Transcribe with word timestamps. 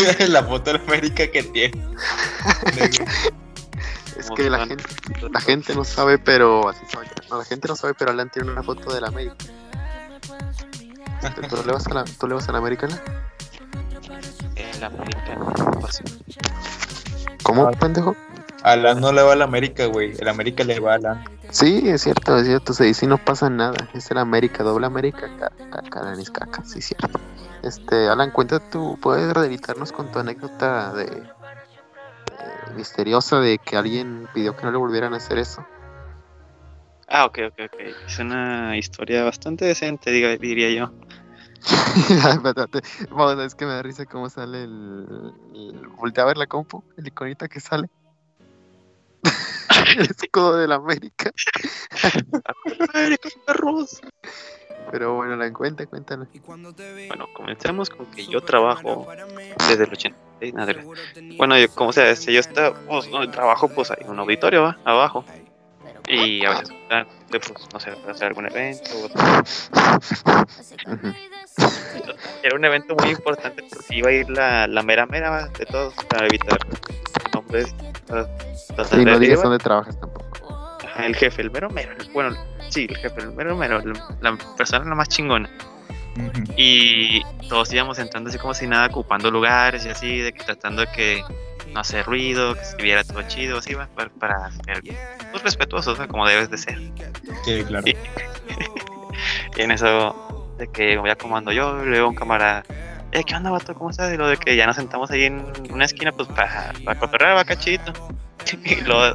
la 0.28 0.42
foto 0.44 0.72
de 0.72 0.78
América 0.78 1.26
que 1.30 1.42
tiene. 1.42 1.86
es 4.16 4.30
que 4.34 4.50
la 4.50 4.66
gente, 4.66 4.84
la 5.30 5.40
gente 5.40 5.74
no 5.74 5.84
sabe, 5.84 6.18
pero 6.18 6.68
así. 6.68 6.80
No, 7.30 7.38
la 7.38 7.44
gente 7.44 7.68
no 7.68 7.76
sabe, 7.76 7.94
pero 7.94 8.10
Alan 8.10 8.30
tiene 8.30 8.50
una 8.50 8.62
foto 8.62 8.92
de 8.94 9.00
la 9.00 9.08
América. 9.08 9.36
¿Tú 11.48 11.56
le 11.66 11.72
vas 11.72 11.86
a 11.86 11.94
la, 11.94 12.04
¿tú 12.04 12.28
le 12.28 12.34
vas 12.34 12.48
a 12.48 12.52
la 12.52 12.58
América, 12.58 12.86
Alan? 12.86 13.00
El. 14.54 14.90
Pues, 15.80 16.02
¿Cómo, 17.42 17.66
Ah. 17.68 17.72
pendejo? 17.72 18.14
Alan 18.62 19.00
no 19.00 19.12
le 19.12 19.22
va 19.22 19.32
a 19.32 19.36
la 19.36 19.44
América, 19.44 19.86
güey. 19.86 20.14
El 20.18 20.28
América 20.28 20.64
le 20.64 20.80
va 20.80 20.92
a 20.92 20.94
Alan. 20.96 21.24
Sí, 21.50 21.82
es 21.88 22.02
cierto, 22.02 22.36
es 22.36 22.46
cierto. 22.46 22.72
Sí, 22.72 22.92
sí 22.94 23.06
no 23.06 23.18
pasa 23.18 23.48
nada. 23.48 23.88
Es 23.94 24.10
el 24.10 24.18
América, 24.18 24.62
doble 24.64 24.86
América, 24.86 25.28
caca, 25.70 26.00
Alan 26.00 26.18
es 26.20 26.30
caca, 26.30 26.64
sí, 26.64 26.80
cierto. 26.82 27.20
Este, 27.66 28.08
Alan, 28.08 28.30
cuenta 28.30 28.60
tú, 28.70 28.96
¿puedes 29.02 29.32
reeditarnos 29.32 29.90
con 29.90 30.08
tu 30.12 30.20
anécdota 30.20 30.92
de, 30.92 31.04
de 31.06 31.26
misteriosa 32.76 33.40
de 33.40 33.58
que 33.58 33.76
alguien 33.76 34.28
pidió 34.32 34.54
que 34.54 34.66
no 34.66 34.70
le 34.70 34.78
volvieran 34.78 35.14
a 35.14 35.16
hacer 35.16 35.38
eso? 35.38 35.66
Ah, 37.08 37.24
ok, 37.24 37.38
ok, 37.48 37.58
ok. 37.66 37.80
Es 38.06 38.18
una 38.20 38.76
historia 38.76 39.24
bastante 39.24 39.64
decente, 39.64 40.12
diga, 40.12 40.36
diría 40.36 40.70
yo. 40.70 40.92
Vamos, 43.10 43.44
es 43.44 43.54
que 43.56 43.66
me 43.66 43.72
da 43.72 43.82
risa 43.82 44.06
cómo 44.06 44.30
sale 44.30 44.62
el, 44.62 45.32
el- 45.54 45.88
Voltea 45.96 46.22
a 46.22 46.26
ver 46.28 46.36
la 46.36 46.46
compu, 46.46 46.84
el 46.96 47.08
iconita 47.08 47.48
que 47.48 47.58
sale. 47.58 47.88
el 49.98 50.02
escudo 50.04 50.56
de 50.56 50.68
la 50.68 50.76
América. 50.76 51.32
América, 52.94 53.28
perros. 53.44 54.00
Pero 54.90 55.14
bueno, 55.14 55.36
la 55.36 55.52
cuenta, 55.52 55.86
cuéntala. 55.86 56.26
Bueno, 56.46 57.26
comencemos 57.34 57.90
con 57.90 58.06
que 58.06 58.26
yo 58.26 58.40
trabajo 58.40 59.06
desde 59.68 59.84
el 59.84 59.92
86. 59.92 60.54
nada, 60.54 60.72
Bueno, 61.36 61.58
yo, 61.58 61.68
como 61.74 61.92
sea, 61.92 62.10
este, 62.10 62.32
yo 62.32 62.40
está, 62.40 62.74
pues, 62.74 63.08
no, 63.08 63.28
trabajo 63.30 63.68
pues 63.68 63.90
hay 63.90 64.06
un 64.06 64.18
auditorio 64.18 64.62
¿va? 64.62 64.78
abajo. 64.84 65.24
Y 66.08 66.44
a 66.44 66.50
veces, 66.50 66.70
ah, 66.90 67.04
pues, 67.30 67.52
no 67.72 67.80
sé, 67.80 67.90
para 67.92 68.12
hacer 68.12 68.28
algún 68.28 68.46
evento. 68.46 68.90
o-. 68.94 69.08
Era 72.42 72.54
un 72.54 72.64
evento 72.64 72.94
muy 72.96 73.10
importante 73.10 73.62
porque 73.68 73.96
iba 73.96 74.10
a 74.10 74.12
ir 74.12 74.28
la, 74.30 74.66
la 74.66 74.82
mera 74.82 75.06
mera 75.06 75.30
¿va? 75.30 75.48
de 75.48 75.66
todos 75.66 75.94
para 76.08 76.26
evitar 76.26 76.58
nombres. 77.34 77.74
Sí, 78.90 79.04
no 79.04 79.18
digas 79.18 79.42
dónde 79.42 79.58
trabajas 79.58 79.98
tampoco. 79.98 80.26
Ajá, 80.84 81.06
el 81.06 81.16
jefe, 81.16 81.42
el 81.42 81.50
mero 81.50 81.70
mero. 81.70 81.92
Bueno, 82.12 82.36
sí, 82.70 82.86
el 82.88 82.96
jefe, 82.96 83.20
el 83.20 83.32
mero 83.32 83.56
mero. 83.56 83.80
La, 83.80 84.30
la 84.30 84.38
persona 84.56 84.84
la 84.84 84.94
más 84.94 85.08
chingona. 85.08 85.48
Y 86.56 87.22
todos 87.48 87.72
íbamos 87.72 87.98
entrando 87.98 88.30
así 88.30 88.38
como 88.38 88.54
si 88.54 88.66
nada, 88.66 88.86
ocupando 88.86 89.30
lugares 89.30 89.84
y 89.84 89.90
así, 89.90 90.18
de 90.18 90.32
que 90.32 90.44
tratando 90.44 90.82
de 90.82 90.88
que 90.88 91.24
no 91.72 91.80
hace 91.80 92.02
ruido, 92.02 92.54
que 92.54 92.64
se 92.64 92.76
viera 92.76 93.04
todo 93.04 93.20
chido, 93.22 93.58
así 93.58 93.74
para, 93.74 94.08
para 94.10 94.50
ser 94.50 94.82
pues, 95.30 95.42
respetuosos, 95.42 95.98
¿no? 95.98 96.08
como 96.08 96.26
debes 96.26 96.50
de 96.50 96.56
ser. 96.58 96.78
Sí, 97.44 97.62
claro. 97.64 97.86
Y, 97.86 97.96
y 99.56 99.62
en 99.62 99.72
eso, 99.72 100.54
de 100.58 100.68
que 100.68 100.96
voy 100.96 101.10
a 101.10 101.16
comando 101.16 101.52
yo, 101.52 101.84
luego 101.84 102.08
un 102.08 102.14
camarada, 102.14 102.64
eh, 103.12 103.22
¿qué 103.24 103.34
onda, 103.34 103.50
vato? 103.50 103.74
¿Cómo 103.74 103.90
estás? 103.90 104.12
Y 104.12 104.16
lo 104.16 104.28
de 104.28 104.36
que 104.36 104.56
ya 104.56 104.66
nos 104.66 104.76
sentamos 104.76 105.10
ahí 105.10 105.24
en 105.24 105.44
una 105.70 105.84
esquina, 105.84 106.12
pues 106.12 106.28
para, 106.28 106.72
para 106.84 106.98
cotorrear, 106.98 107.36
va 107.36 107.44
cachito. 107.44 107.92
Y 108.64 108.76
luego, 108.82 109.12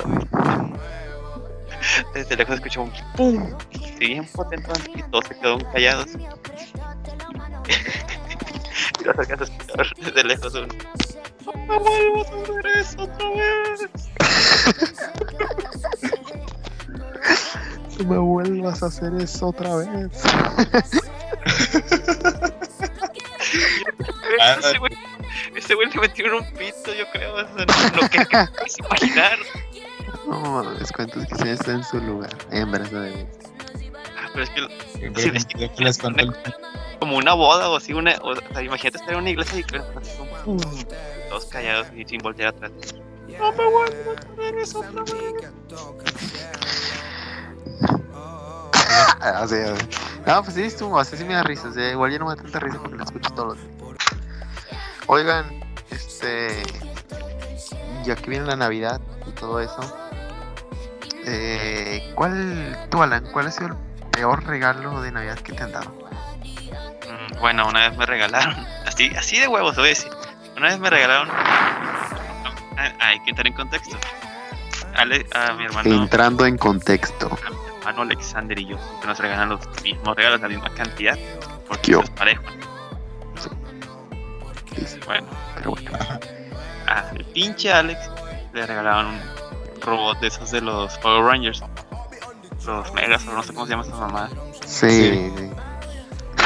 desde 2.14 2.36
lejos 2.36 2.56
escuchó 2.56 2.82
un 2.84 2.92
pum, 3.16 3.56
y 3.72 4.08
bien 4.08 4.28
potente, 4.28 4.70
y 4.96 5.04
todos 5.04 5.26
se 5.28 5.36
quedaron 5.36 5.64
callados. 5.72 6.08
y 9.00 9.04
lo 9.04 9.12
acercas 9.12 9.42
a 9.42 9.44
escuchar 9.44 9.86
desde 9.98 10.24
lejos 10.24 10.56
un. 10.56 10.68
¡No 11.46 11.54
me 11.68 11.78
vuelvas 11.78 12.32
a 12.32 12.36
hacer 12.36 12.66
eso 12.78 13.04
otra 13.04 13.30
vez! 13.30 13.90
No 18.00 18.06
me 18.06 18.18
vuelvas 18.18 18.82
a 18.84 18.86
hacer 18.88 19.14
eso 19.20 19.48
otra 19.48 19.76
vez. 19.76 20.22
Ah, 24.40 24.58
ese 25.56 25.76
güey, 25.76 25.90
le 25.90 26.00
metieron 26.00 26.44
un 26.44 26.54
pito, 26.54 26.94
yo 26.94 27.06
creo. 27.12 27.40
Eso 27.40 27.58
no, 27.58 27.66
lo 28.02 28.10
que 28.10 28.26
que 28.26 28.48
puedes 28.56 28.80
imaginar. 28.80 29.38
No, 30.28 30.64
les 30.80 30.92
cuento 30.92 31.20
que 31.28 31.36
sí 31.36 31.50
está 31.50 31.72
en 31.72 31.84
su 31.84 32.00
lugar. 32.00 32.30
En 32.52 32.72
verdad. 32.72 33.08
Ah, 34.18 34.30
pero 34.34 34.44
es 34.44 34.50
que 34.52 34.62
Sí, 35.22 35.32
es 35.34 35.46
que- 35.46 35.60
yo 35.60 35.76
que 35.76 35.84
les 35.84 36.00
el- 36.04 36.34
como 37.00 37.18
una 37.18 37.34
boda 37.34 37.70
o 37.70 37.78
así, 37.78 37.94
una, 37.94 38.14
o 38.22 38.36
sea, 38.36 38.62
imagínate 38.62 38.98
estar 38.98 39.14
en 39.14 39.20
una 39.22 39.30
iglesia 39.32 39.60
y 39.60 39.64
que 39.64 39.80
todos 41.30 41.46
callados 41.48 41.88
y 41.96 42.06
sin 42.06 42.20
voltear 42.22 42.50
atrás. 42.50 42.72
No 43.40 43.52
me 43.54 43.66
vuelvas 43.66 44.18
a 44.28 44.34
hacer 44.34 44.58
eso 44.58 44.80
otra 44.80 45.04
vez. 45.04 45.14
Así, 49.22 49.56
así. 49.56 49.88
No, 50.26 50.44
pues 50.44 50.56
sí, 50.56 50.64
estuvo, 50.64 51.00
así 51.00 51.18
sí 51.18 51.24
me 51.24 51.34
da 51.34 51.44
risa. 51.44 51.70
o 51.70 51.74
sea, 51.74 51.92
igual 51.92 52.12
yo 52.12 52.20
no 52.20 52.26
me 52.26 52.36
da 52.36 52.42
tanta 52.44 52.60
risa 52.60 52.78
porque 52.80 52.96
lo 52.98 53.04
escucho 53.04 53.30
todos 53.34 53.58
los 53.58 53.58
días. 53.58 53.98
Oigan, 55.08 55.46
este. 55.90 56.64
Ya 58.04 58.16
que 58.16 58.30
viene 58.30 58.46
la 58.46 58.56
Navidad 58.56 59.00
y 59.28 59.32
todo 59.32 59.60
eso. 59.60 59.80
Eh, 61.34 62.12
¿Cuál, 62.16 62.88
tú, 62.90 63.02
Alan, 63.02 63.26
cuál 63.32 63.48
ha 63.48 63.52
sido 63.52 63.68
el 63.70 63.76
peor 64.12 64.44
regalo 64.46 65.02
de 65.02 65.12
Navidad 65.14 65.40
que 65.40 65.54
te 65.54 65.64
han 65.64 65.72
dado? 65.72 65.90
Mm, 65.90 67.40
Bueno, 67.40 67.68
una 67.68 67.88
vez 67.90 67.98
me 67.98 68.06
regalaron, 68.06 68.54
así, 68.86 69.12
así 69.18 69.40
de 69.40 69.48
huevos, 69.48 69.76
voy 69.78 69.86
a 69.86 69.90
decir. 69.90 70.12
Una 70.58 70.68
vez 70.68 70.80
me 70.80 70.90
regalaron. 70.90 71.30
Hay 73.00 73.20
que 73.22 73.30
entrar 73.30 73.48
en 73.48 73.54
contexto. 73.54 73.96
Ale- 74.96 75.26
a 75.34 75.54
mi 75.54 75.66
hermano, 75.66 75.90
Entrando 75.94 76.46
en 76.46 76.58
contexto. 76.58 77.28
a 77.46 77.50
mi 77.50 77.58
hermano 77.80 78.02
Alexander 78.02 78.60
y 78.60 78.66
yo 78.68 78.78
siempre 78.78 79.08
nos 79.08 79.20
regalan 79.20 79.50
los 79.50 79.82
mismos 79.84 80.16
regalos, 80.18 80.42
la 80.42 80.48
misma 80.50 80.70
cantidad. 80.74 81.18
Porque 81.68 81.92
Yo. 81.92 82.02
parejo. 82.18 82.44
Dice, 84.76 85.00
Bueno, 85.06 85.28
Pero 85.56 85.72
bueno. 85.72 85.92
a 86.88 87.10
el 87.16 87.24
pinche 87.26 87.72
Alex 87.72 88.00
le 88.54 88.66
regalaron 88.66 89.08
un 89.08 89.22
robot 89.82 90.20
de 90.20 90.28
esos 90.28 90.52
de 90.52 90.62
los 90.62 90.98
Power 91.00 91.24
Rangers. 91.26 91.64
Los 92.66 92.94
Megas, 92.94 93.28
o 93.28 93.32
no 93.34 93.42
sé 93.44 93.54
cómo 93.54 93.66
se 93.66 93.72
llama 93.72 93.84
esa 93.84 93.96
mamá. 93.96 94.30
Sí, 94.66 94.90
sí. 94.90 95.52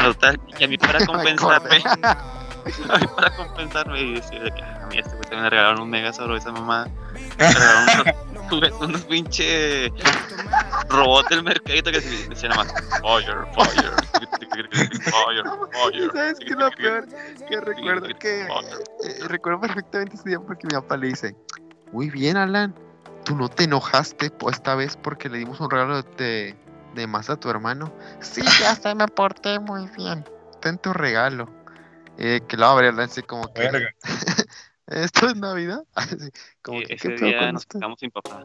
Total, 0.01 0.39
y 0.59 0.63
a 0.63 0.67
mí 0.67 0.77
para 0.77 0.99
Me 0.99 1.05
compensarme, 1.05 1.83
a 1.85 2.97
mí 2.99 3.07
para 3.15 3.35
compensarme 3.35 4.01
y 4.01 4.13
decirle 4.15 4.51
que 4.53 4.61
"Ah, 4.61 4.81
a 4.83 4.87
mí 4.87 4.97
este 4.97 5.09
güey 5.11 5.21
también 5.21 5.43
le 5.43 5.49
regalaron 5.49 5.81
un 5.81 5.89
Mega 5.89 6.13
sobre 6.13 6.37
esa 6.37 6.51
mamá. 6.51 6.87
Le 7.37 7.47
regalaron 7.53 8.15
unos, 8.51 8.71
unos 8.81 9.01
pinche 9.05 9.91
robots 10.89 11.29
del 11.29 11.43
mercadito 11.43 11.91
que 11.91 12.01
se 12.01 12.29
decían 12.29 12.51
nada 12.51 12.63
más 12.65 12.73
Fire, 13.01 13.47
Fire, 13.53 13.93
Fire, 14.51 14.69
Fire. 15.71 16.11
¿Sabes 16.13 16.39
qué 16.39 16.45
es 16.45 16.57
lo 16.57 16.69
peor? 16.71 17.07
Que 17.49 17.61
recuerdo 17.61 18.07
que 18.19 18.41
eh, 18.43 18.47
recuerdo 19.27 19.61
perfectamente 19.61 20.15
ese 20.15 20.29
día 20.29 20.39
porque 20.39 20.67
mi 20.67 20.75
papá 20.75 20.97
le 20.97 21.07
dice, 21.07 21.35
muy 21.91 22.09
bien 22.09 22.37
Alan, 22.37 22.75
tú 23.25 23.35
no 23.35 23.49
te 23.49 23.65
enojaste 23.65 24.31
esta 24.49 24.75
vez 24.75 24.95
porque 24.95 25.27
le 25.27 25.39
dimos 25.39 25.59
un 25.59 25.69
regalo 25.69 26.01
de, 26.01 26.55
de 26.93 27.07
más 27.07 27.29
a 27.29 27.35
tu 27.35 27.49
hermano. 27.49 27.91
Sí, 28.21 28.41
ya 28.61 28.75
sé, 28.75 28.95
me 28.95 29.07
porté 29.07 29.59
muy 29.59 29.89
bien. 29.97 30.23
Ten 30.61 30.77
tu 30.77 30.93
regalo. 30.93 31.49
Eh, 32.17 32.39
que 32.47 32.55
lo 32.55 32.67
abre 32.67 32.89
así 32.89 33.21
como 33.23 33.51
que, 33.53 33.63
Verga. 33.63 33.89
¿esto 34.87 35.27
es 35.27 35.35
Navidad? 35.35 35.83
Así, 35.95 36.29
como 36.61 36.79
Y 36.79 36.85
que, 36.85 36.93
ese 36.93 37.09
¿qué 37.09 37.15
pedo 37.15 37.27
día 37.27 37.39
con 37.39 37.53
nos 37.53 37.65
quedamos 37.65 37.99
sin 37.99 38.11
papá. 38.11 38.41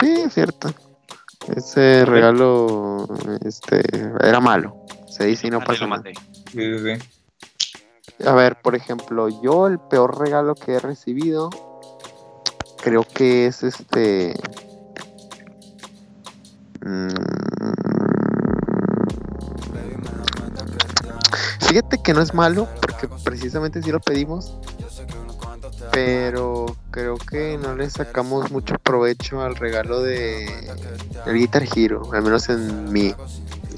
Sí, 0.00 0.20
es 0.26 0.34
cierto. 0.34 0.72
Ese 1.56 2.04
regalo 2.04 3.06
este, 3.44 3.80
era 4.22 4.38
malo. 4.38 4.76
Se 5.08 5.24
dice 5.24 5.48
y 5.48 5.50
no 5.50 5.58
Ah, 5.58 5.64
pasa 5.64 5.86
nada. 5.86 6.02
Sí, 6.04 6.14
sí, 6.52 6.98
sí. 6.98 8.24
A 8.26 8.32
ver, 8.32 8.60
por 8.62 8.76
ejemplo, 8.76 9.28
yo 9.42 9.66
el 9.66 9.78
peor 9.78 10.18
regalo 10.18 10.54
que 10.54 10.74
he 10.74 10.80
recibido 10.80 11.50
creo 12.82 13.04
que 13.14 13.46
es 13.46 13.62
este. 13.62 14.34
mm, 16.84 17.08
Fíjate 21.60 21.98
que 22.02 22.14
no 22.14 22.22
es 22.22 22.32
malo, 22.34 22.66
porque 22.80 23.08
precisamente 23.24 23.82
sí 23.82 23.90
lo 23.92 24.00
pedimos, 24.00 24.54
pero 25.92 26.66
creo 26.90 27.16
que 27.18 27.58
no 27.58 27.74
le 27.76 27.90
sacamos 27.90 28.50
mucho 28.50 28.76
provecho 28.78 29.42
al 29.42 29.54
regalo 29.56 30.00
de 30.02 30.46
el 31.26 31.34
Guitar 31.36 31.64
Hero, 31.74 32.02
al 32.12 32.22
menos 32.22 32.48
en 32.48 32.90
mí. 32.90 33.14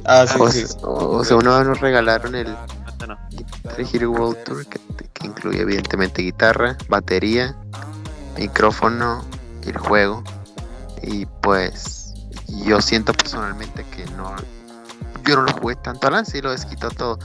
Ah, 0.05 0.26
sí, 0.26 0.38
o, 0.41 0.49
sí. 0.50 0.67
se- 0.67 0.79
o- 0.82 1.17
o 1.19 1.25
sea, 1.25 1.37
una 1.37 1.58
vez 1.58 1.67
nos 1.67 1.81
regalaron 1.81 2.35
el. 2.35 2.56
Guitar 3.31 3.81
Hero 3.93 4.11
World 4.12 4.37
Tour 4.44 4.67
que, 4.67 4.79
que 5.12 5.26
incluye 5.26 5.61
evidentemente 5.61 6.23
guitarra, 6.23 6.76
batería, 6.88 7.56
micrófono 8.40 9.25
y 9.62 9.69
el 9.69 9.78
juego. 9.78 10.25
Y 11.02 11.26
pues 11.26 12.14
yo 12.64 12.81
siento 12.81 13.12
personalmente 13.12 13.84
que 13.94 14.04
no 14.16 14.34
yo 15.25 15.37
no 15.37 15.42
lo 15.42 15.52
jugué 15.52 15.76
tanto. 15.76 16.08
Alan 16.08 16.26
sí 16.26 16.40
lo 16.40 16.50
desquitó 16.50 16.90
todo. 16.90 17.19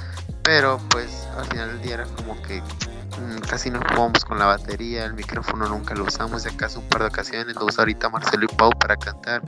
Pero 0.43 0.79
pues 0.89 1.27
al 1.37 1.45
final 1.45 1.69
del 1.69 1.81
día 1.81 1.93
era 1.95 2.05
como 2.05 2.39
que 2.43 2.61
mm, 2.61 3.39
casi 3.49 3.71
no 3.71 3.79
jugamos 3.89 4.23
con 4.25 4.37
la 4.37 4.45
batería, 4.45 5.05
el 5.05 5.13
micrófono 5.13 5.67
nunca 5.67 5.95
lo 5.95 6.03
usamos, 6.03 6.43
de 6.43 6.51
acaso 6.51 6.79
un 6.79 6.87
par 6.87 7.01
de 7.01 7.07
ocasiones, 7.07 7.55
lo 7.55 7.65
usa 7.65 7.81
ahorita 7.81 8.09
Marcelo 8.09 8.45
y 8.45 8.55
Pau 8.55 8.69
para 8.77 8.95
cantar. 8.95 9.41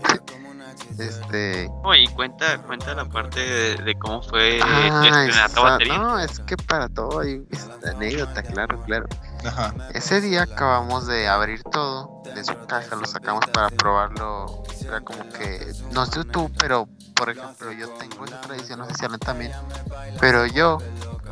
Este. 0.98 1.70
Oye, 1.84 2.08
cuenta, 2.16 2.58
cuenta 2.64 2.94
la 2.94 3.06
parte 3.06 3.40
de, 3.40 3.76
de 3.84 3.96
cómo 3.96 4.22
fue 4.22 4.60
Ah, 4.64 5.28
no, 5.88 6.20
es 6.20 6.40
que 6.42 6.58
para 6.58 6.90
todo 6.90 7.20
hay 7.20 7.44
anécdota, 7.86 8.42
claro, 8.44 8.82
claro. 8.84 9.08
Ajá. 9.46 9.74
Ese 9.94 10.22
día 10.22 10.44
acabamos 10.44 11.08
de 11.08 11.28
abrir 11.28 11.62
todo 11.64 12.24
de 12.34 12.44
su 12.44 12.54
caja, 12.66 12.96
lo 12.96 13.06
sacamos 13.06 13.46
para 13.48 13.70
probarlo. 13.70 14.64
Era 14.86 15.02
como 15.02 15.28
que, 15.30 15.74
no 15.92 16.06
sé 16.06 16.24
tú, 16.26 16.52
pero 16.58 16.88
por 17.16 17.30
ejemplo, 17.30 17.72
yo 17.72 17.90
tengo 17.98 18.26
esa 18.26 18.40
tradición, 18.42 18.80
no 18.80 18.86
sé 18.86 18.96
si 18.96 19.06
Alan 19.06 19.20
también. 19.20 19.52
Pero 20.20 20.46
yo, 20.46 20.78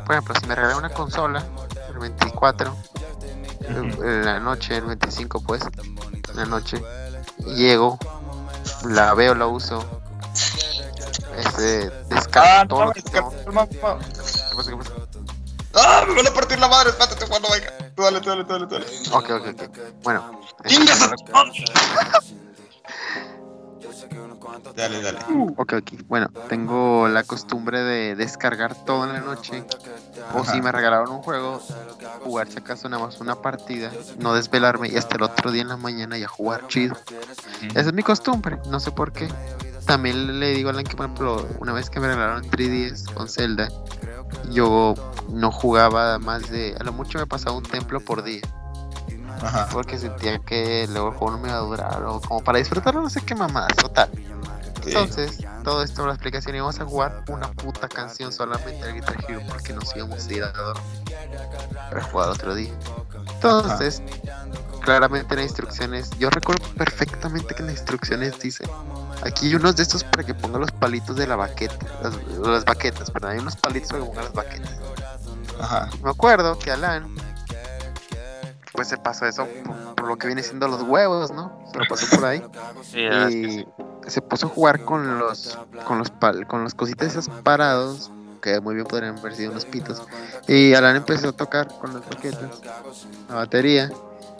por 0.04 0.14
ejemplo, 0.14 0.34
si 0.40 0.46
me 0.46 0.54
regalan 0.54 0.78
una 0.78 0.90
consola, 0.90 1.44
el 1.88 1.98
24, 1.98 2.72
Ujú. 2.72 4.04
en 4.04 4.24
la 4.24 4.40
noche, 4.40 4.76
el 4.76 4.84
25, 4.84 5.42
pues, 5.42 5.62
en 6.28 6.36
la 6.36 6.44
noche, 6.46 6.82
llego, 7.46 7.98
la 8.84 9.14
veo, 9.14 9.34
la 9.34 9.46
uso. 9.46 9.84
Este, 11.36 11.90
descargo 12.08 12.48
Ah, 12.50 12.66
todo 12.68 12.80
no, 12.80 12.86
lo 12.86 12.92
que 12.92 13.02
tengo. 13.02 13.30
¿Qué 13.30 13.52
pasa, 13.52 14.70
qué 14.70 14.76
pasa? 14.76 14.92
¡Ah! 15.74 16.04
Me 16.08 16.14
van 16.14 16.26
a 16.26 16.30
partir 16.30 16.58
la 16.58 16.68
madre, 16.68 16.90
espérate, 16.90 17.26
Juan, 17.26 17.42
no 17.42 17.48
venga. 17.50 17.72
Tú 17.94 18.02
dale, 18.02 18.20
tú 18.20 18.28
dale, 18.30 18.44
tú 18.44 18.52
dale, 18.52 18.66
tú 18.66 18.74
dale. 18.74 18.86
Ok, 19.12 19.30
ok, 19.30 19.62
ok. 19.68 19.78
Bueno. 20.02 20.40
¡Chingas 20.66 20.98
Dale, 24.74 25.02
dale. 25.02 25.18
Ok, 25.56 25.74
ok. 25.74 25.92
Bueno, 26.06 26.28
tengo 26.48 27.08
la 27.08 27.22
costumbre 27.24 27.82
de 27.82 28.14
descargar 28.16 28.74
todo 28.84 29.04
en 29.04 29.12
la 29.12 29.20
noche. 29.20 29.64
O 30.34 30.44
si 30.44 30.60
me 30.60 30.72
regalaron 30.72 31.10
un 31.10 31.22
juego, 31.22 31.60
jugar 32.24 32.48
si 32.48 32.58
acaso 32.58 32.88
nada 32.88 33.04
más 33.04 33.20
una 33.20 33.36
partida, 33.36 33.90
no 34.18 34.34
desvelarme 34.34 34.88
y 34.88 34.96
hasta 34.96 35.16
el 35.16 35.22
otro 35.22 35.50
día 35.50 35.62
en 35.62 35.68
la 35.68 35.76
mañana 35.76 36.18
ya 36.18 36.28
jugar 36.28 36.66
chido. 36.68 36.96
Esa 37.70 37.80
es 37.80 37.92
mi 37.92 38.02
costumbre, 38.02 38.58
no 38.68 38.80
sé 38.80 38.90
por 38.90 39.12
qué. 39.12 39.28
También 39.86 40.40
le 40.40 40.50
digo 40.50 40.68
a 40.68 40.72
Alan 40.72 40.84
que, 40.84 40.96
por 40.96 41.06
ejemplo, 41.06 41.48
una 41.60 41.72
vez 41.72 41.88
que 41.90 42.00
me 42.00 42.08
regalaron 42.08 42.42
3DS 42.50 43.12
con 43.14 43.28
Zelda, 43.28 43.68
yo 44.50 44.94
no 45.28 45.52
jugaba 45.52 46.18
más 46.18 46.50
de. 46.50 46.76
A 46.80 46.84
lo 46.84 46.92
mucho 46.92 47.18
me 47.18 47.26
pasaba 47.26 47.56
un 47.56 47.62
templo 47.62 48.00
por 48.00 48.24
día. 48.24 48.42
Ajá. 49.42 49.68
Porque 49.72 49.98
sentía 49.98 50.38
que 50.38 50.86
luego 50.88 51.08
el 51.08 51.14
juego 51.14 51.36
no 51.36 51.42
me 51.42 51.48
iba 51.48 51.58
a 51.58 51.60
durar. 51.60 52.02
O 52.04 52.20
como 52.20 52.42
para 52.42 52.58
disfrutarlo, 52.58 53.02
no 53.02 53.10
sé 53.10 53.20
qué 53.22 53.34
mamadas, 53.34 53.76
total. 53.76 54.10
Entonces, 54.86 55.38
todo 55.64 55.82
esto, 55.82 56.06
la 56.06 56.12
explicación, 56.12 56.54
íbamos 56.54 56.78
a 56.78 56.84
jugar 56.84 57.24
una 57.28 57.50
puta 57.50 57.88
canción 57.88 58.32
solamente 58.32 58.84
al 58.84 58.94
Guitar 58.94 59.16
Hero 59.28 59.40
porque 59.48 59.72
nos 59.72 59.94
íbamos 59.96 60.26
a 60.26 60.32
ir 60.32 60.44
a 60.44 60.52
para 61.90 62.02
jugar 62.04 62.28
otro 62.28 62.54
día. 62.54 62.72
Entonces, 63.34 64.02
claramente 64.80 65.34
en 65.34 65.40
las 65.40 65.48
instrucciones, 65.48 66.10
yo 66.18 66.30
recuerdo 66.30 66.64
perfectamente 66.76 67.54
que 67.54 67.62
en 67.62 67.66
las 67.66 67.76
instrucciones 67.78 68.38
dice, 68.38 68.64
aquí 69.24 69.48
hay 69.48 69.54
unos 69.56 69.76
de 69.76 69.82
estos 69.82 70.04
para 70.04 70.24
que 70.24 70.34
ponga 70.34 70.58
los 70.58 70.70
palitos 70.70 71.16
de 71.16 71.26
la 71.26 71.36
baqueta, 71.36 71.76
las, 72.02 72.14
las 72.38 72.64
baquetas, 72.64 73.10
perdón, 73.10 73.32
hay 73.32 73.38
unos 73.38 73.56
palitos 73.56 73.90
para 73.90 74.04
que 74.04 74.08
ponga 74.08 74.22
las 74.22 74.32
baquetas. 74.32 74.78
Ajá. 75.60 75.90
Me 76.02 76.10
acuerdo 76.10 76.58
que 76.58 76.70
Alan, 76.70 77.12
pues 78.76 78.88
se 78.88 78.96
pasó 78.98 79.26
eso 79.26 79.46
por, 79.64 79.94
por 79.96 80.06
lo 80.08 80.16
que 80.16 80.26
viene 80.28 80.42
siendo 80.42 80.68
los 80.68 80.82
huevos, 80.82 81.32
¿no? 81.32 81.58
Se 81.72 81.78
lo 81.78 81.84
pasó 81.88 82.06
por 82.16 82.26
ahí. 82.26 82.42
Sí, 82.82 83.00
es 83.04 83.26
que 83.26 83.30
sí. 83.50 83.66
y 84.06 84.10
se 84.10 84.22
puso 84.22 84.46
a 84.46 84.50
jugar 84.50 84.84
con 84.84 85.18
los 85.18 85.58
con 85.86 85.98
los 85.98 86.12
pal- 86.12 86.46
con 86.46 86.62
los 86.62 86.74
cositas 86.74 87.08
esas 87.08 87.28
parados 87.42 88.10
que 88.40 88.60
muy 88.60 88.74
bien 88.76 88.86
podrían 88.86 89.18
haber 89.18 89.34
sido 89.34 89.50
unos 89.50 89.64
pitos. 89.64 90.02
Y 90.46 90.74
Alan 90.74 90.94
empezó 90.96 91.30
a 91.30 91.32
tocar 91.32 91.66
con 91.80 91.92
las 91.94 92.08
baquetas 92.08 92.60
la 93.28 93.34
batería. 93.34 93.90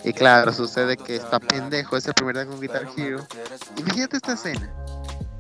Y 0.05 0.13
claro 0.13 0.53
sucede 0.53 0.97
que 0.97 1.17
está 1.17 1.41
pendejo 1.41 1.97
ese 1.97 2.13
primer 2.13 2.37
día 2.37 2.47
con 2.47 2.61
Guitar 2.61 2.87
Hero. 2.97 3.27
Imagínate 3.79 4.19
esta 4.19 4.35
escena. 4.35 4.71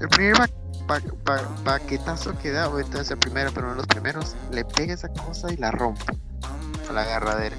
El 0.00 0.08
primer 0.08 0.37
ba- 0.38 0.48
ba- 0.88 1.00
ba- 1.25 1.48
baquetazo 1.62 2.37
que 2.38 2.50
da 2.50 2.69
o 2.69 2.81
entonces 2.81 3.12
el 3.12 3.19
primero 3.19 3.52
pero 3.54 3.69
no 3.69 3.75
los 3.76 3.87
primeros 3.87 4.34
le 4.50 4.64
pega 4.64 4.94
esa 4.94 5.08
cosa 5.10 5.52
y 5.52 5.56
la 5.58 5.70
rompe. 5.70 6.19
A 6.90 6.93
la 6.93 7.02
agarradera 7.02 7.54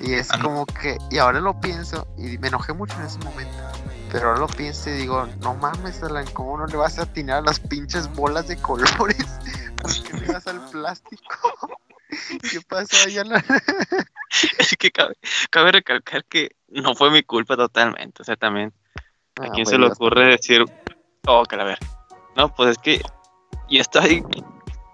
y 0.00 0.14
es 0.14 0.28
Ah, 0.30 0.38
como 0.42 0.64
que 0.66 0.98
y 1.10 1.18
ahora 1.18 1.40
lo 1.40 1.58
pienso 1.60 2.06
y 2.16 2.38
me 2.38 2.48
enojé 2.48 2.72
mucho 2.72 2.94
en 2.98 3.06
ese 3.06 3.18
momento 3.18 3.56
pero 4.10 4.28
ahora 4.28 4.40
lo 4.40 4.46
pienso 4.46 4.88
y 4.90 4.94
digo, 4.94 5.26
no 5.40 5.54
mames, 5.54 6.02
Alan, 6.02 6.26
¿cómo 6.32 6.56
no 6.56 6.66
le 6.66 6.76
vas 6.76 6.98
a 6.98 7.02
atinar 7.02 7.38
a 7.38 7.42
las 7.42 7.60
pinches 7.60 8.12
bolas 8.14 8.48
de 8.48 8.56
colores? 8.56 9.26
¿Por 9.82 10.02
qué 10.02 10.16
le 10.16 10.26
das 10.32 10.46
al 10.46 10.60
plástico? 10.70 11.78
¿Qué 12.50 12.60
pasó 12.66 12.96
Alan? 13.20 13.44
Es 14.58 14.76
que 14.78 14.90
cabe, 14.90 15.14
cabe 15.50 15.72
recalcar 15.72 16.24
que 16.26 16.50
no 16.68 16.94
fue 16.94 17.10
mi 17.10 17.22
culpa 17.22 17.56
totalmente. 17.56 18.22
O 18.22 18.24
sea, 18.24 18.36
también, 18.36 18.74
¿a 19.40 19.44
Ah, 19.44 19.48
quién 19.54 19.64
se 19.64 19.78
le 19.78 19.86
ocurre 19.86 20.28
decir, 20.28 20.64
oh, 21.26 21.44
ver? 21.50 21.78
No, 22.36 22.54
pues 22.54 22.70
es 22.72 22.78
que 22.78 23.00
yo 23.70 23.80
estaba 23.80 24.04
ahí 24.04 24.22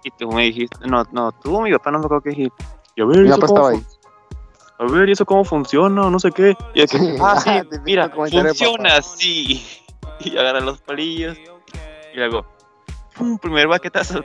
y 0.03 0.11
tú 0.11 0.29
me 0.29 0.43
dijiste, 0.43 0.87
no, 0.87 1.03
no, 1.11 1.31
tú, 1.33 1.61
mi 1.61 1.71
papá 1.73 1.91
no 1.91 1.99
me 1.99 2.05
acuerdo 2.05 2.21
que 2.23 2.29
dijiste. 2.29 2.63
Y 2.95 3.03
ver, 3.03 3.17
Mi 3.19 3.27
¿y 3.27 3.31
papá 3.31 3.45
estaba 3.45 3.69
ahí. 3.71 3.85
A 4.77 4.85
ver, 4.85 5.09
¿y 5.09 5.13
eso 5.13 5.25
cómo 5.25 5.43
funciona? 5.43 6.09
No 6.09 6.19
sé 6.19 6.31
qué. 6.31 6.55
Y 6.73 6.79
yo 6.79 6.87
que, 6.87 6.97
Sí, 6.97 7.17
ah, 7.21 7.39
sí, 7.39 7.49
típico 7.61 7.83
mira, 7.83 8.09
funciona 8.09 8.97
así. 8.97 9.65
Y 10.21 10.37
agarra 10.37 10.61
los 10.61 10.79
palillos 10.81 11.37
y 12.13 12.17
luego, 12.17 12.45
pum, 13.15 13.37
primer 13.37 13.67
baquetazo, 13.67 14.23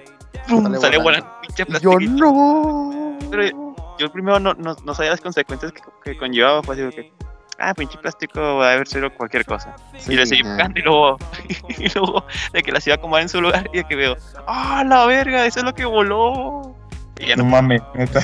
pum, 0.48 0.72
Sale 0.76 0.98
volando 0.98 1.28
pinche 1.42 1.66
yo, 1.80 1.98
no. 1.98 3.18
Pero 3.28 3.74
yo 3.98 4.12
primero 4.12 4.38
no, 4.38 4.54
no, 4.54 4.76
no 4.84 4.94
sabía 4.94 5.10
las 5.10 5.20
consecuencias 5.20 5.72
que, 5.72 5.82
que 6.04 6.16
conllevaba, 6.16 6.62
fue 6.62 6.76
así 6.76 6.84
de 6.84 6.90
que, 6.90 7.12
ah, 7.58 7.74
pinche 7.74 7.98
plástico 7.98 8.40
va 8.40 8.70
a 8.70 8.72
haber 8.74 8.86
sido 8.86 9.12
cualquier 9.12 9.44
cosa. 9.44 9.74
Sí, 9.98 10.12
y 10.12 10.16
le 10.16 10.26
seguí 10.26 10.44
pegando 10.44 10.78
y 10.78 10.82
luego, 10.82 11.18
y 11.76 11.88
luego 11.92 12.24
de 12.52 12.62
que 12.62 12.70
las 12.70 12.86
iba 12.86 12.94
a 12.94 12.98
acomodar 12.98 13.22
en 13.22 13.28
su 13.28 13.40
lugar 13.40 13.68
y 13.72 13.78
de 13.78 13.84
que 13.84 13.96
veo, 13.96 14.16
ah, 14.46 14.84
la 14.86 15.06
verga, 15.06 15.44
eso 15.44 15.58
es 15.58 15.64
lo 15.64 15.74
que 15.74 15.84
voló. 15.84 16.76
Y 17.18 17.26
ya 17.26 17.36
No 17.36 17.42
no, 17.42 17.50
mames, 17.50 17.82
neta. 17.94 18.22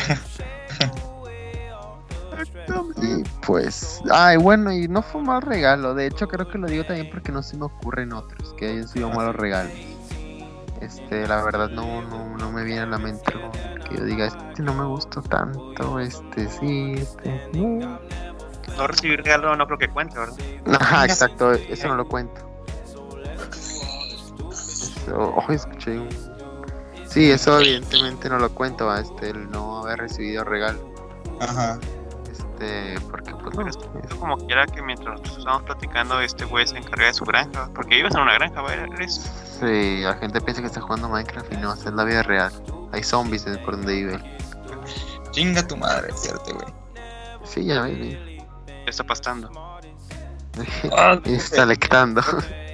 Y 3.03 3.23
pues, 3.45 4.01
ay, 4.11 4.39
bueno, 4.39 4.73
y 4.73 4.89
no 4.89 5.03
fue 5.03 5.21
un 5.21 5.27
mal 5.27 5.43
regalo. 5.43 5.95
De 5.95 6.07
hecho, 6.07 6.29
creo 6.29 6.49
que 6.49 6.59
lo 6.59 6.67
digo 6.67 6.85
también 6.85 7.11
porque 7.11 7.31
no 7.31 7.43
se 7.43 7.57
me 7.57 7.65
ocurren 7.67 8.13
otros 8.13 8.55
que 8.55 8.69
hayan 8.71 8.89
sido 8.89 9.11
malos 9.11 9.37
regalos. 9.37 9.73
Este, 10.81 11.27
la 11.27 11.43
verdad, 11.43 11.71
no, 11.71 12.03
no, 12.03 12.37
no 12.37 12.53
me 12.53 12.65
viene 12.65 12.81
a 12.83 12.87
la 12.87 12.99
mente 12.99 13.23
algo 13.33 13.51
que 13.89 13.97
yo 13.97 14.05
diga, 14.05 14.27
este 14.27 14.63
no 14.63 14.75
me 14.75 14.85
gustó 14.85 15.23
tanto, 15.23 15.99
este 15.99 16.49
sí, 16.49 16.95
este. 16.97 17.51
no". 17.55 17.99
no 18.77 18.87
recibir 18.87 19.23
regalo 19.23 19.57
no 19.57 19.67
creo 19.67 19.79
que 19.79 19.89
cuente, 19.89 20.19
¿verdad? 20.19 20.37
Ajá, 20.81 21.05
exacto, 21.07 21.53
eso 21.53 21.89
no 21.89 21.97
lo 21.97 22.07
cuento. 22.07 22.41
Eso, 24.51 25.35
oh, 25.37 25.53
escuché 25.53 25.99
un... 25.99 26.09
Sí, 27.07 27.31
eso 27.31 27.59
evidentemente 27.61 28.29
no 28.29 28.39
lo 28.39 28.51
cuento, 28.51 28.87
¿va? 28.87 29.01
este, 29.01 29.31
el 29.31 29.51
no 29.51 29.79
haber 29.79 30.01
recibido 30.01 30.45
regalo. 30.45 30.93
Ajá. 31.41 31.79
Este, 32.59 33.01
porque 33.11 33.33
pues 33.33 33.55
no. 33.55 33.65
Pero 33.65 33.69
es 33.69 33.79
Yo 34.11 34.19
como 34.21 34.37
quiera 34.39 34.67
que 34.67 34.83
mientras 34.83 35.09
nosotros 35.13 35.39
estábamos 35.39 35.63
platicando, 35.65 36.21
este 36.21 36.45
güey 36.47 36.67
se 36.67 36.79
encarga 36.79 37.07
de 37.07 37.15
su 37.15 37.25
granja, 37.25 37.69
porque 37.75 37.99
ibas 37.99 38.15
en 38.15 38.23
una 38.23 38.35
granja, 38.35 38.63
¿verdad? 38.63 38.87
Sí, 39.09 40.01
la 40.03 40.15
gente 40.15 40.41
piensa 40.41 40.61
que 40.63 40.69
está 40.69 40.81
jugando 40.81 41.09
Minecraft 41.09 41.53
y 41.53 41.57
no, 41.59 41.73
es 41.75 41.85
la 41.85 42.05
vida 42.05 42.23
real. 42.23 42.53
Hay 42.93 43.03
zombies 43.03 43.45
por 43.65 43.77
donde 43.77 43.93
vive. 43.93 44.39
Chinga 45.33 45.67
tu 45.67 45.77
madre, 45.77 46.13
cierto, 46.17 46.55
güey. 46.55 46.67
Sí, 47.45 47.65
ya 47.67 47.83
vi. 47.83 48.39
está 48.87 49.05
pastando. 49.05 49.51
Ah, 50.97 51.21
Y 51.27 51.35
está 51.35 51.67
lectando. 51.67 52.23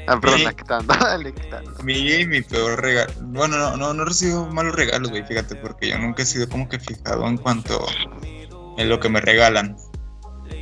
Ah, 0.08 0.18
perdón, 0.18 0.40
Sí. 0.40 0.44
lectando, 0.46 0.94
lectando. 1.22 1.82
Mi, 1.84 2.26
mi 2.26 2.42
peor 2.42 2.80
regalo. 2.82 3.12
Bueno, 3.20 3.56
no, 3.56 3.76
no, 3.76 3.94
no 3.94 4.02
he 4.02 4.06
recibido 4.06 4.46
malos 4.46 4.74
regalos, 4.74 5.10
güey, 5.10 5.22
fíjate, 5.24 5.54
porque 5.54 5.90
yo 5.90 5.98
nunca 5.98 6.22
he 6.24 6.26
sido 6.26 6.48
como 6.48 6.68
que 6.68 6.80
fijado 6.80 7.24
en 7.28 7.36
cuanto 7.36 7.86
en 8.76 8.88
lo 8.88 9.00
que 9.00 9.08
me 9.08 9.20
regalan. 9.20 9.76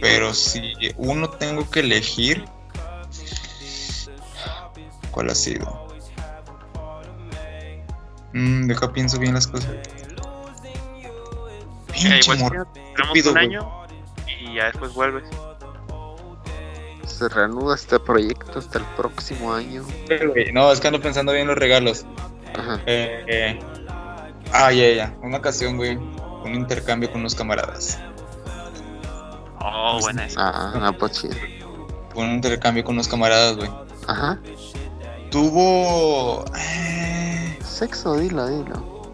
Pero 0.00 0.32
si 0.34 0.72
uno 0.96 1.28
tengo 1.28 1.68
que 1.70 1.80
elegir, 1.80 2.44
¿cuál 5.10 5.30
ha 5.30 5.34
sido? 5.34 5.88
Mm, 8.32 8.66
deja 8.66 8.92
pienso 8.92 9.18
bien 9.18 9.34
las 9.34 9.46
cosas. 9.46 9.70
Eh, 9.70 9.82
Pinche 11.92 12.32
igual 12.34 12.66
tenemos 12.72 12.96
estúpido, 12.98 13.32
un 13.32 13.38
año 13.38 13.86
y 14.40 14.54
ya 14.54 14.66
después 14.66 14.94
vuelves. 14.94 15.24
Se 17.06 17.28
reanuda 17.28 17.74
este 17.74 17.98
proyecto 18.00 18.58
hasta 18.60 18.78
el 18.78 18.84
próximo 18.96 19.52
año. 19.52 19.84
No, 20.52 20.72
es 20.72 20.80
que 20.80 20.86
ando 20.86 21.00
pensando 21.00 21.32
bien 21.32 21.46
los 21.46 21.56
regalos. 21.56 22.06
Ajá. 22.56 22.80
Eh, 22.86 23.24
eh. 23.26 23.58
Ah, 24.52 24.72
ya, 24.72 24.90
ya. 24.92 25.14
Una 25.22 25.38
ocasión, 25.38 25.76
güey. 25.76 25.98
Un 26.44 26.54
intercambio 26.54 27.10
con 27.10 27.20
unos 27.20 27.34
camaradas. 27.34 27.98
Oh, 29.60 29.98
buena 30.00 30.24
esa. 30.26 30.40
Ah, 30.40 30.72
ah, 30.88 30.92
pues 30.98 31.12
chido. 31.20 31.34
Un 32.14 32.30
intercambio 32.32 32.82
con 32.84 32.94
unos 32.94 33.08
camaradas, 33.08 33.56
güey. 33.56 33.70
Ajá. 34.06 34.38
Tuvo. 35.30 36.44
eh, 36.56 37.58
Sexo, 37.62 38.16
dilo, 38.16 38.46
dilo. 38.48 39.12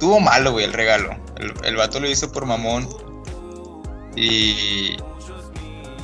Tuvo 0.00 0.20
malo, 0.20 0.52
güey, 0.52 0.64
el 0.64 0.72
regalo. 0.72 1.10
el, 1.36 1.52
el 1.64 1.76
vato 1.76 2.00
lo 2.00 2.08
hizo 2.08 2.30
por 2.32 2.44
mamón. 2.44 2.88
Y 4.16 4.96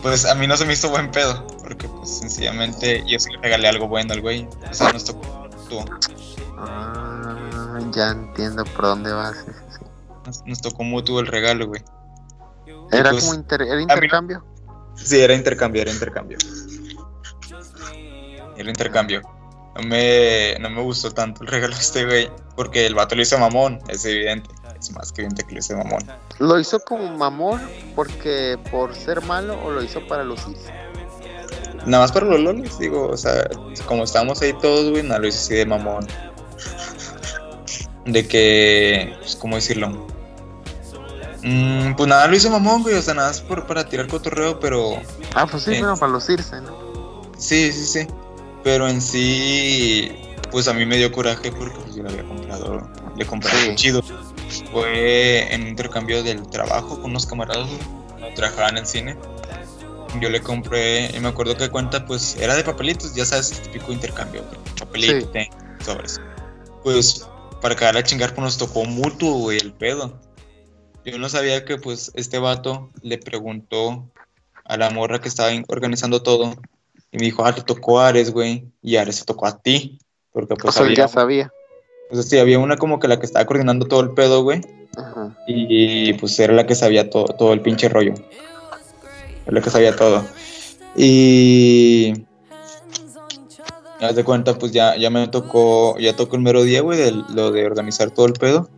pues 0.03 0.25
a 0.25 0.35
mí 0.35 0.47
no 0.47 0.57
se 0.57 0.65
me 0.67 0.75
hizo 0.75 0.89
buen 0.91 1.11
pedo, 1.11 1.47
porque 1.63 1.89
pues 1.89 2.19
sencillamente 2.19 3.03
yo 3.09 3.19
sí 3.19 3.31
le 3.33 3.39
regalé 3.39 3.69
algo 3.69 3.89
bueno 3.89 4.13
al 4.13 4.21
güey. 4.21 4.49
O 4.71 4.75
sea, 4.75 4.93
nos 4.93 5.05
tocó. 5.05 5.51
Ah, 6.59 7.79
ya 7.93 8.11
entiendo 8.11 8.65
por 8.65 8.85
dónde 8.85 9.13
vas. 9.13 9.37
Nos, 10.27 10.45
nos 10.47 10.61
tocó 10.61 10.83
mutuo 10.85 11.21
el 11.21 11.27
regalo, 11.27 11.67
güey. 11.67 11.83
Era 12.93 13.11
como 13.11 13.35
inter- 13.35 13.63
era 13.63 13.81
intercambio. 13.81 14.45
Sí, 14.97 15.21
era 15.21 15.35
intercambio, 15.35 15.83
era 15.83 15.91
intercambio. 15.91 16.39
Era 18.57 18.69
intercambio. 18.69 19.23
No 19.77 19.83
me, 19.83 20.57
no 20.61 20.71
me 20.71 20.83
gustó 20.83 21.11
tanto 21.11 21.43
el 21.43 21.49
regalo 21.49 21.75
este 21.75 22.05
güey, 22.05 22.31
porque 22.55 22.87
el 22.87 22.95
vato 22.95 23.17
lo 23.17 23.23
hizo 23.23 23.37
mamón, 23.39 23.81
es 23.89 24.05
evidente. 24.05 24.49
Es 24.79 24.93
más 24.93 25.11
que 25.13 25.23
evidente 25.23 25.45
que 25.45 25.55
lo 25.55 25.59
hizo 25.59 25.77
mamón. 25.77 26.05
¿Lo 26.39 26.61
hizo 26.61 26.79
como 26.81 27.11
mamón 27.17 27.61
porque 27.97 28.59
por 28.71 28.95
ser 28.95 29.23
malo 29.23 29.61
o 29.65 29.71
lo 29.73 29.83
hizo 29.83 30.07
para 30.07 30.23
lucirse? 30.23 30.73
Nada 31.87 32.05
más 32.05 32.13
para 32.13 32.27
los 32.27 32.41
lolis, 32.41 32.79
digo, 32.79 33.09
o 33.09 33.17
sea, 33.17 33.49
como 33.87 34.05
estábamos 34.05 34.41
ahí 34.43 34.53
todos, 34.55 34.91
güey, 34.91 35.03
nada 35.03 35.19
lo 35.19 35.27
hice 35.27 35.39
así 35.39 35.55
de 35.55 35.67
mamón. 35.67 36.07
De 38.07 38.29
que, 38.29 39.17
pues, 39.21 39.37
¿cómo 39.37 39.57
decirlo? 39.57 40.07
Mm, 41.45 41.95
pues 41.97 42.09
nada 42.09 42.27
lo 42.27 42.35
hizo 42.37 42.49
mamón, 42.51 42.83
güey, 42.83 42.95
o 42.95 43.03
sea, 43.03 43.13
nada 43.15 43.29
más 43.29 43.41
por, 43.43 43.67
para 43.67 43.85
tirar 43.87 44.07
cotorreo, 44.09 44.59
pero 44.61 44.95
Ah, 45.35 45.47
pues 45.47 45.63
sí, 45.65 45.75
Sí. 45.75 45.81
pero 45.81 45.95
para 45.97 46.11
lucirse, 46.13 46.61
¿no? 46.63 47.23
sí, 47.39 47.71
sí, 47.73 47.85
sí. 47.87 48.07
Pero 48.63 48.89
en 48.89 49.03
sí, 49.03 50.11
pues 50.51 50.69
a 50.69 50.73
mí 50.73 50.87
me 50.87 50.97
dio 50.97 51.13
coraje 51.13 51.53
porque 51.53 51.79
pues, 51.81 51.95
yo 51.97 52.03
le 52.03 52.11
había 52.11 52.25
comprado, 52.25 52.89
le 53.17 53.27
compré 53.27 53.51
Sí. 53.51 53.75
chido. 53.75 54.03
Fue 54.73 55.53
en 55.53 55.63
un 55.63 55.69
intercambio 55.69 56.23
del 56.23 56.49
trabajo 56.49 57.01
con 57.01 57.11
unos 57.11 57.27
camaradas, 57.27 57.67
güey, 57.69 58.31
que 58.31 58.37
trabajaban 58.37 58.79
en 58.79 58.87
cine. 58.87 59.17
Yo 60.21 60.31
le 60.31 60.41
compré, 60.41 61.11
y 61.15 61.21
me 61.21 61.29
acuerdo 61.29 61.57
que 61.57 61.69
cuenta, 61.69 62.07
pues 62.07 62.37
era 62.39 62.55
de 62.55 62.63
papelitos, 62.65 63.15
ya 63.15 63.25
sabes, 63.25 63.51
el 63.53 63.59
típico 63.61 63.93
intercambio, 63.93 64.45
güey, 64.45 64.59
papelito, 64.79 65.31
Sí. 65.35 65.49
sobres. 65.85 66.21
Pues 66.85 67.27
para 67.61 67.75
cagar 67.75 67.97
a 67.99 68.03
chingar, 68.05 68.31
pues 68.35 68.45
nos 68.45 68.57
tocó 68.59 68.85
mutuo, 68.85 69.35
güey, 69.39 69.59
el 69.59 69.73
pedo. 69.73 70.15
Yo 71.05 71.19
no 71.19 71.29
sabía 71.29 71.65
que, 71.65 71.77
pues, 71.77 72.11
este 72.15 72.39
vato 72.39 72.91
le 73.03 73.19
preguntó 73.19 74.11
a 74.65 74.77
la 74.77 74.91
morra 74.91 75.21
que 75.21 75.29
estaba 75.29 75.51
organizando 75.69 76.23
todo 76.23 76.55
y 77.13 77.19
me 77.19 77.27
dijo, 77.27 77.45
ah, 77.45 77.55
te 77.55 77.63
tocó 77.63 78.01
Ares, 78.01 78.31
güey, 78.33 78.67
y 78.83 78.97
Ares 78.97 79.17
se 79.17 79.25
tocó 79.25 79.47
a 79.47 79.59
ti. 79.61 79.99
Porque, 80.33 80.55
O 80.55 80.57
pues, 80.57 80.75
sea, 80.75 80.83
él 80.85 80.93
había, 80.93 81.05
ya 81.05 81.09
sabía. 81.09 81.53
pues, 82.11 82.27
sí, 82.29 82.39
había 82.39 82.59
una 82.59 82.77
como 82.77 82.99
que 82.99 83.09
la 83.09 83.21
que 83.21 83.27
estaba 83.27 83.45
coordinando 83.45 83.87
todo 83.87 84.01
el 84.01 84.11
pedo, 84.11 84.43
güey, 84.43 84.63
Ajá. 84.97 85.37
y 85.47 86.13
pues 86.15 86.39
era 86.41 86.55
la 86.55 86.67
que 86.67 86.75
sabía 86.75 87.11
todo, 87.11 87.27
todo 87.27 87.53
el 87.53 87.61
pinche 87.61 87.89
rollo. 87.89 88.15
Era 89.47 89.53
la 89.53 89.61
que 89.61 89.71
sabía 89.71 89.95
todo. 89.95 90.25
Y. 90.97 92.25
Haz 94.01 94.17
de 94.17 94.25
cuenta, 94.25 94.59
pues 94.59 94.73
ya, 94.73 94.97
ya 94.97 95.09
me 95.09 95.29
tocó, 95.29 95.97
ya 95.99 96.17
tocó 96.17 96.37
el 96.37 96.43
mero 96.43 96.63
día, 96.63 96.81
güey, 96.83 96.99
de 96.99 97.13
lo 97.35 97.53
de 97.53 97.65
organizar 97.65 98.11
todo 98.11 98.27
el 98.27 98.33
pedo. 98.35 98.69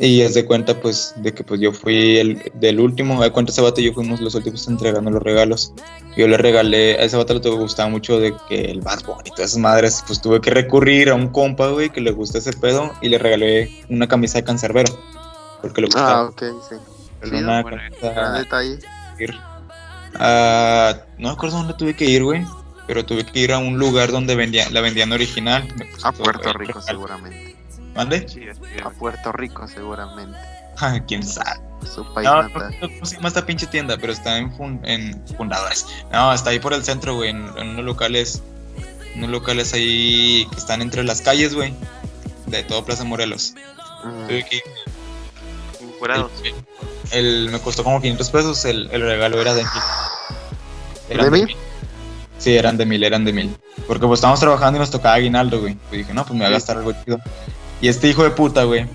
Y 0.00 0.22
haz 0.22 0.34
de 0.34 0.44
cuenta, 0.46 0.80
pues, 0.80 1.12
de 1.16 1.34
que 1.34 1.42
pues 1.42 1.60
yo 1.60 1.72
fui 1.72 2.18
el 2.18 2.52
del 2.54 2.78
último, 2.78 3.14
haz 3.14 3.20
de 3.28 3.32
cuenta 3.32 3.50
ese 3.50 3.62
vato 3.62 3.80
y 3.80 3.84
yo 3.86 3.92
fuimos 3.94 4.20
los 4.20 4.34
últimos 4.36 4.68
entregando 4.68 5.10
los 5.10 5.22
regalos. 5.22 5.72
Yo 6.16 6.28
le 6.28 6.36
regalé, 6.36 6.92
a 7.00 7.02
ese 7.02 7.16
vato 7.16 7.34
le 7.34 7.40
gustaba 7.50 7.88
mucho 7.88 8.20
de 8.20 8.32
que 8.48 8.60
el 8.70 8.80
Bad 8.80 9.02
Bunny 9.04 9.22
y 9.26 9.30
todas 9.30 9.50
esas 9.50 9.58
madres, 9.58 10.04
pues 10.06 10.20
tuve 10.22 10.40
que 10.40 10.50
recurrir 10.50 11.10
a 11.10 11.14
un 11.14 11.28
compa, 11.28 11.68
güey, 11.68 11.90
que 11.90 12.00
le 12.00 12.12
gusta 12.12 12.38
ese 12.38 12.52
pedo 12.52 12.92
y 13.02 13.08
le 13.08 13.18
regalé 13.18 13.72
una 13.88 14.06
camisa 14.06 14.38
de 14.38 14.44
cancerbero. 14.44 14.96
Porque 15.62 15.80
le 15.80 15.86
gustaba. 15.88 16.12
Ah, 16.20 16.24
ok, 16.26 16.42
sí. 16.68 16.76
Chido, 17.24 17.38
una 17.38 17.62
bueno, 17.62 17.78
camisa- 18.00 18.32
detalle. 18.38 18.78
ir. 19.18 19.34
Ah, 20.14 20.94
no 21.18 21.28
me 21.28 21.34
acuerdo 21.34 21.56
dónde 21.58 21.74
tuve 21.74 21.94
que 21.96 22.04
ir, 22.04 22.22
güey. 22.22 22.44
Pero 22.86 23.04
tuve 23.04 23.26
que 23.26 23.40
ir 23.40 23.52
a 23.52 23.58
un 23.58 23.78
lugar 23.78 24.12
donde 24.12 24.34
vendían, 24.34 24.72
la 24.72 24.80
vendían 24.80 25.12
original. 25.12 25.68
A 26.04 26.12
Puerto 26.12 26.52
Rico, 26.54 26.78
regalo. 26.80 26.82
seguramente. 26.86 27.57
¿Mande? 27.98 28.26
Sí, 28.28 28.42
A. 28.84 28.90
Puerto 28.90 29.32
Rico, 29.32 29.66
seguramente. 29.68 30.38
Ah, 30.80 30.96
¿Quién 31.08 31.24
sabe? 31.24 31.58
Su 31.92 32.04
país 32.14 32.28
No, 32.28 32.40
no, 32.40 32.48
natal. 32.50 32.76
no, 32.80 32.88
¿cómo 32.88 33.04
se 33.04 33.16
llama 33.16 33.26
esta 33.26 33.44
pinche 33.44 33.66
tienda? 33.66 33.96
Pero 34.00 34.12
está 34.12 34.38
en, 34.38 34.52
fun- 34.56 34.80
en 34.84 35.20
fundadores. 35.36 35.84
No, 36.12 36.32
está 36.32 36.50
ahí 36.50 36.60
por 36.60 36.72
el 36.72 36.84
centro, 36.84 37.16
güey. 37.16 37.30
En, 37.30 37.48
en 37.56 37.70
unos 37.70 37.84
locales. 37.84 38.40
Unos 39.16 39.28
locales 39.30 39.72
ahí 39.74 40.46
que 40.52 40.56
están 40.56 40.80
entre 40.80 41.02
las 41.02 41.20
calles, 41.20 41.52
güey. 41.52 41.74
De 42.46 42.62
todo 42.62 42.84
Plaza 42.84 43.02
Morelos. 43.02 43.54
Ir. 44.28 44.44
Jurados. 45.98 46.30
El, 46.44 46.54
el- 47.10 47.50
me 47.50 47.58
costó 47.58 47.82
como 47.82 48.00
500 48.00 48.30
pesos. 48.30 48.64
El, 48.64 48.88
el 48.92 49.02
regalo 49.02 49.40
era 49.40 49.54
de 49.54 49.62
mil. 49.64 49.72
Eran 51.10 51.24
¿De 51.24 51.30
mil? 51.44 51.56
Sí, 52.38 52.56
eran 52.56 52.76
de 52.76 52.86
mil, 52.86 53.02
eran 53.02 53.24
de 53.24 53.32
mil. 53.32 53.56
Porque 53.88 54.06
pues 54.06 54.18
estábamos 54.18 54.38
trabajando 54.38 54.76
y 54.76 54.80
nos 54.80 54.92
tocaba 54.92 55.14
aguinaldo, 55.16 55.60
güey. 55.60 55.76
Y 55.90 55.96
dije, 55.96 56.14
no, 56.14 56.22
pues 56.24 56.34
me 56.34 56.44
voy 56.44 56.46
a 56.46 56.50
gastar 56.50 56.76
algo 56.78 56.92
chido. 57.04 57.18
Y 57.80 57.88
este 57.88 58.08
hijo 58.08 58.24
de 58.24 58.30
puta, 58.30 58.64
güey. 58.64 58.86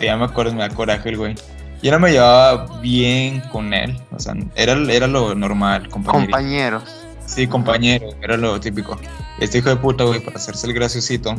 Ya 0.00 0.16
me 0.16 0.24
acuerdo, 0.24 0.52
me 0.52 0.60
da 0.60 0.68
coraje 0.70 1.08
el 1.08 1.16
güey. 1.16 1.34
Yo 1.82 1.92
no 1.92 1.98
me 1.98 2.10
llevaba 2.12 2.80
bien 2.80 3.40
con 3.52 3.72
él. 3.74 3.98
O 4.14 4.18
sea, 4.18 4.34
era, 4.54 4.72
era 4.92 5.06
lo 5.06 5.34
normal, 5.34 5.88
compañero. 5.88 6.24
Compañeros. 6.24 6.82
Sí, 7.26 7.46
compañero, 7.46 8.06
era 8.22 8.36
lo 8.36 8.58
típico. 8.60 8.98
Este 9.40 9.58
hijo 9.58 9.68
de 9.68 9.76
puta, 9.76 10.04
güey, 10.04 10.20
para 10.20 10.36
hacerse 10.36 10.66
el 10.66 10.74
graciosito. 10.74 11.34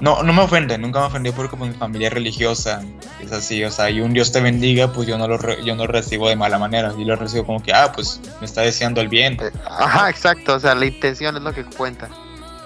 No, 0.00 0.22
no 0.22 0.32
me 0.32 0.40
ofende, 0.42 0.78
nunca 0.78 1.00
me 1.00 1.06
ofendió 1.06 1.32
porque 1.34 1.56
pues, 1.56 1.72
mi 1.72 1.76
familia 1.76 2.08
es 2.08 2.14
religiosa. 2.14 2.82
Es 3.22 3.32
así, 3.32 3.62
o 3.64 3.70
sea, 3.70 3.90
y 3.90 4.00
un 4.00 4.12
Dios 4.14 4.32
te 4.32 4.40
bendiga, 4.40 4.92
pues 4.92 5.06
yo 5.06 5.18
no 5.18 5.28
lo, 5.28 5.36
re- 5.36 5.62
yo 5.64 5.74
no 5.74 5.84
lo 5.86 5.92
recibo 5.92 6.28
de 6.28 6.36
mala 6.36 6.58
manera. 6.58 6.92
Yo 6.96 7.04
lo 7.04 7.16
recibo 7.16 7.44
como 7.44 7.62
que, 7.62 7.72
ah, 7.72 7.92
pues 7.92 8.20
me 8.40 8.46
está 8.46 8.62
deseando 8.62 9.00
el 9.00 9.08
bien. 9.08 9.36
Eh, 9.40 9.50
Ajá, 9.66 10.08
exacto. 10.08 10.54
O 10.54 10.60
sea, 10.60 10.74
la 10.74 10.86
intención 10.86 11.36
es 11.36 11.42
lo 11.42 11.52
que 11.52 11.64
cuenta. 11.64 12.08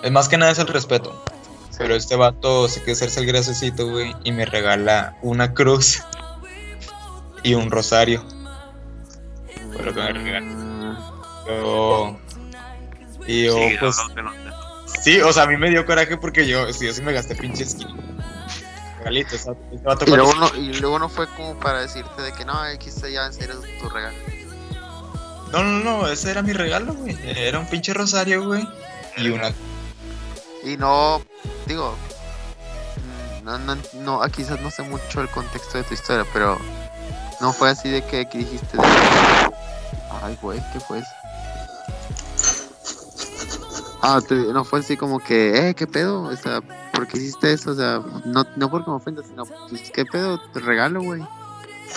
Es 0.02 0.12
más 0.12 0.28
que 0.28 0.36
nada 0.36 0.52
es 0.52 0.58
el 0.58 0.66
respeto. 0.68 1.24
Pero 1.78 1.94
este 1.94 2.16
vato 2.16 2.68
se 2.68 2.80
quiere 2.80 2.92
hacerse 2.92 3.20
el 3.20 3.26
graciosito, 3.26 3.88
güey, 3.88 4.14
y 4.24 4.32
me 4.32 4.44
regala 4.46 5.16
una 5.22 5.52
cruz 5.54 6.02
y 7.42 7.54
un 7.54 7.70
rosario. 7.70 8.24
Fue 9.72 9.82
lo 9.82 9.92
que 9.94 10.00
me 10.00 10.12
regaló. 10.12 10.64
Yo. 11.46 12.16
Y 13.26 13.44
yo, 13.44 13.54
Sí, 13.54 13.76
pues. 13.80 13.96
no, 13.96 14.22
no, 14.22 14.22
no, 14.22 14.44
no. 14.44 14.54
Sí, 15.02 15.20
o 15.20 15.32
sea, 15.32 15.42
a 15.42 15.46
mí 15.46 15.56
me 15.56 15.70
dio 15.70 15.84
coraje 15.84 16.16
porque 16.16 16.46
yo, 16.46 16.72
sí, 16.72 16.86
yo 16.86 16.92
sí 16.92 17.02
me 17.02 17.12
gasté 17.12 17.34
pinches 17.34 17.74
kilos. 17.74 17.92
Regalitos, 18.98 19.40
o 19.40 19.44
sea, 19.44 19.54
este 19.72 19.84
vato 19.86 20.04
Y 20.06 20.10
luego, 20.10 20.34
no, 20.34 20.54
y 20.56 20.72
luego 20.74 20.98
no 20.98 21.08
fue 21.08 21.26
como 21.28 21.58
para 21.58 21.80
decirte 21.80 22.22
de 22.22 22.32
que 22.32 22.44
no, 22.44 22.54
aquí 22.54 22.88
está 22.88 23.08
ya 23.08 23.26
en 23.26 23.32
serio 23.32 23.60
tu 23.80 23.88
regalo. 23.88 24.16
No, 25.52 25.62
no, 25.62 25.84
no, 25.84 26.08
ese 26.08 26.30
era 26.30 26.42
mi 26.42 26.52
regalo, 26.52 26.94
güey. 26.94 27.16
Era 27.36 27.58
un 27.58 27.66
pinche 27.68 27.92
rosario, 27.94 28.44
güey. 28.44 28.66
Y 29.16 29.28
una. 29.28 29.52
Y 30.64 30.76
no, 30.76 31.22
digo, 31.66 31.94
mm, 33.40 33.44
no, 33.44 33.58
no, 33.58 33.76
no, 33.94 34.22
ah, 34.22 34.28
quizás 34.28 34.60
no 34.60 34.70
sé 34.70 34.82
mucho 34.82 35.20
el 35.20 35.28
contexto 35.28 35.78
de 35.78 35.84
tu 35.84 35.94
historia, 35.94 36.24
pero 36.32 36.58
no 37.40 37.52
fue 37.52 37.70
así 37.70 37.88
de 37.90 38.02
que, 38.04 38.24
dijiste 38.24 38.76
de... 38.76 38.82
Ay, 40.22 40.38
güey, 40.40 40.60
¿qué 40.72 40.80
fue 40.80 40.98
eso? 40.98 41.08
Ah, 44.02 44.20
te- 44.26 44.34
no 44.34 44.64
fue 44.64 44.80
así 44.80 44.96
como 44.96 45.18
que, 45.18 45.68
eh, 45.70 45.74
¿qué 45.74 45.86
pedo? 45.86 46.22
O 46.24 46.36
sea, 46.36 46.60
¿por 46.92 47.06
qué 47.06 47.16
hiciste 47.18 47.52
eso? 47.52 47.70
O 47.70 47.74
sea, 47.74 48.00
no, 48.26 48.46
no 48.56 48.70
porque 48.70 48.90
me 48.90 48.96
ofendas, 48.96 49.26
sino, 49.26 49.44
pues, 49.46 49.90
¿qué 49.90 50.04
pedo? 50.04 50.38
Te 50.52 50.60
regalo, 50.60 51.02
güey. 51.02 51.22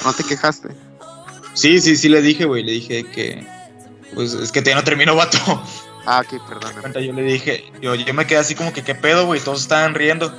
No 0.05 0.13
te 0.13 0.23
quejaste. 0.23 0.69
Sí, 1.53 1.81
sí, 1.81 1.97
sí, 1.97 2.07
le 2.07 2.21
dije, 2.21 2.45
güey. 2.45 2.63
Le 2.63 2.71
dije 2.73 3.03
que. 3.03 3.45
Pues 4.13 4.33
es 4.33 4.51
que 4.53 4.61
todavía 4.61 4.75
no 4.81 4.83
terminó, 4.85 5.15
vato. 5.15 5.37
Ah, 6.09 6.21
ok, 6.25 6.41
perdón. 6.47 6.93
yo 7.03 7.11
le 7.11 7.21
dije, 7.23 7.65
yo, 7.81 7.93
yo 7.93 8.13
me 8.13 8.25
quedé 8.25 8.39
así 8.39 8.55
como 8.55 8.71
que, 8.71 8.81
¿qué 8.81 8.95
pedo, 8.95 9.25
güey? 9.25 9.41
Todos 9.41 9.59
estaban 9.61 9.93
riendo. 9.93 10.33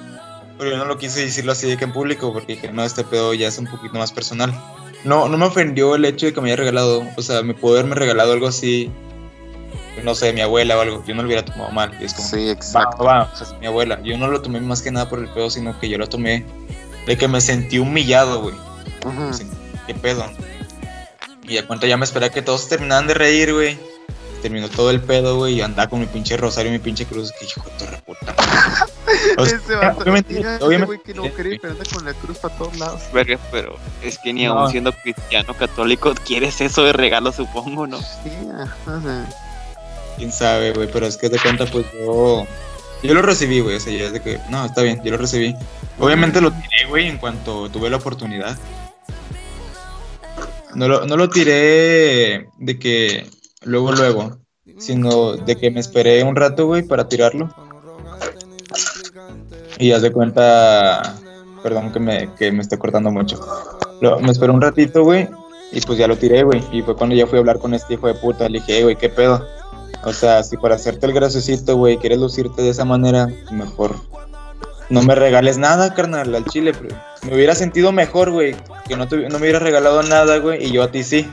Pero 0.56 0.70
yo 0.70 0.78
no 0.78 0.86
lo 0.86 0.96
quise 0.96 1.20
decirlo 1.20 1.52
así 1.52 1.68
de 1.68 1.76
que 1.76 1.84
en 1.84 1.92
público, 1.92 2.32
porque 2.32 2.54
dije, 2.54 2.72
no, 2.72 2.82
este 2.82 3.04
pedo 3.04 3.34
ya 3.34 3.48
es 3.48 3.58
un 3.58 3.66
poquito 3.66 3.98
más 3.98 4.10
personal. 4.10 4.50
No, 5.04 5.28
no 5.28 5.36
me 5.36 5.44
ofendió 5.44 5.94
el 5.94 6.06
hecho 6.06 6.24
de 6.24 6.32
que 6.32 6.40
me 6.40 6.48
haya 6.48 6.56
regalado, 6.56 7.06
o 7.16 7.22
sea, 7.22 7.42
me 7.42 7.52
pudo 7.52 7.74
haberme 7.74 7.94
regalado 7.96 8.32
algo 8.32 8.48
así, 8.48 8.90
no 10.02 10.14
sé, 10.14 10.32
mi 10.32 10.40
abuela 10.40 10.78
o 10.78 10.80
algo. 10.80 11.04
Yo 11.06 11.14
no 11.14 11.20
lo 11.22 11.26
hubiera 11.28 11.44
tomado 11.44 11.70
mal. 11.70 11.94
Y 12.00 12.04
es 12.06 12.14
como, 12.14 12.26
Sí, 12.28 12.46
va, 12.46 12.52
exacto. 12.52 13.04
va, 13.04 13.30
o 13.32 13.36
sea, 13.36 13.58
mi 13.58 13.66
abuela. 13.66 14.00
Yo 14.02 14.16
no 14.16 14.28
lo 14.28 14.40
tomé 14.40 14.60
más 14.60 14.80
que 14.80 14.90
nada 14.90 15.08
por 15.08 15.18
el 15.18 15.28
pedo, 15.28 15.50
sino 15.50 15.78
que 15.78 15.90
yo 15.90 15.98
lo 15.98 16.08
tomé 16.08 16.46
de 17.06 17.16
que 17.18 17.28
me 17.28 17.42
sentí 17.42 17.78
humillado, 17.78 18.40
güey. 18.40 18.54
Ujú. 19.04 19.34
Sí, 19.34 19.46
¿Qué 19.86 19.94
pedo? 19.94 20.24
Y 21.42 21.58
a 21.58 21.66
cuenta 21.66 21.86
ya 21.86 21.98
me 21.98 22.04
esperaba 22.04 22.32
que 22.32 22.42
todos 22.42 22.68
terminaran 22.68 23.06
de 23.06 23.14
reír, 23.14 23.52
güey. 23.54 23.78
Terminó 24.42 24.68
todo 24.68 24.90
el 24.90 25.00
pedo, 25.00 25.36
güey, 25.38 25.54
y 25.54 25.60
andaba 25.62 25.88
con 25.90 26.00
mi 26.00 26.06
pinche 26.06 26.36
rosario 26.36 26.70
y 26.70 26.72
mi 26.74 26.78
pinche 26.78 27.04
cruz. 27.06 27.32
Que 27.32 27.44
hijo 27.46 27.62
de 27.68 27.84
tu 27.84 27.90
reputa. 27.90 28.34
O 29.38 29.44
sea, 29.44 29.56
Ese 29.58 29.74
vato, 29.74 30.02
obviamente- 30.02 30.34
mira 30.34 30.56
ese 30.56 30.64
obviamente- 30.64 30.86
güey 30.86 30.98
que 31.02 31.14
no 31.14 31.22
cree, 31.34 31.58
pero 31.60 31.72
anda 31.72 31.84
con 31.92 32.04
la 32.04 32.12
cruz 32.14 32.38
para 32.38 32.54
todos 32.56 32.76
lados. 32.78 33.02
Verga, 33.12 33.38
pero 33.50 33.76
es 34.02 34.18
que 34.18 34.32
ni 34.32 34.44
No. 34.44 34.58
aún 34.58 34.70
siendo 34.70 34.92
cristiano 34.92 35.54
católico 35.54 36.14
quieres 36.26 36.60
eso 36.60 36.84
de 36.84 36.92
regalo, 36.92 37.32
supongo, 37.32 37.86
¿no? 37.86 37.98
Sí, 37.98 38.30
ajá, 38.54 38.76
o 38.96 39.00
sea, 39.02 39.28
Quién 40.18 40.30
sabe, 40.32 40.72
güey, 40.72 40.88
pero 40.92 41.06
es 41.06 41.16
que 41.16 41.28
de 41.28 41.38
cuenta, 41.38 41.66
pues 41.66 41.86
yo. 41.92 42.46
Yo 43.02 43.14
lo 43.14 43.22
recibí, 43.22 43.60
güey, 43.60 43.76
o 43.76 43.80
sea, 43.80 43.92
ya 43.96 44.04
es 44.06 44.12
de 44.12 44.20
que, 44.20 44.40
no, 44.50 44.64
está 44.64 44.82
bien, 44.82 45.00
yo 45.04 45.10
lo 45.12 45.16
recibí. 45.18 45.54
Obviamente 45.98 46.40
lo 46.40 46.50
tiré, 46.52 46.86
güey, 46.88 47.06
en 47.08 47.18
cuanto 47.18 47.68
tuve 47.70 47.88
la 47.90 47.96
oportunidad. 47.98 48.56
No 50.74 50.86
lo, 50.88 51.06
no 51.06 51.16
lo 51.16 51.28
tiré 51.30 52.48
de 52.58 52.78
que 52.78 53.26
luego, 53.64 53.92
luego, 53.92 54.38
sino 54.78 55.32
de 55.34 55.56
que 55.56 55.70
me 55.70 55.80
esperé 55.80 56.22
un 56.22 56.36
rato, 56.36 56.66
güey, 56.66 56.82
para 56.82 57.08
tirarlo. 57.08 57.52
Y 59.78 59.92
haz 59.92 60.02
de 60.02 60.12
cuenta, 60.12 61.16
perdón 61.62 61.92
que 61.92 62.00
me, 62.00 62.34
que 62.34 62.50
me 62.52 62.62
esté 62.62 62.78
cortando 62.78 63.10
mucho. 63.10 63.40
me 64.20 64.30
esperé 64.30 64.52
un 64.52 64.60
ratito, 64.60 65.04
güey, 65.04 65.28
y 65.72 65.80
pues 65.80 65.98
ya 65.98 66.08
lo 66.08 66.16
tiré, 66.16 66.42
güey. 66.42 66.62
Y 66.72 66.82
fue 66.82 66.96
cuando 66.96 67.14
ya 67.14 67.26
fui 67.26 67.38
a 67.38 67.40
hablar 67.40 67.58
con 67.58 67.74
este 67.74 67.94
hijo 67.94 68.06
de 68.06 68.14
puta. 68.14 68.48
Le 68.48 68.58
dije, 68.58 68.82
güey, 68.82 68.96
¿qué 68.96 69.08
pedo? 69.08 69.46
O 70.04 70.12
sea, 70.12 70.42
si 70.42 70.56
para 70.56 70.76
hacerte 70.76 71.06
el 71.06 71.12
graciosito, 71.12 71.76
güey, 71.76 71.98
quieres 71.98 72.18
lucirte 72.18 72.62
de 72.62 72.70
esa 72.70 72.84
manera, 72.84 73.28
mejor 73.50 73.96
no 74.90 75.02
me 75.02 75.14
regales 75.14 75.58
nada, 75.58 75.94
carnal, 75.94 76.34
al 76.34 76.44
chile. 76.46 76.72
Pero 76.78 76.96
me 77.22 77.34
hubiera 77.34 77.54
sentido 77.54 77.92
mejor, 77.92 78.30
güey, 78.30 78.54
que 78.86 78.96
no, 78.96 79.04
no 79.04 79.30
me 79.30 79.38
hubiera 79.38 79.58
regalado 79.58 80.02
nada, 80.02 80.38
güey, 80.38 80.64
y 80.64 80.72
yo 80.72 80.82
a 80.82 80.90
ti 80.90 81.02
sí. 81.02 81.28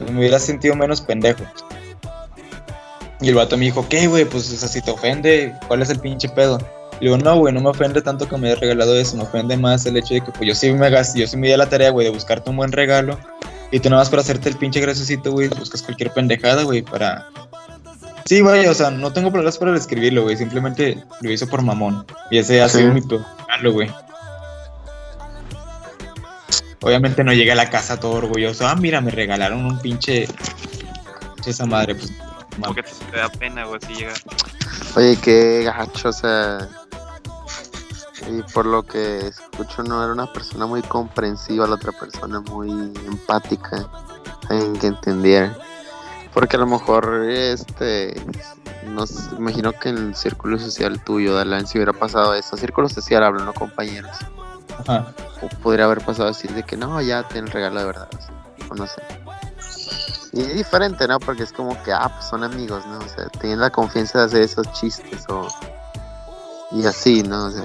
Me 0.00 0.18
hubiera 0.18 0.38
sentido 0.38 0.74
menos 0.74 1.00
pendejo. 1.00 1.44
Y 3.20 3.28
el 3.28 3.34
vato 3.34 3.56
me 3.56 3.66
dijo, 3.66 3.86
¿qué, 3.88 4.06
güey? 4.06 4.24
Pues 4.24 4.52
o 4.52 4.56
sea, 4.56 4.68
si 4.68 4.82
te 4.82 4.90
ofende, 4.90 5.54
¿cuál 5.66 5.82
es 5.82 5.90
el 5.90 5.98
pinche 5.98 6.28
pedo? 6.28 6.58
Le 7.00 7.08
digo, 7.08 7.18
no, 7.18 7.36
güey, 7.36 7.52
no 7.52 7.60
me 7.60 7.70
ofende 7.70 8.02
tanto 8.02 8.28
que 8.28 8.36
me 8.36 8.48
hayas 8.48 8.60
regalado 8.60 8.94
eso, 8.96 9.16
me 9.16 9.22
ofende 9.22 9.56
más 9.56 9.84
el 9.86 9.96
hecho 9.96 10.14
de 10.14 10.20
que 10.20 10.30
pues 10.30 10.46
yo 10.46 10.54
sí 10.54 10.72
me 10.72 10.90
gasté, 10.90 11.20
yo 11.20 11.26
sí 11.26 11.36
me 11.36 11.48
di 11.48 11.56
la 11.56 11.68
tarea, 11.68 11.90
güey, 11.90 12.06
de 12.06 12.12
buscarte 12.12 12.50
un 12.50 12.56
buen 12.56 12.72
regalo. 12.72 13.18
Y 13.70 13.80
tú 13.80 13.90
nada 13.90 14.02
más 14.02 14.10
para 14.10 14.22
hacerte 14.22 14.48
el 14.48 14.56
pinche 14.56 14.80
graciosito, 14.80 15.32
güey, 15.32 15.48
buscas 15.48 15.82
cualquier 15.82 16.10
pendejada, 16.12 16.62
güey, 16.62 16.82
para... 16.82 17.26
Sí, 18.26 18.40
güey, 18.40 18.66
o 18.66 18.74
sea, 18.74 18.90
no 18.90 19.12
tengo 19.12 19.30
problemas 19.30 19.58
para 19.58 19.76
escribirlo, 19.76 20.22
güey, 20.22 20.36
simplemente 20.36 21.02
lo 21.20 21.30
hizo 21.30 21.48
por 21.48 21.62
mamón. 21.62 22.06
Y 22.30 22.38
ese 22.38 22.62
ha 22.62 22.68
sido 22.68 22.92
mi 22.92 23.00
regalo, 23.00 23.72
güey. 23.72 23.90
Obviamente 26.84 27.24
no 27.24 27.32
llegué 27.32 27.52
a 27.52 27.54
la 27.54 27.70
casa 27.70 27.98
todo 27.98 28.12
orgulloso. 28.12 28.66
Ah, 28.66 28.76
mira, 28.76 29.00
me 29.00 29.10
regalaron 29.10 29.64
un 29.64 29.78
pinche. 29.78 30.28
Esa 31.46 31.64
madre, 31.64 31.94
pues. 31.94 32.12
Porque 32.62 32.82
te 32.82 33.16
da 33.16 33.30
pena, 33.30 33.64
güey, 33.64 33.80
si 33.86 33.94
llega. 33.94 34.12
Oye, 34.94 35.16
qué 35.16 35.62
gacho, 35.64 36.10
o 36.10 36.12
sea. 36.12 36.68
Y 38.30 38.42
por 38.52 38.66
lo 38.66 38.82
que 38.82 39.28
escucho, 39.28 39.82
no 39.82 40.02
era 40.04 40.12
una 40.12 40.30
persona 40.30 40.66
muy 40.66 40.82
comprensiva, 40.82 41.66
la 41.66 41.76
otra 41.76 41.92
persona 41.92 42.40
muy 42.40 42.70
empática, 43.06 43.88
en 44.50 44.76
que 44.76 44.88
entendiera. 44.88 45.56
Porque 46.34 46.56
a 46.56 46.60
lo 46.60 46.66
mejor, 46.66 47.24
este, 47.30 48.14
no 48.86 49.04
imagino 49.38 49.72
que 49.72 49.88
en 49.88 49.98
el 49.98 50.16
círculo 50.16 50.58
social 50.58 51.02
tuyo, 51.02 51.34
Dalán, 51.34 51.66
si 51.66 51.78
hubiera 51.78 51.94
pasado 51.94 52.34
eso, 52.34 52.58
círculo 52.58 52.90
social, 52.90 53.24
hablo, 53.24 53.42
no 53.42 53.54
compañeros. 53.54 54.16
Ajá. 54.80 55.06
O 55.42 55.48
podría 55.62 55.84
haber 55.84 56.04
pasado 56.04 56.28
así 56.28 56.48
de 56.48 56.62
que 56.62 56.76
no, 56.76 57.00
ya 57.00 57.26
ten 57.28 57.44
el 57.44 57.50
regalo 57.50 57.80
de 57.80 57.86
verdad, 57.86 58.08
o 58.70 58.74
no 58.74 58.86
sé. 58.86 59.02
Y 60.32 60.40
es 60.40 60.54
diferente, 60.54 61.06
¿no? 61.06 61.20
Porque 61.20 61.44
es 61.44 61.52
como 61.52 61.80
que, 61.84 61.92
ah, 61.92 62.10
pues 62.12 62.28
son 62.28 62.42
amigos, 62.42 62.84
¿no? 62.86 62.98
O 62.98 63.08
sea, 63.08 63.28
tienen 63.40 63.60
la 63.60 63.70
confianza 63.70 64.20
de 64.20 64.24
hacer 64.24 64.42
esos 64.42 64.72
chistes 64.72 65.24
o... 65.28 65.46
Y 66.72 66.84
así, 66.86 67.22
¿no? 67.22 67.46
O 67.46 67.50
sea, 67.50 67.64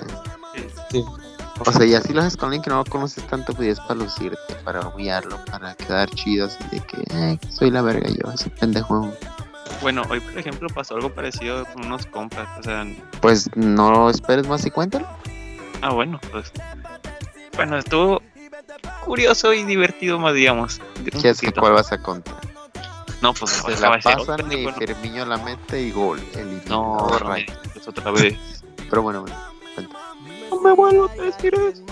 o 1.65 1.71
sea, 1.71 1.85
y 1.85 1.93
así 1.93 2.13
lo 2.13 2.21
haces 2.21 2.37
con 2.37 2.47
alguien 2.47 2.61
que 2.61 2.69
no 2.69 2.77
lo 2.77 2.85
conoces 2.85 3.25
tanto, 3.27 3.53
pues 3.53 3.69
es 3.69 3.79
para 3.81 3.95
lucirte, 3.95 4.55
para 4.63 4.87
humillarlo, 4.87 5.43
para 5.45 5.75
quedar 5.75 6.09
chido, 6.11 6.45
así 6.45 6.57
de 6.71 6.79
que, 6.79 7.03
eh, 7.11 7.39
soy 7.49 7.69
la 7.69 7.81
verga 7.81 8.07
yo, 8.09 8.31
ese 8.31 8.49
pendejo. 8.49 9.11
Bueno, 9.81 10.03
hoy 10.09 10.19
por 10.19 10.37
ejemplo 10.37 10.69
pasó 10.69 10.95
algo 10.95 11.13
parecido 11.13 11.65
con 11.73 11.85
unos 11.85 12.05
compas, 12.05 12.47
o 12.59 12.63
sea... 12.63 12.85
Pues 13.21 13.49
no 13.55 14.09
esperes 14.09 14.47
más 14.47 14.65
y 14.65 14.71
cuéntalo. 14.71 15.07
Ah, 15.81 15.91
bueno, 15.91 16.19
pues... 16.31 16.51
Bueno, 17.59 17.77
estuvo 17.77 18.21
curioso 19.03 19.53
y 19.53 19.63
divertido 19.63 20.17
más, 20.17 20.33
digamos. 20.33 20.79
¿Qué 21.03 21.33
que 21.33 21.51
cuál 21.51 21.73
vas 21.73 21.91
a 21.91 22.01
contar? 22.01 22.37
No, 23.21 23.33
pues 23.33 23.51
se 23.51 23.77
la 23.81 23.99
pasan 23.99 24.49
y 24.49 24.71
Firmino 24.71 25.25
la 25.25 25.35
mete 25.39 25.81
y 25.81 25.91
gol. 25.91 26.21
El 26.35 26.61
no, 26.69 27.05
no, 27.19 27.35
es 27.35 27.85
otra 27.85 28.11
vez. 28.11 28.37
Pero 28.89 29.01
bueno, 29.01 29.23
bueno 29.23 29.35
no 30.49 30.61
me 30.61 30.71
vuelvo 30.71 31.09
a 31.09 31.15
decir 31.21 31.53
eso. 31.53 31.83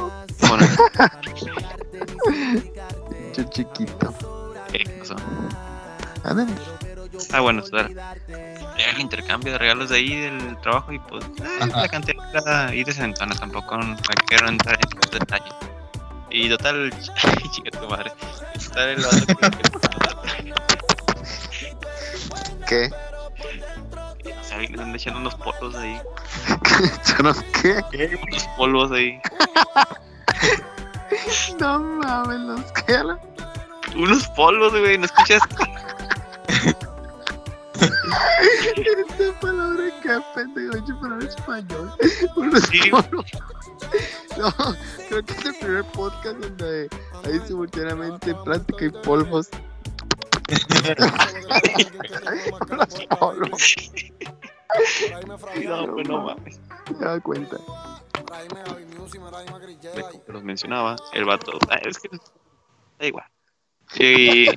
Bueno. 0.48 0.64
Yo 3.36 3.44
chiquito. 3.50 4.14
¿Qué 4.72 4.86
pasó? 5.00 5.18
Ah, 7.34 7.40
bueno, 7.42 7.64
claro. 7.64 7.90
El 8.28 9.00
intercambio 9.00 9.54
de 9.54 9.58
regalos 9.58 9.90
de 9.90 9.98
ahí 9.98 10.16
del 10.16 10.58
trabajo 10.62 10.92
y 10.94 11.00
pues 11.00 11.26
eh, 11.26 11.68
la 11.68 11.88
cantidad 11.88 12.36
era 12.36 12.68
ahí 12.68 12.84
de 12.84 12.94
centona, 12.94 13.36
tampoco 13.36 13.78
no 13.78 13.96
quiero 14.28 14.48
entrar 14.48 14.76
en 14.76 15.00
los 15.00 15.12
detalles. 15.12 15.54
Y 16.30 16.50
total, 16.50 16.92
chica 17.52 17.72
tu 17.80 17.88
madre. 17.88 18.12
Total 18.68 18.90
el 18.90 19.06
¿Qué? 22.68 22.90
le 24.58 24.66
están 24.66 24.96
echando 24.96 25.20
unos 25.20 25.36
polvos 25.36 25.76
ahí. 25.76 26.00
¿Unos 27.20 27.44
qué? 27.62 27.82
¿Qué? 27.92 28.20
Unos 28.28 28.48
polvos 28.58 28.92
ahí. 28.92 29.20
no 31.60 31.80
mames, 31.80 32.40
los 32.40 32.72
que 32.74 33.04
Unos 33.96 34.28
polvos, 34.30 34.72
güey, 34.72 34.98
¿no 34.98 35.06
escuchas? 35.06 35.42
Esta 37.80 39.40
palabra 39.40 39.84
que 40.02 40.22
pendejo, 40.36 40.78
hecho 40.78 41.00
para 41.00 41.16
el 41.18 41.28
español. 41.28 41.92
Unos 42.36 42.64
sí. 42.64 42.92
No, 44.38 44.52
creo 45.10 45.24
que 45.24 45.34
es 45.34 45.46
el 45.46 45.56
primer 45.56 45.84
podcast 45.86 46.38
donde 46.38 46.90
hay 47.26 47.40
simultáneamente 47.48 48.36
plática 48.36 48.86
y 48.86 48.90
polvos. 48.90 49.50
Polvos. 53.20 53.76
Cuidado, 55.54 55.94
pues 55.94 56.08
no 56.08 56.22
mames. 56.24 56.60
Me 57.00 57.06
da 57.06 57.20
cuenta. 57.20 57.58
Los 60.28 60.44
mencionaba, 60.44 60.96
el 61.14 61.26
vato. 61.26 61.58
Ah, 61.70 61.80
es 61.84 62.00
que. 62.00 62.10
Da 63.00 63.06
igual. 63.06 63.26
Y. 63.96 64.48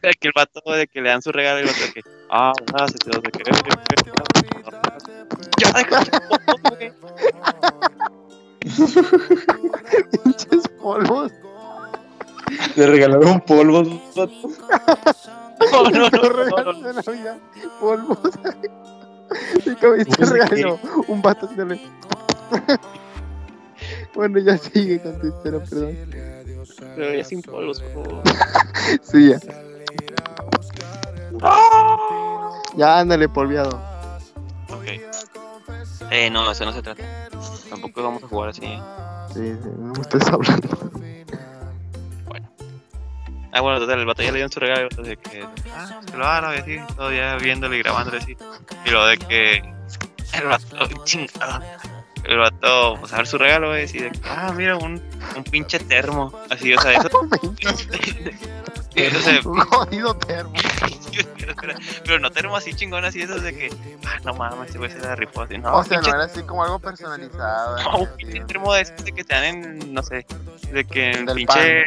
que 0.00 0.28
el 0.28 0.32
vato 0.34 0.60
de 0.72 0.86
que 0.86 1.00
le 1.00 1.08
dan 1.08 1.22
su 1.22 1.32
regalo 1.32 1.60
y 1.60 1.62
el 1.62 1.68
vato 1.68 1.92
que. 1.94 2.02
Ah, 2.30 2.52
nada, 2.72 2.88
se 2.88 2.98
te 2.98 3.10
lo 3.10 3.20
de 3.20 3.30
querer. 3.30 3.54
Ya, 5.60 5.72
deja 5.72 6.00
Pinches 10.24 10.68
polvos. 10.80 11.32
Le 12.76 12.86
regalaron 12.86 13.40
polvos, 13.40 13.88
vato. 14.14 14.32
No, 15.72 15.90
no, 15.90 16.08
no. 16.08 16.08
no, 16.10 16.72
no, 16.72 16.92
no. 16.92 17.02
Polvos. 17.80 18.18
Y 19.66 19.74
comiste 19.74 20.24
regalo 20.24 20.78
un 21.08 21.20
vato 21.20 21.46
haciéndole. 21.46 21.80
bueno, 24.14 24.38
ya 24.38 24.56
sigue 24.56 25.00
con 25.00 25.20
tu 25.20 25.26
historia, 25.26 25.60
perdón. 25.68 25.96
Pero 26.96 27.14
ya 27.14 27.24
sin 27.24 27.42
polvos, 27.42 27.80
por 27.80 28.04
favor. 28.04 28.22
sí, 29.02 29.30
ya. 29.30 29.38
Ya 32.78 33.00
ándale, 33.00 33.28
polviado. 33.28 33.82
Ok. 34.68 34.86
Eh, 36.12 36.30
no, 36.30 36.48
eso 36.48 36.64
no 36.64 36.72
se 36.72 36.80
trata. 36.80 37.02
Tampoco 37.68 38.04
vamos 38.04 38.22
a 38.22 38.28
jugar 38.28 38.50
así. 38.50 38.60
Sí, 39.34 39.52
sí, 39.60 39.68
no 39.78 39.92
me 39.94 40.00
estés 40.00 40.28
hablando. 40.32 40.68
Ah, 43.50 43.62
bueno, 43.62 43.80
total, 43.80 43.98
el 43.98 44.06
vato 44.06 44.22
ya 44.22 44.30
le 44.30 44.38
dio 44.38 44.48
su 44.48 44.60
regalo 44.60 44.88
de 45.02 45.16
que, 45.16 45.42
ah, 45.74 46.00
se 46.08 46.16
lo 46.16 46.24
haga, 46.24 46.54
y 46.54 46.58
así, 46.60 46.94
todavía 46.94 47.34
viéndole 47.38 47.78
y 47.78 47.82
grabándole 47.82 48.18
así. 48.18 48.36
Y 48.84 48.90
lo 48.90 49.06
de 49.06 49.18
que 49.18 49.56
el 50.34 50.44
vato, 50.46 50.86
chingado, 51.04 51.60
el 52.22 52.38
vato, 52.38 52.96
pues 53.00 53.12
a 53.12 53.16
ver 53.16 53.26
su 53.26 53.38
regalo, 53.38 53.70
güey, 53.70 53.86
y 53.92 53.98
de 53.98 54.10
que, 54.12 54.20
ah, 54.24 54.52
mira, 54.54 54.76
un, 54.76 55.02
un 55.36 55.44
pinche 55.50 55.80
termo, 55.80 56.32
así, 56.48 56.72
o 56.72 56.80
sea, 56.80 56.92
eso. 56.92 57.08
eso 58.94 59.20
se... 59.20 59.48
Un 59.48 59.60
jodido 59.60 60.14
termo. 60.16 60.52
pero 62.04 62.18
no 62.18 62.30
termo 62.30 62.56
así 62.56 62.74
chingón, 62.74 63.04
así, 63.04 63.22
eso 63.22 63.38
de 63.40 63.54
que, 63.54 63.70
ah, 64.06 64.18
no 64.24 64.34
mames, 64.34 64.70
ese 64.70 64.78
güey 64.78 64.90
se 64.90 64.98
la 65.00 65.16
rifó 65.16 65.42
así, 65.42 65.58
no. 65.58 65.76
O 65.76 65.84
sea, 65.84 66.00
no 66.00 66.08
era 66.08 66.24
así 66.24 66.42
como 66.42 66.62
algo 66.62 66.78
personalizado. 66.78 67.78
No, 67.88 67.98
un 67.98 68.08
pinche 68.16 68.40
termo 68.40 68.74
de, 68.74 68.84
de 68.84 69.12
que 69.12 69.24
te 69.24 69.34
dan 69.34 69.44
en, 69.44 69.94
no 69.94 70.02
sé, 70.02 70.26
de 70.72 70.84
que 70.84 71.10
en 71.10 71.26
pinche. 71.26 71.84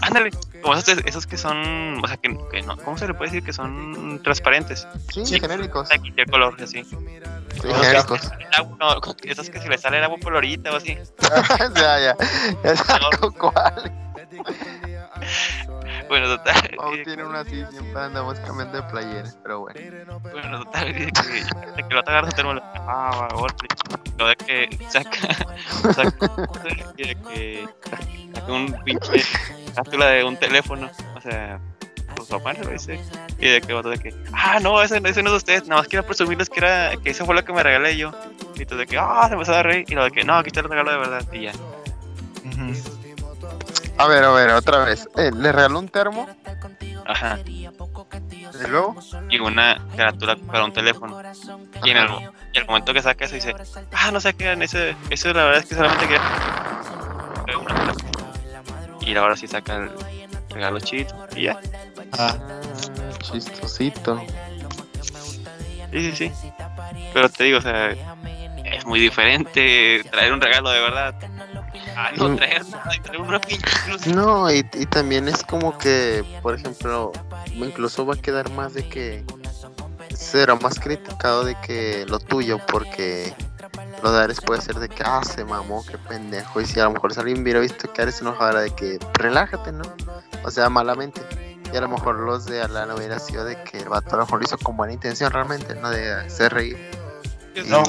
Ándale, 0.00 0.30
como 0.62 0.74
esos, 0.74 0.98
esos, 1.04 1.26
que 1.26 1.36
son, 1.36 2.02
o 2.02 2.06
sea, 2.06 2.16
que, 2.16 2.36
que, 2.50 2.62
no, 2.62 2.76
¿cómo 2.78 2.98
se 2.98 3.06
le 3.06 3.14
puede 3.14 3.30
decir 3.30 3.44
que 3.44 3.52
son 3.52 4.20
transparentes? 4.22 4.86
Sí, 5.12 5.24
sí 5.24 5.40
genéricos. 5.40 5.88
De 5.88 5.98
cualquier 5.98 6.30
color, 6.30 6.56
así. 6.62 6.84
Sí, 6.84 6.96
genéricos. 7.62 8.30
no, 8.78 9.00
esos 9.22 9.50
que 9.50 9.60
si 9.60 9.68
le 9.68 9.78
sale 9.78 9.98
el 9.98 10.04
agua 10.04 10.18
colorita 10.22 10.72
o 10.72 10.76
así. 10.76 10.98
ya, 11.74 12.00
ya. 12.00 12.16
ya. 12.64 12.74
¿Cuál? 13.38 13.92
Bueno, 16.08 16.26
total, 16.26 16.70
Aún 16.78 17.02
tiene 17.04 17.24
una 17.24 17.40
así, 17.40 17.64
siempre 17.70 18.00
andamos 18.00 18.38
cambiando 18.40 18.80
de 18.80 18.82
playeras, 18.84 19.38
pero 19.42 19.60
bueno. 19.60 19.80
Bueno, 20.22 20.64
total, 20.64 20.86
de 20.92 20.94
que, 20.94 21.02
de 21.02 21.88
que 21.88 21.94
lo 21.94 22.02
su 22.24 22.36
termo, 22.36 22.54
lo 22.54 22.62
ah, 22.64 23.28
golpe. 23.34 23.66
Lo 24.18 24.28
de 24.28 24.36
que 24.36 24.78
saca, 24.88 25.34
saca 25.94 26.30
y 26.96 27.08
de 27.08 27.14
que 27.14 27.68
saca 28.34 28.52
un 28.52 28.72
pinche 28.84 29.22
cápsula 29.74 30.06
de 30.06 30.24
un 30.24 30.36
teléfono, 30.36 30.90
o 31.14 31.20
sea, 31.20 31.60
pues 32.16 32.28
papá 32.28 32.54
lo 32.54 32.70
dice. 32.70 33.00
Y 33.38 33.48
de 33.48 33.60
que 33.60 33.72
de 33.72 33.98
que, 33.98 34.14
ah, 34.32 34.58
no, 34.60 34.82
ese, 34.82 35.00
ese 35.04 35.22
no 35.22 35.28
es 35.28 35.32
de 35.32 35.36
usted, 35.36 35.62
nada 35.64 35.82
más 35.82 35.88
quiero 35.88 36.04
presumirles 36.04 36.48
que 36.48 36.58
era, 36.58 36.96
que 36.96 37.10
eso 37.10 37.24
fue 37.24 37.34
lo 37.34 37.44
que 37.44 37.52
me 37.52 37.62
regalé 37.62 37.96
yo. 37.96 38.12
Y 38.56 38.66
tú 38.66 38.76
de 38.76 38.86
que, 38.86 38.98
ah, 38.98 39.26
se 39.28 39.34
empezó 39.34 39.54
a 39.54 39.62
reír. 39.62 39.84
Y 39.88 39.94
lo 39.94 40.04
de 40.04 40.10
que, 40.10 40.24
no, 40.24 40.34
aquí 40.34 40.48
está 40.48 40.60
el 40.60 40.68
regalo 40.68 40.90
de 40.90 40.98
verdad. 40.98 41.32
Y 41.32 41.42
ya. 41.42 41.52
A 43.98 44.06
ver, 44.06 44.24
a 44.24 44.30
ver, 44.30 44.50
otra 44.50 44.84
vez. 44.84 45.08
Eh, 45.16 45.30
¿Le 45.34 45.52
regaló 45.52 45.80
un 45.80 45.88
termo? 45.88 46.28
Ajá. 47.06 47.38
¿Y 47.44 48.66
luego? 48.68 48.96
Y 49.28 49.38
una 49.38 49.84
carátula 49.96 50.36
para 50.36 50.64
un 50.64 50.72
teléfono. 50.72 51.20
Y 51.84 51.90
en 51.90 51.96
el, 51.96 52.08
y 52.52 52.58
el 52.58 52.66
momento 52.66 52.94
que 52.94 53.02
saca 53.02 53.24
eso 53.24 53.34
dice, 53.34 53.54
ah, 53.92 54.10
no 54.12 54.20
sé 54.20 54.34
qué, 54.34 54.52
ese, 54.52 54.96
eso 55.10 55.32
la 55.32 55.44
verdad 55.44 55.62
es 55.62 55.66
que 55.66 55.74
solamente 55.74 56.06
quería. 56.06 56.22
Y 59.00 59.16
ahora 59.16 59.36
sí 59.36 59.48
saca 59.48 59.76
el 59.76 59.90
regalo 60.50 60.80
chido 60.80 61.26
y 61.34 61.44
ya. 61.44 61.58
Ah, 62.18 62.36
chistosito. 63.20 64.22
Sí, 65.90 66.12
sí, 66.12 66.12
sí. 66.12 66.32
Pero 67.14 67.28
te 67.30 67.44
digo, 67.44 67.58
o 67.58 67.62
sea, 67.62 67.94
es 68.72 68.84
muy 68.86 69.00
diferente 69.00 70.02
traer 70.10 70.32
un 70.32 70.40
regalo 70.40 70.70
de 70.70 70.80
verdad. 70.80 71.14
Ah, 71.96 72.10
no 72.16 72.28
Mm. 72.28 72.36
traer, 72.36 72.62
traer 73.02 73.20
una 73.20 73.40
pinche. 73.40 73.66
No, 74.14 74.50
y, 74.50 74.58
y 74.74 74.86
también 74.86 75.28
es 75.28 75.42
como 75.44 75.76
que, 75.78 76.24
por 76.42 76.54
ejemplo, 76.54 77.12
incluso 77.52 78.06
va 78.06 78.14
a 78.14 78.18
quedar 78.18 78.50
más 78.52 78.74
de 78.74 78.88
que 78.88 79.24
será 80.14 80.54
más 80.56 80.78
criticado 80.80 81.44
de 81.44 81.56
que 81.60 82.04
lo 82.08 82.18
tuyo, 82.18 82.58
porque 82.66 83.34
lo 84.02 84.12
de 84.12 84.22
Ares 84.22 84.40
puede 84.40 84.60
ser 84.60 84.76
de 84.76 84.88
que, 84.88 85.02
ah, 85.04 85.22
se 85.24 85.44
mamó, 85.44 85.84
qué 85.88 85.98
pendejo. 85.98 86.60
Y 86.60 86.66
si 86.66 86.80
a 86.80 86.84
lo 86.84 86.92
mejor 86.92 87.12
si 87.14 87.20
alguien 87.20 87.42
hubiera 87.42 87.60
visto 87.60 87.92
que 87.92 88.02
Ares 88.02 88.16
se 88.16 88.24
enojara 88.24 88.60
de 88.60 88.70
que, 88.70 88.98
relájate, 89.14 89.72
¿no? 89.72 89.84
O 90.44 90.50
sea, 90.50 90.68
malamente. 90.68 91.20
Y 91.72 91.76
a 91.76 91.80
lo 91.82 91.88
mejor 91.88 92.18
los 92.20 92.46
de 92.46 92.62
Alan 92.62 92.90
hubiera 92.92 93.18
sido 93.18 93.44
de 93.44 93.62
que 93.64 93.78
el 93.78 93.88
vato 93.90 94.10
a 94.14 94.18
lo 94.18 94.24
mejor 94.24 94.38
lo 94.40 94.44
hizo 94.46 94.56
con 94.58 94.76
buena 94.76 94.94
intención 94.94 95.30
realmente, 95.30 95.74
¿no? 95.74 95.90
De 95.90 96.12
hacer 96.12 96.54
reír. 96.54 96.78
Y, 97.64 97.68
No. 97.70 97.82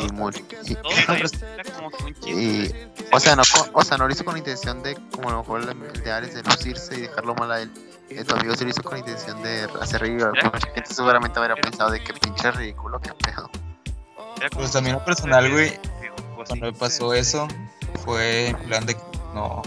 o 3.12 3.20
sea, 3.20 3.36
no, 3.36 3.44
o 3.74 3.84
sea, 3.84 3.98
no 3.98 4.08
lo 4.08 4.14
hizo 4.14 4.24
con 4.26 4.38
intención 4.38 4.82
de, 4.84 4.96
como 5.12 5.30
a 5.30 5.32
lo 5.34 5.40
mejor 5.40 5.62
el, 5.62 6.04
de 6.04 6.12
Ares, 6.12 6.34
de 6.36 6.44
lucirse 6.44 6.96
y 6.96 7.02
dejarlo 7.02 7.36
mal 7.36 7.52
a 7.52 7.62
él. 7.62 7.72
Eh, 8.10 8.24
tu 8.24 8.36
amigo 8.36 8.56
se 8.56 8.64
lo 8.64 8.72
hizo 8.72 8.82
con 8.84 8.98
intención 8.98 9.42
de 9.44 9.68
hacer 9.82 10.02
reír. 10.02 10.26
Mucha 10.26 10.72
gente 10.74 10.94
seguramente 10.94 11.40
habría 11.40 11.56
pensado 11.56 11.92
de 11.92 12.04
que 12.04 12.14
pinche 12.14 12.52
ridículo, 12.52 13.00
que 13.00 13.14
pedo. 13.14 13.50
Pues 14.54 14.76
a 14.76 14.82
mí 14.82 14.90
en 14.90 14.96
lo 14.96 15.06
personal, 15.06 15.50
güey, 15.52 15.68
así. 15.70 15.80
cuando 16.36 16.56
me 16.68 16.74
pasó 16.74 17.14
eso, 17.14 17.48
fue 18.06 18.48
en 18.48 18.58
plan 18.64 18.86
de 18.86 18.96
no, 19.34 19.62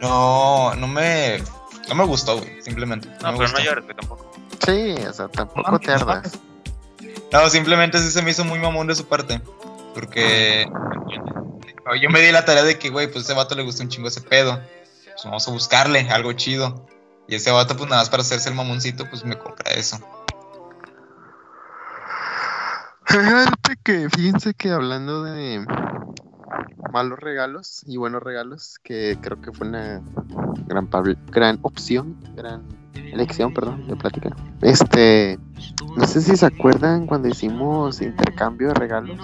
no, 0.00 0.74
no 0.74 0.86
me, 0.88 1.42
no 1.88 1.94
me 1.94 2.04
gustó, 2.04 2.38
güey, 2.38 2.62
simplemente. 2.62 3.08
No, 3.22 3.32
me 3.32 3.38
pero 3.38 3.48
no 3.48 3.54
gustó. 3.54 3.58
llores, 3.60 3.84
güey, 3.84 3.96
tampoco. 3.96 4.32
Sí, 4.66 4.94
o 5.06 5.12
sea, 5.12 5.28
tampoco 5.28 5.70
No, 5.70 5.78
te 5.78 5.92
ardas. 5.92 6.32
No, 6.34 6.40
simplemente 7.48 7.98
sí 7.98 8.10
se 8.10 8.22
me 8.22 8.30
hizo 8.30 8.44
muy 8.44 8.58
mamón 8.58 8.86
de 8.86 8.94
su 8.94 9.06
parte. 9.06 9.40
Porque 9.94 10.66
yo 12.00 12.10
me 12.10 12.20
di 12.20 12.32
la 12.32 12.44
tarea 12.44 12.62
de 12.62 12.78
que, 12.78 12.90
güey, 12.90 13.06
pues 13.06 13.24
a 13.24 13.26
ese 13.26 13.34
vato 13.34 13.54
le 13.54 13.62
gusta 13.62 13.82
un 13.82 13.88
chingo 13.88 14.08
ese 14.08 14.20
pedo. 14.20 14.60
Pues 15.04 15.24
vamos 15.24 15.46
a 15.46 15.50
buscarle 15.50 16.08
algo 16.10 16.32
chido. 16.32 16.86
Y 17.28 17.36
ese 17.36 17.50
vato, 17.50 17.76
pues 17.76 17.88
nada 17.88 18.02
más 18.02 18.10
para 18.10 18.22
hacerse 18.22 18.48
el 18.48 18.54
mamoncito, 18.54 19.08
pues 19.08 19.24
me 19.24 19.38
compra 19.38 19.72
eso. 19.72 19.98
Fíjate 23.06 23.76
que, 23.82 24.08
fíjense 24.08 24.54
que 24.54 24.70
hablando 24.70 25.24
de 25.24 25.64
malos 26.92 27.18
regalos 27.18 27.82
y 27.86 27.96
buenos 27.96 28.22
regalos, 28.22 28.78
que 28.82 29.18
creo 29.20 29.40
que 29.40 29.52
fue 29.52 29.68
una 29.68 30.00
gran, 30.66 30.88
gran 31.26 31.58
opción, 31.62 32.20
gran 32.36 32.79
elección, 32.94 33.52
perdón, 33.52 33.86
de 33.88 33.96
plática. 33.96 34.36
Este, 34.62 35.38
no 35.96 36.06
sé 36.06 36.20
si 36.20 36.36
se 36.36 36.46
acuerdan 36.46 37.06
cuando 37.06 37.28
hicimos 37.28 38.00
intercambio 38.00 38.68
de 38.68 38.74
regalos 38.74 39.18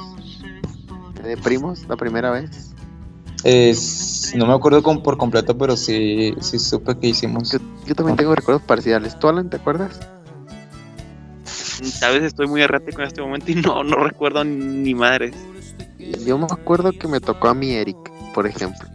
de 1.22 1.36
primos 1.36 1.86
la 1.88 1.96
primera 1.96 2.30
vez. 2.30 2.72
Es, 3.44 4.32
no 4.34 4.46
me 4.46 4.54
acuerdo 4.54 4.82
con, 4.82 5.02
por 5.02 5.16
completo, 5.16 5.56
pero 5.56 5.76
sí, 5.76 6.34
sí 6.40 6.58
supe 6.58 6.98
que 6.98 7.08
hicimos. 7.08 7.52
Yo, 7.52 7.58
yo 7.86 7.94
también 7.94 8.16
tengo 8.16 8.34
recuerdos 8.34 8.62
parciales. 8.62 9.18
¿Tú, 9.18 9.28
Alan, 9.28 9.50
te 9.50 9.56
acuerdas? 9.56 10.00
Tal 12.00 12.14
vez 12.14 12.24
estoy 12.24 12.46
muy 12.46 12.62
errático 12.62 13.02
en 13.02 13.06
este 13.06 13.20
momento 13.20 13.52
y 13.52 13.56
no, 13.56 13.84
no 13.84 13.96
recuerdo 13.96 14.42
ni 14.44 14.94
madres. 14.94 15.34
Yo 16.24 16.38
me 16.38 16.46
acuerdo 16.46 16.92
que 16.92 17.06
me 17.08 17.20
tocó 17.20 17.48
a 17.48 17.54
mi 17.54 17.72
Eric, 17.72 17.96
por 18.34 18.46
ejemplo, 18.46 18.88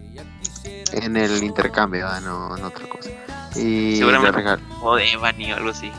en 0.92 1.18
el 1.18 1.44
intercambio, 1.44 2.08
ah, 2.08 2.20
no, 2.22 2.58
en 2.58 2.64
otra 2.64 2.88
cosa. 2.88 3.10
Y 3.56 3.98
Seguramente. 3.98 4.64
O 4.82 4.96
de 4.96 5.12
Evany 5.12 5.52
o 5.52 5.56
algo 5.56 5.70
así. 5.72 5.92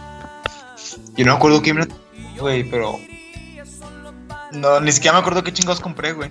Yo 1.16 1.24
no 1.26 1.32
me 1.32 1.36
acuerdo 1.36 1.62
quién 1.62 1.76
me 1.76 1.86
güey, 2.38 2.64
pero. 2.64 2.98
No, 4.52 4.80
ni 4.80 4.92
siquiera 4.92 5.14
me 5.14 5.20
acuerdo 5.20 5.42
qué 5.42 5.52
chingados 5.52 5.80
compré, 5.80 6.12
güey. 6.12 6.30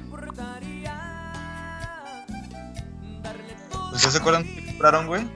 ¿Ustedes 3.93 4.13
se 4.13 4.17
acuerdan 4.19 4.43
qué 4.43 4.65
compraron, 4.67 5.07
güey? 5.07 5.27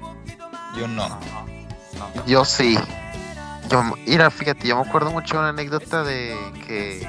Yo 0.77 0.87
no. 0.87 1.19
Yo 2.25 2.45
sí. 2.45 2.77
Yo, 3.69 3.83
mira, 4.05 4.29
fíjate, 4.29 4.67
yo 4.67 4.75
me 4.81 4.87
acuerdo 4.87 5.11
mucho 5.11 5.37
una 5.37 5.49
anécdota 5.49 6.03
de 6.03 6.35
que. 6.65 7.07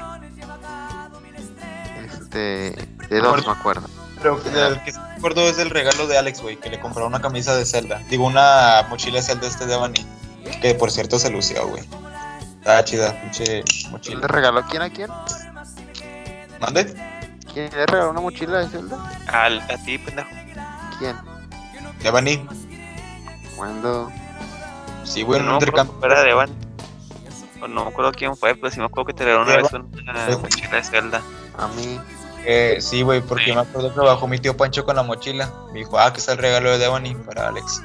Este. 2.05 2.71
De 3.09 3.19
dos, 3.19 3.45
me 3.45 3.53
acuerdo. 3.53 3.87
Pero 4.21 4.41
el 4.67 4.83
que 4.83 4.91
sí 4.91 4.99
me 4.99 5.15
acuerdo 5.15 5.41
es 5.41 5.57
del 5.57 5.69
regalo 5.69 6.07
de 6.07 6.17
Alex, 6.17 6.41
güey, 6.41 6.55
que 6.57 6.69
le 6.69 6.79
compró 6.79 7.05
una 7.05 7.21
camisa 7.21 7.55
de 7.55 7.65
Zelda. 7.65 8.01
Digo, 8.09 8.25
una 8.25 8.85
mochila 8.89 9.17
de 9.17 9.23
Zelda 9.23 9.47
este 9.47 9.65
de 9.65 9.73
Avani. 9.75 10.05
Que 10.61 10.73
por 10.75 10.91
cierto 10.91 11.19
se 11.19 11.29
lució, 11.29 11.67
güey. 11.67 11.83
Estaba 12.59 12.83
chida, 12.83 13.19
pinche 13.21 13.63
¿Le 13.63 13.89
mochila. 13.89 14.27
regaló 14.27 14.61
quién 14.69 14.81
a 14.81 14.89
quién? 14.89 15.09
¿Mande? 16.59 16.93
¿Quién 17.53 17.69
le 17.71 17.85
regaló 17.85 18.09
una 18.11 18.21
mochila 18.21 18.59
de 18.59 18.67
Zelda? 18.69 18.97
Al, 19.27 19.59
a 19.61 19.77
ti, 19.85 19.97
pendejo. 19.97 20.29
¿Quién? 20.99 21.15
De 22.01 22.07
Avani. 22.09 22.45
¿Cuándo? 23.55 24.11
Sí, 25.03 25.21
güey, 25.23 25.39
en 25.39 25.45
no 25.45 25.51
un 25.53 25.55
intercambio. 25.57 25.95
fuera 25.99 26.21
de 26.23 26.31
Evan. 26.31 26.49
O 27.61 27.67
no 27.67 27.85
me 27.85 27.89
acuerdo 27.91 28.11
quién 28.11 28.35
fue, 28.35 28.53
pero 28.55 28.69
sí 28.71 28.79
me 28.79 28.85
acuerdo 28.85 29.07
que 29.07 29.13
te 29.13 29.23
dieron 29.25 29.43
una 29.47 29.57
vez 29.57 29.71
una 29.73 30.37
mochila 30.37 30.75
de 30.75 30.83
Zelda. 30.83 31.21
A 31.57 31.67
mí. 31.69 31.99
Eh, 32.49 32.77
sí, 32.79 33.01
güey, 33.01 33.19
porque 33.19 33.45
Sí. 33.45 33.51
me 33.53 33.59
acuerdo 33.59 33.93
que 33.93 33.99
bajó 33.99 34.25
mi 34.27 34.39
tío 34.39 34.55
Pancho 34.55 34.85
con 34.85 34.95
la 34.95 35.03
mochila. 35.03 35.51
Me 35.73 35.79
dijo, 35.79 35.99
ah, 35.99 36.13
que 36.13 36.19
está 36.19 36.31
el 36.31 36.37
regalo 36.37 36.71
de 36.71 36.77
Devani 36.77 37.13
para 37.13 37.49
Alex. 37.49 37.81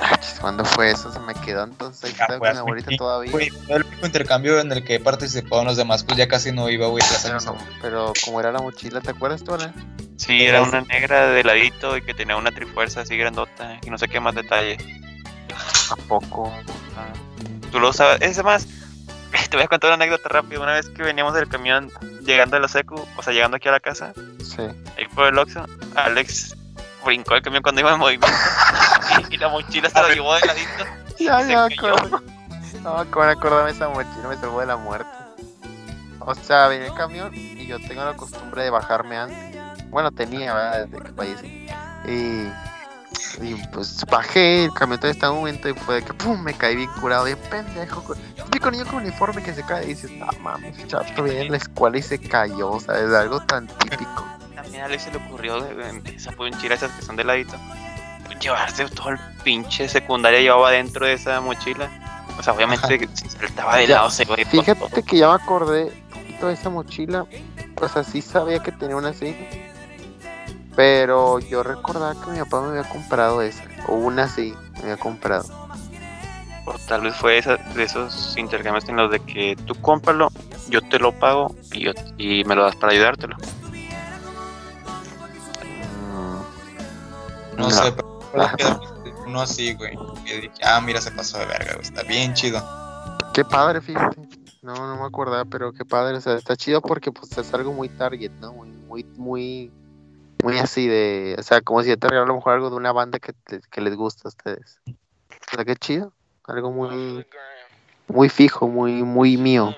Ah, 0.00 0.16
¿Cuándo 0.40 0.64
fue 0.64 0.92
eso? 0.92 1.12
Se 1.12 1.18
me 1.18 1.34
quedó 1.34 1.64
entonces 1.64 2.04
ahí 2.04 2.14
Ya 2.16 2.26
fue 2.26 2.38
con 2.38 2.52
mi 2.52 2.58
abuelita 2.58 2.90
todavía. 2.96 3.32
Güey, 3.32 3.50
fue 3.50 3.76
el 3.76 3.84
único 3.84 4.06
intercambio 4.06 4.60
en 4.60 4.70
el 4.70 4.84
que 4.84 5.00
participaban 5.00 5.66
los 5.66 5.76
demás, 5.76 6.04
pues 6.04 6.16
ya 6.16 6.28
casi 6.28 6.52
no 6.52 6.70
iba, 6.70 6.86
güey. 6.86 7.02
Pero, 7.24 7.40
no, 7.40 7.56
pero 7.82 8.12
como 8.24 8.38
era 8.38 8.52
la 8.52 8.60
mochila, 8.60 9.00
¿te 9.00 9.10
acuerdas 9.10 9.42
tú, 9.42 9.54
Alan? 9.54 9.74
Sí, 10.16 10.44
era 10.44 10.62
una 10.62 10.82
negra 10.82 11.26
de 11.28 11.42
ladito 11.42 11.96
y 11.96 12.02
que 12.02 12.14
tenía 12.14 12.36
una 12.36 12.52
trifuerza 12.52 13.00
así 13.00 13.16
grandota 13.16 13.78
y 13.84 13.90
no 13.90 13.98
sé 13.98 14.06
qué 14.06 14.20
más 14.20 14.36
detalle. 14.36 14.78
¿A 15.90 15.96
poco? 16.06 16.52
Ah, 16.96 17.12
Tú 17.72 17.80
lo 17.80 17.92
sabes. 17.92 18.20
Es 18.22 18.42
más, 18.44 18.68
te 19.50 19.56
voy 19.56 19.64
a 19.64 19.68
contar 19.68 19.88
una 19.90 20.04
anécdota 20.04 20.28
rápida. 20.28 20.60
Una 20.60 20.72
vez 20.74 20.88
que 20.90 21.02
veníamos 21.02 21.34
del 21.34 21.48
camión 21.48 21.90
llegando 22.22 22.56
a 22.56 22.60
la 22.60 22.68
secu, 22.68 23.06
o 23.16 23.22
sea, 23.22 23.32
llegando 23.32 23.56
aquí 23.56 23.68
a 23.68 23.72
la 23.72 23.80
casa, 23.80 24.12
Sí. 24.42 24.62
ahí 24.96 25.06
por 25.14 25.26
el 25.26 25.38
Oxxo, 25.38 25.64
Alex 25.94 26.56
brincó 27.04 27.34
el 27.34 27.42
camión 27.42 27.62
cuando 27.62 27.80
iba 27.80 27.92
en 27.92 27.98
movimiento 27.98 28.36
y, 29.30 29.34
y 29.34 29.36
la 29.38 29.48
mochila 29.48 29.88
se 29.88 30.00
lo 30.02 30.08
llevó 30.12 30.34
de 30.34 30.46
ladito. 30.46 30.84
Ya, 31.18 31.42
ya 31.42 31.64
acuerdo. 31.64 32.22
No, 32.84 33.04
como 33.10 33.24
acordarme 33.24 33.72
esa 33.72 33.88
mochila, 33.88 34.28
me 34.28 34.36
salvó 34.36 34.60
de 34.60 34.66
la 34.66 34.76
muerte. 34.76 35.10
O 36.20 36.32
sea, 36.34 36.68
venía 36.68 36.86
el 36.86 36.94
camión 36.94 37.34
y 37.34 37.66
yo 37.66 37.78
tengo 37.80 38.04
la 38.04 38.14
costumbre 38.14 38.62
de 38.62 38.70
bajarme 38.70 39.16
antes. 39.16 39.60
Bueno, 39.86 40.12
tenía, 40.12 40.54
¿verdad? 40.54 40.86
Desde 40.86 41.04
que 41.04 41.12
fallecí. 41.12 41.66
Y, 42.06 42.52
y 43.42 43.66
pues 43.72 44.04
bajé, 44.08 44.66
el 44.66 44.72
camión 44.74 45.00
todavía 45.00 45.14
estaba 45.14 45.32
un 45.32 45.38
momento 45.40 45.68
y 45.68 45.74
fue 45.74 45.96
de 45.96 46.02
que 46.04 46.12
pum, 46.14 46.40
me 46.40 46.54
caí 46.54 46.76
bien 46.76 46.90
curado, 47.00 47.24
bien 47.24 47.38
pendejo. 47.50 48.14
Típico 48.50 48.70
niño 48.70 48.86
con 48.86 48.96
uniforme 49.02 49.42
que 49.42 49.52
se 49.52 49.62
cae 49.62 49.84
y 49.84 49.88
dices, 49.88 50.10
no 50.12 50.26
mames, 50.40 50.86
chato, 50.86 51.22
viene 51.22 51.42
en 51.42 51.50
la 51.50 51.58
escuela 51.58 51.98
y 51.98 52.02
se 52.02 52.18
cayó, 52.18 52.80
¿sabes? 52.80 53.12
Algo 53.12 53.40
tan 53.40 53.66
típico. 53.66 54.24
También 54.54 54.82
a 54.82 54.86
Alex 54.86 55.02
se 55.02 55.10
le 55.10 55.18
ocurrió 55.18 55.60
de 55.60 56.02
esas 56.16 56.34
mochilas 56.36 56.82
esas 56.82 56.96
que 56.96 57.02
son 57.02 57.16
de 57.16 57.24
ladito. 57.24 57.56
Llevarse 58.40 58.86
todo 58.86 59.10
el 59.10 59.18
pinche 59.44 59.86
secundaria 59.88 60.40
llevaba 60.40 60.70
dentro 60.70 61.04
de 61.04 61.12
esa 61.12 61.40
mochila. 61.42 61.90
O 62.38 62.42
sea, 62.42 62.54
obviamente 62.54 63.06
si 63.14 63.28
saltaba 63.28 63.76
de 63.76 63.88
lado 63.88 64.10
se 64.10 64.24
con 64.24 64.36
Fíjate 64.36 65.02
que 65.02 65.18
ya 65.18 65.28
me 65.28 65.34
acordé 65.34 65.84
un 65.84 66.22
poquito 66.22 66.46
de 66.46 66.54
esa 66.54 66.70
mochila. 66.70 67.26
Pues 67.74 67.96
así 67.96 68.22
sabía 68.22 68.60
que 68.60 68.72
tenía 68.72 68.96
una 68.96 69.10
así. 69.10 69.36
Pero 70.74 71.38
yo 71.40 71.62
recordaba 71.62 72.14
que 72.24 72.30
mi 72.30 72.38
papá 72.38 72.62
me 72.62 72.78
había 72.78 72.88
comprado 72.88 73.42
esa. 73.42 73.64
O 73.88 73.94
una 73.94 74.24
así, 74.24 74.54
me 74.74 74.82
había 74.82 74.96
comprado. 74.96 75.44
O 76.68 76.78
tal 76.86 77.02
vez 77.02 77.14
fue 77.16 77.38
esa, 77.38 77.56
de 77.56 77.82
esos 77.82 78.36
intercambios 78.36 78.88
en 78.88 78.96
los 78.96 79.10
de 79.10 79.20
que 79.20 79.56
tú 79.66 79.74
cómpralo, 79.80 80.30
yo 80.68 80.80
te 80.82 80.98
lo 80.98 81.12
pago 81.12 81.54
y, 81.72 81.84
yo, 81.84 81.92
y 82.16 82.44
me 82.44 82.54
lo 82.54 82.64
das 82.64 82.76
para 82.76 82.92
ayudártelo. 82.92 83.36
No, 87.56 87.64
no. 87.64 87.70
sé, 87.70 87.92
pero 87.92 88.20
uno 89.26 89.40
así, 89.40 89.74
güey. 89.74 89.98
Y 90.26 90.40
dije, 90.40 90.50
ah, 90.62 90.80
mira, 90.80 91.00
se 91.00 91.10
pasó 91.10 91.38
de 91.38 91.46
verga, 91.46 91.72
güey. 91.74 91.82
Está 91.82 92.02
bien 92.02 92.34
chido. 92.34 92.62
Qué 93.34 93.44
padre, 93.44 93.80
fíjate. 93.80 94.28
No, 94.62 94.74
no 94.74 94.96
me 94.96 95.06
acordaba, 95.06 95.44
pero 95.44 95.72
qué 95.72 95.84
padre. 95.84 96.16
O 96.16 96.20
sea, 96.20 96.34
está 96.34 96.56
chido 96.56 96.80
porque 96.80 97.10
pues 97.10 97.36
es 97.36 97.54
algo 97.54 97.72
muy 97.72 97.88
target, 97.88 98.30
¿no? 98.40 98.52
Muy, 98.52 98.68
muy, 98.68 99.04
muy, 99.16 99.72
muy 100.44 100.58
así 100.58 100.86
de. 100.86 101.36
O 101.38 101.42
sea, 101.42 101.60
como 101.60 101.82
si 101.82 101.96
te 101.96 102.08
regalara 102.08 102.24
a 102.24 102.28
lo 102.28 102.36
mejor 102.36 102.54
algo 102.54 102.70
de 102.70 102.76
una 102.76 102.92
banda 102.92 103.18
que, 103.18 103.32
que 103.70 103.80
les 103.80 103.96
gusta 103.96 104.22
a 104.26 104.28
ustedes. 104.28 104.78
O 104.86 105.56
sea, 105.56 105.64
qué 105.64 105.74
chido. 105.76 106.12
Algo 106.48 106.72
muy, 106.72 107.26
muy 108.08 108.28
fijo, 108.30 108.68
muy, 108.68 109.02
muy 109.02 109.36
mío. 109.36 109.76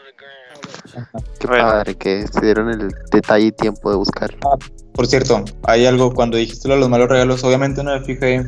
Qué 1.41 1.49
padre 1.49 1.97
que 1.97 2.27
se 2.29 2.41
dieron 2.41 2.71
el 2.71 2.95
detalle 3.11 3.47
y 3.47 3.53
tiempo 3.53 3.91
de 3.91 3.97
buscar. 3.97 4.35
Ah, 4.45 4.57
por 4.93 5.07
cierto, 5.09 5.45
hay 5.65 5.87
algo 5.87 6.15
cuando 6.15 6.37
dijiste 6.37 6.69
lo 6.69 6.75
de 6.75 6.81
los 6.81 6.89
malos 6.89 7.09
regalos, 7.09 7.43
obviamente 7.43 7.83
no 7.83 7.99
me 7.99 8.05
fijé 8.05 8.45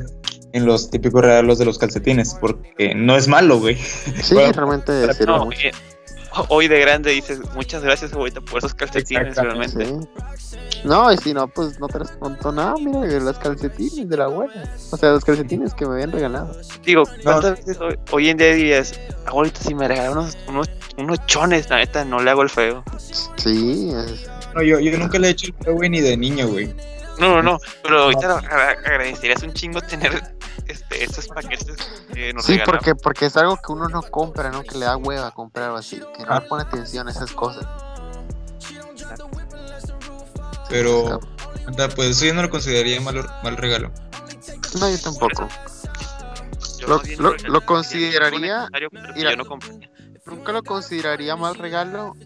en 0.53 0.67
los 0.67 0.89
típicos 0.91 1.23
regalos 1.23 1.59
de 1.59 1.65
los 1.65 1.79
calcetines, 1.79 2.35
porque 2.41 2.95
no 2.95 3.17
es 3.17 3.27
malo, 3.27 3.59
güey. 3.59 3.77
Sí, 3.77 4.37
realmente 4.55 5.09
no, 5.27 5.49
hoy 6.49 6.69
de 6.69 6.81
grande 6.81 7.11
dices, 7.11 7.41
muchas 7.55 7.83
gracias, 7.83 8.13
abuelita, 8.13 8.41
por 8.41 8.59
esos 8.59 8.75
calcetines, 8.75 9.37
realmente. 9.37 9.87
No, 10.85 11.13
y 11.13 11.17
si 11.19 11.33
no, 11.33 11.47
pues 11.49 11.79
no 11.79 11.87
te 11.89 12.01
respondo 12.01 12.53
nada, 12.53 12.75
mira, 12.79 13.21
los 13.21 13.39
calcetines 13.39 14.09
de 14.09 14.17
la 14.17 14.25
abuela. 14.25 14.69
O 14.91 14.97
sea, 14.97 15.11
los 15.11 15.25
calcetines 15.25 15.75
que 15.75 15.87
me 15.87 15.95
habían 15.95 16.13
regalado. 16.13 16.57
Digo, 16.85 17.05
¿cuántas 17.23 17.65
veces 17.65 17.79
hoy, 18.11 18.29
en 18.29 18.37
día 18.37 18.55
dirías, 18.55 18.99
abuelita, 19.27 19.61
si 19.61 19.75
me 19.75 19.87
regalan 19.87 20.13
unos, 20.13 20.37
unos, 20.49 20.71
unos, 20.99 21.27
chones, 21.27 21.71
la 21.71 21.77
neta, 21.77 22.05
no 22.05 22.21
le 22.21 22.31
hago 22.31 22.43
el 22.43 22.51
feo? 22.51 22.83
Sí. 23.37 23.93
Es... 23.95 24.29
No, 24.55 24.63
yo, 24.63 24.81
yo 24.81 24.99
nunca 24.99 25.19
le 25.19 25.29
he 25.29 25.31
hecho 25.31 25.47
el 25.47 25.65
feo, 25.65 25.75
güey, 25.75 25.91
ni 25.91 26.01
de 26.01 26.17
niño, 26.17 26.49
güey. 26.49 26.75
No, 27.19 27.37
no, 27.37 27.43
no, 27.43 27.59
pero 27.83 28.05
ahorita 28.05 28.39
agradecerías 28.39 29.43
un 29.43 29.53
chingo 29.53 29.81
tener 29.81 30.35
este, 30.67 31.05
estos 31.05 31.29
paquetes 31.29 31.77
que 32.13 32.33
nos 32.33 32.45
Sí, 32.45 32.59
porque, 32.65 32.95
porque 32.95 33.27
es 33.27 33.37
algo 33.37 33.57
que 33.57 33.73
uno 33.73 33.89
no 33.89 34.03
compra, 34.03 34.51
¿no? 34.51 34.63
Que 34.63 34.79
le 34.79 34.87
da 34.87 34.97
hueva 34.97 35.31
comprar 35.31 35.71
o 35.71 35.77
así, 35.77 36.01
que 36.17 36.25
no 36.25 36.35
le 36.35 36.41
pone 36.43 36.63
atención 36.63 37.09
a 37.09 37.11
esas 37.11 37.33
cosas. 37.33 37.67
Pero, 40.69 41.21
pues 41.95 42.11
eso 42.11 42.25
yo 42.25 42.35
no 42.35 42.43
lo 42.43 42.51
consideraría 42.51 43.01
mal, 43.01 43.23
mal 43.43 43.57
regalo. 43.57 43.93
No, 44.81 44.89
yo 44.89 44.99
tampoco. 45.01 45.49
lo, 46.87 47.03
lo, 47.19 47.37
lo, 47.37 47.67
consideraría. 47.67 48.69
Mira, 49.15 49.37
no 49.37 49.45
nunca 50.25 50.53
lo 50.53 50.63
consideraría 50.63 51.37
mal 51.37 51.57
regalo, 51.57 52.17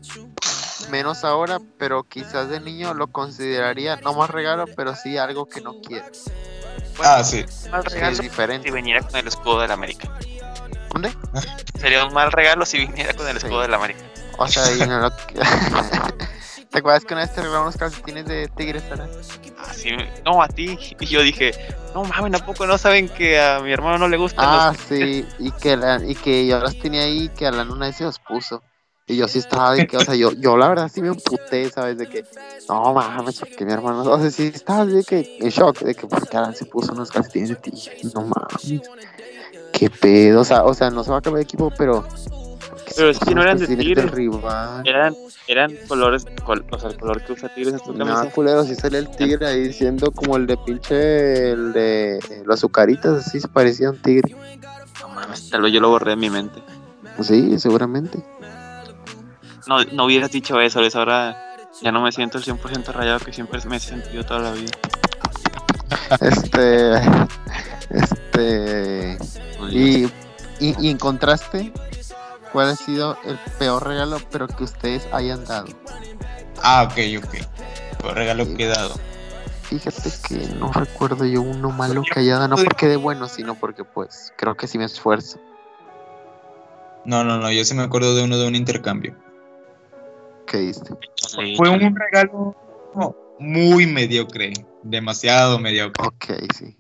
menos 0.91 1.25
ahora, 1.25 1.59
pero 1.79 2.05
quizás 2.05 2.49
de 2.49 2.61
niño 2.61 2.95
lo 2.95 3.09
consideraría 3.09 3.97
no 3.97 4.15
más 4.15 4.31
regalo, 4.31 4.67
pero 4.77 4.95
sí 4.95 5.17
algo 5.17 5.49
que 5.49 5.61
no 5.61 5.81
quiero. 5.81 6.07
ah, 7.03 7.23
sí. 7.25 7.45
Mal 7.71 7.85
regalo 7.85 8.13
es 8.13 8.21
diferente. 8.21 8.69
si 8.69 8.75
viniera 8.75 9.03
con 9.03 9.17
el 9.17 9.27
escudo 9.27 9.61
de 9.61 9.69
la 9.69 9.75
América. 9.75 10.09
¿Dónde? 10.93 11.13
Sería 11.79 12.05
un 12.05 12.15
mal 12.15 12.33
regalo 12.33 12.65
si 12.65 12.79
viniera 12.79 13.15
con 13.15 13.29
el 13.29 13.37
escudo 13.37 13.61
de 13.61 13.69
la 13.69 13.77
América. 13.77 14.01
O 14.39 14.47
sea, 14.47 14.71
y 14.73 14.87
no 14.87 15.01
lo... 15.01 15.11
¿Te 16.71 16.81
acuerdas 16.81 17.05
que 17.07 17.15
una 17.15 17.23
vez 17.23 17.33
te 17.33 17.41
regalaron 17.41 17.69
unos 17.69 17.77
calcetines 17.79 18.27
de 18.27 18.49
tigres, 18.49 18.83
Ah, 19.59 19.73
sí, 19.73 19.91
no, 20.25 20.43
a 20.43 20.49
ti. 20.49 20.79
Y 21.01 21.07
yo 21.07 21.23
dije, 21.23 21.53
no 21.95 22.05
mames, 22.05 22.43
¿a 22.43 22.67
no 22.67 22.77
saben 22.77 23.09
que 23.09 23.41
a 23.41 23.61
mi 23.61 23.73
hermano 23.73 23.97
no 23.97 24.09
le 24.09 24.19
gustan 24.19 24.45
Ah, 24.47 24.75
sí, 24.87 25.27
y 25.39 25.53
que, 25.53 25.77
la, 25.77 26.05
y 26.05 26.15
que 26.15 26.47
yo 26.47 26.61
los 26.61 26.79
tenía 26.79 27.03
ahí 27.03 27.31
que 27.31 27.47
a 27.47 27.51
la 27.51 27.65
luna 27.65 27.91
se 27.93 28.05
los 28.05 28.19
puso. 28.19 28.63
Y 29.09 29.17
yo 29.17 29.29
sí 29.29 29.39
estaba 29.39 29.75
de 29.75 29.87
que, 29.87 29.97
o 29.97 30.01
sea, 30.01 30.17
yo, 30.17 30.33
yo 30.33 30.57
la 30.57 30.69
verdad 30.69 30.91
sí 30.93 31.01
me 31.01 31.09
emputé, 31.09 31.71
¿sabes? 31.71 31.97
De 31.97 32.09
que, 32.09 32.25
no 32.69 32.93
mames, 32.93 33.39
porque 33.39 33.65
mi 33.65 33.73
hermano, 33.73 34.03
o 34.03 34.21
sea, 34.21 34.31
sí 34.31 34.51
estaba 34.53 34.85
de 34.85 35.05
que 35.05 35.39
en 35.41 35.49
shock, 35.49 35.79
de 35.81 35.95
que 35.95 36.09
porque 36.09 36.37
Alan 36.37 36.57
se 36.57 36.65
puso 36.65 36.93
unos 36.93 37.11
calcetines 37.11 37.51
de 37.51 37.57
tigres, 37.57 38.15
no 38.15 38.23
mames. 38.23 38.83
Qué 39.73 39.91
pedo, 39.91 40.41
o 40.41 40.45
sea, 40.45 40.65
o 40.65 40.75
sea, 40.75 40.91
no 40.91 41.05
se 41.05 41.13
va 41.13 41.19
a 41.19 41.21
cambiar 41.21 41.39
de 41.39 41.45
equipo, 41.45 41.73
pero 41.79 42.05
pero 42.97 43.11
es 43.11 43.19
que 43.19 43.35
no 43.35 43.43
eran 43.43 43.59
de 43.59 43.67
tigres. 43.67 44.07
Eran, 44.85 45.15
eran 45.47 45.77
colores, 45.87 46.25
o 46.71 46.79
sea, 46.79 46.91
el 46.91 46.97
color 46.97 47.23
que 47.25 47.33
usa 47.33 47.55
tigres 47.55 47.75
en 47.75 47.81
tu 47.81 47.97
camisa. 47.97 48.25
No, 48.25 48.31
culero, 48.31 48.65
sí 48.65 48.75
sale 48.75 48.99
el 48.99 49.11
tigre 49.11 49.47
ahí 49.47 49.73
siendo 49.73 50.11
como 50.11 50.37
el 50.37 50.47
de 50.47 50.57
pinche, 50.57 51.51
el 51.51 51.73
de 51.73 52.43
los 52.45 52.59
azucaritas, 52.59 53.27
así 53.27 53.41
se 53.41 53.49
parecía 53.49 53.89
a 53.89 53.91
un 53.91 53.99
tigre. 53.99 54.35
No 55.01 55.09
mames, 55.11 55.51
tal 55.51 55.63
vez 55.63 55.73
yo 55.73 55.81
lo 55.81 55.91
borré 55.91 56.13
en 56.13 56.21
mi 56.21 56.31
mente. 56.31 56.63
Sí, 57.23 57.59
seguramente. 57.59 58.19
No, 59.67 59.85
no 59.85 60.05
hubieras 60.05 60.31
dicho 60.31 60.61
eso, 60.61 60.81
¿ves? 60.81 60.95
ahora 60.97 61.57
ya 61.83 61.93
no 61.93 62.01
me 62.01 62.13
siento 62.13 62.39
el 62.39 62.45
100% 62.45 62.93
rayado 62.93 63.19
que 63.21 63.33
siempre 63.33 63.61
me 63.67 63.77
he 63.77 63.81
sentido 63.81 64.25
toda 64.25 64.41
la 64.41 64.53
vida. 64.53 64.73
Este, 66.21 66.95
este, 67.91 69.19
y, 69.71 70.05
y, 70.05 70.09
y 70.81 70.91
en 70.91 70.99
contraste, 70.99 71.73
¿Cuál 72.57 72.71
ha 72.71 72.77
sido 72.77 73.19
el 73.25 73.39
peor 73.59 73.87
regalo, 73.87 74.19
pero 74.31 74.49
que 74.49 74.65
ustedes 74.65 75.07
hayan 75.13 75.45
dado? 75.45 75.67
Ah, 76.63 76.89
ok, 76.91 77.23
ok. 77.23 78.01
Peor 78.01 78.15
regalo 78.15 78.47
que 78.57 78.65
he 78.65 78.67
dado. 78.67 78.95
Fíjate 79.65 80.11
que 80.27 80.55
no 80.55 80.73
recuerdo 80.73 81.27
yo 81.27 81.43
uno 81.43 81.71
malo 81.71 82.03
que 82.03 82.21
haya 82.21 82.39
dado, 82.39 82.49
no 82.49 82.57
porque 82.57 82.87
de 82.87 82.97
bueno, 82.97 83.29
sino 83.29 83.57
porque 83.57 83.85
pues 83.85 84.33
creo 84.39 84.57
que 84.57 84.69
sí 84.69 84.79
me 84.79 84.85
esfuerzo. 84.85 85.39
No, 87.05 87.25
no, 87.25 87.39
no, 87.39 87.51
yo 87.51 87.63
sí 87.65 87.75
me 87.75 87.83
acuerdo 87.83 88.15
de 88.15 88.25
uno 88.25 88.39
de 88.39 88.49
un 88.49 88.55
intercambio. 88.55 89.15
Fue 91.57 91.69
un 91.69 91.97
regalo 91.97 92.57
muy 93.39 93.87
mediocre, 93.87 94.53
demasiado 94.83 95.59
mediocre. 95.59 96.07
Ok, 96.07 96.25
sí. 96.57 96.77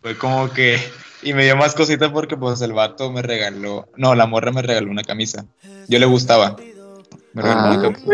Fue 0.00 0.16
como 0.16 0.50
que 0.50 0.78
y 1.22 1.34
me 1.34 1.44
dio 1.44 1.56
más 1.56 1.74
cosita 1.74 2.12
porque 2.12 2.36
pues 2.36 2.60
el 2.62 2.72
vato 2.72 3.10
me 3.10 3.22
regaló, 3.22 3.88
no, 3.96 4.14
la 4.14 4.26
morra 4.26 4.52
me 4.52 4.62
regaló 4.62 4.90
una 4.90 5.02
camisa. 5.02 5.44
Yo 5.88 5.98
le 5.98 6.06
gustaba. 6.06 6.56
Me 7.34 7.42
regaló 7.42 7.60
una 7.60 7.78
ah. 7.78 7.82
camisa. 7.82 8.04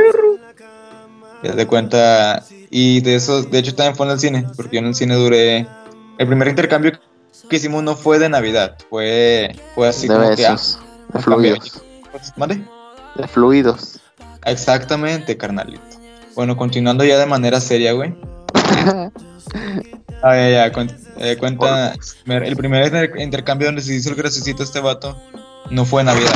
Ya 1.43 1.55
te 1.55 1.67
cuenta. 1.67 2.45
Y 2.71 3.01
de 3.03 3.15
eso, 3.15 3.43
de 3.43 3.59
hecho 3.59 3.75
también 3.75 3.95
fue 3.95 4.07
en 4.07 4.13
el 4.13 4.19
cine, 4.19 4.47
porque 4.57 4.77
yo 4.77 4.81
en 4.81 4.87
el 4.87 4.95
cine 4.95 5.15
duré. 5.15 5.69
El 6.19 6.27
primer 6.27 6.49
intercambio 6.49 6.99
que 7.49 7.57
hicimos 7.57 7.83
no 7.83 7.95
fue 7.95 8.19
de 8.19 8.29
Navidad, 8.29 8.77
fue, 8.91 9.55
fue 9.75 9.89
así 9.89 10.09
como 10.09 10.35
que. 10.35 10.47
Ah, 10.47 10.57
de 11.13 11.21
fluidos. 11.21 11.83
¿Vale? 12.37 12.65
De 13.15 13.29
fluidos. 13.29 14.01
Exactamente, 14.47 15.37
carnalito. 15.37 15.83
Bueno, 16.35 16.57
continuando 16.57 17.05
ya 17.05 17.19
de 17.19 17.27
manera 17.27 17.61
seria, 17.61 17.93
güey. 17.93 18.15
ah, 20.23 20.37
ya, 20.37 20.49
ya, 20.49 20.73
eh, 21.19 21.37
cuenta, 21.37 21.95
el 22.27 22.57
primer 22.57 23.13
intercambio 23.19 23.69
donde 23.69 23.83
se 23.83 23.95
hizo 23.95 24.11
el 24.11 24.17
graciosito 24.17 24.63
este 24.63 24.81
vato 24.81 25.21
no 25.71 25.85
fue 25.85 26.05
Navidad. 26.05 26.35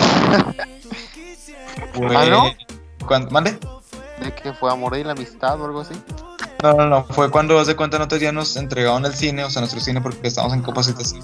fue... 1.93 2.07
¿Ah, 2.17 2.27
no? 2.27 2.51
¿Cuándo? 3.07 3.31
¿Mande? 3.31 3.57
¿De 4.23 4.35
que 4.35 4.53
fue 4.53 4.71
amor 4.71 4.97
y 4.97 5.05
la 5.05 5.13
amistad 5.13 5.61
o 5.61 5.65
algo 5.67 5.81
así? 5.81 5.95
No, 6.63 6.75
no, 6.75 6.87
no, 6.89 7.05
fue 7.05 7.31
cuando, 7.31 7.59
hace 7.59 7.75
cuenta, 7.75 7.99
nosotros 7.99 8.21
ya 8.21 8.33
nos 8.33 8.57
entregaron 8.57 9.05
el 9.07 9.15
cine, 9.15 9.45
o 9.45 9.51
sea, 9.51 9.61
nuestro 9.61 9.81
cine, 9.81 10.01
porque 10.01 10.29
estábamos 10.29 10.57
en 10.57 10.63
capacitación. 10.63 11.23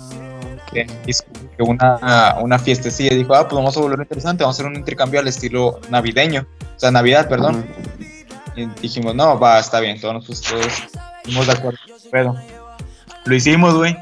Hizo 1.07 1.25
una, 1.59 2.37
una 2.41 2.59
fiestecilla 2.59 3.13
y 3.13 3.19
dijo, 3.19 3.35
ah, 3.35 3.49
pues 3.49 3.55
vamos 3.55 3.77
a 3.77 3.81
volver 3.81 4.01
interesante, 4.01 4.45
vamos 4.45 4.57
a 4.57 4.63
hacer 4.63 4.71
un 4.71 4.77
intercambio 4.77 5.21
al 5.21 5.29
estilo 5.29 5.81
navideño, 5.91 6.47
o 6.61 6.79
sea, 6.79 6.91
Navidad, 6.91 7.29
perdón. 7.29 7.67
Y 8.57 8.67
dijimos, 8.81 9.15
no, 9.15 9.39
va, 9.39 9.59
está 9.59 9.81
bien, 9.81 10.01
todos 10.01 10.15
nosotros 10.15 10.43
estuvimos 10.43 11.47
de 11.47 11.53
acuerdo, 11.53 11.79
pero 12.11 12.37
lo 13.27 13.35
hicimos, 13.35 13.75
güey. 13.75 13.97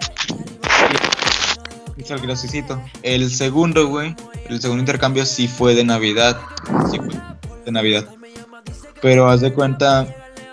Hizo 1.96 2.14
el 2.14 2.20
graciosito. 2.20 2.80
El 3.02 3.30
segundo, 3.30 3.88
güey, 3.88 4.14
el 4.48 4.60
segundo 4.60 4.82
intercambio 4.82 5.24
sí 5.24 5.48
fue 5.48 5.74
de 5.74 5.84
Navidad. 5.84 6.38
Sí 6.90 6.98
fue 6.98 7.14
de 7.64 7.72
Navidad. 7.72 8.04
Pero 9.00 9.28
haz 9.28 9.40
de 9.40 9.52
cuenta, 9.52 10.06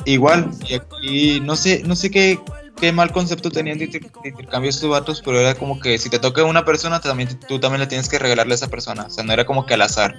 igual, 0.06 0.50
y 0.68 0.76
aquí 0.76 1.40
no 1.42 1.56
sé, 1.56 1.84
no 1.86 1.96
sé 1.96 2.12
qué, 2.12 2.40
qué 2.80 2.92
mal 2.92 3.12
concepto 3.12 3.50
tenían 3.52 3.78
de, 3.78 3.86
intercambio 4.24 4.70
estos 4.70 4.90
vatos, 4.90 5.22
pero 5.24 5.40
era 5.40 5.56
como 5.56 5.80
que 5.80 5.98
si 5.98 6.10
te 6.10 6.20
toca 6.20 6.44
una 6.44 6.66
persona, 6.66 7.00
también, 7.00 7.40
tú 7.48 7.60
también 7.60 7.82
le 7.82 7.88
tienes 7.88 8.10
que 8.10 8.20
regalarle 8.20 8.54
a 8.54 8.56
esa 8.56 8.68
persona. 8.68 9.04
O 9.04 9.10
sea, 9.10 9.24
no 9.24 9.34
era 9.34 9.46
como 9.46 9.66
que 9.66 9.76
al 9.76 9.82
azar. 9.82 10.16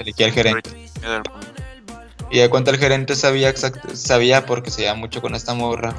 Elegía 0.00 0.26
el 0.26 0.32
gerente. 0.32 0.70
Y 2.30 2.38
de 2.38 2.48
cuenta 2.48 2.70
el 2.70 2.78
gerente 2.78 3.14
sabía 3.14 3.54
sabía 3.92 4.46
porque 4.46 4.70
se 4.70 4.82
lleva 4.82 4.94
mucho 4.94 5.20
con 5.20 5.34
esta 5.34 5.52
morra 5.52 5.94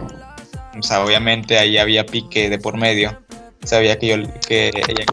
o 0.79 0.81
sea, 0.81 1.03
obviamente 1.03 1.57
ahí 1.57 1.77
había 1.77 2.05
pique 2.05 2.49
de 2.49 2.57
por 2.57 2.77
medio. 2.77 3.17
Sabía 3.63 3.97
que 3.99 4.07
yo 4.07 4.15
que 4.47 4.69
ella 4.69 4.83
quería. 4.83 5.05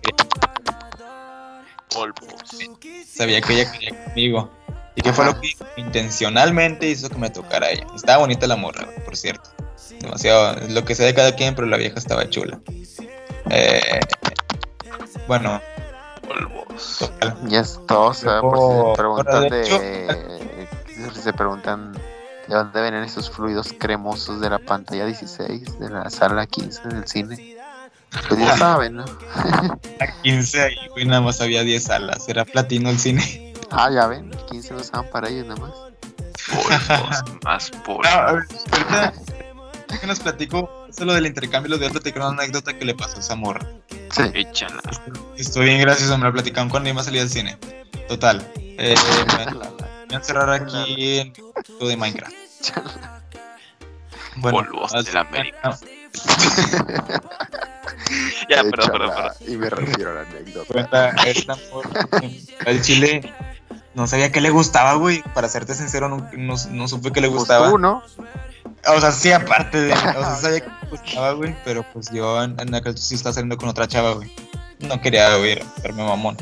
Sabía 3.07 3.41
que 3.41 3.53
ella 3.53 3.73
quería 3.73 4.05
conmigo. 4.05 4.51
Y 5.01 5.03
que 5.03 5.15
fue 5.15 5.25
lo 5.25 5.41
que 5.41 5.57
intencionalmente 5.79 6.87
hizo 6.87 7.09
que 7.09 7.17
me 7.17 7.31
tocara 7.31 7.69
a 7.69 7.71
ella. 7.71 7.87
Estaba 7.97 8.19
bonita 8.19 8.47
la 8.47 8.57
morra, 8.57 8.87
por 9.03 9.17
cierto. 9.17 9.49
Demasiado, 9.99 10.57
lo 10.69 10.85
que 10.85 10.95
sea 10.95 11.07
de 11.07 11.15
cada 11.15 11.35
quien, 11.35 11.55
pero 11.55 11.67
la 11.67 11.79
vieja 11.79 11.99
estaba 11.99 12.29
chula. 12.29 12.61
Eh, 13.49 14.01
bueno, 15.27 15.61
Polvos. 16.21 17.11
Ya 17.49 17.61
es 17.61 17.81
todos, 17.89 18.23
Luego, 18.25 18.95
por 18.95 18.95
si 18.95 18.95
se 18.95 19.03
preguntan 19.03 19.49
de 19.49 19.59
de, 21.01 21.15
si 21.15 21.21
se 21.23 21.33
preguntan 21.33 21.93
de 21.93 22.55
dónde 22.55 22.83
vienen 22.83 23.05
esos 23.05 23.31
fluidos 23.31 23.75
cremosos 23.79 24.41
de 24.41 24.51
la 24.51 24.59
pantalla 24.59 25.07
16, 25.07 25.79
de 25.79 25.89
la 25.89 26.11
sala 26.11 26.47
15 26.47 26.89
del 26.89 27.09
cine. 27.09 27.57
Pues 28.29 28.41
ya 28.41 28.57
saben, 28.57 28.97
¿no? 28.97 29.05
A 30.01 30.23
15 30.23 30.61
ahí, 30.61 30.77
güey, 30.91 31.07
nada 31.07 31.21
más 31.21 31.41
había 31.41 31.63
10 31.63 31.83
salas. 31.83 32.29
Era 32.29 32.45
platino 32.45 32.91
el 32.91 32.99
cine. 32.99 33.50
Ah, 33.71 33.91
ya 33.93 34.07
ven, 34.07 34.31
15 34.51 34.75
lo 34.75 34.81
usaban 34.81 35.09
para 35.11 35.29
ellos 35.29 35.47
nada 35.47 35.61
más. 35.61 35.73
Polvos, 36.51 37.41
más 37.45 37.71
polvos. 37.85 38.07
a 38.07 38.33
ver, 38.33 38.45
ahorita 38.73 39.13
que 40.01 40.07
nos 40.07 40.21
platico 40.21 40.87
eso 40.89 41.05
lo 41.05 41.15
del 41.15 41.27
intercambio, 41.27 41.71
lo 41.71 41.79
de 41.79 41.87
otra 41.87 42.01
te 42.01 42.13
creo 42.13 42.29
una 42.29 42.43
anécdota 42.43 42.77
que 42.77 42.85
le 42.85 42.95
pasó 42.95 43.17
a 43.19 43.21
esa 43.21 43.35
morra. 43.37 43.67
Sí. 44.11 44.23
Échala. 44.35 44.81
Estoy 45.37 45.67
bien 45.67 45.81
gracioso, 45.81 46.17
me 46.19 46.25
la 46.25 46.33
platicaron 46.33 46.69
cuando 46.69 46.89
iba 46.91 47.01
a 47.01 47.05
salir 47.05 47.21
al 47.21 47.29
cine. 47.29 47.57
Total. 48.09 48.45
Eh, 48.57 48.95
me 49.39 49.53
voy 49.55 49.63
a 50.11 50.15
encerrar 50.17 50.51
aquí 50.51 51.19
en 51.21 51.33
lo 51.79 51.87
de 51.89 51.97
Minecraft. 51.97 52.35
Polvos 54.43 54.95
as- 54.95 55.05
de 55.05 55.13
la 55.13 55.21
América. 55.21 55.79
Ya, 58.49 58.63
perdón, 58.65 58.91
perdón, 58.91 59.11
perdón. 59.15 59.33
Y 59.47 59.57
me 59.57 59.71
refiero 59.71 60.11
a 60.11 60.15
la 60.15 60.21
anécdota. 60.23 60.73
Cuenta, 60.73 61.09
esta 61.27 61.57
morra, 61.73 62.09
el 62.67 62.83
chile 62.83 63.33
no 63.95 64.07
sabía 64.07 64.31
qué 64.33 64.41
le 64.41 64.51
gustaba, 64.51 64.95
güey. 64.95 65.23
Para 65.35 65.49
serte 65.49 65.75
sincero, 65.75 66.09
no, 66.09 66.29
no, 66.37 66.55
no 66.71 66.89
supe 66.89 67.11
qué 67.13 67.21
le 67.21 67.29
Pues 67.29 67.41
gustaba. 67.41 67.71
tú, 67.71 67.79
¿no? 67.79 68.03
O 68.87 69.01
sea, 69.01 69.11
sí, 69.13 69.31
aparte 69.33 69.81
de. 69.81 69.93
O 69.93 69.97
sea, 69.97 70.37
sabía 70.41 70.61
que 70.61 70.71
le 70.83 70.89
gustaba, 70.91 71.33
güey. 71.33 71.55
Pero 71.65 71.83
pues 71.93 72.11
yo 72.11 72.43
en, 72.43 72.59
en 72.61 72.75
aquel 72.75 72.97
sí 72.97 73.15
estaba 73.15 73.33
saliendo 73.33 73.57
con 73.57 73.69
otra 73.69 73.87
chava, 73.89 74.13
güey. 74.15 74.35
No 74.81 75.01
quería, 75.01 75.37
güey, 75.37 75.59
verme 75.83 76.05
mamón. 76.05 76.37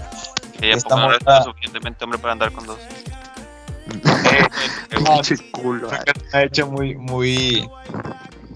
Ella 0.61 0.75
Esta 0.77 0.95
no 0.97 1.03
morra- 1.09 1.43
suficientemente 1.45 2.05
hombre 2.05 2.19
para 2.19 2.33
andar 2.33 2.53
con 2.53 2.67
dos. 2.67 2.79
Pinche 4.91 5.37
culo. 5.51 5.89
Creo 5.89 6.03
que 6.03 6.13
me 6.33 6.39
ha 6.39 6.43
hecho 6.45 6.67
muy, 6.67 6.95
muy. 6.97 7.69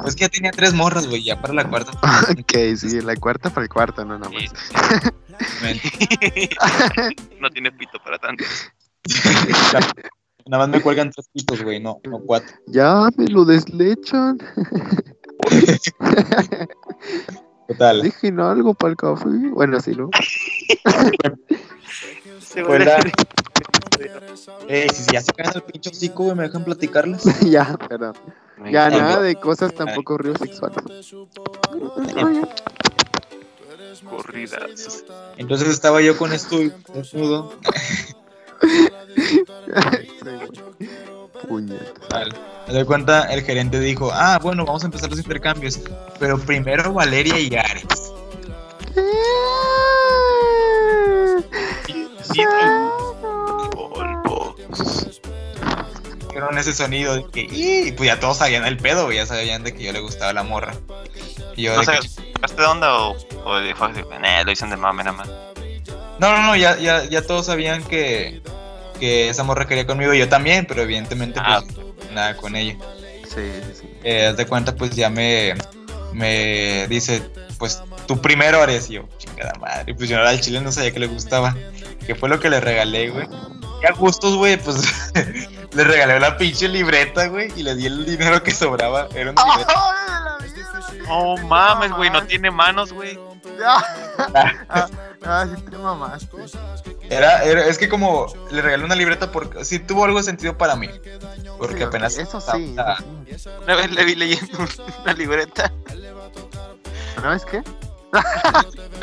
Es 0.06 0.14
que 0.16 0.22
ya 0.22 0.28
tenía 0.28 0.50
tres 0.50 0.74
morras, 0.74 1.06
güey. 1.06 1.22
Ya 1.24 1.40
para 1.40 1.54
la 1.54 1.64
cuarta. 1.68 1.92
Ok, 2.32 2.52
sí, 2.76 3.00
la 3.00 3.16
cuarta 3.16 3.50
para 3.50 3.62
el 3.64 3.68
cuarto, 3.68 4.04
no 4.04 4.18
nada 4.18 4.30
Sí, 4.38 4.48
más. 4.48 5.12
me- 5.62 5.80
no 7.40 7.50
tiene 7.50 7.72
pito 7.72 7.98
para 8.04 8.18
tanto. 8.18 8.44
Nada 10.46 10.66
más 10.66 10.68
me 10.68 10.80
cuelgan 10.80 11.10
tres 11.10 11.28
pitos, 11.32 11.62
güey. 11.62 11.80
No, 11.80 12.00
no 12.04 12.20
cuatro. 12.20 12.56
Ya 12.66 13.08
me 13.16 13.26
lo 13.28 13.44
deslechan. 13.44 14.38
Total. 17.68 18.02
Dejen 18.02 18.40
algo 18.40 18.74
para 18.74 18.90
el 18.90 18.96
café. 18.96 19.28
Bueno, 19.52 19.80
sí, 19.80 19.92
¿no? 19.92 20.10
Se 22.40 22.62
la- 22.62 22.98
Eh, 24.68 24.88
si 24.92 25.12
ya 25.12 25.20
se 25.22 25.32
caen 25.32 25.50
el 25.54 25.62
pinche 25.62 25.90
hocico, 25.90 26.24
güey, 26.24 26.36
me 26.36 26.42
dejan 26.44 26.64
platicarles. 26.64 27.22
ya, 27.48 27.76
perdón. 27.88 28.14
Ya 28.70 28.86
Ay, 28.86 28.96
nada 28.96 29.20
de 29.20 29.34
cosas 29.36 29.74
tampoco 29.74 30.18
ríos 30.18 30.38
sexuales. 30.38 30.82
Corridas. 34.08 35.04
Entonces 35.36 35.68
estaba 35.68 36.00
yo 36.02 36.16
con 36.16 36.32
esto 36.32 36.58
desnudo. 36.92 37.54
Me 42.66 42.72
doy 42.74 42.84
cuenta, 42.84 43.32
el 43.32 43.42
gerente 43.42 43.80
dijo, 43.80 44.10
ah, 44.12 44.38
bueno, 44.42 44.64
vamos 44.64 44.82
a 44.82 44.86
empezar 44.86 45.10
los 45.10 45.18
intercambios. 45.18 45.80
Pero 46.18 46.38
primero 46.38 46.92
Valeria 46.92 47.38
y 47.38 47.54
Ares. 47.56 47.84
Hicieron 56.28 56.56
ese 56.58 56.72
sonido 56.72 57.14
de 57.16 57.26
que, 57.30 57.40
y 57.50 57.92
pues 57.92 58.06
ya 58.08 58.18
todos 58.18 58.38
sabían 58.38 58.64
el 58.64 58.78
pedo, 58.78 59.12
ya 59.12 59.26
sabían 59.26 59.62
de 59.64 59.74
que 59.74 59.82
yo 59.84 59.92
le 59.92 60.00
gustaba 60.00 60.32
la 60.32 60.42
morra. 60.42 60.74
Y 61.56 61.62
yo 61.64 61.74
No 61.74 61.80
de 61.80 61.86
sé, 61.86 61.92
que, 62.00 62.08
¿sacaste 62.08 62.62
de 62.62 62.66
onda 62.68 62.94
o, 62.98 63.16
o 63.44 63.56
de- 63.58 63.74
fue 63.74 63.88
así? 63.90 64.00
Nah, 64.20 64.42
lo 64.44 64.50
dicen 64.50 64.70
de 64.70 64.76
mame 64.76 65.04
nada 65.04 65.16
más. 65.18 65.28
No, 66.22 66.36
no, 66.36 66.42
no, 66.44 66.56
ya, 66.56 66.78
ya, 66.78 67.04
ya 67.04 67.22
todos 67.22 67.46
sabían 67.46 67.82
que, 67.82 68.40
que 69.00 69.28
esa 69.28 69.42
morra 69.42 69.66
quería 69.66 69.86
conmigo 69.86 70.14
y 70.14 70.20
yo 70.20 70.28
también, 70.28 70.66
pero 70.66 70.82
evidentemente 70.82 71.40
Ah, 71.42 71.60
pues 71.66 72.12
nada 72.12 72.36
con 72.36 72.54
ella. 72.54 72.76
Sí, 73.24 73.40
sí, 73.66 73.80
sí. 73.80 73.98
Eh, 74.04 74.28
haz 74.28 74.36
de 74.36 74.46
cuenta, 74.46 74.74
pues 74.76 74.92
ya 74.92 75.10
me, 75.10 75.54
me 76.12 76.86
dice, 76.88 77.22
pues 77.58 77.82
tú 78.06 78.20
primero 78.20 78.62
Ares. 78.62 78.88
Y 78.88 78.94
yo, 78.94 79.08
chingada 79.18 79.52
madre. 79.58 79.84
Y 79.88 79.94
pues 79.94 80.08
yo 80.08 80.20
al 80.20 80.40
chile 80.40 80.60
no 80.60 80.70
sabía 80.70 80.92
que 80.92 81.00
le 81.00 81.06
gustaba. 81.08 81.56
Que 82.06 82.14
fue 82.14 82.28
lo 82.28 82.38
que 82.38 82.50
le 82.50 82.60
regalé, 82.60 83.10
güey. 83.10 83.26
Y 83.82 83.86
a 83.86 83.92
gustos, 83.92 84.36
güey, 84.36 84.56
pues 84.58 84.76
le 85.72 85.84
regalé 85.84 86.16
una 86.16 86.36
pinche 86.36 86.68
libreta, 86.68 87.26
güey. 87.26 87.52
Y 87.56 87.64
le 87.64 87.74
di 87.74 87.86
el 87.86 88.04
dinero 88.04 88.42
que 88.42 88.52
sobraba. 88.52 89.08
Era 89.14 89.32
una 89.32 89.44
libreta. 89.56 89.74
No 91.08 91.36
mames, 91.48 91.90
güey, 91.92 92.10
no 92.10 92.24
tiene 92.26 92.50
manos, 92.50 92.92
güey. 92.92 93.18
Ah, 93.64 93.84
ah, 95.24 95.46
sí 95.54 95.62
te 95.70 95.76
mamaste. 95.78 96.36
Era, 97.10 97.42
era- 97.44 97.66
es 97.66 97.78
que 97.78 97.88
como 97.88 98.26
le 98.50 98.62
regalé 98.62 98.84
una 98.84 98.94
libreta 98.94 99.30
porque 99.32 99.64
sí 99.64 99.78
tuvo 99.78 100.04
algo 100.04 100.18
de 100.18 100.24
sentido 100.24 100.56
para 100.56 100.76
mí. 100.76 100.88
Porque 101.58 101.78
Sí, 101.78 101.82
apenas. 101.82 102.16
Eso 102.18 102.40
sí. 102.40 102.70
estaba- 102.70 102.98
eso 103.26 103.50
sí. 103.50 103.56
Una 103.64 103.74
vez 103.76 103.90
le 103.92 104.04
vi 104.04 104.14
leyendo 104.14 104.58
una 105.02 105.12
libreta. 105.12 105.72
¿No 107.22 107.30
ves 107.30 107.44
qué? 107.44 107.62
no 108.12 108.22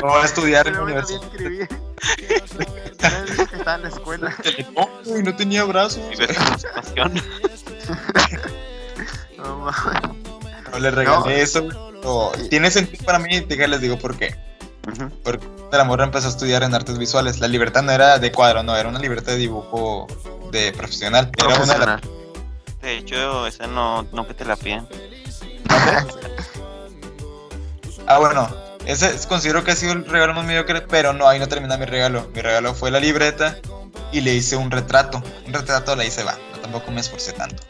voy 0.08 0.22
a 0.22 0.24
estudiar 0.24 0.66
en 0.68 0.74
la 0.74 0.82
universidad. 0.82 1.20
estaba 2.98 3.74
en 3.74 3.82
la 3.82 3.88
escuela. 3.88 4.34
No, 4.76 4.88
güey, 5.04 5.22
no 5.22 5.34
tenía 5.36 5.64
brazos. 5.64 6.00
Y. 6.12 6.16
No 9.36 9.56
mames. 9.58 10.02
No, 10.70 10.78
le 10.78 10.90
regalé 10.90 11.36
No. 11.36 11.42
eso. 11.42 11.89
No, 12.02 12.30
tiene 12.48 12.70
sentido 12.70 13.04
para 13.04 13.18
mí, 13.18 13.28
les 13.48 13.80
digo 13.80 13.98
por 13.98 14.16
qué. 14.16 14.34
Porque 15.22 15.46
la 15.72 15.84
morra 15.84 16.04
empezó 16.04 16.26
a 16.26 16.30
estudiar 16.30 16.62
en 16.62 16.74
artes 16.74 16.98
visuales. 16.98 17.40
La 17.40 17.48
libertad 17.48 17.82
no 17.82 17.92
era 17.92 18.18
de 18.18 18.32
cuadro, 18.32 18.62
no, 18.62 18.76
era 18.76 18.88
una 18.88 18.98
libertad 18.98 19.32
de 19.32 19.38
dibujo 19.38 20.06
de 20.50 20.72
profesional. 20.72 21.30
Era 21.38 21.62
una 21.62 22.00
de 22.82 22.96
hecho, 22.96 23.46
esa 23.46 23.66
no, 23.66 24.04
no 24.12 24.26
que 24.26 24.32
te 24.32 24.44
la 24.46 24.56
piden. 24.56 24.86
Ah, 28.06 28.18
bueno, 28.18 28.48
ese 28.86 29.14
es- 29.14 29.26
considero 29.26 29.62
que 29.64 29.72
ha 29.72 29.76
sido 29.76 29.92
el 29.92 30.06
regalo 30.06 30.34
más 30.34 30.44
mediocre, 30.46 30.80
pero 30.80 31.12
no, 31.12 31.28
ahí 31.28 31.38
no 31.38 31.46
termina 31.46 31.76
mi 31.76 31.84
regalo. 31.84 32.28
Mi 32.34 32.40
regalo 32.40 32.74
fue 32.74 32.90
la 32.90 32.98
libreta 32.98 33.58
y 34.12 34.22
le 34.22 34.34
hice 34.34 34.56
un 34.56 34.70
retrato. 34.70 35.22
Un 35.46 35.52
retrato 35.52 35.94
la 35.94 36.04
hice, 36.04 36.24
va. 36.24 36.32
No, 36.52 36.58
tampoco 36.60 36.90
me 36.90 37.00
esforcé 37.00 37.32
tanto. 37.34 37.62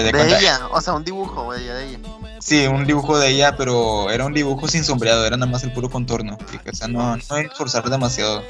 De 0.00 0.02
De 0.04 0.10
cuenta- 0.12 0.38
ella, 0.38 0.60
o 0.70 0.80
sea, 0.80 0.92
un 0.94 1.04
dibujo, 1.04 1.44
güey, 1.44 1.62
de 1.64 1.88
ella. 1.88 1.98
Sí, 2.40 2.66
un 2.66 2.86
dibujo 2.86 3.18
de 3.18 3.28
ella, 3.28 3.56
pero 3.56 4.10
era 4.10 4.24
un 4.24 4.32
dibujo 4.34 4.66
sin 4.68 4.84
sombreado, 4.84 5.24
era 5.26 5.36
nada 5.36 5.50
más 5.50 5.62
el 5.64 5.72
puro 5.72 5.90
contorno. 5.90 6.36
O 6.70 6.74
sea, 6.74 6.88
no, 6.88 7.16
no 7.16 7.36
esforzar 7.36 7.88
demasiado. 7.88 8.42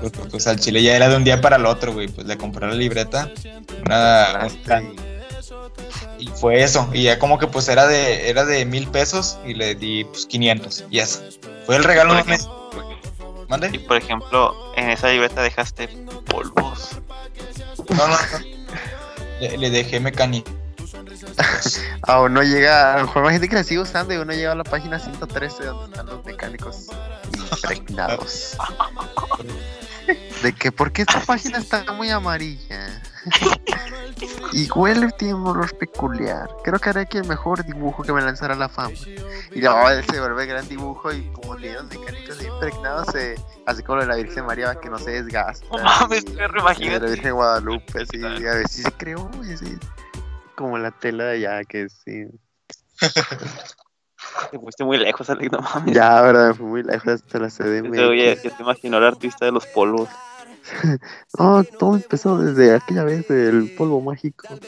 Porque, 0.00 0.18
pues, 0.30 0.46
al 0.46 0.58
chile 0.60 0.82
ya 0.82 0.94
era 0.96 1.08
de 1.08 1.16
un 1.16 1.24
día 1.24 1.40
para 1.40 1.56
el 1.56 1.66
otro, 1.66 1.92
güey. 1.92 2.08
Pues 2.08 2.26
le 2.26 2.36
compré 2.36 2.66
la 2.66 2.74
libreta. 2.74 3.30
Una, 3.84 4.46
un- 4.68 4.96
y 6.18 6.28
fue 6.28 6.62
eso. 6.62 6.88
Y 6.92 7.04
ya 7.04 7.18
como 7.18 7.38
que 7.38 7.46
pues 7.46 7.68
era 7.68 7.86
de, 7.86 8.28
era 8.30 8.44
de 8.44 8.64
mil 8.64 8.88
pesos 8.88 9.38
y 9.44 9.54
le 9.54 9.74
di 9.74 10.04
pues 10.04 10.26
500. 10.26 10.84
Y 10.90 10.98
eso. 11.00 11.22
Fue 11.66 11.76
el 11.76 11.84
regalo 11.84 12.10
Por 12.10 12.18
más 12.18 12.26
me- 12.26 12.34
ejemplo, 12.34 12.82
y 13.44 13.48
¿Mande? 13.50 13.80
por 13.80 13.96
ejemplo, 13.96 14.54
en 14.76 14.90
esa 14.90 15.08
libreta 15.08 15.42
dejaste 15.42 15.88
polvos. 16.26 16.90
No, 17.90 17.94
no, 17.96 18.08
no. 18.08 18.16
Le, 19.40 19.56
le 19.58 19.70
dejé 19.70 20.00
mecánico. 20.00 20.50
Aún 22.02 22.34
no 22.34 22.42
llega, 22.42 22.94
a 22.94 22.98
lo 22.98 23.06
mejor 23.06 23.30
gente 23.30 23.48
que 23.48 23.56
la 23.56 23.64
sigue 23.64 23.80
usando 23.80 24.14
y 24.14 24.16
uno 24.16 24.32
llega 24.32 24.52
a 24.52 24.54
la 24.54 24.64
página 24.64 24.98
113 24.98 25.64
donde 25.64 25.90
están 25.90 26.06
los 26.06 26.24
mecánicos 26.24 26.86
impregnados. 27.52 28.56
¿De 30.42 30.52
que 30.52 30.70
¿Por 30.70 30.92
qué 30.92 31.02
esta 31.02 31.20
página 31.20 31.58
está 31.58 31.92
muy 31.92 32.10
amarilla? 32.10 33.02
y 34.52 34.70
huele, 34.70 35.10
tiene 35.18 35.34
un 35.34 35.46
olor 35.48 35.76
peculiar. 35.76 36.48
Creo 36.62 36.78
que 36.78 36.90
haré 36.90 37.06
que 37.06 37.18
el 37.18 37.26
mejor 37.26 37.64
dibujo 37.64 38.04
que 38.04 38.12
me 38.12 38.22
lanzara 38.22 38.54
la 38.54 38.68
fama. 38.68 38.94
Y 39.52 39.60
luego 39.60 39.90
él 39.90 40.04
se 40.04 40.20
vuelve 40.20 40.46
gran 40.46 40.68
dibujo 40.68 41.12
y 41.12 41.28
como 41.32 41.56
tiene 41.56 41.74
los 41.74 41.86
mecánicos 41.86 42.40
impregnados, 42.42 43.08
se, 43.12 43.34
así 43.66 43.82
como 43.82 43.96
lo 43.96 44.02
de 44.02 44.08
la 44.08 44.16
Virgen 44.16 44.46
María 44.46 44.76
que 44.76 44.88
no 44.88 44.98
se 44.98 45.22
desgasta. 45.22 45.66
No 45.76 45.82
mames, 45.82 46.24
y- 46.24 46.30
perro, 46.36 46.64
y 46.78 46.88
de 46.88 47.00
la. 47.00 47.06
Virgen 47.06 47.24
de 47.24 47.30
Guadalupe, 47.32 48.06
sí, 48.06 48.24
a 48.24 48.28
ver 48.54 48.68
si 48.68 48.82
se 48.82 48.92
creó, 48.92 49.28
güey, 49.34 49.56
sí. 49.56 49.76
Como 50.56 50.78
la 50.78 50.90
tela 50.90 51.24
de 51.24 51.46
allá, 51.46 51.64
que 51.64 51.88
sí. 51.88 52.26
Te 54.50 54.58
fuiste 54.58 54.84
muy 54.84 54.96
lejos, 54.98 55.28
Alex, 55.30 55.52
no 55.52 55.60
mames. 55.60 55.94
Ya, 55.94 56.20
verdad, 56.22 56.48
me 56.48 56.54
fui 56.54 56.66
muy 56.66 56.82
lejos 56.82 57.08
hasta 57.14 57.38
la 57.38 57.50
CDM. 57.50 58.06
Oye, 58.06 58.38
ya 58.42 58.50
te 58.56 58.62
imaginó 58.62 58.98
el 58.98 59.04
artista 59.04 59.44
de 59.44 59.52
los 59.52 59.66
polvos. 59.66 60.08
No, 61.38 61.62
todo 61.62 61.94
empezó 61.94 62.38
desde 62.38 62.74
aquella 62.74 63.04
vez 63.04 63.24
del 63.28 63.70
polvo 63.70 64.00
mágico. 64.00 64.58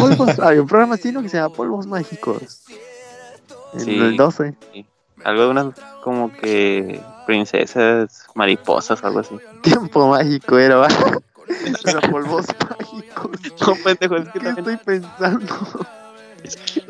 Polvos, 0.00 0.40
hay 0.40 0.58
un 0.58 0.66
programa 0.66 0.98
chino 0.98 1.22
que 1.22 1.28
se 1.28 1.36
llama 1.36 1.54
Polvos 1.54 1.86
Mágicos. 1.86 2.64
En 3.74 3.80
Sí. 3.80 3.96
el 4.00 4.16
12. 4.16 4.56
Algo 5.22 5.42
de 5.42 5.48
unas 5.50 5.66
como 6.02 6.32
que 6.36 7.00
princesas, 7.26 8.26
mariposas, 8.34 9.04
algo 9.04 9.20
así. 9.20 9.36
Tiempo 9.62 10.08
mágico 10.08 10.58
era, 10.58 10.76
¿va? 10.76 10.88
Era 11.86 12.00
polvos 12.10 12.46
mágicos. 12.68 13.30
No, 13.66 13.74
pendejo, 13.84 14.16
es 14.16 14.28
que 14.28 14.38
¿Qué 14.38 14.44
también. 14.44 14.58
estoy 14.58 14.76
pensando? 14.78 15.86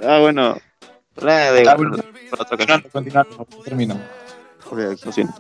Ah, 0.07 0.19
bueno. 0.21 0.59
La 1.17 1.53
de 1.53 1.69
Ah, 1.69 1.75
bueno. 1.77 1.97
por 2.31 2.41
otra 2.43 2.55
ocasión. 2.57 2.83
Continuando, 2.93 3.37
continuando, 3.39 3.47
no 3.57 3.63
termino. 3.65 4.01
Lo 5.05 5.13
siento. 5.13 5.35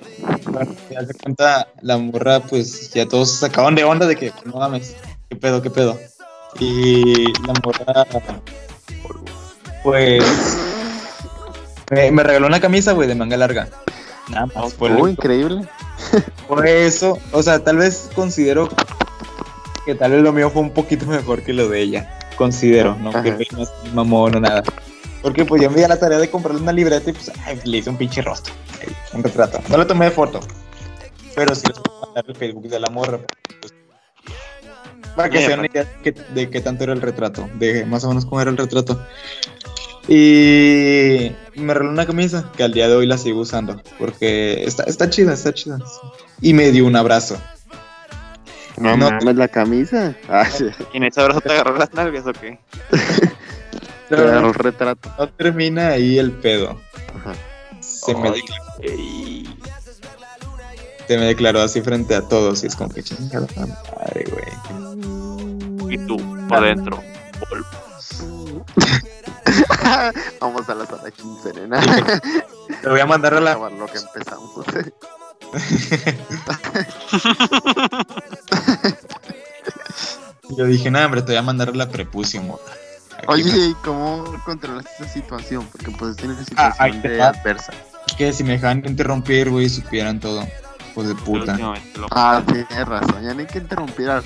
Bueno, 0.49 0.75
te 0.89 0.95
das 0.97 1.07
cuenta, 1.23 1.68
la 1.83 1.97
morra, 1.99 2.41
pues 2.41 2.91
ya 2.93 3.07
todos 3.07 3.31
se 3.31 3.37
sacaban 3.47 3.77
de 3.77 3.85
onda 3.85 4.07
de 4.07 4.16
que, 4.16 4.33
no 4.45 4.55
mames, 4.57 4.97
qué 5.29 5.37
pedo, 5.37 5.62
qué 5.62 5.71
pedo. 5.71 5.97
Y 6.59 7.27
la 7.47 7.55
morra, 7.64 8.05
pues, 9.85 10.25
me, 11.93 12.11
me 12.11 12.23
regaló 12.25 12.49
una 12.49 12.61
camisa, 12.61 12.93
güey, 12.93 13.07
de 13.07 13.14
manga 13.14 13.37
larga. 13.37 13.68
Nada 14.29 14.47
más, 14.47 14.75
por, 14.75 14.91
Oh, 14.93 15.07
increíble. 15.09 15.66
por 16.49 16.66
eso, 16.66 17.18
o 17.33 17.43
sea, 17.43 17.62
tal 17.62 17.77
vez 17.79 18.11
considero 18.14 18.68
que 19.85 19.95
tal 19.95 20.12
vez 20.12 20.22
lo 20.22 20.33
mío 20.33 20.51
fue 20.51 20.62
un 20.62 20.70
poquito 20.70 21.07
mejor 21.07 21.43
que 21.43 21.53
lo 21.53 21.68
de 21.68 21.81
ella. 21.81 22.18
Considero, 22.37 22.97
no 22.97 23.11
Ajá. 23.11 23.22
que 23.22 23.47
no 23.53 23.62
es 23.62 23.70
mamón 23.93 24.37
o 24.37 24.41
nada. 24.41 24.62
Porque 25.22 25.45
pues 25.45 25.61
yo 25.61 25.70
me 25.70 25.76
di 25.76 25.85
a 25.85 25.89
la 25.89 25.99
tarea 25.99 26.18
de 26.18 26.31
comprarle 26.31 26.61
una 26.62 26.72
libreta 26.72 27.11
y 27.11 27.12
pues 27.12 27.31
ay, 27.45 27.61
le 27.64 27.78
hice 27.78 27.91
un 27.91 27.97
pinche 27.97 28.22
rostro, 28.22 28.55
un 29.12 29.22
retrato. 29.22 29.61
No 29.68 29.76
le 29.76 29.85
tomé 29.85 30.07
de 30.07 30.11
foto, 30.11 30.41
pero 31.35 31.55
sí 31.55 31.66
le 31.66 31.74
voy 31.74 31.99
a 32.03 32.07
mandar 32.07 32.24
el 32.26 32.37
Facebook 32.37 32.68
de 32.68 32.81
la 32.81 32.89
morra. 32.89 33.18
pues, 33.61 33.74
para 35.14 35.28
que 35.28 35.45
se 35.45 35.53
una 35.53 35.66
idea 35.66 35.85
de 35.85 35.91
qué, 36.03 36.12
de 36.35 36.49
qué 36.51 36.61
tanto 36.61 36.85
era 36.85 36.95
el 36.95 37.03
retrato, 37.03 37.49
de 37.55 37.85
más 37.85 38.05
o 38.05 38.09
menos 38.09 38.24
cómo 38.24 38.41
era 38.41 38.51
el 38.51 38.57
retrato. 38.57 38.99
Y 40.09 41.31
me 41.57 41.74
regaló 41.74 41.91
una 41.91 42.07
camisa 42.07 42.51
que 42.57 42.62
al 42.64 42.72
día 42.72 42.89
de 42.89 42.95
hoy 42.95 43.07
la 43.07 43.18
sigo 43.18 43.41
usando, 43.41 43.81
porque 43.99 44.64
está, 44.64 44.85
está 44.85 45.11
chida, 45.11 45.35
está 45.35 45.53
chida. 45.53 45.78
Y 46.41 46.55
me 46.55 46.70
dio 46.70 46.87
un 46.87 46.97
abrazo. 46.97 47.37
No, 48.81 48.97
No. 48.97 49.11
mames, 49.11 49.37
la 49.37 49.49
camisa. 49.49 50.14
Ah. 50.28 50.47
¿Y 50.93 50.97
en 50.97 51.05
ese 51.05 51.20
abrazo 51.20 51.41
te 51.41 51.53
agarró 51.53 51.76
las 51.76 51.93
nalgas 51.95 52.26
o 52.26 52.33
qué? 52.33 52.59
Te 54.09 54.16
agarró 54.16 54.49
el 54.49 54.55
retrato. 54.55 55.09
No 55.18 55.28
termina 55.28 55.89
ahí 55.91 56.18
el 56.18 56.33
pedo. 56.33 56.81
Ajá. 57.14 57.33
Se 57.81 58.12
me, 58.14 58.28
Ay, 58.31 58.41
declaró, 58.43 58.64
ey. 58.83 59.57
se 61.07 61.16
me 61.18 61.24
declaró 61.26 61.61
así 61.62 61.81
frente 61.81 62.16
a 62.16 62.22
todos 62.22 62.64
y 62.64 62.66
es 62.66 62.74
como 62.74 62.91
que 62.93 63.05
chingada 63.05 63.47
madre, 63.57 64.24
güey. 64.31 65.95
Y 65.95 65.99
tú, 66.07 66.16
por 66.49 66.61
dentro. 66.62 67.01
polvo. 67.49 68.64
Vamos 70.41 70.68
a 70.68 70.74
la 70.74 70.87
sala 70.87 71.11
15, 71.11 71.53
nena. 71.55 71.81
Te 72.83 72.89
voy 72.89 73.01
a 73.01 73.07
mandar 73.07 73.35
a 73.35 73.41
la... 73.41 73.55
Lo 73.55 73.87
que 73.87 73.99
empezamos. 73.99 74.64
Yo 80.57 80.64
dije, 80.66 80.90
no, 80.90 80.98
hombre, 81.05 81.22
te 81.22 81.28
voy 81.32 81.36
a 81.36 81.42
mandar 81.42 81.74
la 81.76 81.88
prepucio, 81.88 82.42
morra. 82.42 82.61
Oye, 83.28 83.68
¿y 83.68 83.74
cómo 83.84 84.24
controlaste 84.44 84.90
esa 84.98 85.09
situación? 85.12 85.66
Porque 85.70 85.90
pues 85.92 86.16
tiene 86.16 86.34
una 86.34 86.42
Ah, 86.57 86.70
situación 86.72 87.03
te 87.03 87.09
de 87.11 87.22
adversa. 87.22 87.72
Que 88.16 88.32
si 88.32 88.42
me 88.42 88.53
dejaban 88.53 88.82
interrumpir, 88.86 89.51
güey, 89.51 89.68
supieran 89.68 90.18
todo. 90.18 90.46
Pues 90.94 91.09
de 91.09 91.14
puta. 91.14 91.57
Ah, 92.11 92.42
tienes 92.46 92.88
razón, 92.88 93.22
ya 93.22 93.34
no 93.34 93.40
hay 93.40 93.46
que 93.46 93.59
interrumpir. 93.59 94.11
al- 94.11 94.24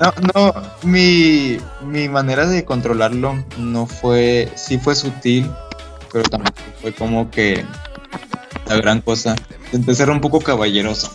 No, 0.00 0.12
no, 0.34 0.54
mi, 0.84 1.58
mi 1.82 2.08
manera 2.08 2.46
de 2.46 2.64
controlarlo 2.64 3.44
no 3.58 3.86
fue, 3.86 4.50
sí 4.56 4.78
fue 4.78 4.94
sutil, 4.94 5.50
pero 6.12 6.24
tampoco 6.28 6.56
fue 6.80 6.94
como 6.94 7.30
que 7.30 7.64
la 8.66 8.76
gran 8.76 9.00
cosa. 9.00 9.34
Intenté 9.66 9.94
ser 9.94 10.10
un 10.10 10.20
poco 10.20 10.40
caballeroso. 10.40 11.10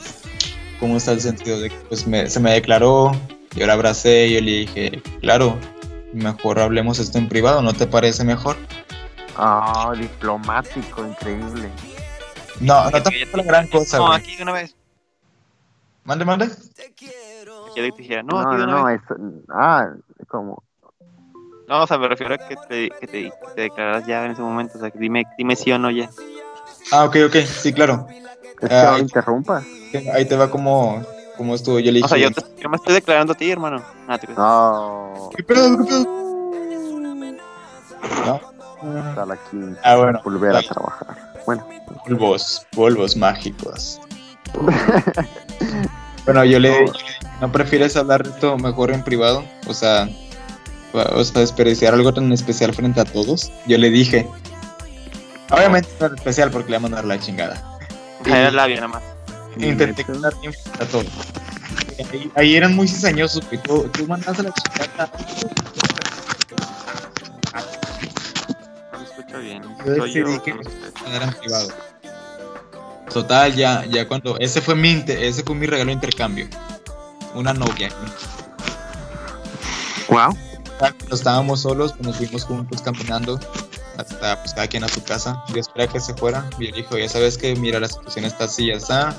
¿Cómo 0.79 0.97
está 0.97 1.11
el 1.11 1.21
sentido 1.21 1.59
de 1.59 1.69
que 1.69 1.75
pues 1.89 2.05
me- 2.07 2.29
se 2.29 2.39
me 2.39 2.51
declaró, 2.51 3.11
yo 3.55 3.65
la 3.65 3.73
abracé 3.73 4.27
y 4.27 4.33
yo 4.35 4.41
le 4.41 4.51
dije, 4.51 5.01
claro, 5.21 5.57
mejor 6.13 6.59
hablemos 6.59 6.99
esto 6.99 7.17
en 7.17 7.27
privado, 7.27 7.61
¿no 7.61 7.73
te 7.73 7.87
parece 7.87 8.23
mejor? 8.23 8.55
Ah, 9.35 9.91
diplomático, 9.97 11.05
increíble. 11.05 11.69
No, 12.59 12.85
no 12.89 12.91
tampoco 13.03 13.37
la 13.37 13.43
gran 13.43 13.67
cosa, 13.67 13.97
No, 13.97 14.11
aquí 14.11 14.35
de 14.35 14.43
una 14.43 14.51
vez. 14.53 14.75
Mande, 16.03 16.25
mande. 16.25 16.49
Dijera, 17.97 18.23
no, 18.23 18.41
No, 18.41 18.57
no, 18.57 18.63
una 18.63 18.65
no, 18.65 18.83
vez. 18.85 19.01
es. 19.01 19.17
Ah, 19.49 19.87
como. 20.27 20.63
No, 21.67 21.83
o 21.83 21.87
sea, 21.87 21.97
me 21.99 22.07
refiero 22.07 22.33
a 22.33 22.37
que 22.37 22.55
te, 22.67 22.89
que 22.99 23.07
te, 23.07 23.23
que 23.29 23.47
te 23.55 23.61
declaras 23.61 24.05
ya 24.07 24.25
en 24.25 24.31
ese 24.31 24.41
momento. 24.41 24.77
O 24.77 24.81
sea, 24.81 24.89
que 24.89 24.97
dime, 24.97 25.25
dime 25.37 25.55
sí 25.55 25.71
o 25.71 25.77
no 25.77 25.91
ya. 25.91 26.09
Ah, 26.91 27.05
ok, 27.05 27.15
ok, 27.27 27.35
sí, 27.45 27.73
claro. 27.73 28.07
Es 28.61 28.69
que 28.69 28.75
Ah, 28.75 28.97
no 28.99 30.13
ahí- 30.13 30.25
te 30.25 30.35
va 30.35 30.49
como, 30.49 31.03
como 31.37 31.53
estuvo. 31.55 31.79
Yo 31.79 31.91
le 31.91 31.99
dije, 31.99 32.05
O 32.05 32.09
sea, 32.09 32.17
yo, 32.17 32.31
te- 32.31 32.61
yo 32.61 32.69
me 32.69 32.77
estoy 32.77 32.93
declarando 32.95 33.33
a 33.33 33.35
ti, 33.35 33.51
hermano. 33.51 33.83
Ah, 34.07 34.17
te- 34.17 34.27
No. 34.33 35.29
¿qué 35.35 35.43
pedo, 35.43 35.77
qué 35.77 35.83
pedo? 35.83 36.03
¿No? 38.25 38.39
Sala 39.15 39.37
15. 39.51 39.79
Ah, 39.83 39.95
bueno. 39.97 40.21
Volver 40.23 40.55
a 40.55 40.61
trabajar. 40.61 41.33
Bueno. 41.45 41.67
Polvos, 42.05 42.65
polvos 42.75 43.15
mágicos. 43.15 43.99
bueno, 46.25 46.45
yo 46.45 46.59
le, 46.59 46.69
yo 46.85 46.91
le 46.93 46.99
¿no 47.41 47.51
prefieres 47.51 47.95
hablar 47.95 48.23
de 48.23 48.29
esto 48.31 48.57
mejor 48.57 48.91
en 48.91 49.03
privado? 49.03 49.43
O 49.67 49.73
sea, 49.73 50.09
o 50.93 51.23
sea, 51.23 51.41
desperdiciar 51.41 51.93
algo 51.93 52.13
tan 52.13 52.31
especial 52.31 52.73
frente 52.73 53.01
a 53.01 53.05
todos. 53.05 53.51
Yo 53.67 53.77
le 53.77 53.89
dije, 53.89 54.27
obviamente 55.51 55.89
no 55.99 56.05
era 56.07 56.15
especial 56.15 56.51
porque 56.51 56.69
le 56.71 56.77
iba 56.77 56.77
a 56.77 56.81
mandar 56.89 57.05
la 57.05 57.19
chingada. 57.19 57.77
Era 58.25 58.51
labio 58.51 58.75
nada 58.75 58.87
más. 58.87 59.03
Intenté 59.57 60.03
quedar 60.03 60.33
bien 60.41 60.53
frente 60.53 60.83
a 60.83 60.87
todos. 60.87 61.05
Ahí, 62.11 62.31
ahí 62.35 62.55
eran 62.55 62.75
muy 62.75 62.87
cizañosos, 62.87 63.43
y 63.51 63.57
tú, 63.57 63.89
tú 63.91 64.05
mandas 64.07 64.37
a 64.39 64.43
la 64.43 64.51
chingada. 64.53 65.11
No 68.91 68.99
me 68.99 69.05
escucho 69.05 69.39
bien. 69.39 69.63
Yo 69.63 69.95
Soy 69.95 70.13
yo, 70.13 70.25
decidí 70.25 70.39
que- 70.43 70.53
no 70.53 70.63
sé. 70.63 70.69
Era 71.15 71.25
en 71.25 71.33
privado. 71.33 71.69
Total, 73.11 73.55
ya, 73.55 73.85
ya 73.85 74.07
cuando. 74.07 74.37
Ese 74.39 74.61
fue 74.61 74.75
mi 74.75 75.03
ese 75.07 75.43
fue 75.43 75.55
mi 75.55 75.65
regalo 75.65 75.87
de 75.87 75.93
intercambio. 75.93 76.47
Una 77.33 77.53
novia. 77.53 77.89
Wow. 80.09 80.37
Cuando 80.77 81.15
estábamos 81.15 81.61
solos, 81.61 81.93
pues 81.93 82.07
nos 82.07 82.17
fuimos 82.17 82.43
juntos 82.43 82.81
caminando 82.81 83.39
hasta 83.97 84.39
pues, 84.39 84.53
cada 84.53 84.67
quien 84.67 84.83
a 84.83 84.87
su 84.87 85.03
casa. 85.03 85.43
Yo 85.53 85.59
esperé 85.59 85.85
a 85.85 85.87
que 85.87 85.99
se 85.99 86.13
fuera. 86.13 86.49
Y 86.59 86.67
él 86.67 86.73
dijo, 86.73 86.97
ya 86.97 87.09
sabes 87.09 87.37
que, 87.37 87.55
mira, 87.55 87.79
la 87.79 87.87
situación 87.87 88.25
está 88.25 88.45
así, 88.45 88.67
ya 88.67 88.75
está. 88.75 89.15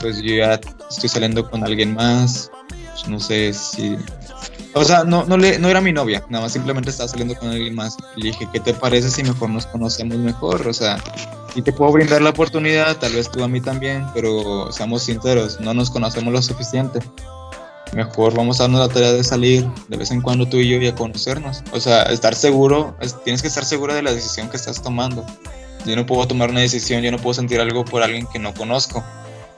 Pues 0.00 0.20
yo 0.22 0.34
ya 0.34 0.60
estoy 0.90 1.08
saliendo 1.08 1.48
con 1.48 1.64
alguien 1.64 1.94
más. 1.94 2.50
Pues, 2.68 3.08
no 3.08 3.20
sé 3.20 3.52
si. 3.52 3.96
O 4.74 4.84
sea, 4.84 5.04
no, 5.04 5.24
no, 5.24 5.36
le, 5.36 5.58
no 5.58 5.68
era 5.68 5.80
mi 5.80 5.92
novia, 5.92 6.24
nada 6.28 6.44
más 6.44 6.52
simplemente 6.52 6.90
estaba 6.90 7.08
saliendo 7.08 7.36
con 7.36 7.48
alguien 7.48 7.76
más. 7.76 7.96
Le 8.16 8.28
dije, 8.28 8.48
¿qué 8.52 8.58
te 8.58 8.74
parece 8.74 9.08
si 9.08 9.22
mejor 9.22 9.50
nos 9.50 9.66
conocemos 9.66 10.18
mejor? 10.18 10.66
O 10.66 10.72
sea, 10.72 10.98
y 11.54 11.62
te 11.62 11.72
puedo 11.72 11.92
brindar 11.92 12.22
la 12.22 12.30
oportunidad, 12.30 12.96
tal 12.96 13.12
vez 13.12 13.30
tú 13.30 13.44
a 13.44 13.48
mí 13.48 13.60
también, 13.60 14.04
pero 14.12 14.72
seamos 14.72 15.04
sinceros, 15.04 15.60
no 15.60 15.74
nos 15.74 15.90
conocemos 15.90 16.32
lo 16.32 16.42
suficiente. 16.42 16.98
Mejor 17.94 18.34
vamos 18.34 18.58
a 18.60 18.64
darnos 18.64 18.80
la 18.80 18.92
tarea 18.92 19.12
de 19.12 19.22
salir 19.22 19.66
de 19.88 19.96
vez 19.96 20.10
en 20.10 20.20
cuando 20.20 20.46
tú 20.48 20.56
y 20.58 20.68
yo 20.68 20.76
y 20.78 20.88
a 20.88 20.94
conocernos. 20.94 21.62
O 21.72 21.80
sea, 21.80 22.02
estar 22.04 22.34
seguro, 22.34 22.96
es- 23.00 23.14
tienes 23.22 23.40
que 23.40 23.48
estar 23.48 23.64
seguro 23.64 23.94
de 23.94 24.02
la 24.02 24.12
decisión 24.12 24.48
que 24.50 24.56
estás 24.56 24.82
tomando. 24.82 25.24
Yo 25.86 25.94
no 25.96 26.04
puedo 26.06 26.26
tomar 26.26 26.50
una 26.50 26.60
decisión, 26.60 27.02
yo 27.02 27.10
no 27.12 27.18
puedo 27.18 27.34
sentir 27.34 27.60
algo 27.60 27.84
por 27.84 28.02
alguien 28.02 28.26
que 28.32 28.38
no 28.38 28.52
conozco. 28.54 29.04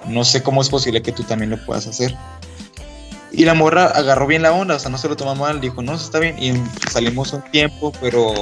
No 0.06 0.24
sé 0.24 0.42
cómo 0.42 0.60
es 0.60 0.68
posible 0.68 1.00
que 1.02 1.12
tú 1.12 1.22
también 1.22 1.50
lo 1.50 1.64
puedas 1.64 1.86
hacer. 1.86 2.14
Y 3.32 3.44
la 3.44 3.54
morra 3.54 3.86
agarró 3.86 4.26
bien 4.26 4.42
la 4.42 4.52
onda, 4.52 4.76
o 4.76 4.78
sea, 4.78 4.90
no 4.90 4.98
se 4.98 5.08
lo 5.08 5.16
toma 5.16 5.34
mal, 5.34 5.60
dijo, 5.60 5.82
no, 5.82 5.94
está 5.94 6.18
bien. 6.18 6.36
Y 6.42 6.52
salimos 6.90 7.32
un 7.32 7.42
tiempo, 7.50 7.92
pero 8.00 8.32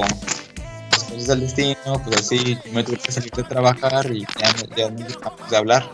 cosas 1.09 1.27
del 1.27 1.41
destino, 1.41 1.77
pues 2.03 2.17
así, 2.21 2.55
yo 2.65 2.71
me 2.73 2.83
tuve 2.83 2.97
que 2.97 3.11
salir 3.11 3.31
de 3.31 3.43
trabajar 3.43 4.09
y 4.11 4.21
ya, 4.21 4.53
ya 4.75 4.89
nos 4.89 5.07
dejamos 5.07 5.49
de 5.49 5.57
hablar. 5.57 5.89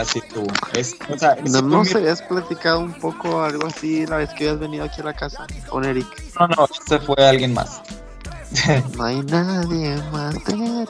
Así 0.00 0.20
tú, 0.32 0.46
es, 0.74 0.94
o 1.08 1.18
sea, 1.18 1.32
ese 1.32 1.62
No, 1.62 1.84
se 1.84 1.98
habías 1.98 2.22
platicado 2.22 2.80
un 2.80 2.92
poco 2.92 3.42
algo 3.42 3.66
así 3.66 4.06
la 4.06 4.18
vez 4.18 4.30
que 4.30 4.48
habías 4.48 4.60
venido 4.60 4.84
aquí 4.84 5.00
a 5.00 5.04
la 5.04 5.12
casa 5.14 5.46
con 5.68 5.84
Eric. 5.84 6.06
no, 6.38 6.48
no, 6.48 6.68
ese 6.86 6.98
fue 7.00 7.16
alguien 7.26 7.54
más. 7.54 7.82
No 8.96 9.04
hay 9.04 9.20
nadie 9.24 9.96
más. 10.10 10.34
Tere, 10.44 10.86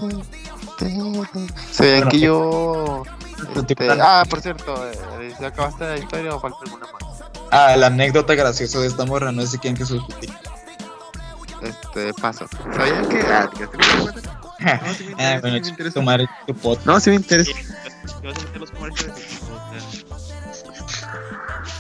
tere. 0.79 1.49
Se 1.71 1.85
veían 1.85 2.09
que 2.09 2.21
yo. 2.21 3.03
este, 3.57 3.77
ah, 4.01 4.25
por 4.29 4.41
cierto, 4.41 4.91
eh, 5.21 5.35
¿ya 5.41 5.49
acabaste 5.49 5.85
la 5.85 5.99
historia 5.99 6.35
o 6.35 6.41
falta 6.41 6.59
alguna 6.65 6.87
más? 6.93 7.23
Ah, 7.51 7.77
la 7.77 7.87
anécdota 7.87 8.35
graciosa 8.35 8.79
de 8.81 8.87
esta 8.89 9.05
morra, 9.07 9.33
no 9.33 9.43
sé 9.43 9.49
si 9.49 9.59
quieren 9.59 9.77
que 9.77 9.87
se 9.87 9.97
platique. 9.97 10.35
Este, 11.63 12.15
paso. 12.15 12.47
¿Sabían 12.77 13.09
que.? 13.09 13.21
Ah, 13.23 13.51
¿te 13.57 13.67
cuenta? 14.03 14.39
No, 14.61 14.95
sí 14.95 15.05
me 15.05 15.11
interesa, 15.11 15.19
Ah, 15.19 15.39
bueno, 15.41 15.93
tomar 15.95 16.29
tu 16.47 16.55
podcast. 16.55 16.87
No, 16.87 17.01
sí 17.01 17.11
me 17.11 17.17
interesa. 17.17 17.53
¿Qué 18.21 18.27
vas 18.27 18.39
a 18.39 18.43
meter 18.43 18.61
los 18.61 18.71
comerciales? 18.71 19.41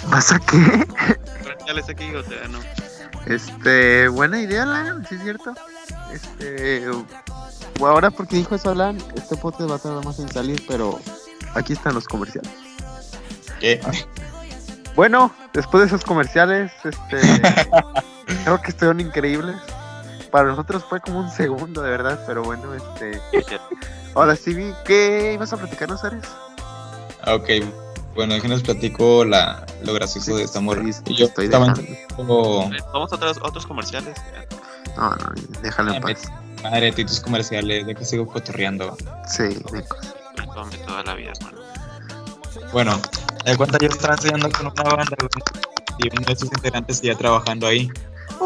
O 0.06 0.10
¿Pasa 0.10 0.38
qué? 0.40 0.56
sea, 0.56 1.16
comerciales 1.42 1.88
aquí, 1.88 2.14
o 2.14 2.22
sea, 2.22 2.48
no. 2.48 2.58
Este, 3.26 4.08
buena 4.08 4.40
idea, 4.40 4.64
Lan, 4.64 5.06
sí 5.08 5.16
es 5.16 5.22
cierto. 5.22 5.54
Este, 6.12 6.86
ahora 7.80 8.10
porque 8.10 8.36
dijo 8.36 8.54
eso 8.54 8.70
Alan, 8.70 8.98
este 9.14 9.36
podcast 9.36 9.70
va 9.70 9.76
a 9.76 9.78
tardar 9.78 10.04
más 10.04 10.18
en 10.18 10.28
salir, 10.28 10.64
pero 10.66 10.98
aquí 11.54 11.74
están 11.74 11.94
los 11.94 12.06
comerciales. 12.06 12.50
¿Qué? 13.60 13.80
Bueno, 14.94 15.32
después 15.52 15.82
de 15.82 15.86
esos 15.88 16.04
comerciales, 16.04 16.72
este, 16.84 17.20
creo 18.44 18.60
que 18.62 18.70
estuvieron 18.70 19.00
increíbles. 19.00 19.56
Para 20.30 20.48
nosotros 20.48 20.84
fue 20.88 21.00
como 21.00 21.20
un 21.20 21.30
segundo, 21.30 21.82
de 21.82 21.90
verdad, 21.90 22.22
pero 22.26 22.42
bueno, 22.42 22.74
este. 22.74 23.20
Ahora 24.14 24.36
sí, 24.36 24.72
¿qué 24.84 25.32
ibas 25.34 25.52
a 25.52 25.56
platicarnos, 25.56 26.04
Ares? 26.04 26.24
Ah, 27.22 27.34
Ok, 27.34 27.48
bueno, 28.14 28.34
déjenos 28.34 28.62
platico 28.62 29.24
la, 29.24 29.64
lo 29.84 29.92
gracioso 29.94 30.36
de 30.36 30.44
esta 30.44 30.60
morra. 30.60 30.82
Sí, 30.92 31.00
Y 31.06 31.14
yo 31.16 31.26
estoy 31.26 31.48
como, 32.16 32.70
Vamos 32.92 33.12
a 33.12 33.16
otros, 33.16 33.38
otros 33.42 33.66
comerciales. 33.66 34.18
No, 34.96 35.10
no, 35.10 35.32
déjalo 35.62 35.92
en 35.92 35.96
Ah, 35.98 36.00
paz. 36.00 36.22
madre, 36.62 36.90
tú 36.92 37.02
y 37.02 37.04
tus 37.04 37.20
comerciales, 37.20 37.86
de 37.86 37.94
que 37.94 38.04
sigo 38.04 38.26
cotorreando. 38.26 38.96
Sí. 39.28 39.56
Tome 40.54 40.76
toda 40.78 41.04
la 41.04 41.14
vida, 41.14 41.32
hermano. 41.38 41.58
Bueno, 42.72 43.00
de 43.44 43.56
cuenta 43.56 43.78
yo 43.80 43.88
estaba 43.88 44.14
enseñando 44.14 44.50
con 44.50 44.66
una 44.66 44.82
banda 44.82 45.16
y 45.98 46.08
uno 46.08 46.26
de 46.26 46.36
sus 46.36 46.50
integrantes 46.52 47.00
ya 47.00 47.14
trabajando 47.16 47.66
ahí. 47.68 47.88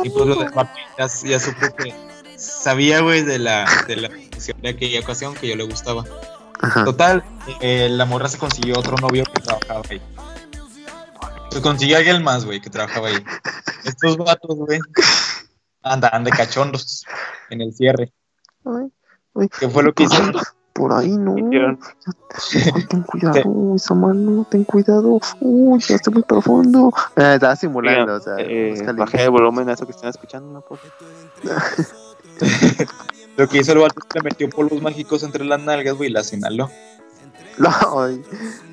Y 0.04 0.10
pues 0.10 0.26
lo 0.26 0.36
de 0.36 0.50
ya, 0.98 1.06
ya 1.06 1.40
supo 1.40 1.74
que 1.76 1.94
sabía, 2.36 3.00
güey, 3.00 3.22
de 3.22 3.38
la, 3.38 3.66
de 3.86 3.96
la 3.96 4.08
de 4.08 4.68
aquella 4.68 5.00
ocasión 5.00 5.34
que 5.34 5.48
yo 5.48 5.56
le 5.56 5.64
gustaba. 5.64 6.04
Ajá. 6.60 6.84
Total, 6.84 7.24
eh, 7.60 7.88
la 7.90 8.04
morra 8.04 8.28
se 8.28 8.38
consiguió 8.38 8.78
otro 8.78 8.96
novio 8.96 9.24
que 9.24 9.42
trabajaba 9.42 9.82
ahí. 9.88 10.00
Se 11.50 11.60
consiguió 11.60 11.98
alguien 11.98 12.22
más, 12.22 12.44
güey, 12.44 12.60
que 12.60 12.70
trabajaba 12.70 13.08
ahí. 13.08 13.24
Estos 13.84 14.16
vatos, 14.16 14.56
güey, 14.56 14.78
andaban 15.82 16.24
de 16.24 16.30
cachondos 16.30 17.04
en 17.50 17.60
el 17.60 17.72
cierre. 17.72 18.12
Ay, 18.64 18.92
ay, 19.34 19.48
¿Qué 19.58 19.68
fue 19.68 19.82
lo 19.82 19.92
que 19.92 20.04
hicieron? 20.04 20.34
Por 20.72 20.92
ahí 20.92 21.16
no. 21.16 21.34
Ay, 21.36 22.84
ten 22.88 23.02
cuidado, 23.02 23.76
esa 23.76 23.94
mano, 23.94 24.46
ten 24.50 24.64
cuidado. 24.64 25.20
Uy, 25.40 25.80
ya 25.80 25.96
está 25.96 26.10
muy 26.10 26.22
profundo. 26.22 26.92
Eh, 27.16 27.34
estaba 27.34 27.54
simulando, 27.56 28.14
o 28.14 28.20
sea, 28.20 28.36
Eh, 28.38 28.82
bajé 28.96 29.24
el 29.24 29.30
volumen 29.30 29.68
a 29.68 29.74
eso 29.74 29.84
que 29.84 29.92
están 29.92 30.08
escuchando, 30.10 30.50
¿no? 30.52 30.64
Lo 33.36 33.48
que 33.48 33.58
hizo 33.58 33.72
el 33.72 33.78
vato 33.78 34.00
es 34.00 34.04
que 34.06 34.18
le 34.18 34.24
metió 34.24 34.48
polvos 34.50 34.80
mágicos 34.82 35.22
entre 35.22 35.44
las 35.44 35.60
nalgas, 35.62 35.94
güey, 35.94 36.10
y 36.10 36.12
las 36.12 36.32
inhaló. 36.32 36.70
Ay, 37.96 38.22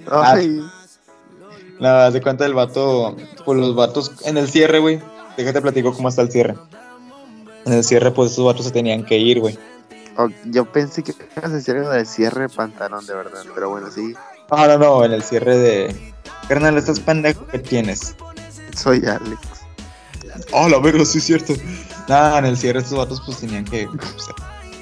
ay. 0.10 0.64
Nada, 1.80 2.12
de 2.12 2.22
cuenta 2.22 2.46
del 2.46 2.54
vato, 2.54 3.16
pues 3.46 3.60
los 3.60 3.76
vatos 3.76 4.14
en 4.26 4.38
el 4.38 4.48
cierre, 4.50 4.80
güey. 4.80 5.02
Déjate 5.38 5.62
platico 5.62 5.94
cómo 5.94 6.10
está 6.10 6.22
el 6.22 6.32
cierre. 6.32 6.56
En 7.66 7.74
el 7.74 7.84
cierre, 7.84 8.12
pues 8.12 8.32
esos 8.32 8.46
vatos 8.46 8.66
se 8.66 8.72
tenían 8.72 9.06
que 9.06 9.18
ir, 9.18 9.40
güey. 9.40 9.58
Oh, 10.22 10.28
yo 10.48 10.70
pensé 10.70 11.02
que 11.02 11.14
ibas 11.38 11.50
a 11.50 11.56
decir 11.56 11.78
algo 11.78 11.92
de 11.92 12.04
cierre 12.06 12.42
de 12.42 12.50
pantalón, 12.50 13.06
de 13.06 13.16
verdad. 13.16 13.42
Pero 13.56 13.70
bueno, 13.70 13.90
sí, 13.90 14.14
No, 14.52 14.68
no, 14.68 14.78
no, 14.78 15.06
en 15.06 15.14
el 15.14 15.24
cierre 15.24 15.58
de. 15.58 16.14
Carnal, 16.50 16.78
estás 16.78 17.00
pendejo 17.00 17.48
que 17.48 17.60
tienes. 17.60 18.16
soy 18.76 19.02
Alex. 19.06 19.40
Oh, 20.52 20.68
la 20.68 20.78
verga, 20.80 21.06
sí 21.06 21.20
es 21.20 21.24
cierto. 21.24 21.54
Nada, 22.10 22.38
en 22.40 22.46
el 22.48 22.58
cierre 22.58 22.80
estos 22.80 22.98
vatos 22.98 23.22
pues 23.26 23.38
tenían 23.38 23.64
que, 23.64 23.88
pues, 23.88 24.28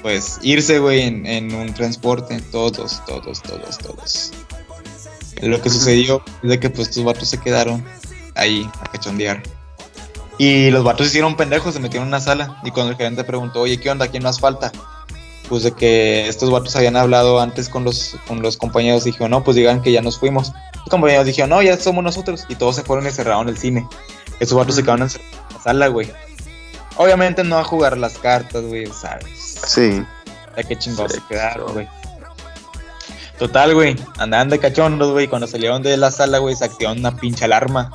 pues, 0.02 0.38
irse, 0.42 0.80
güey, 0.80 1.02
en, 1.02 1.24
en 1.24 1.54
un 1.54 1.72
transporte. 1.72 2.40
Todos, 2.50 3.00
todos, 3.06 3.40
todos, 3.40 3.78
todos. 3.78 4.32
Lo 5.40 5.62
que 5.62 5.70
sucedió 5.70 6.20
es 6.42 6.50
de 6.50 6.58
que 6.58 6.68
pues 6.68 6.88
estos 6.88 7.04
vatos 7.04 7.28
se 7.28 7.38
quedaron 7.38 7.84
ahí 8.34 8.68
a 8.80 8.90
cachondear. 8.90 9.40
Y 10.36 10.72
los 10.72 10.82
vatos 10.82 11.06
se 11.06 11.10
hicieron 11.10 11.36
pendejos, 11.36 11.74
se 11.74 11.80
metieron 11.80 12.08
en 12.08 12.14
una 12.14 12.20
sala. 12.20 12.60
Y 12.64 12.72
cuando 12.72 12.90
el 12.90 12.96
gerente 12.98 13.22
preguntó, 13.22 13.60
oye, 13.60 13.78
¿qué 13.78 13.88
onda? 13.88 14.08
¿Quién 14.08 14.24
más 14.24 14.40
falta? 14.40 14.72
Pues 15.48 15.62
de 15.62 15.72
que 15.72 16.28
estos 16.28 16.50
vatos 16.50 16.76
habían 16.76 16.96
hablado 16.96 17.40
antes 17.40 17.68
con 17.68 17.84
los, 17.84 18.16
con 18.26 18.42
los 18.42 18.56
compañeros. 18.56 19.04
Dijo, 19.04 19.28
no, 19.28 19.42
pues 19.42 19.56
digan 19.56 19.80
que 19.82 19.92
ya 19.92 20.02
nos 20.02 20.18
fuimos. 20.18 20.52
Los 20.74 20.88
compañeros 20.90 21.26
dijeron, 21.26 21.50
no, 21.50 21.62
ya 21.62 21.76
somos 21.76 22.04
nosotros. 22.04 22.44
Y 22.48 22.54
todos 22.56 22.76
se 22.76 22.82
fueron 22.82 23.06
y 23.06 23.10
cerraron 23.10 23.48
el 23.48 23.56
cine. 23.56 23.86
Estos 24.40 24.56
vatos 24.58 24.74
se 24.76 24.82
quedaron 24.82 25.02
en 25.08 25.08
la 25.54 25.60
sala, 25.62 25.88
güey. 25.88 26.12
Obviamente 26.96 27.44
no 27.44 27.58
a 27.58 27.64
jugar 27.64 27.96
las 27.96 28.18
cartas, 28.18 28.62
güey, 28.64 28.86
¿sabes? 28.86 29.58
Sí. 29.66 30.04
Ya 30.56 30.62
qué 30.64 30.76
chingados 30.76 31.12
Sí, 31.12 31.18
se 31.20 31.26
quedaron, 31.26 31.68
sí. 31.68 31.72
güey. 31.74 31.88
Total, 33.38 33.72
güey. 33.74 33.96
Andaban 34.18 34.48
de 34.48 34.58
cachondos, 34.58 35.12
güey. 35.12 35.28
Cuando 35.28 35.46
salieron 35.46 35.82
de 35.82 35.96
la 35.96 36.10
sala, 36.10 36.38
güey, 36.38 36.56
se 36.56 36.64
activaron 36.64 36.98
una 36.98 37.16
pinche 37.16 37.44
alarma. 37.44 37.90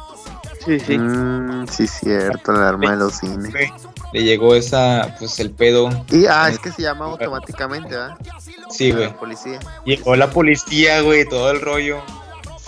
Sí, 0.66 0.80
sí. 0.80 0.97
Mm, 0.97 1.68
sí, 1.68 1.86
cierto, 1.86 2.54
la 2.54 2.60
alarma 2.60 2.91
de 2.91 2.97
los 2.97 3.16
cines. 3.16 3.51
Güey, 3.51 3.72
Le 4.14 4.24
llegó 4.24 4.55
esa, 4.55 5.16
pues 5.20 5.39
el 5.39 5.51
pedo. 5.51 5.89
Y, 6.11 6.26
ah, 6.28 6.47
es 6.49 6.59
que 6.59 6.72
se 6.72 6.84
llama 6.84 7.05
automáticamente, 7.05 7.89
¿verdad? 7.89 8.16
Sí, 8.70 8.91
güey. 8.91 9.05
la 9.07 9.18
policía. 9.18 9.59
Llegó 9.86 10.16
la 10.16 10.30
policía, 10.30 11.01
güey, 11.01 11.28
todo 11.28 11.49
el 11.51 11.59
rollo. 11.61 11.97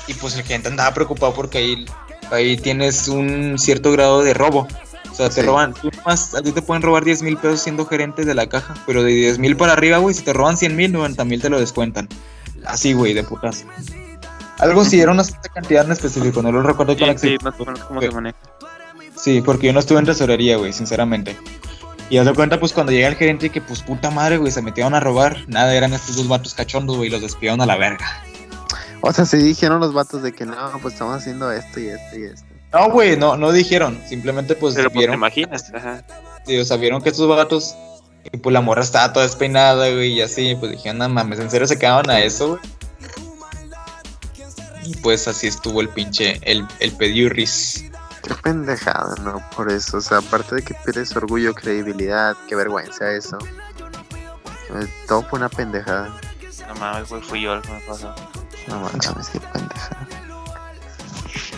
Y 0.08 0.14
pues 0.16 0.36
el 0.36 0.44
gente 0.44 0.68
andaba 0.70 0.94
preocupado 0.94 1.34
porque 1.34 1.60
ahí, 1.60 1.86
ahí 2.32 2.58
tienes 2.58 3.08
un 3.08 3.58
cierto 3.58 3.92
grado 3.92 4.24
de 4.24 4.34
robo. 4.34 4.68
O 5.12 5.16
sea, 5.16 5.30
te 5.30 5.42
Sí. 5.42 5.42
roban, 5.44 5.74
tú 5.74 5.90
nomás, 5.96 6.36
a 6.36 6.42
ti 6.42 6.52
te 6.52 6.62
pueden 6.62 6.82
robar 6.84 7.06
10 7.06 7.22
mil 7.22 7.38
pesos 7.38 7.62
siendo 7.62 7.86
gerente 7.86 8.26
de 8.26 8.34
la 8.36 8.48
caja, 8.48 8.74
pero 8.86 9.02
de 9.04 9.12
10 9.14 9.40
mil 9.40 9.56
para 9.56 9.74
arriba, 9.74 9.98
güey, 10.00 10.14
si 10.14 10.24
te 10.24 10.34
roban 10.34 10.58
100 10.58 10.76
mil, 10.76 10.92
90 10.92 11.24
mil 11.26 11.42
te 11.42 11.50
lo 11.50 11.60
descuentan. 11.60 12.10
Así, 12.66 12.94
güey, 12.94 13.14
de 13.14 13.24
putas. 13.24 13.66
Algo 14.58 14.84
sí, 14.84 15.00
era 15.00 15.12
una 15.12 15.24
cierta 15.24 15.50
cantidad 15.50 15.86
en 15.86 15.92
específico, 15.92 16.42
no 16.42 16.52
lo 16.52 16.62
recuerdo 16.64 16.98
con 16.98 17.18
Sí, 17.20 17.30
sí, 17.30 17.38
más 17.44 17.54
o 17.60 17.66
menos 17.66 17.80
cómo 17.86 18.02
se 18.02 18.12
maneja. 18.12 18.38
Sí, 19.18 19.42
porque 19.42 19.68
yo 19.68 19.74
no 19.74 19.80
estuve 19.80 20.00
en 20.00 20.06
tesorería, 20.06 20.58
güey, 20.58 20.74
sinceramente. 20.74 21.36
Y 22.10 22.18
haz 22.18 22.26
de 22.26 22.34
cuenta, 22.34 22.60
pues, 22.60 22.74
cuando 22.74 22.92
llega 22.92 23.08
el 23.08 23.16
gerente, 23.16 23.50
que 23.50 23.62
pues 23.62 23.82
puta 23.82 24.12
madre, 24.12 24.38
güey, 24.38 24.52
se 24.52 24.62
metieron 24.62 24.94
a 24.94 25.00
robar. 25.00 25.38
Nada, 25.48 25.74
eran 25.74 25.94
estos 25.94 26.16
dos 26.16 26.28
vatos 26.28 26.54
cachondos, 26.54 26.98
güey, 26.98 27.10
y 27.10 27.12
los 27.12 27.22
despidieron 27.22 27.62
a 27.62 27.66
la 27.66 27.78
verga. 27.78 28.06
O 29.02 29.12
sea, 29.12 29.26
se 29.26 29.38
dijeron 29.38 29.80
los 29.80 29.94
vatos 29.94 30.22
de 30.22 30.32
que 30.34 30.46
no, 30.46 30.56
pues 30.82 30.94
estamos 30.94 31.16
haciendo 31.16 31.52
esto 31.52 31.80
y 31.80 31.88
esto 31.88 32.18
y 32.18 32.24
esto. 32.26 32.46
No, 32.74 32.90
güey, 32.90 33.18
no, 33.18 33.38
no 33.38 33.52
dijeron. 33.52 34.00
Simplemente, 34.08 34.56
pues, 34.56 34.76
Pero 34.76 34.90
pues 34.90 34.94
te 34.94 35.00
vieron, 35.00 35.16
imaginas, 35.16 35.72
ajá. 35.74 36.04
sí, 36.46 36.58
o 36.58 36.66
sea, 36.66 36.78
vieron 36.78 37.02
que 37.02 37.10
estos 37.10 37.28
vatos, 37.28 37.76
y 38.32 38.38
pues 38.38 38.54
la 38.54 38.62
morra 38.62 38.82
estaba 38.82 39.14
toda 39.14 39.26
despeinada, 39.26 39.90
güey, 39.90 40.14
y 40.14 40.22
así, 40.22 40.56
pues 40.60 40.74
dijeron, 40.74 40.98
no 40.98 41.10
mames, 41.10 41.40
¿en 41.40 41.50
serio 41.50 41.68
se 41.68 41.80
quedaban 41.80 42.10
a 42.10 42.20
eso, 42.20 42.50
güey? 42.50 42.60
Y 44.86 44.96
pues 44.98 45.28
así 45.28 45.48
estuvo 45.48 45.82
el 45.82 45.90
pinche, 45.90 46.40
el, 46.44 46.66
el 46.80 46.92
pediurris. 46.92 47.85
Qué 48.26 48.34
pendejada, 48.36 49.16
¿no? 49.22 49.42
Por 49.56 49.72
eso, 49.72 49.98
o 49.98 50.02
sea, 50.02 50.18
aparte 50.18 50.56
de 50.56 50.64
que 50.64 50.74
pierdes 50.74 51.16
orgullo, 51.16 51.54
credibilidad, 51.54 52.36
qué 52.48 52.56
vergüenza 52.56 53.12
eso. 53.12 53.38
Eh, 54.70 54.88
Todo 55.08 55.22
fue 55.24 55.38
una 55.40 55.50
pendejada. 55.50 56.10
No 56.68 56.76
mames, 56.76 57.10
güey, 57.10 57.22
fui 57.22 57.42
yo 57.42 57.54
el 57.54 57.62
que 57.62 57.72
me 57.72 57.80
pasó. 57.82 58.16
No 58.68 58.80
mames, 58.80 59.30
qué 59.30 59.40
pendejada. 59.40 60.08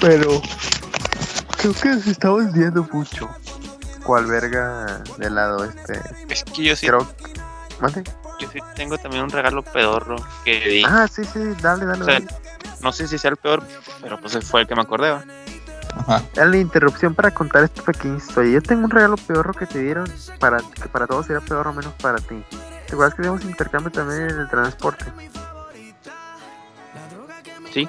Pero 0.01 0.41
creo 1.57 1.74
que 1.74 1.89
nos 1.89 2.07
estamos 2.07 2.51
viendo 2.53 2.88
mucho. 2.91 3.30
¿Cuál 4.03 4.26
verga 4.26 5.01
del 5.18 5.36
lado 5.36 5.63
este? 5.65 5.99
Es 6.30 6.43
que 6.43 6.63
yo 6.63 6.76
sí, 6.76 6.88
Creo. 6.88 7.07
¿Mande? 7.80 8.03
yo 8.39 8.49
sí 8.51 8.59
tengo 8.76 8.97
también 8.97 9.24
un 9.24 9.30
regalo 9.30 9.63
pedorro 9.63 10.15
que 10.45 10.59
di. 10.59 10.84
Ah, 10.86 11.07
sí, 11.11 11.24
sí, 11.26 11.39
dale, 11.61 11.86
dale. 11.86 12.01
O 12.01 12.05
sea, 12.05 12.20
dale. 12.20 12.28
No 12.82 12.91
sé 12.91 13.07
si 13.07 13.18
sea 13.18 13.32
el 13.32 13.38
peor, 13.38 13.63
pero 14.01 14.20
pues 14.20 14.38
fue 14.45 14.61
el 14.61 14.68
que 14.68 14.76
me 14.76 14.82
acordé. 14.82 15.11
¿va? 15.11 15.24
Ajá. 15.96 16.22
Dale 16.36 16.60
interrupción 16.60 17.14
para 17.16 17.32
contar 17.32 17.64
esta 17.64 17.82
pequeña 17.82 18.18
historia. 18.18 18.54
Yo 18.54 18.62
tengo 18.62 18.86
un 18.86 18.92
regalo 18.92 19.16
pedorro 19.18 19.54
que 19.54 19.66
te 19.66 19.80
dieron 19.80 20.06
para 20.40 20.58
que 20.60 20.88
para 20.90 21.08
todos 21.08 21.30
era 21.30 21.40
pedorro 21.42 21.74
menos 21.74 21.94
para 22.02 22.18
ti. 22.18 22.44
¿Te 22.88 22.94
acuerdas 22.94 23.16
que 23.16 23.24
teníamos 23.24 23.44
intercambio 23.46 23.92
también 23.92 24.30
en 24.30 24.40
el 24.40 24.50
transporte? 24.50 25.06
Sí, 27.74 27.88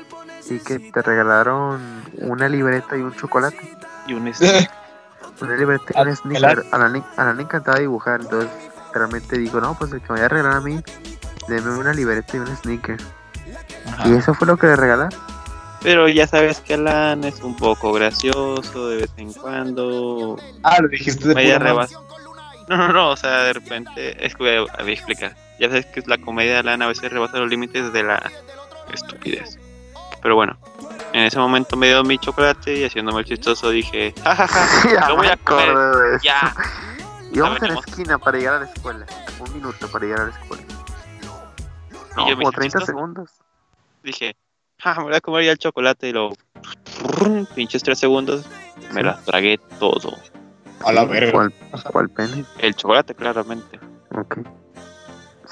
Y 0.51 0.59
que 0.61 0.79
te 0.79 1.03
regalaron 1.03 1.81
una 2.19 2.49
libreta 2.49 2.97
y 2.97 3.01
un 3.01 3.15
chocolate. 3.15 3.77
y 4.07 4.15
un 4.15 4.29
este, 4.29 4.69
Una 5.41 5.55
libreta 5.57 5.85
y 5.97 6.09
un 6.09 6.17
sneaker. 6.17 6.65
A 6.73 6.79
la, 6.79 6.89
ni- 6.89 7.05
a 7.17 7.25
la 7.25 7.33
le 7.35 7.43
encantaba 7.43 7.79
dibujar, 7.79 8.21
entonces 8.23 8.51
realmente 8.93 9.39
digo, 9.39 9.61
no, 9.61 9.75
pues 9.79 9.93
el 9.93 10.01
que 10.01 10.07
me 10.09 10.15
vaya 10.15 10.25
a 10.25 10.29
regalar 10.29 10.57
a 10.57 10.61
mí, 10.61 10.83
deme 11.47 11.71
una 11.79 11.93
libreta 11.93 12.37
y 12.37 12.41
un 12.41 12.57
sneaker. 12.57 12.97
Ajá. 13.87 14.09
Y 14.09 14.15
eso 14.15 14.35
fue 14.35 14.47
lo 14.49 14.57
que 14.57 14.67
le 14.67 14.75
regalaron. 14.77 15.13
Pero 15.83 16.09
ya 16.09 16.27
sabes 16.27 16.61
que 16.61 16.75
Alan 16.75 17.23
es 17.25 17.41
un 17.41 17.55
poco 17.57 17.93
gracioso 17.93 18.89
de 18.89 18.97
vez 18.99 19.11
en 19.17 19.33
cuando. 19.33 20.37
Ah, 20.65 20.81
lo 20.83 20.89
dijiste 20.89 21.29
de 21.29 21.35
Media 21.35 21.59
rebas. 21.59 21.93
No, 22.69 22.77
no, 22.77 22.89
no, 22.93 23.11
o 23.11 23.17
sea, 23.17 23.45
de 23.45 23.53
repente. 23.53 24.25
Es 24.27 24.35
que 24.35 24.43
voy 24.43 24.69
a, 24.69 24.83
voy 24.83 24.91
a 24.91 24.95
explicar. 24.95 25.37
Ya 25.61 25.69
sabes 25.69 25.87
que 25.87 26.03
la 26.07 26.19
comedia 26.19 26.53
de 26.55 26.59
Alan 26.59 26.83
a 26.83 26.89
veces 26.89 27.11
rebasa 27.13 27.39
los 27.39 27.49
límites 27.49 27.93
de 27.93 28.03
la 28.03 28.31
estupidez. 28.93 29.59
Pero 30.21 30.35
bueno, 30.35 30.59
en 31.13 31.23
ese 31.25 31.39
momento 31.39 31.77
me 31.77 31.87
dio 31.89 32.03
mi 32.03 32.19
chocolate 32.19 32.75
y 32.75 32.85
haciéndome 32.85 33.21
el 33.21 33.27
chistoso 33.27 33.71
dije, 33.71 34.13
jajaja, 34.23 34.91
ya 35.01 35.09
lo 35.09 35.17
voy 35.17 35.29
a 35.29 35.37
comer. 35.37 35.69
acuerdo 35.71 35.99
de 36.01 36.17
eso. 36.17 36.25
Ya. 36.25 36.55
Íbamos 37.33 37.57
en 37.57 37.69
la 37.69 37.75
Sabremos. 37.75 37.87
esquina 37.89 38.19
para 38.19 38.39
llegar 38.39 38.55
a 38.55 38.61
la 38.61 38.67
escuela. 38.67 39.07
Un 39.39 39.55
minuto 39.55 39.89
para 39.89 40.05
llegar 40.05 40.21
a 40.23 40.27
la 40.27 40.31
escuela. 40.33 40.63
No, 42.17 42.29
Y 42.29 42.35
como 42.35 42.49
hice 42.49 42.57
30 42.57 42.63
chistoso. 42.63 42.87
segundos. 42.87 43.31
Dije, 44.03 44.37
ja, 44.79 44.95
me 44.99 45.05
voy 45.05 45.15
a 45.15 45.21
comer 45.21 45.45
ya 45.45 45.53
el 45.53 45.59
chocolate 45.59 46.09
y 46.09 46.13
lo. 46.13 46.33
Pinches 47.55 47.83
tres 47.83 47.99
segundos, 47.99 48.45
me 48.93 49.03
la 49.03 49.21
tragué 49.23 49.59
todo. 49.79 50.17
A 50.85 50.93
la 50.93 51.05
verga. 51.05 51.33
¿Cuál, 51.33 51.53
cuál 51.93 52.09
pene? 52.11 52.45
El 52.59 52.75
chocolate, 52.75 53.15
claramente. 53.15 53.79
Ok. 54.15 54.39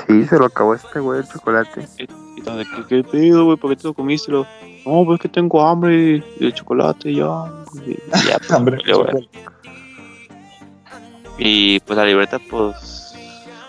Sí, 0.07 0.25
se 0.25 0.39
lo 0.39 0.47
acabó 0.47 0.75
este 0.75 1.01
güey 1.01 1.21
el 1.21 1.29
chocolate. 1.29 1.87
Y 1.99 2.43
donde, 2.43 2.65
¿qué, 2.65 2.85
qué 2.89 3.05
pedo, 3.05 3.47
güey? 3.47 3.57
¿Por 3.57 3.71
qué 3.71 3.77
te 3.77 3.89
lo 3.89 3.95
comiste? 3.95 4.31
Lo, 4.31 4.47
no, 4.85 5.05
pues 5.05 5.21
que 5.21 5.29
tengo 5.29 5.67
hambre 5.67 6.23
de 6.39 6.53
chocolate 6.53 7.15
ya. 7.15 7.45
Y, 7.85 7.97
ya, 8.29 8.39
pues, 8.39 8.53
Hambre. 8.53 8.79
Y 11.39 11.81
pues 11.81 11.97
la 11.97 12.05
libreta, 12.05 12.39
pues 12.39 13.15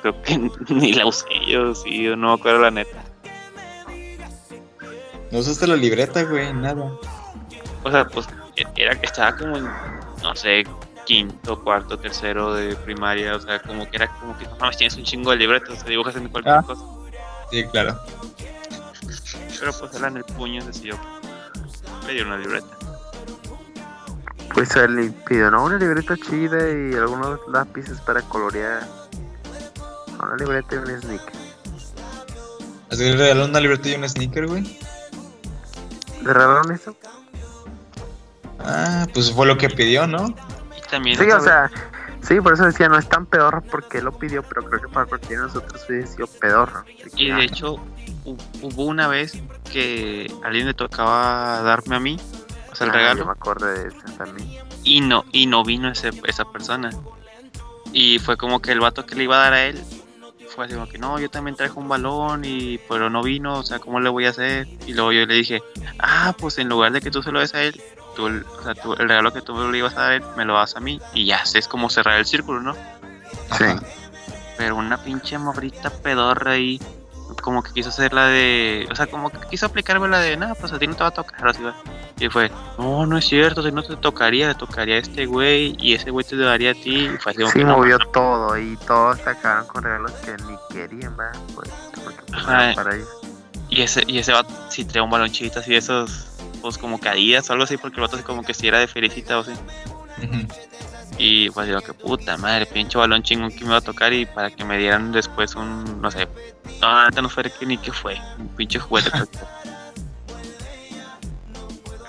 creo 0.01 0.21
que 0.21 0.37
ni 0.73 0.93
la 0.93 1.05
usé 1.05 1.25
yo, 1.47 1.73
sí, 1.75 2.03
yo 2.03 2.15
no 2.15 2.27
me 2.29 2.33
acuerdo 2.33 2.61
la 2.61 2.71
neta. 2.71 3.06
No 5.32 5.39
usaste 5.39 5.67
la 5.67 5.75
libreta, 5.75 6.23
güey, 6.23 6.53
nada. 6.53 6.91
O 7.84 7.91
sea, 7.91 8.07
pues 8.07 8.28
era 8.75 8.99
que 8.99 9.05
estaba 9.05 9.36
como 9.36 9.57
en, 9.57 9.65
no 10.23 10.36
sé, 10.36 10.63
quinto, 11.05 11.61
cuarto, 11.63 11.97
tercero 11.97 12.53
de 12.53 12.75
primaria, 12.75 13.36
o 13.36 13.39
sea, 13.39 13.61
como 13.61 13.89
que 13.89 13.97
era 13.97 14.07
como 14.19 14.38
que 14.38 14.45
no 14.45 14.55
mames, 14.57 14.78
tienes 14.78 14.95
un 14.97 15.03
chingo 15.03 15.32
de 15.32 15.38
libretas, 15.38 15.69
o 15.69 15.75
sea, 15.75 15.86
dibujas 15.89 16.15
en 16.15 16.28
cualquier 16.30 16.55
Ah. 16.55 16.63
cosa. 16.63 16.82
Sí, 17.51 17.63
claro. 17.71 17.99
Pero 19.59 19.71
pues 19.80 19.93
él 19.95 20.03
en 20.05 20.17
el 20.17 20.23
puño 20.25 20.63
decidió 20.65 20.97
le 22.05 22.13
dio 22.13 22.25
una 22.25 22.38
libreta. 22.38 22.67
Pues 24.53 24.75
él 24.75 24.95
le 24.95 25.09
pidió, 25.28 25.51
¿no? 25.51 25.65
Una 25.65 25.78
libreta 25.78 26.15
chida 26.17 26.57
y 26.69 26.93
algunos 26.95 27.39
lápices 27.51 27.99
para 28.01 28.21
colorear. 28.23 28.88
Una 30.21 30.36
libreta 30.38 30.75
y 30.75 30.78
un 30.80 31.01
sneaker. 31.01 31.34
Así 32.89 32.97
que 33.03 33.11
le 33.11 33.17
regaló 33.17 33.45
una 33.45 33.59
libreta 33.59 33.89
y 33.89 33.95
un 33.95 34.07
sneaker, 34.09 34.47
güey. 34.47 34.80
¿Le 36.28 36.34
regalaron 36.34 36.71
eso? 36.73 36.95
Ah, 38.59 39.07
pues 39.13 39.32
fue 39.32 39.45
lo 39.47 39.57
que 39.57 39.69
pidió, 39.69 40.07
¿no? 40.07 40.28
Y 40.78 40.82
también 40.89 41.17
Sí, 41.17 41.23
o 41.32 41.39
sea, 41.39 41.71
sí, 42.21 42.41
por 42.41 42.53
eso 42.53 42.65
decía, 42.65 42.89
no 42.89 42.97
es 42.97 43.07
tan 43.07 43.25
pedorro 43.25 43.61
porque 43.61 44.01
lo 44.01 44.11
pidió, 44.17 44.43
pero 44.43 44.63
creo 44.67 44.82
que 44.82 44.88
para 44.89 45.05
cualquiera 45.05 45.43
de 45.43 45.47
nosotros 45.47 45.86
hubiese 45.88 46.13
sido 46.15 46.28
que, 47.15 47.23
Y 47.23 47.32
de 47.32 47.43
hecho, 47.43 47.75
hu- 48.25 48.38
hubo 48.61 48.86
una 48.86 49.07
vez 49.07 49.41
que 49.71 50.32
a 50.43 50.47
alguien 50.47 50.65
le 50.67 50.73
tocaba 50.73 51.61
darme 51.61 51.95
a 51.95 51.99
mí, 51.99 52.19
o 52.71 52.75
sea, 52.75 52.86
el 52.88 52.91
ah, 52.91 52.95
regalo, 52.97 53.19
Yo 53.19 53.25
me 53.25 53.32
acuerdo 53.32 53.67
de 53.67 53.88
eso 53.88 53.97
también. 54.17 54.49
y 54.84 55.01
no, 55.01 55.23
y 55.32 55.45
no 55.45 55.63
vino 55.63 55.89
ese, 55.89 56.11
esa 56.25 56.45
persona. 56.51 56.89
Y 57.93 58.19
fue 58.19 58.36
como 58.36 58.61
que 58.61 58.73
el 58.73 58.82
vato 58.82 59.05
que 59.05 59.15
le 59.15 59.23
iba 59.23 59.38
a 59.38 59.43
dar 59.43 59.53
a 59.53 59.63
él 59.63 59.82
fue 60.57 60.65
así 60.65 60.73
como 60.73 60.89
que 60.89 60.97
no, 60.97 61.19
yo 61.19 61.29
también 61.29 61.55
traje 61.55 61.77
un 61.79 61.87
balón 61.87 62.43
y 62.43 62.79
pero 62.89 63.09
no 63.11 63.21
vino, 63.21 63.59
o 63.59 63.63
sea, 63.63 63.77
¿cómo 63.77 63.99
le 63.99 64.09
voy 64.09 64.25
a 64.25 64.31
hacer? 64.31 64.67
Y 64.87 64.93
luego 64.93 65.11
yo 65.11 65.25
le 65.27 65.35
dije, 65.35 65.61
ah, 65.99 66.35
pues 66.37 66.57
en 66.57 66.67
lugar 66.67 66.91
de 66.91 66.99
que 66.99 67.11
tú 67.11 67.21
se 67.21 67.31
lo 67.31 67.39
des 67.39 67.53
a 67.53 67.61
él, 67.61 67.79
tú, 68.15 68.25
el- 68.25 68.43
o 68.43 68.63
sea, 68.63 68.73
tú- 68.73 68.93
el 68.93 69.07
regalo 69.07 69.31
que 69.31 69.41
tú 69.43 69.71
le 69.71 69.77
ibas 69.77 69.95
a 69.95 70.01
dar 70.09 70.23
me 70.35 70.45
lo 70.45 70.55
das 70.55 70.75
a 70.75 70.79
mí 70.79 70.99
y 71.13 71.27
ya 71.27 71.43
es 71.53 71.67
como 71.67 71.89
cerrar 71.91 72.17
el 72.17 72.25
círculo, 72.25 72.59
¿no? 72.61 72.73
Sí. 72.73 73.63
Ajá. 73.63 73.79
pero 74.57 74.75
una 74.75 74.97
pinche 75.03 75.37
morrita 75.37 75.91
pedorra 75.91 76.53
ahí, 76.53 76.81
como 77.41 77.63
que 77.63 77.71
quiso 77.71 77.89
hacer 77.89 78.13
la 78.13 78.28
de, 78.28 78.88
o 78.91 78.95
sea, 78.95 79.07
como 79.07 79.30
que 79.30 79.38
quiso 79.49 79.65
aplicarme 79.65 80.07
la 80.07 80.19
de, 80.19 80.38
nada, 80.38 80.55
pues 80.55 80.71
a 80.71 80.80
ti 80.80 80.88
no 80.88 80.95
te 80.95 81.03
va 81.03 81.09
a 81.09 81.13
tocar, 81.13 81.47
así 81.47 81.61
va. 81.63 81.75
Y 82.19 82.30
fue, 82.30 82.51
no, 82.78 83.05
no 83.05 83.17
es 83.17 83.25
cierto, 83.25 83.61
si 83.61 83.71
no 83.71 83.84
te 83.84 83.95
tocaría, 83.97 84.47
le 84.47 84.55
tocaría 84.55 84.95
a 84.95 84.99
este 84.99 85.25
güey 85.25 85.75
y 85.80 85.93
ese 85.93 86.09
güey 86.09 86.25
te 86.25 86.36
daría 86.36 86.71
a 86.71 86.73
ti. 86.73 87.05
Y 87.13 87.17
fue 87.17 87.32
así 87.32 87.41
Sí, 87.51 87.63
no, 87.63 87.78
movió 87.78 87.99
todo 88.11 88.57
y 88.57 88.75
todos 88.88 89.19
se 89.19 89.30
acabaron 89.30 89.67
con 89.67 89.84
regalos 89.84 90.11
que 90.23 90.36
ni 90.43 90.57
querían, 90.71 91.15
¿verdad? 91.15 91.39
Pues, 91.53 91.69
porque 92.03 92.21
pues, 92.28 92.43
Ajá. 92.43 92.73
para 92.75 92.95
ellos. 92.95 93.09
Y 93.69 93.82
ese, 93.82 94.03
y 94.07 94.17
ese 94.17 94.32
vato 94.32 94.53
sí 94.69 94.86
traía 94.86 95.03
un 95.03 95.09
balonchito 95.09 95.59
así 95.59 95.71
de 95.71 95.78
esos, 95.78 96.28
pues 96.61 96.78
como 96.78 96.99
caídas 96.99 97.49
o 97.49 97.53
algo 97.53 97.65
así, 97.65 97.78
porque 97.78 97.97
el 97.97 98.01
vato 98.01 98.15
así 98.15 98.23
como 98.23 98.43
que 98.43 98.53
si 98.53 98.67
era 98.67 98.80
de 98.80 98.88
felicita 98.88 99.38
o 99.38 99.41
así. 99.41 99.51
Ujú. 99.51 100.47
Y 101.18 101.49
pues 101.49 101.68
digo, 101.68 101.82
que 101.82 101.93
puta 101.93 102.38
madre, 102.38 102.65
pinche 102.68 102.97
balón 102.97 103.24
chingón 103.24 103.49
que 103.51 103.61
me 103.61 103.68
iba 103.68 103.78
a 103.78 103.82
tocar 103.82 104.13
y 104.13 104.26
para 104.26 104.51
que 104.51 104.63
me 104.63 104.78
dieran 104.78 105.11
después 105.11 105.55
un, 105.55 105.99
no 106.01 106.11
sé, 106.11 106.28
no, 106.80 107.09
no 107.09 107.30
fue 107.30 107.43
ni 107.65 107.78
qué 107.78 107.91
fue, 107.91 108.18
un 108.38 108.47
pinche 108.49 108.80
juguete. 108.80 109.09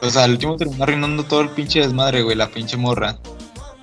O 0.00 0.10
sea, 0.10 0.24
al 0.24 0.30
último 0.32 0.56
terminó 0.56 0.84
arruinando 0.84 1.24
todo 1.24 1.40
el 1.40 1.48
pinche 1.50 1.80
desmadre, 1.80 2.22
güey, 2.22 2.36
la 2.36 2.48
pinche 2.48 2.76
morra. 2.76 3.18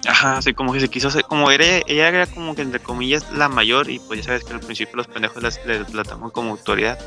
Ajá, 0.08 0.38
así 0.38 0.54
como 0.54 0.72
que 0.72 0.80
se 0.80 0.88
quiso 0.88 1.08
hacer, 1.10 1.24
como 1.24 1.50
era, 1.52 1.66
ella 1.88 2.08
era 2.08 2.28
como 2.28 2.56
que 2.56 2.62
entre 2.62 2.80
comillas 2.80 3.26
la 3.34 3.50
mayor 3.50 3.90
y 3.90 4.00
pues 4.00 4.20
ya 4.20 4.26
sabes 4.28 4.44
que 4.46 4.54
al 4.54 4.60
principio 4.60 4.96
los 4.96 5.08
pendejos 5.08 5.42
las, 5.42 5.60
les- 5.66 5.94
la 5.94 6.04
toman 6.04 6.30
como 6.30 6.52
autoridad 6.52 6.98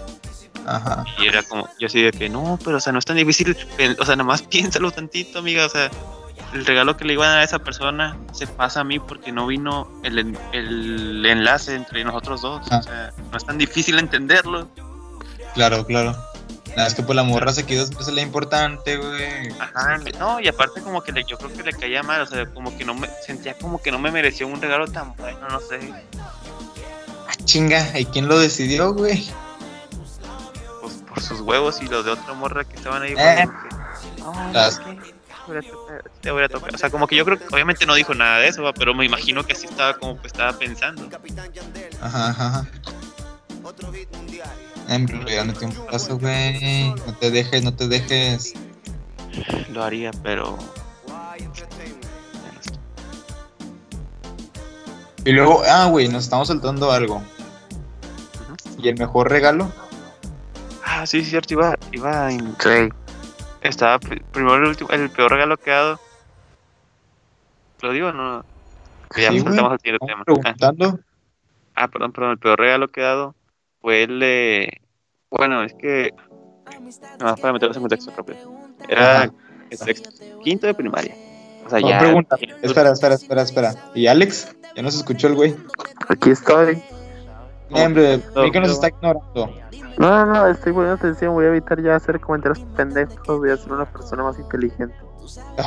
Ajá. 0.66 1.04
y 1.18 1.26
era 1.26 1.42
como, 1.44 1.68
yo 1.78 1.86
así 1.86 2.02
de 2.02 2.10
que 2.10 2.28
no, 2.28 2.58
pero 2.64 2.76
o 2.76 2.80
sea, 2.80 2.92
no 2.92 2.98
es 2.98 3.04
tan 3.04 3.16
difícil, 3.16 3.56
o 3.98 4.04
sea, 4.04 4.16
nada 4.16 4.24
más 4.28 4.42
piénsalo 4.50 4.90
tantito, 4.90 5.38
amiga, 5.38 5.64
o 5.64 5.68
sea, 5.70 5.90
el 6.54 6.64
regalo 6.66 6.96
que 6.96 7.04
le 7.04 7.12
iban 7.14 7.28
a 7.28 7.32
dar 7.32 7.38
a 7.40 7.44
esa 7.44 7.58
persona 7.58 8.16
se 8.32 8.46
pasa 8.46 8.80
a 8.80 8.84
mí 8.84 8.98
porque 8.98 9.32
no 9.32 9.46
vino 9.46 9.88
el, 10.04 10.36
el 10.52 11.26
enlace 11.26 11.74
entre 11.74 12.04
nosotros 12.04 12.40
dos, 12.42 12.66
Ah. 12.70 12.78
o 12.78 12.82
sea, 12.82 13.12
no 13.30 13.36
es 13.36 13.44
tan 13.44 13.58
difícil 13.58 13.98
entenderlo. 13.98 14.68
Claro, 15.54 15.84
claro. 15.86 16.16
Nada, 16.76 16.86
es 16.86 16.94
que 16.94 17.02
pues 17.02 17.16
la 17.16 17.22
morra 17.24 17.52
se 17.52 17.66
quedó 17.66 17.84
después 17.86 18.06
de 18.06 18.12
la 18.12 18.20
importante, 18.22 18.96
güey. 18.98 19.48
Ajá, 19.58 19.98
no, 20.18 20.38
y 20.38 20.46
aparte 20.48 20.80
como 20.80 21.02
que 21.02 21.10
le, 21.12 21.24
yo 21.24 21.36
creo 21.36 21.52
que 21.52 21.62
le 21.62 21.72
caía 21.72 22.02
mal, 22.02 22.20
o 22.20 22.26
sea, 22.26 22.46
como 22.46 22.76
que 22.76 22.84
no 22.84 22.94
me, 22.94 23.08
sentía 23.26 23.54
como 23.58 23.80
que 23.82 23.90
no 23.90 23.98
me 23.98 24.10
mereció 24.12 24.46
un 24.46 24.60
regalo 24.60 24.86
tan 24.86 25.14
bueno, 25.16 25.48
no 25.48 25.58
sé. 25.60 25.80
Ah, 27.26 27.32
chinga, 27.44 27.98
¿y 27.98 28.04
quién 28.06 28.28
lo 28.28 28.38
decidió, 28.38 28.92
güey? 28.94 29.28
pues, 30.80 31.02
por 31.08 31.20
sus 31.20 31.40
huevos 31.40 31.80
y 31.82 31.86
los 31.86 32.04
de 32.04 32.12
otra 32.12 32.32
morra 32.34 32.64
que 32.64 32.76
estaban 32.76 33.02
ahí. 33.02 33.14
Eh. 33.18 33.48
como 34.22 34.32
que, 34.32 34.38
"Ay, 34.46 34.52
Las- 34.52 34.74
es 34.74 34.78
que 34.80 35.14
te 36.20 36.30
voy 36.30 36.42
a 36.42 36.44
tocar- 36.44 36.44
a 36.44 36.48
tocar". 36.48 36.74
O 36.74 36.78
sea, 36.78 36.90
como 36.90 37.06
que 37.06 37.16
yo 37.16 37.24
creo 37.24 37.38
que 37.38 37.44
obviamente 37.52 37.86
no 37.86 37.94
dijo 37.94 38.14
nada 38.14 38.38
de 38.38 38.48
eso, 38.48 38.62
va, 38.62 38.72
pero 38.72 38.94
me 38.94 39.04
imagino 39.04 39.44
que 39.44 39.52
así 39.52 39.66
estaba 39.66 39.94
como 39.98 40.20
que 40.20 40.26
estaba 40.26 40.52
pensando. 40.58 41.08
Ajá, 42.00 42.28
ajá, 42.30 42.46
ajá. 42.48 42.66
Pero 45.06 45.28
ya 45.28 45.44
metió 45.44 45.68
un 45.68 45.74
paso, 45.86 46.18
güey. 46.18 46.90
No 47.06 47.14
te 47.20 47.30
dejes, 47.30 47.62
no 47.62 47.74
te 47.74 47.88
dejes. 47.88 48.54
Lo 49.70 49.84
haría, 49.84 50.10
pero. 50.22 50.56
Y 55.24 55.32
luego, 55.32 55.62
ah, 55.68 55.86
güey, 55.86 56.08
nos 56.08 56.24
estamos 56.24 56.48
saltando 56.48 56.90
algo. 56.90 57.22
¿Y 58.78 58.88
el 58.88 58.96
mejor 58.98 59.28
regalo? 59.28 59.70
Ah, 60.84 61.06
sí, 61.06 61.22
cierto, 61.24 61.54
iba, 61.54 61.74
iba 61.92 62.30
en- 62.32 62.56
Sí. 62.58 62.88
Estaba 63.62 63.98
pri- 63.98 64.22
primero 64.32 64.56
el 64.56 64.64
último, 64.64 64.90
el 64.90 65.10
peor 65.10 65.32
regalo 65.32 65.56
que 65.56 65.70
he 65.70 65.74
dado. 65.74 66.00
¿Lo 67.80 67.92
digo 67.92 68.08
o 68.08 68.12
no? 68.12 68.44
Que 69.14 69.22
ya 69.22 69.28
Sí, 69.30 69.36
nos 69.36 69.44
güey. 69.44 69.54
saltamos 69.54 69.72
al 69.72 69.80
siguiente 69.80 70.06
Estamos 70.06 70.26
tema. 70.26 70.38
Ah, 70.44 70.54
preguntando. 70.54 71.00
Ah, 71.74 71.88
perdón, 71.88 72.12
perdón, 72.12 72.30
el 72.32 72.38
peor 72.38 72.58
regalo 72.58 72.88
que 72.88 73.00
he 73.00 73.04
dado 73.04 73.34
fue 73.80 74.02
el 74.04 74.20
de. 74.20 74.80
Bueno, 75.30 75.62
es 75.62 75.74
que. 75.74 76.12
No, 77.20 77.34
para 77.36 77.52
meterlos 77.52 77.76
en 77.76 77.82
contexto 77.82 78.12
rápido. 78.16 78.38
Era 78.88 79.30
el 79.70 79.78
sexto, 79.78 80.10
quinto 80.42 80.66
de 80.66 80.74
primaria. 80.74 81.14
O 81.66 81.70
sea, 81.70 81.80
No, 81.80 81.88
ya. 81.88 81.98
pregunta. 81.98 82.36
Espera, 82.62 82.92
espera, 82.92 83.14
espera, 83.14 83.42
espera. 83.42 83.74
¿Y 83.94 84.06
Alex? 84.06 84.56
Ya 84.74 84.82
nos 84.82 84.94
escuchó 84.96 85.26
el 85.28 85.34
güey. 85.34 85.54
Aquí 86.08 86.30
estoy. 86.30 86.82
Hombre, 87.70 88.22
no, 88.34 88.50
que 88.50 88.60
nos 88.60 88.68
no. 88.68 88.74
está 88.74 88.88
ignorando. 88.88 89.50
No, 89.98 90.26
no, 90.26 90.26
no, 90.26 90.46
estoy 90.48 90.72
poniendo 90.72 90.94
atención. 90.94 91.34
Voy 91.34 91.44
a 91.44 91.48
evitar 91.48 91.82
ya 91.82 91.96
hacer 91.96 92.20
comentarios 92.20 92.60
pendejos. 92.76 93.26
Voy 93.26 93.50
a 93.50 93.56
ser 93.56 93.72
una 93.72 93.84
persona 93.84 94.22
más 94.22 94.38
inteligente. 94.38 94.94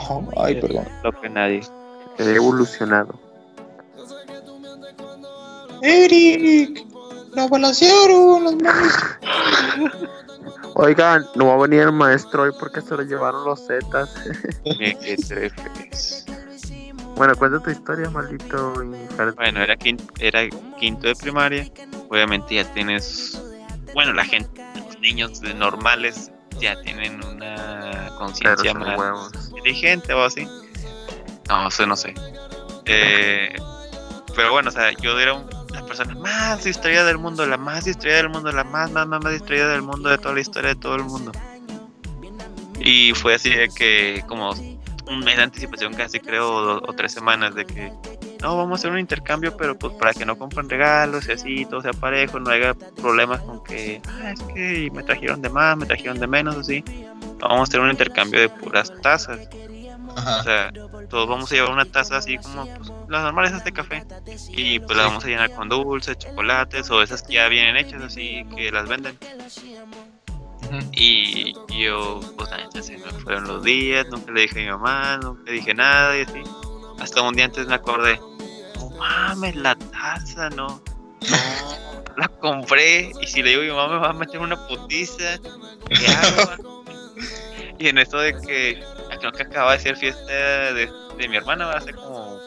Oh, 0.10 0.24
ay, 0.38 0.60
perdón. 0.60 0.86
Lo 1.04 1.12
que 1.12 1.30
nadie. 1.30 1.62
He 2.18 2.36
evolucionado. 2.36 3.14
Eric, 5.82 6.86
la 7.34 7.48
balancearon 7.48 8.44
los 8.44 8.56
manos. 8.56 8.94
Oigan, 10.76 11.26
no 11.36 11.48
va 11.48 11.54
a 11.56 11.58
venir 11.58 11.82
el 11.82 11.92
maestro 11.92 12.44
hoy 12.44 12.52
porque 12.60 12.82
se 12.82 12.96
lo 12.96 13.04
llevaron 13.04 13.44
los 13.46 13.66
Zetas. 13.68 14.14
Bueno, 17.16 17.36
cuenta 17.36 17.60
tu 17.62 17.70
historia, 17.70 18.10
maldito. 18.10 18.74
Bueno, 19.36 19.62
era 19.62 19.76
quinto, 19.78 20.04
era 20.20 20.48
quinto 20.80 21.08
de 21.08 21.16
primaria. 21.16 21.68
Obviamente 22.10 22.56
ya 22.56 22.74
tienes. 22.74 23.42
Bueno, 23.94 24.14
la 24.14 24.26
gente, 24.26 24.62
los 24.76 25.00
niños 25.00 25.40
de 25.42 25.54
normales 25.54 26.32
ya 26.60 26.80
tienen 26.82 27.24
una 27.26 28.10
conciencia 28.18 28.74
más 28.74 28.98
huevos. 28.98 29.32
inteligente 29.50 30.14
o 30.14 30.24
así. 30.24 30.48
No, 31.50 31.70
sé, 31.70 31.86
no 31.86 31.96
sé. 31.96 32.14
Eh, 32.86 33.54
pero 34.36 34.52
bueno, 34.52 34.70
o 34.70 34.72
sea, 34.72 34.92
yo 34.92 35.20
era 35.20 35.34
un- 35.34 35.50
la 35.74 35.86
persona 35.86 36.16
más 36.16 36.64
distraída 36.64 37.04
del 37.04 37.18
mundo, 37.18 37.46
la 37.46 37.58
más 37.58 37.86
distraída 37.86 38.18
del 38.18 38.30
mundo, 38.30 38.52
la 38.52 38.64
más, 38.64 38.90
más, 38.92 39.06
más, 39.08 39.22
más 39.24 39.34
distraída 39.34 39.68
del 39.70 39.82
mundo, 39.82 40.10
de 40.10 40.18
toda 40.18 40.34
la 40.34 40.40
historia 40.42 40.70
de 40.70 40.76
todo 40.76 40.96
el 40.96 41.04
mundo. 41.04 41.32
Y 42.80 43.14
fue 43.14 43.36
así 43.36 43.50
de 43.50 43.70
que, 43.70 44.24
como 44.28 44.54
un 45.08 45.20
mes 45.20 45.38
de 45.38 45.44
anticipación, 45.44 45.94
casi 45.94 46.20
creo, 46.20 46.50
o, 46.50 46.90
o 46.90 46.94
tres 46.94 47.12
semanas, 47.14 47.56
de 47.56 47.66
que 47.66 47.92
no, 48.42 48.58
vamos 48.58 48.72
a 48.72 48.82
hacer 48.82 48.92
un 48.92 49.00
intercambio, 49.00 49.56
pero 49.56 49.78
pues 49.78 49.94
para 49.94 50.14
que 50.14 50.26
no 50.26 50.38
compren 50.38 50.68
regalos 50.68 51.28
y 51.28 51.32
así, 51.32 51.66
todo 51.66 51.82
sea 51.82 51.94
parejo, 51.94 52.40
no 52.40 52.50
haya 52.50 52.74
problemas 52.74 53.40
con 53.42 53.64
que, 53.64 54.02
ah, 54.08 54.32
es 54.32 54.42
que 54.54 54.90
me 54.92 55.04
trajeron 55.04 55.42
de 55.42 55.50
más, 55.50 55.78
me 55.78 55.86
trajeron 55.86 56.20
de 56.20 56.28
menos, 56.28 56.56
así. 56.56 56.84
Vamos 57.40 57.60
a 57.60 57.64
hacer 57.64 57.80
un 57.80 57.92
intercambio 57.92 58.40
de 58.42 58.50
puras 58.50 58.92
tazas. 59.02 59.48
O 60.16 60.44
sea, 60.44 60.72
todos 61.10 61.30
vamos 61.30 61.52
a 61.52 61.56
llevar 61.56 61.72
una 61.72 61.86
taza 61.86 62.18
así 62.18 62.38
como 62.38 62.66
pues, 62.76 62.92
las 63.08 63.24
normales 63.24 63.64
de 63.64 63.72
café. 63.72 64.04
Y 64.50 64.80
pues 64.80 64.98
la 64.98 65.06
vamos 65.06 65.24
a 65.24 65.28
llenar 65.28 65.52
con 65.54 65.70
dulces, 65.70 66.18
chocolates 66.18 66.90
o 66.90 67.02
esas 67.02 67.24
que 67.24 67.36
ya 67.36 67.48
vienen 67.48 67.78
hechas 67.78 68.02
así 68.02 68.46
que 68.56 68.72
las 68.72 68.90
venden. 68.90 69.18
Y 70.94 71.54
yo, 71.70 72.20
pues 72.38 72.50
se 72.86 72.98
me 72.98 73.12
fueron 73.12 73.48
los 73.48 73.64
días, 73.64 74.08
nunca 74.10 74.32
le 74.32 74.42
dije 74.42 74.60
a 74.60 74.64
mi 74.64 74.70
mamá, 74.70 75.18
nunca 75.18 75.44
le 75.46 75.52
dije 75.54 75.74
nada 75.74 76.18
y 76.18 76.22
así. 76.22 76.42
Hasta 77.00 77.22
un 77.22 77.36
día 77.36 77.46
antes 77.46 77.68
me 77.68 77.76
acordé, 77.76 78.20
no 78.76 78.90
mames, 78.92 79.56
la 79.56 79.76
taza, 79.76 80.50
no. 80.52 80.82
La 82.18 82.28
compré 82.28 83.12
y 83.22 83.28
si 83.28 83.42
le 83.42 83.52
digo 83.52 83.62
a 83.62 83.66
mi 83.66 83.72
mamá 83.72 83.94
me 83.94 84.00
va 84.00 84.10
a 84.10 84.14
meter 84.14 84.40
una 84.40 84.68
putiza. 84.68 85.40
Y 87.80 87.88
en 87.88 87.98
esto 87.98 88.20
de 88.20 88.34
que 88.34 88.84
creo 89.20 89.32
que 89.32 89.44
acaba 89.44 89.74
de 89.74 89.80
ser 89.80 89.98
fiesta 89.98 90.24
de, 90.74 90.92
de 91.18 91.28
mi 91.28 91.38
hermana, 91.38 91.66
va 91.66 91.74
a 91.74 91.82
ser 91.82 91.96
como 91.96 92.40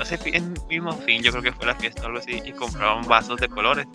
hace 0.00 0.18
en 0.24 0.54
mismo 0.68 0.92
fin, 0.92 1.22
yo 1.22 1.30
creo 1.30 1.42
que 1.42 1.52
fue 1.52 1.66
la 1.66 1.74
fiesta 1.74 2.02
o 2.02 2.06
algo 2.06 2.18
así, 2.18 2.40
y 2.44 2.52
compraron 2.52 3.06
vasos 3.06 3.38
de 3.40 3.48
colores. 3.48 3.86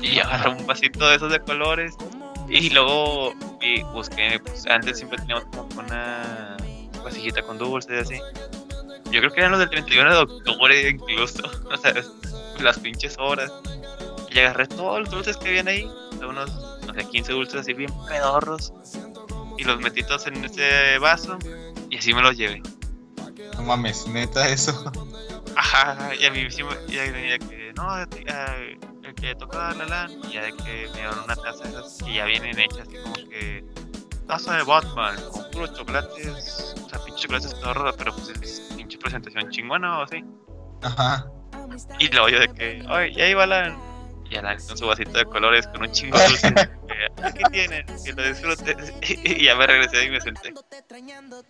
Y 0.00 0.18
agarré 0.18 0.50
un 0.50 0.66
vasito 0.66 1.08
de 1.08 1.16
esos 1.16 1.30
de 1.32 1.40
colores 1.40 1.94
y 2.48 2.70
luego 2.70 3.32
y 3.60 3.82
busqué, 3.84 4.38
pues 4.44 4.66
antes 4.66 4.98
siempre 4.98 5.18
teníamos 5.18 5.44
como 5.46 5.80
una 5.80 6.56
vasijita 7.02 7.42
con 7.42 7.58
dulces 7.58 8.10
y 8.10 8.14
así. 8.14 8.22
Yo 9.10 9.20
creo 9.20 9.32
que 9.32 9.40
eran 9.40 9.52
los 9.52 9.60
del 9.60 9.70
31 9.70 10.10
de 10.10 10.16
octubre 10.18 10.88
incluso, 10.88 11.42
o 11.72 11.76
sea, 11.76 11.94
las 12.60 12.78
pinches 12.78 13.16
horas. 13.18 13.52
Y 14.30 14.40
agarré 14.40 14.66
todos 14.66 15.00
los 15.00 15.10
dulces 15.10 15.36
que 15.36 15.48
habían 15.48 15.68
ahí, 15.68 15.88
unos, 16.20 16.50
no 16.86 16.94
sé, 16.94 17.08
15 17.08 17.32
dulces 17.32 17.60
así 17.60 17.72
bien 17.72 17.92
pedorros. 18.08 18.72
Y 19.56 19.64
los 19.64 19.80
metí 19.80 20.02
todos 20.02 20.26
en 20.26 20.44
ese 20.44 20.98
vaso 20.98 21.38
y 21.90 21.98
así 21.98 22.12
me 22.12 22.22
los 22.22 22.36
llevé. 22.36 22.60
No 23.54 23.62
mames, 23.62 24.06
neta 24.08 24.48
eso. 24.48 24.92
Ajá, 25.54 26.12
y 26.16 26.24
a 26.24 26.30
mí 26.32 26.50
sí 26.50 26.64
me, 26.64 26.74
ya, 26.92 27.04
que, 27.38 27.72
no, 27.76 27.96
el 27.96 28.08
que 29.24 29.34
toca 29.34 29.72
la 29.74 29.86
LAN, 29.86 30.10
y 30.28 30.32
ya 30.34 30.42
de 30.42 30.52
que 30.52 30.88
me 30.88 30.98
dieron 30.98 31.18
una 31.24 31.34
taza 31.34 31.64
de 31.64 31.70
esas 31.70 31.98
que 32.04 32.14
ya 32.14 32.26
vienen 32.26 32.58
hechas, 32.58 32.80
así 32.80 32.96
como 32.96 33.14
que 33.14 33.64
taza 34.26 34.56
de 34.56 34.62
Batman, 34.64 35.16
con 35.32 35.50
puros 35.50 35.72
chocolates, 35.74 36.74
o 36.84 36.88
sea, 36.88 36.98
pinche 37.04 37.22
chocolates 37.22 37.58
todo 37.60 37.94
pero 37.96 38.14
pues 38.14 38.28
es 38.28 38.60
pinche 38.76 38.98
presentación 38.98 39.50
chingona 39.50 40.00
o 40.00 40.02
así. 40.02 40.22
Ajá. 40.82 41.26
Y 41.98 42.08
luego 42.08 42.28
yo 42.28 42.40
de 42.40 42.48
que, 42.48 42.84
ay, 42.88 43.14
ya 43.14 43.26
iba 43.28 43.46
la 43.46 43.74
y 44.30 44.34
la 44.34 44.56
con 44.56 44.76
su 44.76 44.86
vasito 44.86 45.12
de 45.12 45.24
colores 45.26 45.66
con 45.68 45.82
un 45.82 45.92
chingo 45.92 46.18
de 46.18 46.26
dulces. 46.26 46.52
Aquí 47.22 47.42
tienen, 47.52 47.86
que 47.86 48.12
lo 48.12 48.28
disfruten. 48.28 48.76
y 49.02 49.44
ya 49.44 49.54
me 49.54 49.66
regresé 49.66 50.04
y 50.04 50.10
me 50.10 50.20
senté. 50.20 50.52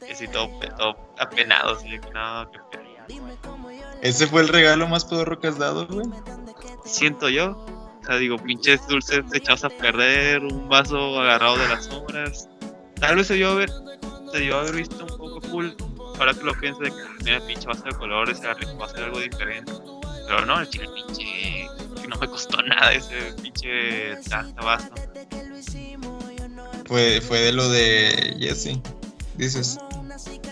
Y 0.08 0.12
así 0.12 0.28
todo, 0.28 0.48
todo 0.76 1.14
apenado, 1.18 1.76
así 1.76 1.88
que 1.88 2.10
no, 2.10 2.50
qué 2.52 2.58
pena. 2.70 2.84
¿Ese 4.02 4.26
fue 4.26 4.42
el 4.42 4.48
regalo 4.48 4.86
más 4.88 5.04
pedorro 5.04 5.38
que 5.40 5.48
has 5.48 5.58
dado, 5.58 5.86
güey? 5.86 6.06
Siento 6.84 7.28
yo. 7.28 7.52
O 8.02 8.06
sea, 8.06 8.16
digo, 8.16 8.36
pinches 8.36 8.86
dulces 8.86 9.24
echados 9.32 9.64
a 9.64 9.70
perder, 9.70 10.42
un 10.44 10.68
vaso 10.68 11.18
agarrado 11.20 11.56
de 11.56 11.68
las 11.68 11.86
sombras. 11.86 12.48
Tal 13.00 13.16
vez 13.16 13.26
se 13.26 13.34
dio 13.34 13.50
haber, 13.50 13.70
se 14.30 14.40
dio 14.40 14.58
haber 14.58 14.76
visto 14.76 15.04
un 15.04 15.18
poco 15.18 15.40
cool. 15.50 15.74
Ahora 16.18 16.34
que 16.34 16.42
lo 16.42 16.54
pienso 16.60 16.80
de 16.80 16.90
que 16.90 16.96
ah, 16.96 17.16
mira, 17.24 17.46
pinche 17.46 17.66
vaso 17.66 17.82
de 17.84 17.92
colores, 17.92 18.40
va 18.44 18.84
a 18.84 18.88
ser 18.88 19.04
algo 19.04 19.20
diferente. 19.20 19.72
Pero 20.26 20.44
no, 20.46 20.60
el 20.60 20.68
chile 20.68 20.86
pinche. 20.94 21.68
Que 22.00 22.08
no 22.08 22.16
me 22.16 22.28
costó 22.28 22.60
nada 22.62 22.92
ese 22.92 23.32
pinche 23.40 24.14
vaso. 24.56 24.90
Fue, 26.86 27.20
fue 27.22 27.40
de 27.40 27.52
lo 27.52 27.68
de 27.70 28.36
Jesse, 28.38 28.78
dices. 29.36 29.78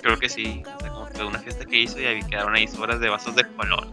Creo 0.01 0.19
que 0.19 0.29
sí 0.29 0.63
de 1.19 1.25
una 1.25 1.39
fiesta 1.39 1.65
que 1.65 1.79
hizo 1.79 2.01
y 2.01 2.07
ahí 2.07 2.23
quedaron 2.23 2.55
ahí 2.55 2.69
horas 2.79 3.01
de 3.01 3.09
vasos 3.09 3.35
de 3.37 3.47
color. 3.57 3.87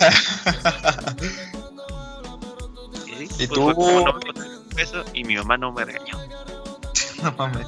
y, 3.38 3.46
tú? 3.48 3.72
y 5.14 5.24
mi 5.24 5.36
mamá 5.36 5.56
no 5.56 5.72
me 5.72 5.84
regañó. 5.84 6.18
no 7.22 7.32
mames. 7.32 7.66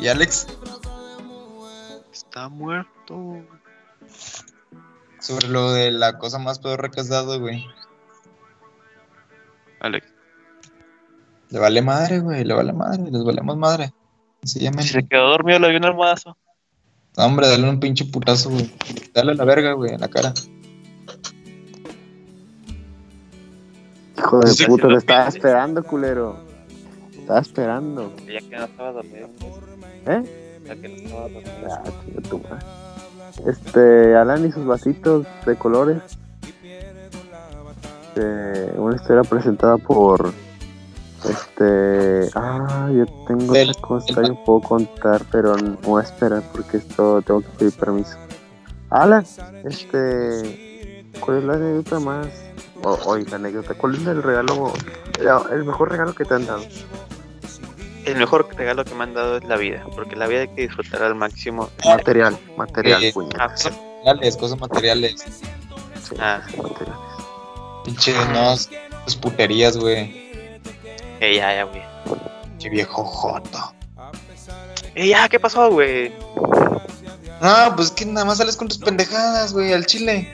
¿Y 0.00 0.08
Alex? 0.08 0.46
Está 2.12 2.48
muerto. 2.48 3.42
Sobre 5.20 5.48
lo 5.48 5.72
de 5.72 5.90
la 5.90 6.18
cosa 6.18 6.38
más 6.38 6.58
peor 6.58 6.90
que 6.90 7.00
has 7.00 7.08
dado, 7.08 7.40
güey. 7.40 7.66
Alex. 9.80 10.06
Le 11.50 11.58
vale 11.58 11.82
madre, 11.82 12.18
güey, 12.18 12.44
le 12.44 12.54
vale 12.54 12.72
madre, 12.72 13.10
les 13.10 13.24
valemos 13.24 13.56
madre. 13.56 13.92
Se, 14.42 14.60
se 14.82 15.08
quedó 15.08 15.30
dormido, 15.30 15.58
le 15.58 15.70
dio 15.70 15.78
un 15.78 15.84
almohadazo. 15.84 16.36
No, 17.16 17.24
hombre, 17.24 17.48
dale 17.48 17.68
un 17.68 17.80
pinche 17.80 18.04
putazo, 18.04 18.50
güey. 18.50 18.70
Dale 19.14 19.32
a 19.32 19.34
la 19.34 19.44
verga, 19.44 19.72
güey, 19.72 19.94
en 19.94 20.00
la 20.00 20.08
cara. 20.08 20.34
Hijo 24.18 24.40
de 24.40 24.66
puta, 24.66 24.88
te 24.88 24.94
estaba 24.94 25.28
esperando, 25.28 25.82
culero. 25.84 26.36
Estaba 27.18 27.40
esperando. 27.40 28.12
Ya 28.26 28.40
que 28.40 28.56
no 28.56 28.64
estaba 28.64 28.92
dormido. 28.92 29.28
¿Eh? 30.06 30.60
Ya 30.64 30.76
que 30.76 30.88
no 30.88 30.94
estaba 30.96 31.28
dormido. 31.28 32.40
Ah, 32.50 32.58
este, 33.46 34.16
Alan 34.16 34.46
y 34.46 34.52
sus 34.52 34.64
vasitos 34.64 35.26
de 35.44 35.56
colores. 35.56 36.02
Este, 38.16 38.72
una 38.78 38.96
historia 38.96 39.22
presentada 39.22 39.76
por 39.76 40.32
este. 41.28 42.30
Ah, 42.34 42.90
yo 42.94 43.04
tengo 43.26 43.52
otra 43.52 43.74
cosa, 43.80 44.22
yo 44.22 44.42
puedo 44.44 44.60
contar, 44.60 45.22
pero 45.30 45.54
no 45.56 45.76
voy 45.82 46.00
a 46.00 46.04
esperar 46.04 46.42
porque 46.52 46.78
esto 46.78 47.20
tengo 47.22 47.42
que 47.42 47.48
pedir 47.58 47.72
permiso. 47.74 48.16
Alan, 48.88 49.26
este. 49.64 51.04
¿Cuál 51.20 51.38
es 51.38 51.44
la 51.44 51.54
anécdota 51.54 52.00
más.? 52.00 52.45
Oh, 52.88 53.16
la 53.16 53.34
anécdota. 53.34 53.74
¿Cuál 53.74 53.96
es 53.96 54.06
el 54.06 54.22
regalo. 54.22 54.72
El 55.50 55.64
mejor 55.64 55.90
regalo 55.90 56.14
que 56.14 56.24
te 56.24 56.34
han 56.34 56.46
dado? 56.46 56.62
El 58.04 58.14
mejor 58.14 58.46
regalo 58.54 58.84
que 58.84 58.94
me 58.94 59.02
han 59.02 59.12
dado 59.12 59.38
es 59.38 59.44
la 59.44 59.56
vida, 59.56 59.84
porque 59.96 60.14
la 60.14 60.28
vida 60.28 60.42
hay 60.42 60.48
que 60.48 60.62
disfrutar 60.62 61.02
al 61.02 61.16
máximo. 61.16 61.68
Material, 61.84 62.38
material, 62.56 63.02
eh, 63.02 63.12
ah, 63.40 63.48
cosas 63.48 63.72
materiales, 63.72 64.36
cosas 64.36 64.60
materiales. 64.60 65.24
Sí, 66.00 66.14
ah. 66.20 66.40
materiales. 66.62 66.96
Pinche, 67.84 68.14
no, 68.32 68.52
es 68.52 69.16
puterías, 69.16 69.76
güey. 69.76 70.30
Eh, 71.18 71.34
ya, 71.38 71.56
ya, 71.56 71.64
güey. 71.64 71.82
Qué 72.60 72.68
viejo 72.68 73.04
joto. 73.04 73.74
Eh, 74.94 75.08
ya, 75.08 75.28
¿qué 75.28 75.40
pasó, 75.40 75.72
güey? 75.72 76.12
No, 77.42 77.74
pues 77.74 77.90
que 77.90 78.06
nada 78.06 78.24
más 78.24 78.38
sales 78.38 78.56
con 78.56 78.68
tus 78.68 78.78
pendejadas, 78.78 79.52
güey, 79.52 79.72
al 79.72 79.86
chile. 79.86 80.32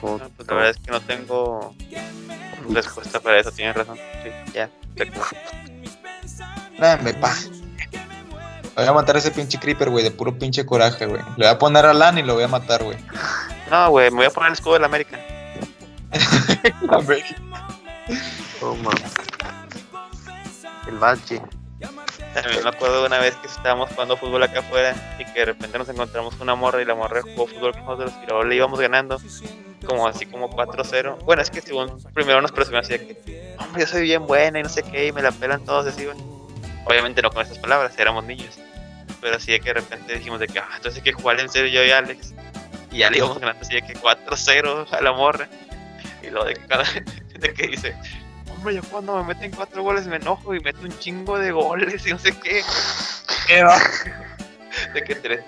Pues 0.00 0.48
la 0.48 0.54
verdad 0.54 0.70
es 0.70 0.78
que 0.78 0.90
no 0.90 1.00
tengo 1.00 1.74
respuesta 2.70 3.20
para 3.20 3.38
eso, 3.38 3.50
tienes 3.52 3.76
razón. 3.76 3.96
Sí, 4.22 4.52
ya, 4.52 4.70
te 4.94 5.10
Dame, 6.78 7.14
pa. 7.14 7.34
Voy 8.76 8.86
a 8.86 8.92
matar 8.92 9.16
a 9.16 9.18
ese 9.18 9.32
pinche 9.32 9.58
creeper, 9.58 9.90
güey, 9.90 10.04
de 10.04 10.12
puro 10.12 10.38
pinche 10.38 10.64
coraje, 10.64 11.06
güey. 11.06 11.20
Le 11.36 11.46
voy 11.46 11.54
a 11.54 11.58
poner 11.58 11.84
a 11.84 11.92
Lan 11.92 12.18
y 12.18 12.22
lo 12.22 12.34
voy 12.34 12.44
a 12.44 12.48
matar, 12.48 12.84
güey. 12.84 12.96
No, 13.70 13.90
güey, 13.90 14.10
me 14.10 14.18
voy 14.18 14.26
a 14.26 14.30
poner 14.30 14.48
el 14.48 14.52
escudo 14.52 14.74
de 14.74 14.80
la 14.80 14.86
América. 14.86 15.18
la 16.82 16.96
América. 16.96 17.34
Oh, 18.62 18.76
El 20.86 20.98
bache. 20.98 21.42
También 22.34 22.62
me 22.62 22.70
acuerdo 22.70 23.00
de 23.00 23.06
una 23.06 23.18
vez 23.18 23.34
que 23.36 23.48
estábamos 23.48 23.90
jugando 23.90 24.16
fútbol 24.16 24.42
acá 24.42 24.60
afuera 24.60 24.94
y 25.18 25.24
que 25.24 25.40
de 25.40 25.44
repente 25.46 25.78
nos 25.78 25.88
encontramos 25.88 26.38
una 26.40 26.54
morra 26.54 26.80
y 26.80 26.84
la 26.84 26.94
morra 26.94 27.22
jugó 27.22 27.46
fútbol 27.46 27.72
con 27.72 27.84
nosotros 27.84 28.12
y 28.22 28.26
luego 28.26 28.44
le 28.44 28.56
íbamos 28.56 28.78
ganando 28.78 29.18
como 29.86 30.06
así 30.06 30.26
como 30.26 30.50
4-0. 30.50 31.24
Bueno, 31.24 31.42
es 31.42 31.50
que 31.50 31.60
según 31.60 32.02
primero 32.14 32.40
nos 32.40 32.52
presumió 32.52 32.80
así 32.80 32.92
de 32.92 33.06
que, 33.06 33.56
hombre, 33.58 33.82
yo 33.82 33.86
soy 33.86 34.02
bien 34.02 34.26
buena 34.26 34.60
y 34.60 34.62
no 34.62 34.68
sé 34.68 34.82
qué, 34.82 35.06
y 35.06 35.12
me 35.12 35.22
la 35.22 35.32
pelan 35.32 35.64
todos 35.64 35.86
así, 35.86 36.06
bueno. 36.06 36.22
Obviamente 36.84 37.20
no 37.20 37.30
con 37.30 37.42
esas 37.42 37.58
palabras, 37.58 37.98
éramos 37.98 38.24
niños. 38.24 38.58
Pero 39.20 39.36
así 39.36 39.52
de 39.52 39.60
que 39.60 39.68
de 39.68 39.74
repente 39.74 40.14
dijimos 40.14 40.40
de 40.40 40.46
que, 40.46 40.58
ah, 40.58 40.68
entonces 40.76 40.96
hay 40.96 41.02
que 41.04 41.12
jugar 41.12 41.38
en 41.40 41.48
serio 41.48 41.70
yo 41.70 41.84
y 41.84 41.90
Alex. 41.90 42.34
Y 42.90 42.98
ya 42.98 43.10
le 43.10 43.18
íbamos 43.18 43.38
ganando 43.38 43.60
así 43.60 43.74
de 43.74 43.82
que 43.82 43.94
4-0 43.94 44.92
a 44.92 45.00
la 45.02 45.12
morra. 45.12 45.48
Y 46.22 46.30
luego 46.30 46.46
de 46.46 46.54
que 46.54 46.66
cada, 46.66 46.84
de 47.38 47.52
que 47.52 47.66
dice, 47.66 47.94
hombre, 48.50 48.76
yo 48.76 48.82
cuando 48.84 49.16
me 49.16 49.34
meten 49.34 49.50
cuatro 49.50 49.82
goles 49.82 50.06
me 50.06 50.16
enojo 50.16 50.54
y 50.54 50.60
meto 50.60 50.80
un 50.82 50.98
chingo 50.98 51.38
de 51.38 51.52
goles 51.52 52.06
y 52.06 52.10
no 52.10 52.18
sé 52.18 52.36
qué. 52.38 52.62
de 54.94 55.02
que 55.02 55.14
tres, 55.14 55.44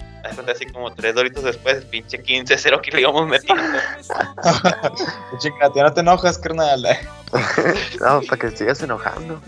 así 0.50 0.66
como 0.66 0.92
tres 0.94 1.14
doritos 1.14 1.44
después, 1.44 1.84
pinche 1.84 2.22
15-0 2.22 2.80
que 2.80 2.90
le 2.90 3.00
íbamos 3.02 3.26
metiendo. 3.26 3.62
Chica, 5.38 5.70
no 5.74 5.92
te 5.92 6.00
enojas, 6.00 6.38
carnal. 6.38 6.82
no, 8.00 8.20
para 8.22 8.36
que 8.38 8.56
sigas 8.56 8.82
enojando. 8.82 9.40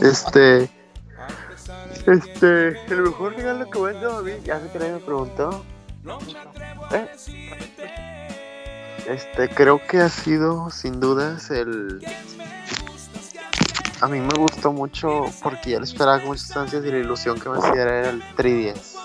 Este. 0.00 0.68
Este. 2.06 2.68
El 2.92 3.02
mejor 3.02 3.34
regalo 3.36 3.68
que 3.70 3.78
me 3.78 3.90
a 3.90 4.20
mí, 4.20 4.32
ya 4.44 4.60
sé 4.60 4.68
que 4.72 4.78
nadie 4.78 4.92
me 4.92 5.00
preguntó. 5.00 5.64
¿Eh? 6.92 7.06
Este, 9.06 9.48
creo 9.48 9.84
que 9.86 9.98
ha 9.98 10.08
sido 10.08 10.70
sin 10.70 11.00
dudas 11.00 11.50
el... 11.50 12.00
A 14.00 14.08
mí 14.08 14.18
me 14.18 14.34
gustó 14.38 14.72
mucho 14.72 15.26
porque 15.42 15.70
ya 15.70 15.78
lo 15.78 15.84
esperaba 15.84 16.18
con 16.18 16.28
muchas 16.28 16.56
ansias 16.56 16.82
y 16.84 16.90
la 16.90 16.98
ilusión 16.98 17.38
que 17.38 17.50
me 17.50 17.58
hacía 17.58 17.82
era 17.82 18.10
el 18.10 18.22
3DS. 18.34 18.96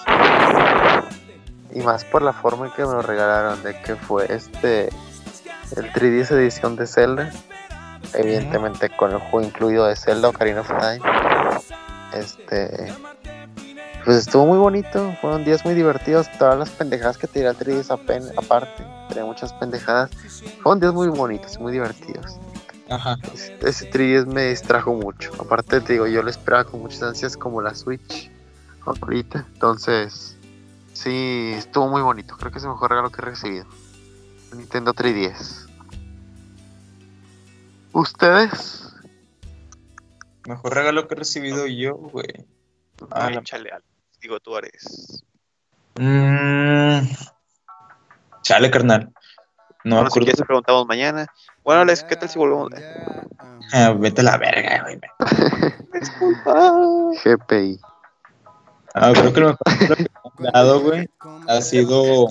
Y 1.74 1.82
más 1.82 2.06
por 2.06 2.22
la 2.22 2.32
forma 2.32 2.68
en 2.68 2.72
que 2.72 2.86
me 2.86 2.94
lo 2.94 3.02
regalaron, 3.02 3.62
de 3.62 3.78
que 3.82 3.96
fue 3.96 4.26
este 4.34 4.86
el 5.76 5.92
3DS 5.92 6.32
edición 6.32 6.78
de 6.78 6.88
Zelda. 6.88 7.32
Evidentemente 8.14 8.90
con 8.96 9.12
el 9.12 9.18
juego 9.18 9.42
incluido 9.42 9.86
de 9.86 9.98
Zelda 9.98 10.30
Ocarina 10.30 10.62
of 10.62 10.68
Time. 10.70 11.02
Este. 12.14 12.94
Pues 14.06 14.18
estuvo 14.18 14.46
muy 14.46 14.60
bonito, 14.60 15.14
fueron 15.20 15.44
días 15.44 15.66
muy 15.66 15.74
divertidos. 15.74 16.30
Todas 16.38 16.58
las 16.58 16.70
pendejadas 16.70 17.18
que 17.18 17.28
tiré 17.28 17.48
al 17.48 17.58
3DS 17.58 17.92
aparte, 18.38 18.86
tenía 19.10 19.26
muchas 19.26 19.52
pendejadas. 19.54 20.12
Fueron 20.62 20.80
días 20.80 20.94
muy 20.94 21.10
bonitos, 21.10 21.60
muy 21.60 21.74
divertidos. 21.74 22.40
Ajá. 22.90 23.18
Ese 23.62 23.90
3DS 23.90 24.26
me 24.28 24.50
distrajo 24.50 24.94
mucho. 24.94 25.32
Aparte, 25.40 25.82
te 25.82 25.94
digo, 25.94 26.08
yo 26.08 26.22
lo 26.22 26.30
esperaba 26.30 26.66
con 26.66 26.82
muchas 26.82 27.02
ansias 27.04 27.36
como 27.36 27.62
la 27.62 27.74
Switch 27.74 28.32
ahorita. 28.86 29.46
Entonces, 29.54 30.38
sí, 30.94 31.54
estuvo 31.56 31.88
muy 31.88 32.02
bonito. 32.02 32.36
Creo 32.38 32.52
que 32.52 32.60
es 32.60 32.64
el 32.64 32.70
mejor 32.70 32.92
regalo 32.92 33.10
que 33.10 33.22
he 33.22 33.26
recibido. 33.26 33.66
Nintendo 34.54 34.94
3DS. 34.94 35.68
¿Ustedes? 37.92 38.94
Mejor 40.48 40.76
regalo 40.76 41.08
que 41.08 41.16
he 41.16 41.18
recibido 41.18 41.66
yo, 41.66 41.96
güey. 41.96 42.46
Ah, 43.12 43.32
chale, 43.44 43.72
digo, 44.22 44.40
tú 44.40 44.58
eres. 44.58 45.24
Mm, 45.96 47.08
chale, 48.42 48.70
carnal. 48.70 49.12
No 49.84 49.96
bueno, 49.96 50.12
si 50.12 50.20
quieres 50.20 50.42
preguntamos 50.42 50.86
mañana. 50.88 51.28
Bueno, 51.66 51.84
Les, 51.84 52.04
¿qué 52.04 52.16
tal 52.16 52.30
si 52.30 52.38
volvemos? 52.38 52.70
Ah, 53.74 53.92
vete 53.98 54.22
a 54.22 54.24
la 54.24 54.38
verga, 54.38 54.84
güey. 54.84 55.00
GPI. 57.24 57.80
Ah, 58.94 59.12
creo 59.14 59.34
que 59.34 59.42
lo 59.42 59.48
mejor 59.48 59.98
que 59.98 60.06
me 60.44 60.50
ha 60.50 60.52
dado, 60.52 60.80
güey, 60.82 61.10
ha 61.48 61.62
sido 61.62 62.28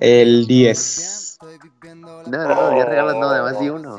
el 0.00 0.46
10. 0.46 1.38
No, 2.28 2.48
no, 2.48 2.70
10 2.70 2.86
regalos 2.86 3.16
no, 3.16 3.28
además 3.28 3.58
di 3.58 3.68
uno. 3.68 3.96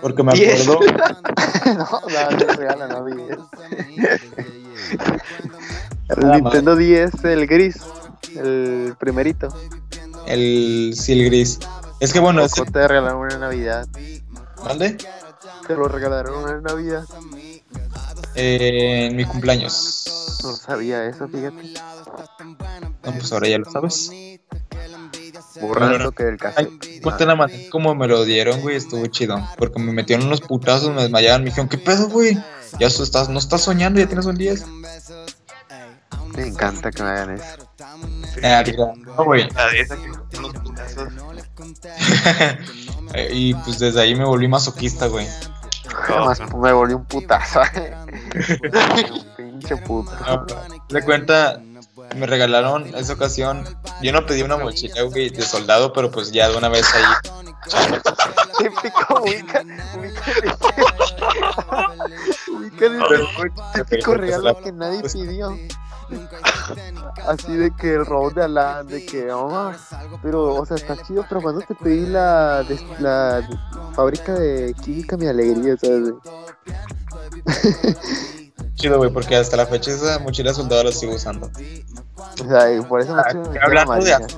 Porque 0.00 0.22
me 0.22 0.32
acuerdo. 0.32 0.80
no, 1.66 2.00
no, 2.00 2.36
10 2.38 2.56
regalos, 2.56 2.88
no 2.88 3.04
10. 3.04 3.38
El 6.08 6.30
Nintendo 6.30 6.74
10, 6.74 7.24
el 7.24 7.46
gris, 7.46 7.76
el 8.34 8.96
primerito. 8.98 9.48
El 10.26 10.94
sí, 10.96 11.12
el 11.12 11.26
gris. 11.26 11.58
Es 12.00 12.12
que 12.12 12.20
bueno, 12.20 12.42
ese... 12.42 12.64
te 12.64 12.88
regalaron 12.88 13.20
una 13.20 13.38
Navidad. 13.38 13.86
¿Dónde? 14.56 14.96
Te 15.66 15.74
lo 15.74 15.88
regalaron 15.88 16.44
una 16.44 16.60
Navidad. 16.60 17.04
Eh, 18.34 19.06
en 19.06 19.16
mi 19.16 19.24
cumpleaños. 19.24 20.40
No 20.42 20.52
sabía 20.52 21.06
eso, 21.06 21.28
fíjate. 21.28 21.74
No, 23.04 23.12
pues 23.12 23.32
ahora 23.32 23.48
ya 23.48 23.58
lo 23.58 23.70
sabes. 23.70 24.10
Borrando 25.60 26.12
que 26.12 26.28
el 26.28 26.36
caso. 26.36 26.56
Cuéntame 27.02 27.26
nada 27.26 27.36
más 27.36 27.52
como 27.70 27.94
me 27.94 28.08
lo 28.08 28.24
dieron, 28.24 28.60
güey, 28.60 28.76
estuvo 28.76 29.06
chido. 29.06 29.36
Porque 29.56 29.80
me 29.80 29.92
metieron 29.92 30.26
unos 30.26 30.40
putazos, 30.40 30.90
me 30.90 31.02
desmayaban, 31.02 31.42
me 31.42 31.50
dijeron, 31.50 31.68
¿qué 31.68 31.78
pedo, 31.78 32.08
güey? 32.08 32.36
Ya 32.78 32.88
estás, 32.88 33.28
no 33.28 33.38
estás 33.38 33.62
soñando, 33.62 34.00
ya 34.00 34.06
tienes 34.06 34.26
un 34.26 34.36
10. 34.36 34.64
Me 36.36 36.48
encanta 36.48 36.90
que 36.90 37.02
me 37.02 37.10
hagan 37.10 37.30
eso. 37.30 37.44
Ah, 38.42 38.64
no, 39.06 39.24
güey. 39.24 39.48
Y 43.28 43.54
pues 43.54 43.78
desde 43.78 44.00
ahí 44.00 44.14
me 44.14 44.24
volví 44.24 44.48
masoquista, 44.48 45.06
güey. 45.06 45.26
Me 46.60 46.72
volví 46.72 46.94
un 46.94 47.04
putazo. 47.04 47.60
pinche 49.36 49.76
puto. 49.78 50.10
de 50.88 51.02
cuenta, 51.02 51.60
me 52.16 52.26
regalaron 52.26 52.86
esa 52.94 53.12
ocasión. 53.12 53.64
Yo 54.02 54.12
no 54.12 54.26
pedí 54.26 54.42
una 54.42 54.56
mochila, 54.56 55.02
güey, 55.02 55.30
de 55.30 55.42
soldado, 55.42 55.92
pero 55.92 56.10
pues 56.10 56.32
ya 56.32 56.48
de 56.48 56.56
una 56.56 56.68
vez 56.68 56.86
ahí. 56.94 57.04
Típico, 58.58 59.22
ubica, 59.22 59.62
ubica, 59.96 60.22
ubica 63.38 63.84
típico 63.84 64.14
regalo 64.14 64.60
que 64.60 64.72
nadie 64.72 65.02
pidió. 65.02 65.56
Así 67.26 67.56
de 67.56 67.70
que 67.76 67.94
el 67.94 68.06
robot 68.06 68.34
de 68.34 68.44
Alan, 68.44 68.86
de 68.86 69.04
que, 69.04 69.30
oh, 69.32 69.72
pero, 70.22 70.54
o 70.54 70.66
sea, 70.66 70.76
está 70.76 70.96
chido, 71.04 71.24
pero 71.28 71.40
cuando 71.40 71.60
te 71.62 71.74
pedí 71.74 72.06
la, 72.06 72.62
de, 72.62 72.78
la 72.98 73.48
fábrica 73.94 74.34
de 74.34 74.74
química, 74.82 75.16
mi 75.16 75.26
alegría, 75.26 75.76
¿sabes? 75.76 76.14
chido, 78.74 78.98
güey, 78.98 79.10
porque 79.10 79.36
hasta 79.36 79.56
la 79.56 79.66
fecha 79.66 79.92
esa 79.92 80.18
mochila 80.18 80.52
soldado 80.52 80.84
la 80.84 80.92
sigo 80.92 81.14
usando. 81.14 81.50
O 82.16 82.48
sea, 82.48 82.88
por 82.88 83.00
eso 83.00 83.14
ah, 83.16 83.32
me 83.34 83.58
Hablando 83.60 84.04
de 84.04 84.14
hace 84.14 84.36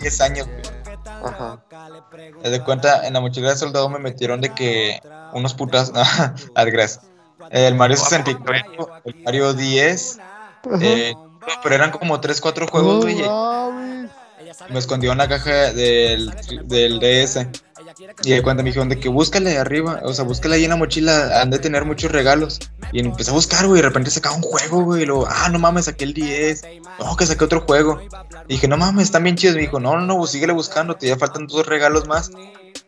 10 0.00 0.20
años, 0.20 0.46
güey. 0.46 0.80
Ajá. 1.24 1.62
De 2.42 2.64
cuenta, 2.64 3.06
en 3.06 3.14
la 3.14 3.20
mochila 3.20 3.50
de 3.50 3.56
soldado 3.56 3.88
me 3.88 3.98
metieron 3.98 4.40
de 4.40 4.50
que 4.54 5.00
unos 5.32 5.54
putas. 5.54 5.92
al 6.54 6.70
gracias. 6.70 7.04
El 7.50 7.74
Mario 7.74 7.96
64, 7.96 8.88
el 9.04 9.22
Mario 9.24 9.54
10 9.54 10.18
eh, 10.80 11.14
pero 11.62 11.74
eran 11.74 11.90
como 11.90 12.20
3, 12.20 12.40
4 12.40 12.66
juegos, 12.66 13.04
güey. 13.04 13.16
me 14.68 14.78
escondió 14.78 15.12
en 15.12 15.18
la 15.18 15.28
caja 15.28 15.72
del, 15.72 16.32
del 16.64 17.00
DS. 17.00 17.46
Y 18.22 18.30
de 18.30 18.42
cuenta 18.42 18.62
me 18.62 18.70
dijeron 18.70 18.88
de 18.88 18.98
que 18.98 19.08
búscale 19.08 19.58
arriba, 19.58 20.00
o 20.04 20.12
sea, 20.12 20.24
búscale 20.24 20.56
ahí 20.56 20.64
en 20.64 20.70
la 20.70 20.76
mochila, 20.76 21.40
han 21.40 21.50
de 21.50 21.58
tener 21.58 21.84
muchos 21.84 22.10
regalos. 22.10 22.58
Y 22.92 23.00
empecé 23.00 23.30
a 23.30 23.34
buscar, 23.34 23.66
güey, 23.66 23.80
y 23.80 23.82
de 23.82 23.88
repente 23.88 24.10
sacaba 24.10 24.36
un 24.36 24.42
juego, 24.42 24.82
güey, 24.82 25.02
y 25.02 25.06
luego, 25.06 25.26
ah, 25.28 25.48
no 25.50 25.58
mames, 25.58 25.86
saqué 25.86 26.04
el 26.04 26.14
10. 26.14 26.62
No, 26.98 27.16
que 27.16 27.26
saqué 27.26 27.44
otro 27.44 27.62
juego. 27.62 28.00
Y 28.48 28.54
dije, 28.54 28.68
no 28.68 28.76
mames, 28.76 29.04
están 29.04 29.24
bien 29.24 29.36
chidos. 29.36 29.56
Me 29.56 29.62
dijo, 29.62 29.80
no, 29.80 29.96
no, 29.96 30.06
no, 30.06 30.18
pues 30.18 30.30
síguele 30.30 30.52
buscando, 30.52 30.96
te 30.96 31.06
ya 31.06 31.16
faltan 31.16 31.46
dos 31.46 31.66
regalos 31.66 32.06
más. 32.06 32.30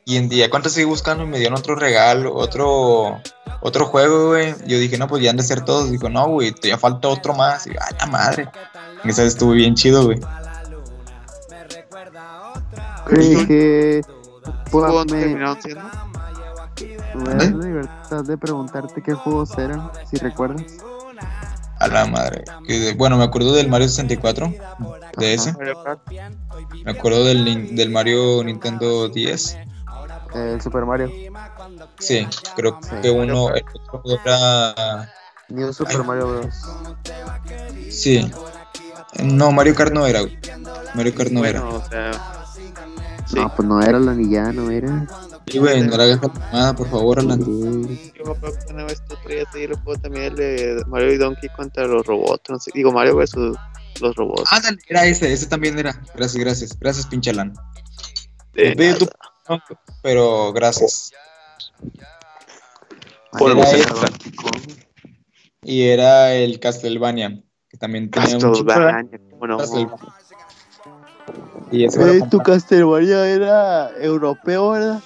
Y 0.05 0.17
en 0.17 0.29
día, 0.29 0.51
¿cuánto 0.51 0.69
seguí 0.69 0.87
buscando? 0.87 1.25
Y 1.25 1.29
me 1.29 1.39
dieron 1.39 1.59
otro 1.59 1.77
regalo, 1.77 2.35
otro 2.35 3.21
otro 3.63 3.87
juego, 3.87 4.29
güey. 4.29 4.55
Yo 4.67 4.79
dije, 4.79 4.99
no, 4.99 5.07
pues 5.07 5.23
ya 5.23 5.31
han 5.31 5.37
de 5.37 5.45
ser 5.45 5.65
todos. 5.65 5.91
Dijo, 5.91 6.09
no, 6.09 6.29
güey, 6.29 6.53
ya 6.63 6.77
falta 6.79 7.09
otro 7.09 7.33
más. 7.33 7.67
Y 7.67 7.71
ay, 7.71 7.97
la 7.99 8.07
madre. 8.07 8.49
Esa 9.05 9.23
estuvo 9.23 9.53
bien 9.53 9.75
chido, 9.75 10.05
güey. 10.05 10.21
Dije, 13.11 14.03
pues 14.71 15.13
me, 15.13 15.27
me 15.27 15.41
da 15.41 17.35
la 17.35 17.45
libertad 17.45 18.25
de 18.25 18.39
preguntarte 18.39 19.03
qué 19.03 19.15
juegos 19.15 19.57
eran, 19.59 19.91
si 20.11 20.17
recuerdas. 20.17 20.63
A 21.79 21.89
la 21.89 22.07
madre. 22.07 22.45
bueno, 22.97 23.17
me 23.17 23.25
acuerdo 23.25 23.53
del 23.53 23.69
Mario 23.69 23.89
64, 23.89 24.53
de 25.19 25.35
ese. 25.35 25.53
Me 26.85 26.93
acuerdo 26.93 27.25
del, 27.25 27.75
del 27.75 27.91
Mario 27.91 28.45
Nintendo 28.45 29.09
10. 29.09 29.59
El 30.35 30.61
Super 30.61 30.85
Mario. 30.87 31.11
Sí, 31.99 32.27
creo 32.57 32.79
que 33.03 33.11
uno, 33.11 33.55
el 33.55 33.65
otro 33.93 34.21
era... 34.25 35.09
New 35.49 35.73
Super 35.73 36.05
Mario 36.05 36.29
Bros. 36.29 36.55
Sí. 37.91 38.31
No, 39.23 39.53
Mario 39.53 39.75
Kart 39.75 39.93
no 39.93 40.07
era, 40.07 40.21
Mario 40.95 41.15
Kart 41.15 41.31
no 41.31 41.45
era. 41.45 41.63
O 41.65 41.85
sea, 41.87 42.13
sí. 43.27 43.37
No, 43.37 43.55
pues 43.55 43.69
no 43.69 43.81
era 43.83 43.99
la 43.99 44.15
ni 44.15 44.31
ya, 44.31 44.53
no 44.53 44.71
era. 44.71 45.07
Sí, 45.47 45.59
güey, 45.59 45.83
no 45.83 45.97
le 45.97 46.03
hagas 46.05 46.21
nada, 46.53 46.75
por 46.75 46.89
favor, 46.89 47.19
Alan. 47.19 47.41
Yo 47.41 48.25
me 48.25 48.33
acuerdo 48.33 48.59
que 48.67 48.73
una 48.73 48.85
vez 48.85 49.03
tú 49.07 49.15
traías 49.25 49.55
ahí 49.55 49.65
el 49.65 49.75
juego 49.75 50.01
también 50.01 50.25
el 50.25 50.37
de 50.37 50.83
Mario 50.87 51.13
y 51.13 51.19
Donkey 51.19 51.49
contra 51.51 51.87
los 51.87 52.07
robots, 52.07 52.49
no 52.49 52.59
sé, 52.59 52.71
digo 52.75 52.93
Mario 52.93 53.17
versus 53.17 53.57
los 54.01 54.15
robots. 54.17 54.45
Ah, 54.51 54.61
era 54.89 55.07
ese, 55.07 55.33
ese 55.33 55.47
también 55.47 55.79
era. 55.79 55.93
Gracias, 56.15 56.43
gracias. 56.43 56.79
Gracias, 56.79 57.07
pinche 57.07 57.31
Alan. 57.31 57.55
pero 60.03 60.53
gracias. 60.53 61.13
y 65.63 65.83
era 65.83 66.35
el 66.35 66.61
Castlevania, 66.61 67.43
que 67.69 67.77
también 67.77 68.11
tenía 68.11 68.39
Castlevania, 68.39 69.21
bueno, 69.39 69.59
y 71.71 71.85
eso 71.85 72.07
eh, 72.07 72.23
¿Tu 72.31 72.39
Castlevania 72.39 73.27
era 73.27 73.91
europeo, 73.99 74.71
verdad? 74.71 75.03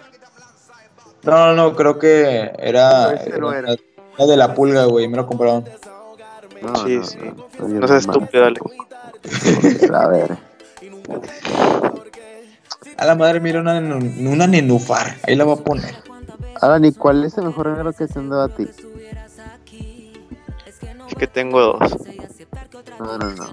No, 1.22 1.46
no, 1.46 1.54
no, 1.54 1.76
creo 1.76 1.98
que 1.98 2.52
era, 2.58 3.12
era, 3.12 4.26
de 4.26 4.36
la 4.36 4.54
pulga, 4.54 4.84
güey, 4.84 5.08
me 5.08 5.16
lo 5.16 5.26
compraron. 5.26 5.64
No, 6.62 6.76
sí, 6.76 7.00
sí. 7.02 7.18
No, 7.58 7.86
seas 7.86 8.02
estúpido, 8.02 8.42
dale. 8.42 8.60
A 9.92 10.08
ver. 10.08 10.38
A 12.96 13.04
la 13.04 13.14
madre, 13.14 13.40
mira 13.40 13.60
una, 13.60 13.78
una 13.78 14.46
nenufar. 14.46 15.16
Ahí 15.26 15.36
la 15.36 15.44
voy 15.44 15.58
a 15.58 15.64
poner. 15.64 15.94
Alan, 16.60 16.84
¿y 16.84 16.92
cuál 16.92 17.24
es 17.24 17.36
el 17.38 17.44
mejor 17.44 17.66
regalo 17.66 17.92
que 17.92 18.06
te 18.06 18.18
han 18.18 18.30
dado 18.30 18.42
a 18.42 18.48
ti? 18.48 18.66
Es 21.08 21.14
que 21.16 21.26
tengo 21.26 21.60
dos. 21.60 21.96
No, 22.98 23.18
no, 23.18 23.30
no. 23.32 23.52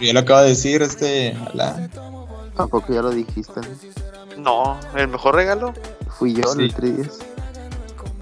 Ya 0.00 0.12
lo 0.12 0.20
acaba 0.20 0.42
de 0.42 0.50
decir 0.50 0.82
este 0.82 1.36
Alan. 1.52 1.90
Tampoco 2.56 2.92
ya 2.92 3.02
lo 3.02 3.10
dijiste. 3.10 3.60
No, 4.36 4.78
el 4.94 5.08
mejor 5.08 5.34
regalo 5.34 5.72
fui 6.18 6.34
yo, 6.34 6.52
sí. 6.52 6.62
el 6.62 6.74
3 6.74 7.18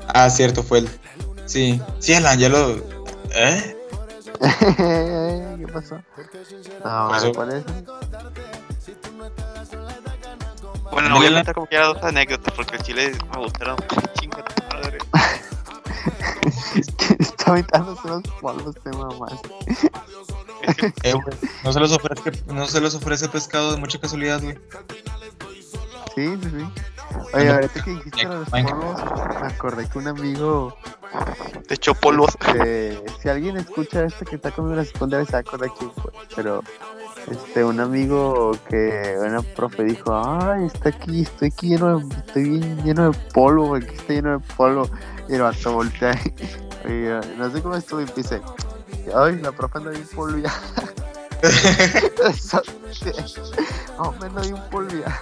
Ah, 0.09 0.29
cierto, 0.31 0.63
fue 0.63 0.79
él. 0.81 0.89
Sí, 1.47 1.81
sí, 1.99 2.15
Alan, 2.15 2.39
ya 2.39 2.49
lo. 2.49 2.77
¿Eh? 3.31 3.77
¿Qué 5.59 5.67
pasó? 5.73 5.97
No, 6.85 7.09
Pasó. 7.09 7.33
¿cuál 7.33 7.53
es? 7.53 7.65
Bueno, 10.91 11.09
no 11.09 11.17
voy 11.17 11.27
a 11.27 11.35
contar 11.35 11.55
como 11.55 11.67
que 11.67 11.77
era 11.77 11.87
dos 11.87 12.03
anécdotas 12.03 12.53
porque 12.55 12.77
el 12.77 12.83
chile 12.83 13.13
me 13.33 13.39
gustaron. 13.43 13.77
Madre. 14.73 14.99
Está 17.19 17.53
aventándose 17.53 18.09
los 18.09 18.23
polvos 18.41 18.75
de 18.85 18.93
mamás. 18.93 19.41
Eh, 21.03 21.13
güey, 21.13 21.37
no 21.65 21.73
se 21.73 21.81
los 21.81 21.93
ofrece, 21.93 22.45
no 22.47 22.67
se 22.67 22.81
les 22.81 22.95
ofrece 22.95 23.29
pescado 23.29 23.73
de 23.73 23.79
mucha 23.79 23.99
casualidad, 23.99 24.41
güey. 24.41 24.57
Sí, 26.15 26.39
sí, 26.43 26.51
sí. 26.51 26.83
Oye, 27.35 27.51
ahorita 27.51 27.85
que 27.85 27.91
dijiste 27.91 28.25
los 28.25 28.49
polvos, 28.49 29.03
me 29.41 29.47
acordé 29.47 29.89
que 29.89 29.99
un 29.99 30.09
amigo, 30.09 30.77
Te 31.67 31.75
echó 31.75 31.95
polvos. 31.95 32.31
este, 32.41 33.03
si 33.21 33.29
alguien 33.29 33.57
escucha 33.57 34.05
esto 34.05 34.25
que 34.25 34.37
está 34.37 34.51
conmigo 34.51 34.75
en 34.75 34.79
la 34.81 34.85
secundaria, 34.85 35.27
se 35.27 35.33
va 35.33 35.39
a 35.39 35.41
acordar 35.41 35.71
quién 35.79 35.91
fue. 35.93 36.13
Pero, 36.37 36.63
este, 37.31 37.65
un 37.65 37.81
amigo 37.81 38.53
que, 38.69 39.17
una 39.21 39.43
profe 39.43 39.85
dijo, 39.85 40.15
ay, 40.15 40.67
está 40.67 40.91
aquí, 40.91 41.23
estoy 41.23 41.49
aquí 41.49 41.69
lleno 41.69 41.99
de, 41.99 42.15
estoy 42.15 42.43
bien 42.45 42.85
lleno 42.85 43.11
de 43.11 43.19
polvo, 43.33 43.75
aquí 43.77 43.95
está 43.95 44.13
lleno 44.13 44.39
de 44.39 44.45
polvo. 44.57 44.89
Y 45.33 45.37
el 45.37 45.43
vato 45.43 45.73
voltea 45.73 46.13
y, 46.85 46.93
y, 46.93 47.37
no 47.39 47.51
sé 47.51 47.63
cómo 47.63 47.75
estuvo 47.75 48.03
y 48.03 48.05
dice, 48.05 48.41
ay, 49.17 49.41
la 49.41 49.51
profe 49.51 49.79
anda 49.79 49.91
bien 49.91 50.07
polvia. 50.15 50.53
No, 53.99 54.13
me 54.21 54.27
ando 54.27 54.41
bien 54.43 54.63
polvia. 54.71 55.07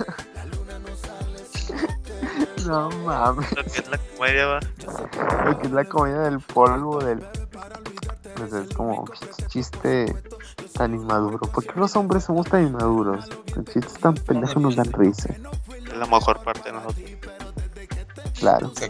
No 2.66 2.90
mames. 2.90 3.50
Lo 3.56 3.64
que 3.64 3.70
es 3.80 3.88
la 3.88 3.98
comedia, 4.16 4.46
va. 4.46 4.61
Lo 5.44 5.58
que 5.58 5.66
es 5.66 5.72
la 5.72 5.84
comida 5.84 6.22
del 6.24 6.40
polvo, 6.40 6.98
del. 7.02 7.24
Pues 8.36 8.52
es 8.52 8.74
como 8.74 9.06
ch- 9.06 9.46
chiste 9.48 10.14
tan 10.74 10.94
inmaduro. 10.94 11.38
¿Por 11.38 11.64
qué 11.64 11.72
los 11.80 11.96
hombres 11.96 12.24
somos 12.24 12.46
tan 12.48 12.66
inmaduros? 12.66 13.28
Los 13.56 13.64
chistes 13.66 13.94
tan 13.94 14.14
pendejos 14.14 14.62
nos 14.62 14.76
dan 14.76 14.92
risa. 14.92 15.34
Es 15.74 15.96
la 15.96 16.06
mejor 16.06 16.42
parte 16.42 16.70
de 16.70 16.72
nosotros. 16.72 17.11
Claro. 18.38 18.72
Sí. 18.76 18.86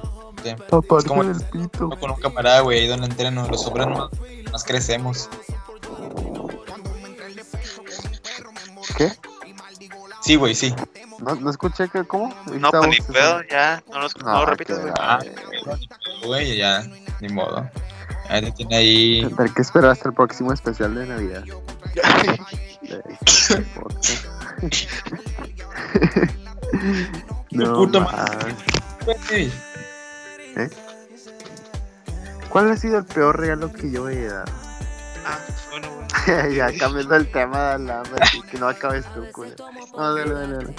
Aparte 0.71 1.09
como- 1.09 1.25
del 1.25 1.43
pito. 1.45 1.91
Con 1.91 2.11
un 2.13 2.21
camarada, 2.21 2.61
güey, 2.61 2.81
ahí 2.81 2.87
donde 2.87 3.07
entreno, 3.07 3.47
los 3.49 3.67
hombres 3.67 3.87
no, 3.89 4.09
más 4.53 4.65
crecemos. 4.65 5.29
¿Qué? 8.97 9.13
Sí, 10.23 10.37
güey, 10.37 10.55
sí. 10.55 10.75
¿No, 11.21 11.35
no 11.35 11.51
escuché 11.51 11.89
que 11.89 12.05
cómo? 12.05 12.33
No, 12.53 12.71
pues 12.71 12.89
ni 12.89 13.01
pedo, 13.13 13.43
ya. 13.51 13.83
No, 13.91 14.01
los, 14.01 14.17
no, 14.19 14.33
No, 14.33 14.47
repites, 14.47 14.77
que- 14.77 14.83
güey. 14.83 14.95
Ah, 14.99 15.19
güey, 16.25 16.57
ya, 16.57 16.83
ni 17.21 17.29
modo. 17.29 17.69
Ya 18.29 18.41
te 18.41 18.53
tiene 18.53 18.77
ahí. 18.77 19.23
Tendré 19.27 19.53
que 19.53 19.63
esperar 19.63 19.91
hasta 19.93 20.09
el 20.09 20.15
próximo 20.15 20.53
especial 20.53 20.95
de 20.95 21.07
Navidad. 21.07 21.45
No, 27.51 27.75
puta 27.75 28.07
Güey, 30.55 30.69
¿Cuál 32.49 32.71
ha 32.73 32.77
sido 32.77 32.99
el 32.99 33.05
peor 33.05 33.39
regalo 33.39 33.73
que 33.73 33.91
yo 33.91 34.09
he 34.09 34.27
dado? 34.27 34.45
Ah, 35.25 35.39
bueno, 35.71 35.89
güey. 35.95 36.55
ya 36.57 36.77
cambiando 36.79 37.15
el 37.17 37.31
tema 37.31 37.79
de 37.79 37.85
la 37.85 38.03
que 38.51 38.59
no 38.59 38.69
acabes 38.69 39.05
tú, 39.15 39.25
culo. 39.33 39.51
No, 39.97 40.15
dale, 40.15 40.33
dale, 40.35 40.55
dale. 40.57 40.75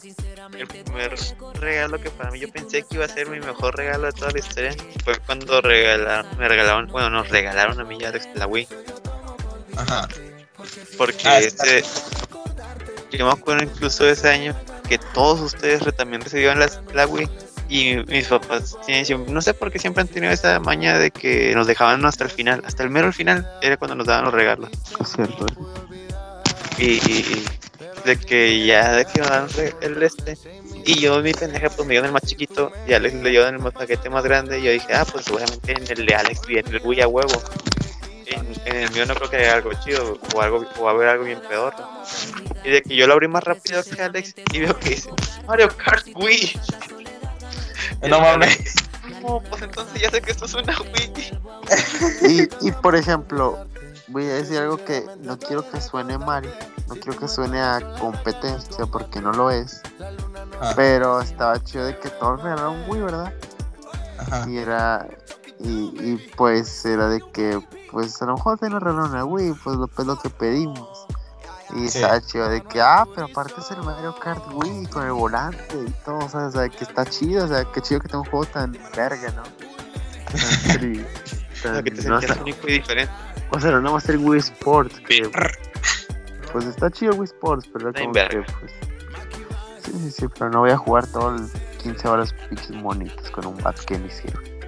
Sí, 0.00 0.14
El 0.56 0.66
primer 0.68 1.14
regalo 1.60 2.00
que 2.00 2.08
para 2.10 2.30
mí 2.30 2.38
yo 2.38 2.48
pensé 2.50 2.82
que 2.84 2.94
iba 2.96 3.04
a 3.04 3.08
ser 3.08 3.28
mi 3.28 3.40
mejor 3.40 3.76
regalo 3.76 4.06
de 4.06 4.12
toda 4.12 4.30
la 4.30 4.38
historia 4.38 4.74
fue 5.04 5.18
cuando 5.26 5.60
regalaron, 5.60 6.38
me 6.38 6.46
regalaron, 6.48 6.86
bueno, 6.86 7.10
nos 7.10 7.28
regalaron 7.30 7.80
a 7.80 7.84
mí 7.84 7.98
y 8.00 8.04
a 8.04 8.08
Alex 8.10 8.28
la 8.34 8.46
Wii. 8.46 8.68
Ajá. 9.76 10.06
Porque 10.96 11.28
Ah, 11.28 11.40
este, 11.40 11.82
yo 13.10 13.26
me 13.26 13.32
acuerdo 13.32 13.64
incluso 13.64 14.04
de 14.04 14.12
ese 14.12 14.28
año 14.30 14.54
que 14.88 14.98
todos 14.98 15.40
ustedes 15.40 15.82
también 15.96 16.22
recibieron 16.22 16.60
las- 16.60 16.80
la 16.94 17.06
Wii 17.06 17.28
y 17.68 17.96
mis 18.08 18.28
papás, 18.28 18.76
siempre- 19.04 19.32
no 19.32 19.40
sé 19.42 19.54
por 19.54 19.70
qué 19.72 19.78
siempre 19.78 20.02
han 20.02 20.08
tenido 20.08 20.32
esa 20.32 20.60
maña 20.60 20.98
de 20.98 21.10
que 21.10 21.54
nos 21.54 21.66
dejaban 21.66 22.04
hasta 22.04 22.24
el 22.24 22.30
final, 22.30 22.62
hasta 22.66 22.82
el 22.82 22.90
mero 22.90 23.12
final 23.12 23.48
era 23.62 23.76
cuando 23.76 23.94
nos 23.94 24.06
daban 24.06 24.24
los 24.26 24.34
regalos. 24.34 24.70
Cierto. 25.04 25.46
y, 26.78 27.44
de 28.04 28.16
que 28.18 28.64
ya 28.66 28.92
de 28.92 29.04
que 29.06 29.20
dan 29.20 29.48
re- 29.50 29.74
el 29.80 30.00
este 30.02 30.36
y 30.84 31.00
yo 31.00 31.20
mi 31.22 31.32
pendeja 31.32 31.68
pues 31.70 31.86
me 31.88 31.94
dio 31.94 32.00
en 32.00 32.06
el 32.06 32.12
más 32.12 32.22
chiquito 32.22 32.70
y 32.86 32.92
Alex 32.92 33.14
le 33.16 33.30
dio 33.30 33.48
en 33.48 33.56
el 33.56 33.72
paquete 33.72 34.08
más 34.10 34.22
grande 34.22 34.60
y 34.60 34.62
yo 34.62 34.70
dije 34.70 34.86
ah 34.94 35.04
pues 35.10 35.24
seguramente 35.24 35.72
en 35.72 35.82
el 35.98 36.06
de 36.06 36.14
Alex 36.14 36.46
viene 36.46 36.68
el 36.70 36.80
Wii 36.84 37.00
a 37.00 37.08
huevo 37.08 37.42
en, 38.26 38.46
en 38.66 38.76
el 38.82 38.90
mío 38.92 39.06
no 39.06 39.14
creo 39.16 39.30
que 39.30 39.36
haya 39.38 39.54
algo 39.54 39.70
chido 39.84 40.18
o 40.34 40.40
algo 40.40 40.64
o 40.78 40.84
va 40.84 40.90
a 40.90 40.94
haber 40.94 41.08
algo 41.08 41.24
bien 41.24 41.40
peor 41.48 41.74
¿no? 41.78 42.04
y 42.64 42.70
de 42.70 42.82
que 42.82 42.94
yo 42.94 43.06
lo 43.08 43.14
abrí 43.14 43.26
más 43.26 43.42
rápido 43.42 43.82
que 43.82 44.00
Alex 44.00 44.34
y 44.52 44.60
veo 44.60 44.78
que 44.78 44.90
dice 44.90 45.10
Mario 45.48 45.68
Kart 45.76 46.06
Wii 46.14 46.60
No 48.08 48.20
mames. 48.20 48.74
no 49.22 49.40
pues 49.50 49.62
entonces 49.62 50.00
ya 50.00 50.10
sé 50.10 50.20
que 50.20 50.30
esto 50.30 50.44
es 50.44 50.54
una 50.54 50.76
Wii 50.78 51.40
Y, 52.28 52.68
y 52.68 52.72
por 52.72 52.94
ejemplo, 52.94 53.66
voy 54.08 54.26
a 54.26 54.34
decir 54.34 54.58
algo 54.58 54.76
que 54.84 55.04
no 55.20 55.38
quiero 55.38 55.68
que 55.68 55.80
suene 55.80 56.18
mal, 56.18 56.44
no 56.88 56.94
quiero 56.94 57.18
que 57.18 57.28
suene 57.28 57.60
a 57.60 57.80
competencia 57.98 58.86
porque 58.86 59.20
no 59.20 59.32
lo 59.32 59.50
es, 59.50 59.80
pero 60.74 61.20
estaba 61.20 61.62
chido 61.62 61.84
de 61.84 61.98
que 61.98 62.08
todos 62.10 62.42
regalaron 62.42 62.84
Wii, 62.88 63.02
¿verdad? 63.02 63.32
Ajá. 64.18 64.48
Y 64.48 64.58
era, 64.58 65.06
y, 65.58 65.92
y 66.00 66.32
pues 66.36 66.84
era 66.84 67.08
de 67.08 67.20
que, 67.32 67.60
pues 67.90 68.20
a 68.22 68.26
lo 68.26 68.34
mejor 68.34 68.58
te 68.58 68.70
nos 68.70 68.82
regalaron 68.82 69.10
una 69.10 69.24
Wii, 69.24 69.54
pues 69.64 69.76
lo, 69.76 69.88
pues 69.88 70.06
lo 70.06 70.18
que 70.18 70.30
pedimos. 70.30 71.06
Y 71.74 71.88
Sí. 71.88 72.00
chido 72.26 72.48
de 72.48 72.62
que, 72.62 72.80
ah, 72.80 73.04
pero 73.14 73.26
aparte 73.26 73.54
es 73.60 73.70
el 73.72 73.78
Mario 73.82 74.14
Kart 74.14 74.42
Wii 74.52 74.86
con 74.86 75.04
el 75.04 75.12
volante 75.12 75.76
y 75.86 75.90
todo, 76.04 76.18
o 76.18 76.28
sea, 76.28 76.46
o 76.46 76.50
sea, 76.50 76.68
que 76.68 76.84
está 76.84 77.04
chido, 77.04 77.44
o 77.44 77.48
sea, 77.48 77.64
que 77.64 77.80
chido 77.82 78.00
que 78.00 78.08
tenga 78.08 78.20
un 78.20 78.30
juego 78.30 78.44
tan 78.46 78.72
verga, 78.94 79.30
¿no? 79.32 79.42
Tan 79.42 80.80
tri- 80.80 81.04
O 81.04 81.62
tan- 81.62 81.74
sea, 81.74 81.82
que 81.82 81.90
te 81.90 82.08
no 82.08 82.18
único 82.42 82.68
y 82.68 82.72
diferente 82.72 83.12
o 83.50 83.60
sea, 83.60 83.70
no 83.70 83.80
nada 83.80 83.94
más 83.94 84.08
el 84.08 84.18
Wii 84.18 84.38
Sports, 84.40 85.00
que 85.00 85.30
pues 86.52 86.64
está 86.66 86.90
chido 86.90 87.14
Wii 87.14 87.24
Sports, 87.24 87.68
pero 87.72 87.92
como 87.92 88.12
que 88.12 88.44
pues. 88.60 88.72
Sí, 89.82 89.92
sí, 89.92 90.10
sí, 90.10 90.26
pero 90.36 90.50
no 90.50 90.60
voy 90.60 90.70
a 90.70 90.76
jugar 90.76 91.06
todo 91.06 91.34
el 91.36 91.48
15 91.78 92.08
horas 92.08 92.32
pinches 92.48 92.70
monitos 92.72 93.30
con 93.30 93.46
un 93.46 93.56
bat 93.62 93.78
que 93.84 93.98
ni 93.98 94.10
sirve. 94.10 94.58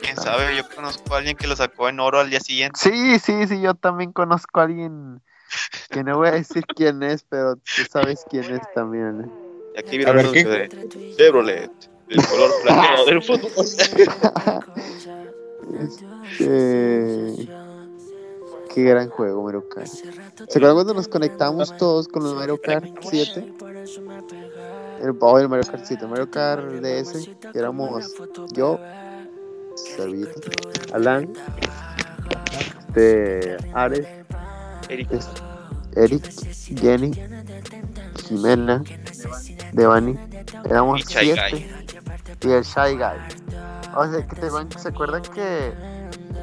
quién 0.00 0.16
sabe 0.16 0.54
yo 0.56 0.62
conozco 0.74 1.14
a 1.14 1.18
alguien 1.18 1.36
que 1.36 1.46
lo 1.46 1.56
sacó 1.56 1.88
en 1.88 1.98
oro 2.00 2.20
al 2.20 2.30
día 2.30 2.40
siguiente 2.40 2.78
Sí, 2.80 3.18
sí, 3.18 3.46
sí, 3.46 3.60
yo 3.60 3.74
también 3.74 4.12
conozco 4.12 4.60
a 4.60 4.64
alguien 4.64 5.22
que 5.90 6.04
no 6.04 6.18
voy 6.18 6.28
a 6.28 6.32
decir 6.32 6.64
quién 6.66 7.02
es, 7.02 7.24
pero 7.28 7.56
tú 7.56 7.82
sabes 7.90 8.24
quién 8.28 8.44
es 8.44 8.60
también. 8.74 9.22
¿eh? 9.22 9.30
Y 9.76 9.78
aquí 9.80 9.96
A 9.96 9.98
vieron 9.98 10.16
ver, 10.16 10.26
el 10.26 10.32
¿qué? 10.32 10.44
de 10.44 11.14
Chevrolet, 11.16 11.70
el 12.08 12.26
color 12.26 12.50
plateado 12.62 13.06
del 13.06 13.22
fútbol. 13.22 13.50
Este... 16.38 17.48
Qué 18.74 18.84
gran 18.84 19.08
juego, 19.10 19.42
Mario 19.42 19.68
Kart. 19.68 19.88
¿Se 19.88 20.04
acuerdan 20.58 20.74
cuando 20.74 20.94
nos 20.94 21.08
conectamos 21.08 21.76
todos 21.76 22.06
con 22.06 22.24
el 22.24 22.34
Mario 22.34 22.60
Kart 22.60 22.86
7? 23.02 23.54
El, 25.02 25.16
oh, 25.18 25.38
el 25.38 25.48
Mario 25.48 25.68
Kart 25.70 25.84
7, 25.84 26.04
el 26.04 26.10
Mario 26.10 26.30
Kart 26.30 26.64
DS, 26.66 27.30
que 27.52 27.58
éramos 27.58 28.14
yo, 28.52 28.78
Servilleta, 29.74 30.40
Alan, 30.92 31.32
este, 32.86 33.56
Ares, 33.74 34.06
Eric, 34.90 35.12
es- 35.12 35.28
Eric, 35.96 36.24
Jenny, 36.80 37.10
Jimena, 38.26 38.82
Devani, 39.72 40.16
éramos 40.64 41.00
Y 41.00 41.04
siete. 41.04 41.68
Y 42.42 42.50
el 42.52 42.62
Shy 42.64 42.96
Guy. 42.96 43.18
O 43.96 44.06
sea, 44.10 44.26
que 44.26 44.36
te 44.36 44.50
van- 44.50 44.70
¿se 44.78 44.88
acuerdan 44.88 45.22
que 45.22 45.72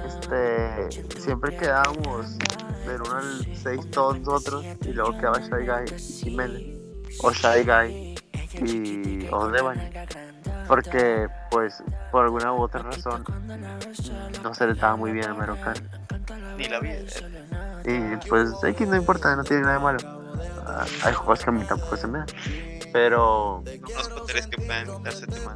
este 0.06 1.20
siempre 1.20 1.56
quedábamos 1.58 2.38
del 2.86 3.02
1 3.02 3.16
al 3.16 3.48
6 3.56 3.89
todos 3.91 4.20
nosotros 4.20 4.66
y 4.86 4.89
luego 4.93 5.18
quedaba 5.18 5.39
Shy 5.39 5.66
Guy 5.66 5.95
y 5.98 6.00
Jimena? 6.00 6.60
O 7.24 7.32
Shy 7.32 7.64
Guy 7.64 8.16
y 8.66 9.28
o 9.32 9.48
Devani. 9.50 9.82
Porque 10.68 11.28
pues 11.49 11.84
por 12.11 12.26
alguna 12.26 12.53
u 12.53 12.61
otra 12.61 12.82
razón 12.82 13.24
no 14.43 14.53
se 14.53 14.65
le 14.65 14.74
estaba 14.74 14.95
muy 14.95 15.11
bien 15.11 15.30
el 15.30 15.36
Mario 15.36 15.57
Kart. 15.63 15.84
ni 16.57 16.68
la 16.68 16.80
vida. 16.80 16.99
Y 17.86 18.28
pues 18.28 18.51
X 18.63 18.88
no 18.88 18.95
importa, 18.95 19.36
no 19.36 19.43
tiene 19.43 19.63
nada 19.63 19.76
de 19.76 19.80
malo. 19.80 19.99
Ah, 20.65 20.86
hay 21.03 21.13
juegos 21.13 21.43
que 21.43 21.49
a 21.49 21.53
mí 21.53 21.63
tampoco 21.63 21.95
se 21.97 22.07
me 22.07 22.20
dan. 22.20 22.28
Pero 22.91 23.63
No 23.65 23.82
conozco 23.88 24.24
tres 24.26 24.47
que 24.47 24.57
puedan 24.57 25.03
darse 25.03 25.28
tema. 25.28 25.55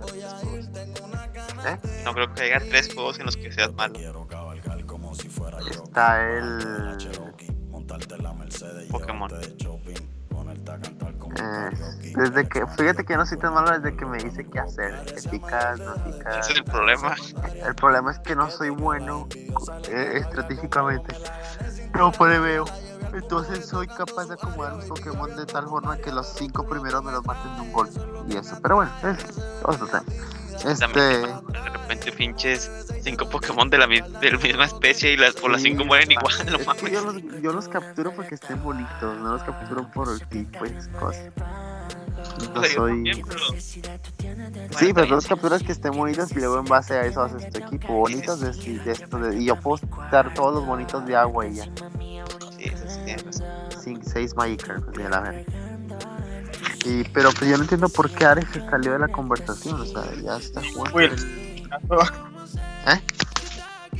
¿Eh? 1.65 1.77
No 2.05 2.13
creo 2.13 2.33
que 2.33 2.43
haya 2.43 2.59
tres 2.59 2.93
juegos 2.93 3.19
en 3.19 3.25
los 3.25 3.37
que 3.37 3.51
seas 3.51 3.73
malo. 3.73 3.95
está 5.83 6.37
el 6.37 6.97
Pokémon. 8.89 9.29
Eh, 10.51 11.69
desde 12.15 12.47
que, 12.47 12.65
fíjate 12.67 13.05
que 13.05 13.15
no 13.15 13.25
soy 13.25 13.37
tan 13.37 13.53
malo 13.53 13.79
desde 13.79 13.95
que 13.95 14.05
me 14.05 14.17
dice 14.17 14.45
qué 14.45 14.59
hacer, 14.59 15.05
que 15.05 15.29
picas, 15.29 15.79
no 15.79 15.95
picas. 16.03 16.37
Ese 16.39 16.51
es 16.51 16.57
el 16.57 16.63
problema. 16.65 17.15
El 17.65 17.75
problema 17.75 18.11
es 18.11 18.19
que 18.19 18.35
no 18.35 18.49
soy 18.49 18.69
bueno 18.69 19.27
eh, 19.89 20.13
estratégicamente. 20.15 21.15
No 21.93 22.11
veo. 22.11 22.65
Entonces 23.13 23.65
soy 23.65 23.87
capaz 23.87 24.25
de 24.27 24.35
acomodar 24.35 24.75
mis 24.75 24.85
Pokémon 24.85 25.35
de 25.35 25.45
tal 25.45 25.67
forma 25.67 25.97
que 25.97 26.11
los 26.11 26.27
cinco 26.27 26.65
primeros 26.65 27.03
me 27.03 27.11
los 27.11 27.25
maten 27.25 27.55
de 27.55 27.61
un 27.61 27.73
golpe. 27.73 27.99
Y 28.27 28.37
eso, 28.37 28.57
pero 28.61 28.77
bueno, 28.77 28.91
es 29.03 29.17
otro 29.63 29.87
tema. 29.87 30.03
Este. 30.65 30.99
De 30.99 31.69
repente 31.73 32.11
pinches 32.11 32.69
cinco 33.03 33.27
Pokémon 33.29 33.69
de 33.69 33.77
la, 33.77 33.87
mi- 33.87 34.01
de 34.01 34.31
la 34.31 34.37
misma 34.37 34.65
especie 34.65 35.13
y 35.13 35.17
las, 35.17 35.33
por 35.35 35.51
las 35.51 35.61
Sí, 35.61 35.69
cinco 35.69 35.85
mueren 35.85 36.11
igual, 36.11 36.33
no 36.51 36.59
mames. 36.65 36.91
yo, 36.91 37.01
los, 37.11 37.41
yo 37.41 37.51
los 37.53 37.67
capturo 37.67 38.11
porque 38.15 38.35
estén 38.35 38.61
bonitos, 38.63 39.17
no 39.19 39.33
los 39.33 39.43
capturo 39.43 39.89
por 39.91 40.09
el 40.09 40.25
tipo 40.27 40.65
y 40.65 40.71
cosas. 40.99 41.31
No 42.53 42.63
soy. 42.63 43.03
pero- 43.27 43.39
Sí, 44.77 44.93
pero 44.93 45.07
los 45.07 45.25
capturas 45.27 45.63
que 45.63 45.71
estén 45.71 45.91
bonitos 45.93 46.31
y 46.31 46.35
luego 46.35 46.59
en 46.59 46.65
base 46.65 46.93
a 46.93 47.05
eso 47.05 47.21
haces 47.23 47.49
tu 47.51 47.59
equipo 47.59 47.93
bonitos 47.93 48.39
de, 48.39 48.51
de 48.79 48.91
esto 48.91 49.17
de- 49.17 49.37
y 49.41 49.45
yo 49.45 49.55
puedo 49.59 49.79
dar 50.11 50.33
todos 50.33 50.53
los 50.55 50.65
bonitos 50.65 51.05
de 51.05 51.15
agua 51.15 51.47
y 51.47 51.55
ya. 51.55 51.63
Sí, 51.65 52.65
eso 52.65 52.83
sí 52.87 52.99
tienes 53.05 53.23
razón. 53.25 53.47
Cin- 53.83 54.03
seis 54.03 54.35
Magikarp, 54.35 54.85
pues, 54.85 54.97
de 54.97 55.09
la 55.09 55.19
verga. 55.21 55.51
Y, 56.85 57.03
pero 57.05 57.31
pues 57.31 57.49
yo 57.49 57.57
no 57.57 57.63
entiendo 57.63 57.89
por 57.89 58.09
qué 58.09 58.25
Ares 58.25 58.45
se 58.53 58.59
salió 58.69 58.93
de 58.93 58.99
la 58.99 59.07
conversación, 59.07 59.79
o 59.81 59.85
sea, 59.85 60.03
ya 60.23 60.37
está 60.37 60.61
jugando. 60.73 60.99
¿Eh? 62.87 63.01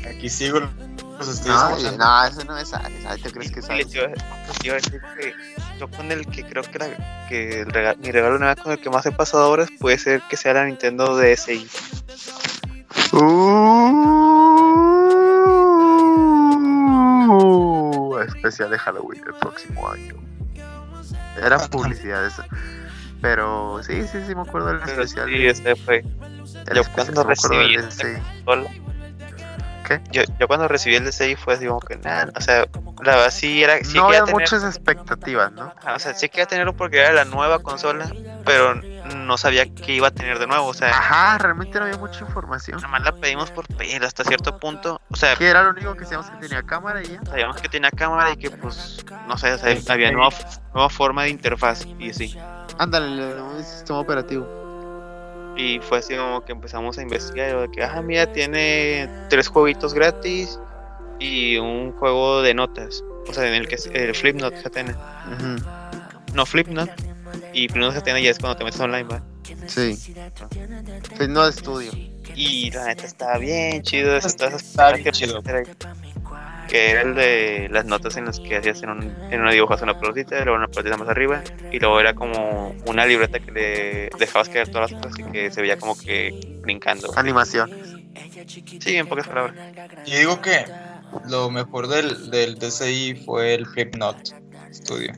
Aquí 0.10 0.30
sigo 0.30 0.60
los 0.62 1.28
estoy 1.28 1.52
No, 1.52 1.70
escuchando. 1.70 1.98
no, 2.04 2.24
eso 2.26 2.44
no 2.46 2.58
es 2.58 2.74
Ares. 2.74 3.22
¿tú 3.22 3.30
crees 3.32 3.52
que 3.52 3.60
es 3.60 3.70
Ares? 3.70 3.92
decir 3.92 5.02
que 5.16 5.34
yo 5.80 5.88
con 5.92 6.12
el 6.12 6.26
que 6.28 6.44
creo 6.44 6.64
que, 6.64 6.72
era, 6.76 7.28
que 7.30 7.62
el 7.62 7.68
rega- 7.72 7.96
mi 7.98 8.10
regalo 8.12 8.40
nuevo 8.40 8.62
con 8.64 8.72
el 8.72 8.80
que 8.82 8.90
más 8.90 9.06
he 9.06 9.12
pasado 9.12 9.50
horas 9.52 9.70
puede 9.80 10.00
ser 10.00 10.24
que 10.30 10.38
sea 10.38 10.54
la 10.56 10.66
Nintendo 10.66 11.16
DSi. 11.16 11.68
Uh, 17.30 18.18
especial 18.28 18.70
de 18.72 18.78
Halloween 18.80 19.24
el 19.26 19.34
próximo 19.36 19.88
año. 19.90 20.16
Era 21.38 21.60
publicidad 21.60 22.26
eso. 22.26 22.44
Pero 23.22 23.82
sí, 23.84 24.08
sí, 24.08 24.20
sí 24.26 24.36
me 24.36 24.42
acuerdo 24.42 24.70
del 24.70 24.80
Pero 24.80 25.04
especial. 25.04 25.28
sí, 25.30 25.46
ese 25.46 25.76
fue. 25.76 26.04
yo 26.74 26.82
cuando 26.94 27.24
recibí 27.24 27.78
DSi. 27.78 28.08
Hola. 28.46 28.70
¿Qué? 29.88 30.02
Yo, 30.12 30.24
yo 30.40 30.48
cuando 30.48 30.68
recibí 30.68 30.96
el 30.96 31.06
DSi 31.06 31.36
fue 31.36 31.54
así 31.54 31.68
como 31.68 31.80
que 31.80 31.98
nada, 31.98 32.32
o 32.36 32.42
sea, 32.42 32.66
la 33.04 33.16
verdad 33.16 33.32
sí 33.32 33.64
era, 33.64 33.84
sí 33.84 33.98
no 33.98 34.06
había 34.08 34.24
tener, 34.24 34.36
muchas 34.36 34.64
expectativas, 34.64 35.52
¿no? 35.52 35.74
o 35.94 36.00
sea, 36.00 36.14
sí 36.14 36.30
quería 36.30 36.46
tenerlo 36.46 36.74
porque 36.74 37.00
era 37.00 37.12
la 37.12 37.26
nueva 37.26 37.60
consola, 37.60 38.12
pero 38.46 38.80
no 39.16 39.38
sabía 39.38 39.66
que 39.74 39.94
iba 39.94 40.08
a 40.08 40.12
tener 40.12 40.40
de 40.40 40.48
nuevo, 40.48 40.68
o 40.68 40.74
sea, 40.74 40.90
Ajá, 40.90 41.38
realmente 41.38 41.78
no 41.80 41.86
había 41.86 41.98
mucha 41.98 42.24
información. 42.26 42.78
nada 42.78 42.88
más 42.90 43.04
la 43.04 43.12
pedimos 43.14 43.52
por 43.52 43.68
pedir 43.68 44.04
hasta 44.04 44.24
cierto 44.24 44.58
punto, 44.60 45.02
o 45.10 45.16
sea, 45.16 45.36
Que 45.36 45.50
era 45.50 45.64
lo 45.64 45.72
único 45.72 45.96
que 45.96 46.04
sabíamos 46.06 46.30
que 46.30 46.38
tenía 46.48 46.64
cámara 46.64 47.02
y 47.02 47.06
ya. 47.08 47.22
sabíamos 47.26 47.62
que 47.62 47.70
tenía 47.70 47.92
cámara 47.92 48.32
y 48.32 48.38
que 48.38 48.50
pues, 48.52 49.06
no 49.28 49.38
sé, 49.38 49.54
o 49.54 49.58
sea, 49.58 49.76
había 49.94 50.12
nueva, 50.12 50.30
nueva 50.74 50.90
forma 50.90 51.24
de 51.24 51.30
interfaz 51.30 51.86
y 52.00 52.10
así. 52.10 52.38
Ándale, 52.78 53.32
el 53.58 53.64
sistema 53.64 54.00
operativo. 54.00 54.48
Y 55.58 55.80
fue 55.80 56.00
así 56.00 56.16
como 56.16 56.44
que 56.46 56.54
empezamos 56.54 56.98
a 56.98 57.02
investigar, 57.02 57.60
de 57.60 57.72
que, 57.72 57.84
ah, 57.84 58.02
mira, 58.02 58.26
tiene 58.32 59.10
tres 59.30 59.48
jueguitos 59.50 59.94
gratis 59.94 60.60
y 61.20 61.58
un 61.58 61.92
juego 61.94 62.42
de 62.42 62.54
notas, 62.54 63.04
o 63.28 63.34
sea, 63.34 63.48
en 63.48 63.54
el 63.54 63.68
que 63.68 63.76
es 63.76 63.86
el 63.94 64.16
Flipnote 64.16 64.68
tiene 64.72 64.92
Ujú, 64.92 65.64
no 66.34 66.46
Flipnote, 66.46 67.11
y 67.54 67.68
Flipnote 67.68 68.02
tiene 68.02 68.24
ya 68.24 68.32
es 68.32 68.40
cuando 68.40 68.58
te 68.58 68.64
metes 68.64 68.80
online, 68.80 69.04
¿va? 69.04 69.24
Sí. 69.68 69.98
Pues 71.18 71.30
no 71.30 71.44
de 71.44 71.50
estudio. 71.50 71.92
Y 72.36 72.72
la 72.72 72.86
neta 72.86 73.06
estaba 73.06 73.38
bien 73.38 73.82
chido, 73.82 74.16
está 74.16 74.50
cosas 74.50 74.94
bien 74.94 75.04
que 75.04 75.12
chido. 75.12 75.42
Que 76.68 76.92
era 76.92 77.02
el 77.02 77.16
de 77.16 77.68
las 77.70 77.86
notas 77.86 78.16
en 78.16 78.26
las 78.26 78.40
que 78.40 78.56
hacías 78.56 78.82
en, 78.84 78.90
un, 78.92 79.16
en 79.30 79.42
una 79.42 79.52
dibujación 79.52 79.90
una 79.90 80.00
pelotita, 80.00 80.42
luego 80.46 80.58
una 80.58 80.68
pelotita 80.68 80.96
más 80.96 81.10
arriba, 81.10 81.44
y 81.72 81.80
luego 81.80 82.00
era 82.00 82.14
como 82.14 82.74
una 82.86 83.06
libreta 83.06 83.40
que 83.40 83.52
le 83.52 84.10
dejabas 84.18 84.48
caer 84.48 84.70
todas 84.70 84.92
las 84.92 85.02
cosas 85.02 85.20
y 85.20 85.32
que 85.32 85.52
se 85.52 85.62
veía 85.62 85.78
como 85.78 85.98
que 85.98 86.60
brincando. 86.62 87.12
Animación. 87.18 87.70
Sí, 88.46 88.96
en 88.96 89.08
pocas 89.08 89.28
palabras. 89.28 89.56
Yo 90.06 90.18
digo 90.18 90.42
que 90.42 90.66
lo 91.28 91.50
mejor 91.50 91.88
del, 91.88 92.32
del 92.32 92.58
DCI 92.58 93.24
fue 93.26 93.54
el 93.56 93.66
Flipnote 93.66 94.32
Studio. 94.72 95.14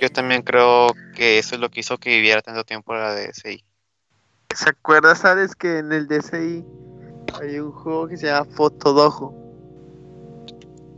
Yo 0.00 0.08
también 0.10 0.42
creo 0.42 0.88
que 1.14 1.38
eso 1.38 1.54
es 1.56 1.60
lo 1.60 1.70
que 1.70 1.80
hizo 1.80 1.98
que 1.98 2.10
viviera 2.10 2.40
tanto 2.40 2.64
tiempo 2.64 2.94
la 2.94 3.14
DSi. 3.14 3.64
¿Se 4.54 4.70
acuerda, 4.70 5.14
sabes 5.14 5.54
que 5.54 5.78
en 5.78 5.92
el 5.92 6.06
DCI 6.08 6.64
hay 7.40 7.58
un 7.58 7.72
juego 7.72 8.08
que 8.08 8.16
se 8.16 8.26
llama 8.26 8.46
Fotodojo? 8.54 9.34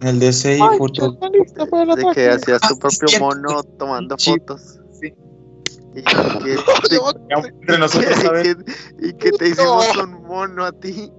En 0.02 0.08
el 0.08 0.20
DCI 0.20 0.60
foto. 0.78 1.12
De 1.12 2.06
que 2.14 2.28
hacías 2.30 2.60
tu 2.60 2.74
Ah, 2.74 2.76
propio 2.78 3.20
mono 3.20 3.62
tomando 3.78 4.16
Sí. 4.18 4.30
fotos. 4.32 4.80
Sí. 5.00 5.12
Y 5.94 6.02
que, 6.02 6.56
nosotros, 7.78 8.24
y 8.24 8.42
que- 8.42 8.56
y 9.08 9.12
que 9.14 9.32
te 9.32 9.48
hicimos 9.48 9.96
un 9.96 10.22
mono 10.22 10.64
a 10.64 10.72
ti. 10.72 11.10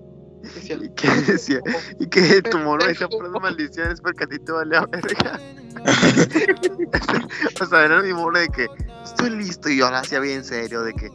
Y 0.44 0.90
que 0.90 1.08
decía, 1.28 1.60
y 2.00 2.08
que 2.08 2.42
tu 2.42 2.58
mono 2.60 2.86
decía 2.86 3.08
puras 3.08 3.32
maldiciones 3.40 4.02
porque 4.02 4.24
a 4.24 4.28
ti 4.28 4.40
te 4.40 4.52
valía 4.52 4.86
verga. 4.88 5.40
o 7.62 7.66
sea, 7.66 7.86
era 7.86 8.02
mi 8.02 8.14
mono 8.14 8.40
de 8.40 8.48
que 8.50 8.68
estoy 9.04 9.30
listo 9.32 9.70
y 9.70 9.78
yo 9.78 9.90
lo 9.90 9.98
hacía 9.98 10.20
bien 10.20 10.44
serio, 10.44 10.84
de 10.84 10.94
que 10.94 11.10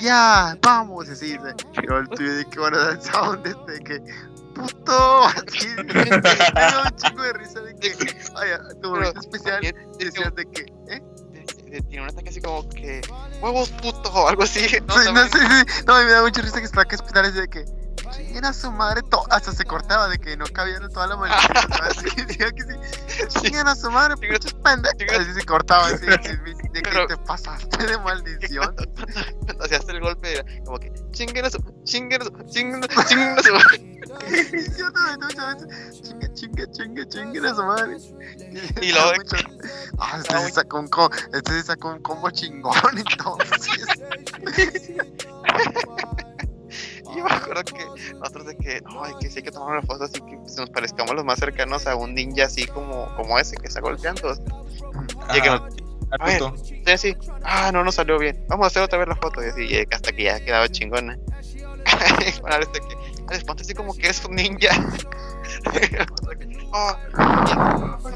ya, 0.00 0.56
vamos, 0.62 1.08
y 1.08 1.12
así, 1.12 1.36
luego 1.84 1.98
el 1.98 2.08
tuyo 2.08 2.34
de 2.34 2.44
que 2.46 2.58
bueno, 2.58 2.88
el 2.88 3.00
sound 3.02 3.46
este, 3.46 3.72
de 3.72 3.80
que 3.80 4.00
puto, 4.54 5.24
así, 5.24 5.68
me 5.84 6.04
dio 6.04 6.14
un 6.16 6.96
chico 6.96 7.22
de 7.22 7.32
risa 7.34 7.60
de 7.60 7.76
que, 7.76 7.92
ay, 8.36 8.48
tu 8.80 8.90
momento 8.90 9.20
especial, 9.20 9.60
decías 9.98 10.34
de 10.34 10.46
que, 10.46 10.62
¿eh? 10.88 11.02
Tiene 11.90 12.04
un 12.04 12.08
ataque 12.08 12.30
así 12.30 12.40
como 12.40 12.66
que 12.70 13.02
huevos 13.42 13.68
puto 13.70 14.08
o 14.10 14.28
algo 14.28 14.44
así. 14.44 14.60
No, 14.86 14.94
Sí, 14.94 15.12
no, 15.12 15.14
también- 15.28 15.30
sí, 15.30 15.38
sí. 15.76 15.82
No, 15.86 15.96
me 16.02 16.10
da 16.10 16.22
mucha 16.22 16.40
risa 16.40 16.58
que 16.60 16.64
estaba 16.64 16.84
que 16.86 16.94
esperar 16.94 17.26
ese 17.26 17.40
de 17.42 17.48
que 17.48 17.64
chinguen 18.10 18.44
a 18.44 18.52
su 18.52 18.70
madre 18.70 19.02
hasta 19.30 19.52
se 19.52 19.64
cortaba 19.64 20.08
de 20.08 20.18
que 20.18 20.36
no 20.36 20.46
cabía 20.46 20.76
en 20.76 20.88
toda 20.90 21.06
la 21.06 21.16
sí, 22.00 22.08
chinguen 23.40 23.66
a 23.66 23.74
su 23.74 23.90
madre, 23.90 24.16
pinches 24.16 24.54
pendejos. 24.54 25.18
Así 25.18 25.32
se 25.32 25.44
cortaba 25.44 25.86
así, 25.86 26.06
de 26.06 26.18
que 26.18 26.36
te 27.08 27.16
pasaste 27.18 27.86
de 27.86 27.98
maldición. 27.98 28.74
o 29.60 29.66
sea, 29.66 29.78
hasta 29.78 29.92
el 29.92 30.00
golpe 30.00 30.44
como 30.64 30.78
que 30.78 30.92
chinguen 31.12 31.44
a 31.46 31.50
su, 31.50 31.58
chinguen 31.84 32.22
a 32.22 32.24
su, 32.26 32.30
chinguen 32.50 32.84
a 32.84 33.04
chinguen 33.04 33.38
a 33.38 33.42
su. 33.42 33.54
Y 34.26 34.78
yo 34.78 34.92
también 34.92 35.20
muchas 35.20 35.64
veces, 35.64 36.02
chinga, 36.02 36.32
chinga, 36.34 36.70
chinga, 36.70 37.08
chinguen 37.08 37.46
a 37.46 37.54
su 37.54 37.64
madre. 37.64 37.96
Y 38.82 38.92
luego 38.92 39.12
Mucho- 39.16 39.36
Ah, 39.98 40.18
este 40.18 40.38
se 40.38 40.52
sacó 40.52 40.80
un 40.80 40.88
combo, 40.88 41.14
este 41.32 41.52
se 41.52 41.62
sacó 41.62 41.88
un 41.90 42.02
combo 42.02 42.30
chingón 42.30 42.74
entonces. 42.94 43.86
Yo 47.16 47.24
me 47.24 47.30
acuerdo 47.32 47.64
que 47.64 48.12
nosotros 48.14 48.46
de 48.46 48.56
que, 48.56 48.82
hay 49.02 49.14
que 49.20 49.30
sí 49.30 49.38
hay 49.38 49.42
que 49.44 49.50
tomar 49.50 49.70
una 49.78 49.82
foto 49.82 50.04
así 50.04 50.20
que 50.20 50.36
pues, 50.36 50.56
nos 50.56 50.70
parezcamos 50.70 51.14
los 51.14 51.24
más 51.24 51.38
cercanos 51.38 51.86
a 51.86 51.96
un 51.96 52.14
ninja 52.14 52.44
así 52.44 52.66
como, 52.66 53.14
como 53.16 53.38
ese 53.38 53.56
que 53.56 53.66
está 53.68 53.80
golpeando. 53.80 54.34
Y 55.34 55.40
que 55.40 55.50
nos- 55.50 55.62
a 56.20 56.24
ver. 56.24 56.40
así, 56.92 57.16
ah, 57.42 57.70
no 57.72 57.82
nos 57.82 57.96
salió 57.96 58.18
bien, 58.18 58.44
vamos 58.48 58.64
a 58.64 58.68
hacer 58.68 58.82
otra 58.82 58.98
vez 58.98 59.08
la 59.08 59.16
foto. 59.16 59.42
Y 59.42 59.48
así, 59.48 59.86
hasta 59.90 60.12
que 60.12 60.24
ya 60.24 60.40
quedaba 60.40 60.68
chingona. 60.68 61.18
Bueno, 62.42 62.56
este 62.60 62.80
que, 62.80 62.96
Alex, 63.28 63.44
ponte 63.44 63.62
así 63.62 63.74
como 63.74 63.94
que 63.94 64.06
eres 64.06 64.24
un 64.24 64.34
ninja. 64.34 64.68
oh, 66.72 66.96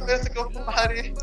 este 0.08 0.60
madre. 0.66 1.14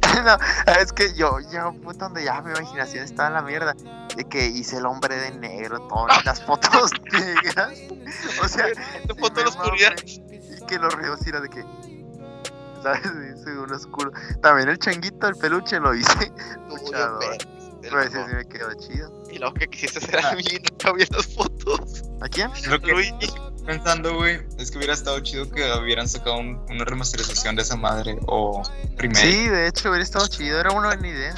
No, 0.24 0.36
es 0.80 0.92
que 0.92 1.14
yo 1.14 1.38
ya 1.50 1.68
un 1.68 1.80
punto 1.80 2.06
donde 2.06 2.24
ya 2.24 2.40
mi 2.42 2.50
imaginación 2.50 3.04
estaba 3.04 3.28
en 3.28 3.34
la 3.34 3.42
mierda. 3.42 3.74
De 4.16 4.24
que 4.24 4.46
hice 4.46 4.78
el 4.78 4.86
hombre 4.86 5.16
de 5.16 5.30
negro, 5.32 5.80
todas 5.88 6.24
las 6.24 6.42
fotos 6.44 6.90
negras. 7.12 7.78
O 8.42 8.48
sea, 8.48 8.66
foto 9.18 9.42
oscuridad. 9.42 9.94
Y 10.04 10.66
que 10.66 10.78
los 10.78 10.92
ríos 10.94 11.26
era 11.26 11.40
de 11.40 11.48
que. 11.48 11.64
¿Sabes? 12.82 13.02
Hice 13.36 13.58
un 13.58 13.72
oscuro. 13.72 14.10
También 14.42 14.68
el 14.68 14.78
changuito, 14.78 15.28
el 15.28 15.36
peluche 15.36 15.78
lo 15.78 15.94
hice. 15.94 16.32
Luchador. 16.68 17.36
Pero 17.82 18.02
ese 18.02 18.24
sí 18.26 18.34
me 18.34 18.46
quedó 18.48 18.68
chido. 18.74 19.22
Y 19.30 19.38
lo 19.38 19.52
que 19.54 19.66
quisiste 19.68 19.98
hacer 19.98 20.24
a 20.24 20.32
mí, 20.34 20.42
no 20.72 20.78
cabía 20.78 21.06
las 21.10 21.26
fotos. 21.34 22.02
¿A 22.20 22.28
quién? 22.28 22.50
Lo 22.68 22.80
que 22.80 22.92
Luigi. 22.92 23.12
pensando, 23.66 24.14
güey, 24.16 24.40
es 24.58 24.70
que 24.70 24.78
hubiera 24.78 24.92
estado 24.92 25.20
chido 25.20 25.50
que 25.50 25.62
hubieran 25.80 26.08
sacado 26.08 26.38
un- 26.38 26.64
una 26.68 26.84
remasterización 26.84 27.56
de 27.56 27.62
esa 27.62 27.76
madre 27.76 28.18
o 28.26 28.62
remake. 28.96 29.16
Sí, 29.20 29.48
de 29.48 29.68
hecho 29.68 29.88
hubiera 29.88 30.02
estado 30.04 30.26
chido, 30.28 30.60
era 30.60 30.70
una 30.72 30.88
buena 30.88 31.08
idea. 31.08 31.34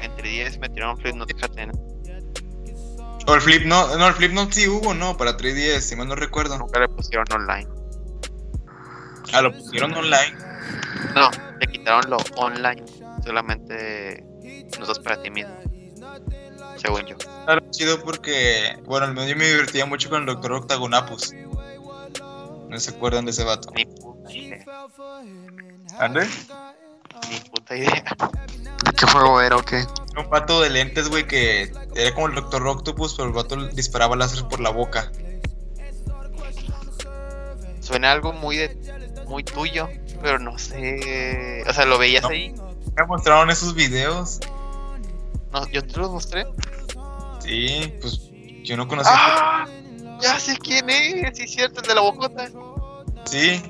Entre 0.00 0.28
10 0.28 0.58
metieron 0.58 0.96
Flip 0.98 1.14
no 1.14 1.26
fíjate, 1.26 1.66
¿no? 1.66 1.72
O 3.26 3.34
el 3.34 3.40
Flip, 3.40 3.64
no, 3.64 3.96
no, 3.96 4.06
el 4.08 4.14
Flip 4.14 4.32
no 4.32 4.50
sí 4.52 4.68
hubo, 4.68 4.92
no, 4.92 5.16
para 5.16 5.36
3DS, 5.36 5.80
si 5.80 5.96
mal 5.96 6.06
no 6.08 6.14
recuerdo. 6.14 6.58
Nunca 6.58 6.78
le 6.80 6.88
pusieron 6.88 7.24
online. 7.32 7.66
Ah, 9.32 9.40
lo 9.40 9.50
pusieron 9.52 9.94
online. 9.94 10.36
No, 11.14 11.30
le 11.58 11.66
quitaron 11.72 12.10
lo 12.10 12.18
online. 12.36 12.84
Solamente 13.24 14.22
no 14.78 14.86
sos 14.86 14.98
para 14.98 15.22
ti 15.22 15.30
mismo. 15.30 15.54
Según 16.76 17.06
yo. 17.06 17.16
Claro, 17.44 17.62
chido 17.70 18.00
porque, 18.02 18.78
bueno, 18.84 19.06
al 19.06 19.14
menos 19.14 19.30
yo 19.30 19.36
me 19.36 19.46
divertía 19.46 19.86
mucho 19.86 20.10
con 20.10 20.20
el 20.20 20.26
doctor 20.26 20.52
Octagonapus. 20.52 21.32
No 22.68 22.78
se 22.80 22.90
acuerdan 22.90 23.24
de 23.24 23.30
ese 23.30 23.44
vato. 23.44 23.70
Ni 23.74 23.84
puta 23.86 24.32
idea. 24.32 24.64
¿Ande? 25.98 26.26
Ni 27.30 27.38
puta 27.50 27.76
idea. 27.76 28.04
¿Qué 28.98 29.06
juego 29.06 29.40
era 29.40 29.56
o 29.56 29.62
qué? 29.62 29.84
Un 30.16 30.28
vato 30.28 30.60
de 30.60 30.70
lentes, 30.70 31.08
güey, 31.08 31.26
que 31.26 31.72
era 31.94 32.14
como 32.14 32.26
el 32.28 32.34
doctor 32.34 32.66
Octopus, 32.66 33.14
pero 33.14 33.28
el 33.28 33.34
vato 33.34 33.56
disparaba 33.68 34.16
láser 34.16 34.44
por 34.48 34.60
la 34.60 34.70
boca. 34.70 35.10
Suena 37.80 38.12
algo 38.12 38.32
muy 38.32 38.56
de, 38.56 39.22
muy 39.26 39.44
tuyo, 39.44 39.88
pero 40.22 40.38
no 40.38 40.58
sé. 40.58 41.62
O 41.68 41.72
sea, 41.72 41.84
lo 41.84 41.98
veías 41.98 42.22
No. 42.22 42.30
ahí. 42.30 42.54
Me 42.96 43.06
mostraron 43.06 43.50
esos 43.50 43.74
videos. 43.74 44.40
No, 45.54 45.66
yo 45.68 45.86
te 45.86 45.96
los 45.98 46.10
mostré. 46.10 46.44
Sí, 47.40 47.94
pues 48.00 48.20
yo 48.64 48.76
no 48.76 48.86
conocía. 48.88 49.12
¡Ah! 49.14 49.64
Ya 50.20 50.38
sé 50.40 50.56
quién 50.58 50.90
es, 50.90 51.38
sí, 51.38 51.46
cierto, 51.46 51.80
el 51.80 51.86
de 51.86 51.94
la 51.94 52.00
bocota. 52.02 52.48
Sí, 53.24 53.62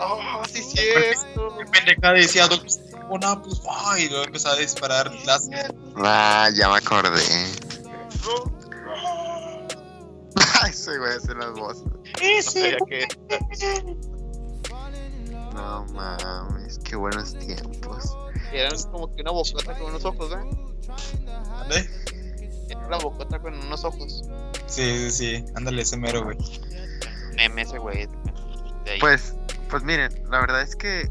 Oh, 0.00 0.42
sí, 0.50 0.62
cierto. 0.62 1.58
qué 1.58 1.66
pendejada 1.66 2.14
decía 2.14 2.48
doctor 2.48 2.66
Octagonapus, 2.94 3.60
ay, 3.86 4.04
y 4.04 4.08
luego 4.08 4.24
empezaba 4.24 4.54
a 4.54 4.58
disparar 4.58 5.12
láser. 5.26 5.74
Ah, 5.96 6.48
ya 6.54 6.70
me 6.70 6.78
acordé. 6.78 7.22
Ese 10.68 10.98
güey 10.98 11.12
hace 11.16 11.34
las 11.34 11.52
voces. 11.52 11.84
No 11.84 12.42
sabía 12.42 12.76
que. 12.88 13.06
No 15.52 15.84
mames, 15.92 16.78
qué 16.78 16.96
buenos 16.96 17.34
tiempos. 17.38 18.16
Eran 18.52 18.72
como 18.90 19.14
que 19.14 19.22
una 19.22 19.30
bocota 19.32 19.74
con 19.78 19.90
unos 19.90 20.04
ojos, 20.04 20.30
¿verdad? 20.30 20.46
Era 22.68 22.86
una 22.86 22.98
bocota 22.98 23.38
con 23.38 23.54
unos 23.54 23.84
ojos. 23.84 24.24
Sí, 24.66 25.10
sí, 25.10 25.10
sí, 25.10 25.44
ándale 25.54 25.82
ese 25.82 25.96
mero, 25.96 26.24
güey. 26.24 26.36
Meme 27.36 27.62
ese 27.62 27.78
güey. 27.78 28.08
Pues, 29.00 29.34
pues 29.70 29.82
miren, 29.82 30.12
la 30.30 30.40
verdad 30.40 30.62
es 30.62 30.76
que 30.76 31.10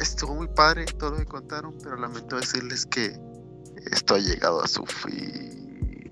estuvo 0.00 0.34
muy 0.34 0.48
padre 0.48 0.84
todo 0.84 1.12
lo 1.12 1.16
que 1.18 1.26
contaron, 1.26 1.76
pero 1.82 1.96
lamento 1.96 2.36
decirles 2.36 2.86
que 2.86 3.18
esto 3.90 4.14
ha 4.14 4.18
llegado 4.18 4.62
a 4.62 4.68
su 4.68 4.84
fin. 4.86 6.10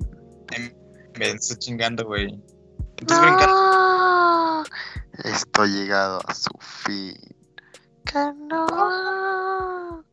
Me 1.19 1.31
está 1.31 1.57
chingando, 1.57 2.05
güey. 2.05 2.43
No, 3.09 4.65
esto 5.25 5.63
ha 5.63 5.67
llegado 5.67 6.21
a 6.27 6.35
su 6.35 6.51
fin. 6.61 7.17
Que 8.05 8.33
no. 8.49 10.05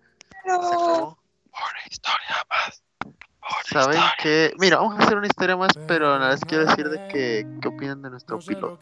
Se 0.44 0.52
acabó. 0.52 1.18
Una 1.58 1.82
historia 1.90 2.46
más. 2.50 2.84
Una 3.06 3.82
¿Saben 3.82 3.98
historia. 3.98 4.16
qué? 4.22 4.54
Mira, 4.60 4.78
vamos 4.78 5.00
a 5.00 5.04
hacer 5.04 5.18
una 5.18 5.28
historia 5.28 5.58
más, 5.58 5.72
pero 5.88 6.20
nada 6.20 6.32
les 6.32 6.42
quiero 6.46 6.66
decir 6.66 6.90
de 6.90 7.08
que, 7.08 7.48
qué 7.62 7.68
opinan 7.68 8.02
de 8.02 8.10
nuestro 8.10 8.40
piloto. 8.40 8.80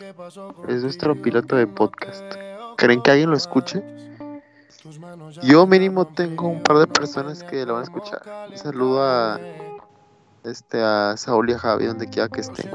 Es 0.67 0.81
nuestro 0.81 1.21
piloto 1.21 1.55
de 1.55 1.67
podcast. 1.67 2.23
¿Creen 2.77 3.01
que 3.01 3.11
alguien 3.11 3.29
lo 3.29 3.37
escuche? 3.37 3.83
Yo 5.41 5.65
mínimo 5.65 6.05
tengo 6.05 6.47
un 6.47 6.61
par 6.61 6.77
de 6.77 6.87
personas 6.87 7.43
que 7.43 7.65
lo 7.65 7.73
van 7.73 7.81
a 7.81 7.85
escuchar. 7.85 8.21
Un 8.49 8.57
saludo 8.57 9.03
a 9.03 9.39
este 10.43 10.81
a 10.81 11.15
Saúl 11.17 11.49
y 11.49 11.53
a 11.53 11.59
Javi 11.59 11.85
donde 11.85 12.07
quiera 12.07 12.29
que 12.29 12.41
estén. 12.41 12.69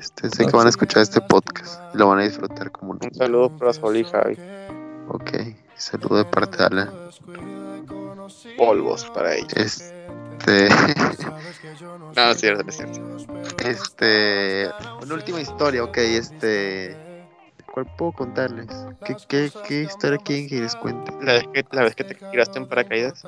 Este, 0.00 0.28
sé 0.30 0.46
que 0.46 0.56
van 0.56 0.66
a 0.66 0.70
escuchar 0.70 1.02
este 1.02 1.20
podcast 1.20 1.80
y 1.94 1.98
lo 1.98 2.08
van 2.08 2.20
a 2.20 2.22
disfrutar 2.22 2.70
como 2.70 2.92
nunca. 2.92 3.08
Un 3.08 3.14
saludo 3.14 3.56
para 3.56 3.72
Sol 3.72 3.96
y 3.96 4.04
Javi. 4.04 4.38
Ok, 5.08 5.32
saludo 5.76 6.18
de 6.18 6.24
parte 6.24 6.58
de 6.58 6.64
Alan. 6.64 6.90
Polvos 8.56 9.04
para 9.14 9.34
ellos. 9.34 9.52
Este, 9.54 10.68
No, 12.16 12.30
es 12.30 12.40
cierto, 12.40 12.62
no 12.62 12.70
es 12.70 12.76
cierto. 12.76 13.00
este, 13.64 14.70
una 15.02 15.14
última 15.14 15.40
historia, 15.40 15.84
ok, 15.84 15.96
este, 15.98 16.96
¿cuál 17.72 17.86
puedo 17.96 18.12
contarles? 18.12 18.68
¿Qué, 19.04 19.16
qué, 19.28 19.50
qué 19.66 19.82
historia 19.82 20.18
quieren 20.18 20.48
que 20.48 20.60
les 20.60 20.74
cuente? 20.76 21.12
La 21.20 21.34
vez 21.34 21.44
que, 21.52 21.64
la 21.72 21.82
vez 21.82 21.94
que 21.94 22.04
te 22.04 22.14
tiraste 22.14 22.58
en 22.58 22.68
paracaídas. 22.68 23.24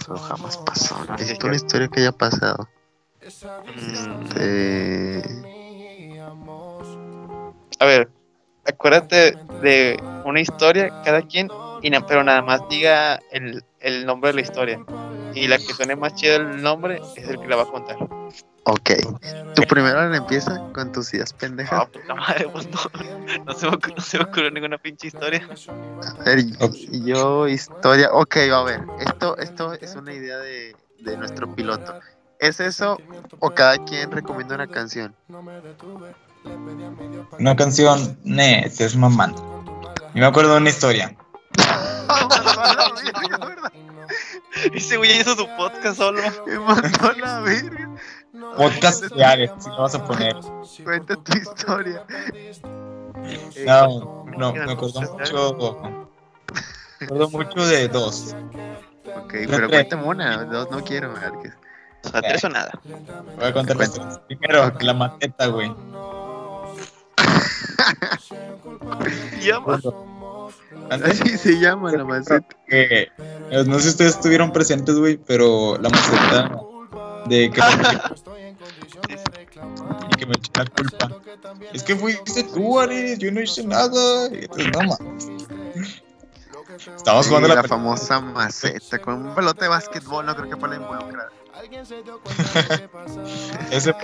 Eso 0.00 0.16
jamás 0.16 0.56
pasó. 0.58 1.04
Necesito 1.12 1.42
sí. 1.42 1.46
una 1.46 1.56
historia 1.56 1.88
que 1.88 2.00
haya 2.00 2.12
pasado. 2.12 2.68
Mm, 3.22 4.22
Este, 4.22 5.22
a 7.78 7.84
ver, 7.84 8.10
acuérdate 8.64 9.36
de 9.62 9.98
una 10.24 10.40
historia 10.40 10.90
cada 11.04 11.22
quien, 11.22 11.50
y 11.82 11.90
na- 11.90 12.00
pero 12.06 12.22
nada 12.24 12.42
más 12.42 12.60
diga 12.68 13.20
el, 13.32 13.64
el 13.80 14.06
nombre 14.06 14.28
de 14.30 14.34
la 14.34 14.40
historia. 14.42 14.78
Y 15.34 15.46
la 15.48 15.58
que 15.58 15.72
suene 15.74 15.94
más 15.96 16.14
chido 16.14 16.36
el 16.36 16.62
nombre 16.62 17.00
es 17.14 17.28
el 17.28 17.38
que 17.38 17.46
la 17.48 17.56
va 17.56 17.62
a 17.62 17.66
contar. 17.66 17.96
ok. 18.64 18.90
¿Tu 19.54 19.62
primero 19.62 20.08
le 20.08 20.16
empieza 20.16 20.60
con 20.72 20.90
tus 20.92 21.12
ideas 21.14 21.32
pendejas? 21.32 21.80
Ah, 21.82 21.86
puta 21.90 22.14
madre, 22.14 22.48
pues 22.52 22.66
no, 22.68 22.80
no, 23.46 23.54
se 23.54 23.66
me, 23.66 23.72
ocurrió- 23.72 23.96
no 23.96 24.02
se 24.02 24.18
me 24.18 24.24
ocurrió 24.24 24.50
ninguna 24.50 24.78
pinche 24.78 25.06
historia. 25.06 25.46
A 26.02 26.24
ver, 26.24 26.38
y- 26.40 26.54
Ok. 26.60 26.74
y 26.92 27.04
yo 27.04 27.48
historia, 27.48 28.10
ok, 28.12 28.36
a 28.52 28.62
ver, 28.62 28.80
esto, 28.98 29.36
esto 29.38 29.74
es 29.74 29.94
una 29.96 30.12
idea 30.12 30.38
de, 30.38 30.74
de 31.04 31.16
nuestro 31.16 31.52
piloto. 31.54 31.94
¿Es 32.38 32.58
eso 32.60 32.98
o 33.38 33.50
cada 33.50 33.76
quien 33.78 34.10
recomienda 34.10 34.54
una 34.54 34.66
canción? 34.66 35.14
Una 37.38 37.56
canción, 37.56 38.18
ne, 38.24 38.70
te 38.76 38.84
es 38.84 38.96
mamando. 38.96 39.64
Yo 40.14 40.20
me 40.20 40.26
acuerdo 40.26 40.52
de 40.52 40.58
una 40.58 40.70
historia. 40.70 41.16
Ese 44.74 44.96
güey 44.96 45.20
hizo 45.20 45.36
su 45.36 45.46
podcast 45.56 45.96
solo. 45.96 46.20
Me 46.46 46.58
mandó 46.58 47.12
la 47.12 47.40
verga. 47.40 47.88
Podcast 48.56 49.04
de 49.04 49.24
Ares, 49.24 49.50
si 49.58 49.68
lo 49.70 49.82
vas 49.82 49.94
a 49.94 50.04
poner. 50.04 50.36
Cuenta 50.84 51.16
tu 51.16 51.36
historia. 51.36 52.04
No, 53.64 54.24
no, 54.36 54.52
me 54.52 54.72
acuerdo 54.72 55.00
mucho. 55.00 56.02
Me 56.98 57.06
acuerdo 57.06 57.30
mucho 57.30 57.66
de 57.66 57.88
dos. 57.88 58.34
Ok, 59.16 59.34
pero 59.48 59.68
cuéntame 59.68 60.04
una, 60.04 60.44
dos 60.44 60.70
no 60.70 60.82
quiero. 60.82 61.12
O 61.12 62.08
sea, 62.08 62.22
tres 62.22 62.44
o 62.44 62.48
nada. 62.48 62.72
Voy 63.36 63.46
a 63.46 63.52
contar. 63.52 63.76
Primero, 64.26 64.72
la 64.80 64.94
maceta, 64.94 65.46
güey. 65.46 65.72
Antes 70.90 71.20
Así 71.20 71.38
se 71.38 71.60
llama 71.60 71.92
la 71.92 72.04
maceta. 72.04 72.46
que, 72.66 73.08
eh, 73.50 73.64
no 73.66 73.76
sé 73.76 73.82
si 73.82 73.88
ustedes 73.90 74.16
estuvieron 74.16 74.52
presentes, 74.52 74.96
güey, 74.96 75.16
pero 75.16 75.78
la 75.78 75.88
maceta 75.88 76.50
de 77.26 77.50
que 77.50 77.60
y 79.08 80.10
que 80.16 80.26
me 80.26 80.32
eché 80.32 80.50
la 80.56 80.64
culpa. 80.66 81.10
Es 81.72 81.82
que 81.82 81.96
fuiste 81.96 82.44
tú, 82.44 82.78
Ares, 82.80 83.18
yo 83.18 83.30
no 83.30 83.40
hice 83.40 83.64
nada. 83.64 84.28
Y 84.32 84.44
entonces, 84.44 84.70
no. 84.72 84.96
Estamos 86.96 87.24
Sí, 87.24 87.28
jugando 87.28 87.48
la, 87.48 87.56
la, 87.56 87.64
famosa 87.64 88.20
maceta 88.20 88.98
con 88.98 89.26
un 89.26 89.34
pelote 89.34 89.64
de 89.64 89.68
básquetbol, 89.68 90.24
no 90.24 90.34
creo 90.34 90.48
que 90.48 90.56
fue 90.56 90.68
la 90.70 90.76
involucrada. 90.76 91.28
Ese 93.70 93.94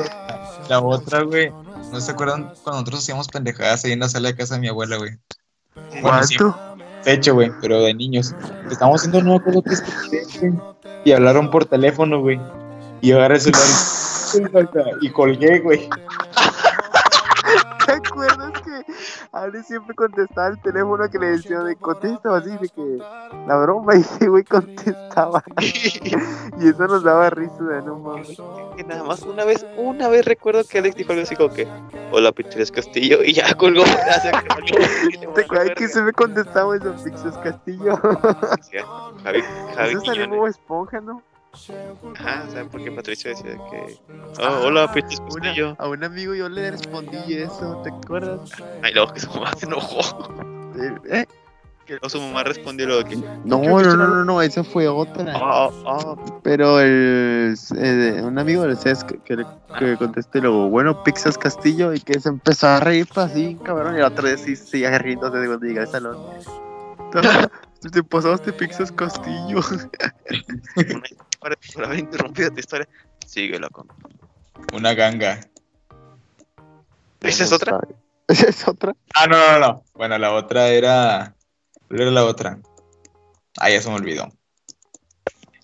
la 0.68 0.80
otra, 0.80 1.22
güey. 1.22 1.50
¿No 1.92 2.00
se 2.00 2.10
acuerdan 2.10 2.52
cuando 2.62 2.80
nosotros 2.80 3.00
hacíamos 3.00 3.28
pendejadas 3.28 3.84
ahí 3.84 3.92
en 3.92 4.00
la 4.00 4.08
sala 4.08 4.28
de 4.28 4.36
casa 4.36 4.54
de 4.54 4.60
mi 4.60 4.68
abuela, 4.68 4.96
güey? 4.96 5.18
Bueno, 6.02 6.20
de 7.04 7.12
hecho, 7.12 7.34
güey, 7.34 7.50
pero 7.60 7.80
de 7.82 7.94
niños. 7.94 8.34
Estábamos 8.70 9.00
haciendo, 9.00 9.22
no 9.22 9.36
acuerdo 9.36 9.62
güey. 9.62 10.52
Y 11.04 11.12
hablaron 11.12 11.50
por 11.50 11.64
teléfono, 11.64 12.20
güey. 12.20 12.40
Y 13.00 13.08
yo 13.08 13.18
agarré 13.18 13.36
el 13.36 13.40
celular 13.40 14.66
y 15.00 15.10
colgué, 15.12 15.60
güey. 15.60 15.88
¿Te 19.26 19.38
acuerdas 19.38 19.46
que 19.50 19.56
Ale 19.56 19.62
siempre 19.62 19.94
contestaba 19.94 20.48
el 20.48 20.60
teléfono 20.60 21.08
que 21.10 21.18
le 21.18 21.26
decía 21.28 21.60
de 21.60 21.76
contesta 21.76 22.36
así 22.36 22.50
de 22.50 22.68
que 22.68 22.98
la 23.46 23.56
broma 23.56 23.94
y 23.96 24.00
ese 24.00 24.28
güey 24.28 24.44
contestaba 24.44 25.42
y 25.60 26.68
eso 26.68 26.86
nos 26.86 27.02
daba 27.02 27.30
risa 27.30 27.62
de 27.62 27.82
no 27.82 27.98
mames. 27.98 28.36
Que 28.76 28.84
nada 28.84 29.04
más 29.04 29.22
una 29.22 29.44
vez, 29.44 29.66
una 29.76 30.08
vez 30.08 30.24
recuerdo 30.24 30.62
que 30.64 30.78
Alex 30.78 30.96
dijo 30.96 31.12
algo 31.12 31.22
así 31.22 31.36
como 31.36 31.52
que 31.52 31.66
Hola 32.12 32.32
Piteres 32.32 32.70
Castillo 32.70 33.22
y 33.22 33.32
ya 33.32 33.54
colgó. 33.54 33.84
¿Te 35.34 35.40
acuerdas 35.40 35.70
que 35.76 35.88
se 35.88 36.02
me 36.02 36.12
contestaba 36.12 36.76
eso 36.76 36.94
Pixos 37.02 37.36
Castillo? 37.38 37.96
Javi, 39.24 39.42
Javi 39.74 39.90
Eso 39.90 40.04
salió 40.04 40.28
como 40.28 40.46
esponja, 40.46 41.00
¿no? 41.00 41.22
Ajá, 42.18 42.44
o 42.48 42.50
sea, 42.52 42.64
porque 42.66 42.90
Patricia 42.92 43.30
decía 43.30 43.56
que 43.70 43.98
oh, 44.40 44.66
Hola 44.66 44.92
Piteres 44.92 45.20
Una- 45.20 45.40
Castillo. 45.42 45.76
a 45.78 45.88
un 45.88 46.04
amigo 46.04 46.34
yo 46.34 46.48
le 46.48 46.70
respondí 46.70 47.34
eso, 47.34 47.80
¿te 47.82 47.90
acuerdas? 47.90 48.40
Ay, 48.82 48.92
luego 48.94 49.12
que 49.12 49.20
su 49.20 49.28
mamá 49.30 49.52
se 49.56 49.66
enojó. 49.66 50.00
¿Eh? 51.10 51.24
Que 51.86 51.98
su 52.08 52.20
mamá 52.20 52.42
respondió 52.42 52.86
luego 52.86 53.04
que 53.04 53.16
No, 53.16 53.62
no, 53.62 53.80
no, 53.80 53.96
no, 54.08 54.24
no, 54.24 54.42
esa 54.42 54.64
fue 54.64 54.88
otra. 54.88 55.24
Ah, 55.36 55.70
ah, 55.86 56.16
Pero 56.42 56.80
el, 56.80 57.56
eh, 57.76 58.20
un 58.24 58.38
amigo 58.38 58.62
del 58.64 58.76
CES 58.76 59.04
que, 59.04 59.18
que, 59.18 59.36
le- 59.36 59.46
que 59.78 59.96
contesté 59.96 60.40
luego, 60.40 60.68
bueno, 60.68 61.02
Pixas 61.04 61.38
Castillo, 61.38 61.94
y 61.94 62.00
que 62.00 62.18
se 62.18 62.28
empezó 62.28 62.66
a 62.66 62.80
reír 62.80 63.06
pues, 63.14 63.26
así, 63.30 63.56
cabrón, 63.64 63.94
y 63.94 64.00
la 64.00 64.08
otra 64.08 64.24
vez 64.24 64.40
sí 64.40 64.56
seguía 64.56 64.98
riéndose 64.98 65.38
de 65.38 65.46
cuando 65.46 65.64
llegué 65.66 65.80
al 65.80 65.88
salón. 65.88 66.18
Te 67.92 68.02
pasaste 68.02 68.52
Pixas 68.52 68.90
Castillo. 68.90 69.60
Para, 71.40 71.56
por 71.74 71.84
haber 71.84 71.98
interrumpido 72.00 72.50
tu 72.50 72.60
historia, 72.60 72.88
síguelo 73.26 73.68
con. 73.70 73.86
Una 74.72 74.94
ganga. 74.94 75.40
¿Esa 77.20 77.44
es 77.44 77.52
otra? 77.52 77.80
¿Esa 78.28 78.48
es 78.48 78.66
otra? 78.68 78.92
Ah, 79.14 79.26
no, 79.26 79.36
no, 79.36 79.58
no. 79.66 79.84
Bueno, 79.94 80.18
la 80.18 80.32
otra 80.32 80.68
era. 80.68 81.34
¿Cuál 81.88 82.00
era 82.02 82.10
la 82.10 82.24
otra? 82.24 82.58
Ah, 83.58 83.70
ya 83.70 83.80
se 83.80 83.88
me 83.88 83.94
olvidó. 83.96 84.28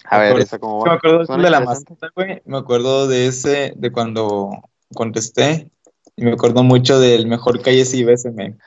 A 0.04 0.18
Me 0.18 0.22
ver, 0.24 0.28
acuerdo- 0.30 0.44
esa 0.44 0.58
como 0.58 0.84
Me 0.84 0.92
acuerdo 0.92 1.36
de 1.36 1.50
la 1.50 1.60
mascota, 1.60 2.08
güey. 2.14 2.42
Me 2.44 2.58
acuerdo 2.58 3.08
de 3.08 3.26
ese, 3.26 3.72
de 3.76 3.90
cuando 3.92 4.50
contesté. 4.94 5.70
Y 6.16 6.24
me 6.24 6.32
acuerdo 6.32 6.62
mucho 6.62 7.00
del 7.00 7.26
mejor 7.26 7.62
calle 7.62 7.84
sí 7.84 8.04
BSM. 8.04 8.58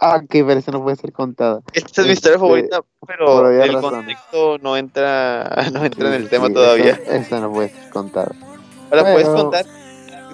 Ah, 0.00 0.16
ok, 0.16 0.28
pero 0.30 0.52
esa 0.52 0.72
no 0.72 0.82
puede 0.82 0.96
ser 0.96 1.12
contada. 1.12 1.60
Esta 1.72 2.00
es 2.02 2.06
mi 2.06 2.12
historia 2.14 2.36
Este, 2.36 2.40
favorita, 2.40 2.80
pero 3.06 3.50
el 3.50 3.80
contexto 3.80 4.58
no 4.58 4.76
entra, 4.76 5.44
no 5.72 5.84
entra 5.84 6.08
en 6.08 6.14
el 6.14 6.22
Sí, 6.24 6.28
tema 6.28 6.48
sí, 6.48 6.54
todavía. 6.54 6.98
Esa 7.06 7.40
no 7.40 7.52
puede 7.52 7.68
ser 7.68 7.90
contada. 7.90 8.32
Ahora 8.90 9.12
puedes 9.12 9.28
contar 9.28 9.66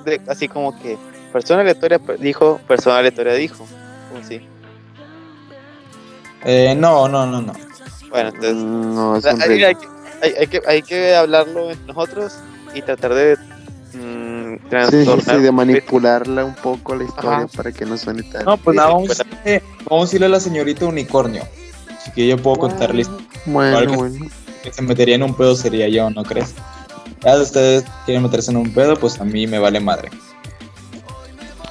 de- 0.05 0.21
así 0.29 0.49
como 0.49 0.79
que 0.81 0.97
persona 1.33 1.61
aleatoria 1.63 2.01
dijo, 2.19 2.59
persona 2.67 2.99
aleatoria 2.99 3.35
dijo. 3.35 3.67
Como 4.09 4.21
así. 4.21 4.41
Eh, 6.45 6.75
no, 6.77 7.09
no, 7.09 7.27
no, 7.27 7.43
no. 7.43 7.53
Bueno, 8.11 8.29
entonces 8.31 8.55
Mm, 8.55 8.95
No, 8.95 9.17
es 9.17 9.25
o 9.25 9.29
sea, 9.29 9.35
un 9.35 9.43
hay, 9.43 9.65
hay 9.65 9.75
que, 9.75 9.87
hay, 10.23 10.33
hay 10.35 10.47
que, 10.47 10.63
hay 10.67 10.83
que 10.83 11.15
hablarlo 11.17 11.71
entre 11.71 11.87
nosotros 11.87 12.39
y 12.75 12.83
tratar 12.83 13.15
de 13.15 13.37
Sí, 14.91 15.05
sí, 15.25 15.37
de 15.39 15.51
manipularla 15.53 16.45
un 16.45 16.55
poco 16.55 16.95
la 16.95 17.05
historia 17.05 17.31
Ajá. 17.39 17.47
para 17.57 17.73
que 17.73 17.87
no 17.87 17.97
suene 17.97 18.23
tan. 18.25 18.45
No, 18.45 18.57
pues 18.59 18.77
nada, 18.77 18.89
vamos, 18.91 19.07
pues, 19.07 19.21
a 19.21 19.25
decirle, 19.25 19.63
vamos 19.89 20.15
a 20.15 20.29
la 20.29 20.41
señorita 20.41 20.85
unicornio. 20.85 21.43
Así 21.97 22.11
que 22.13 22.27
yo 22.27 22.37
puedo 22.37 22.57
contarles 22.57 23.09
Bueno, 23.47 23.79
que- 23.91 23.97
bueno. 23.97 24.27
que 24.63 24.73
se 24.73 24.83
metería 24.83 25.15
en 25.15 25.23
un 25.23 25.35
pedo 25.35 25.55
sería 25.57 25.89
yo, 25.89 26.11
¿no 26.11 26.23
crees? 26.23 26.55
Ya 27.23 27.37
si 27.37 27.43
ustedes 27.43 27.85
quieren 28.05 28.23
meterse 28.23 28.51
en 28.51 28.59
un 28.59 28.73
pedo, 28.73 28.97
pues 28.97 29.19
a 29.21 29.25
mí 29.25 29.47
me 29.47 29.59
vale 29.59 29.81
madre. 29.81 30.11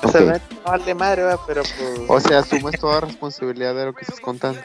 o 0.03 0.09
sea, 0.11 0.21
ok. 0.21 0.27
no 0.65 0.71
vale 0.71 0.95
madre, 0.95 1.23
¿verdad? 1.23 1.39
pero 1.45 1.61
pues, 1.63 1.99
O 2.07 2.19
sea, 2.19 2.39
asumes 2.39 2.79
toda 2.79 3.01
responsabilidad 3.01 3.75
de 3.75 3.85
lo 3.85 3.93
que 3.93 4.01
estás 4.01 4.19
contando. 4.19 4.59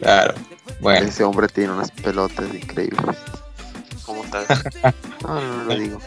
Claro. 0.00 0.34
Bueno, 0.80 1.06
Ese 1.06 1.24
hombre 1.24 1.48
tiene 1.48 1.72
unas 1.72 1.90
pelotas 1.90 2.46
increíbles. 2.54 3.16
¿cómo 4.06 4.24
estás? 4.24 4.46
No, 5.22 5.34
no, 5.34 5.56
no 5.58 5.64
lo 5.64 5.74
digo. 5.76 5.98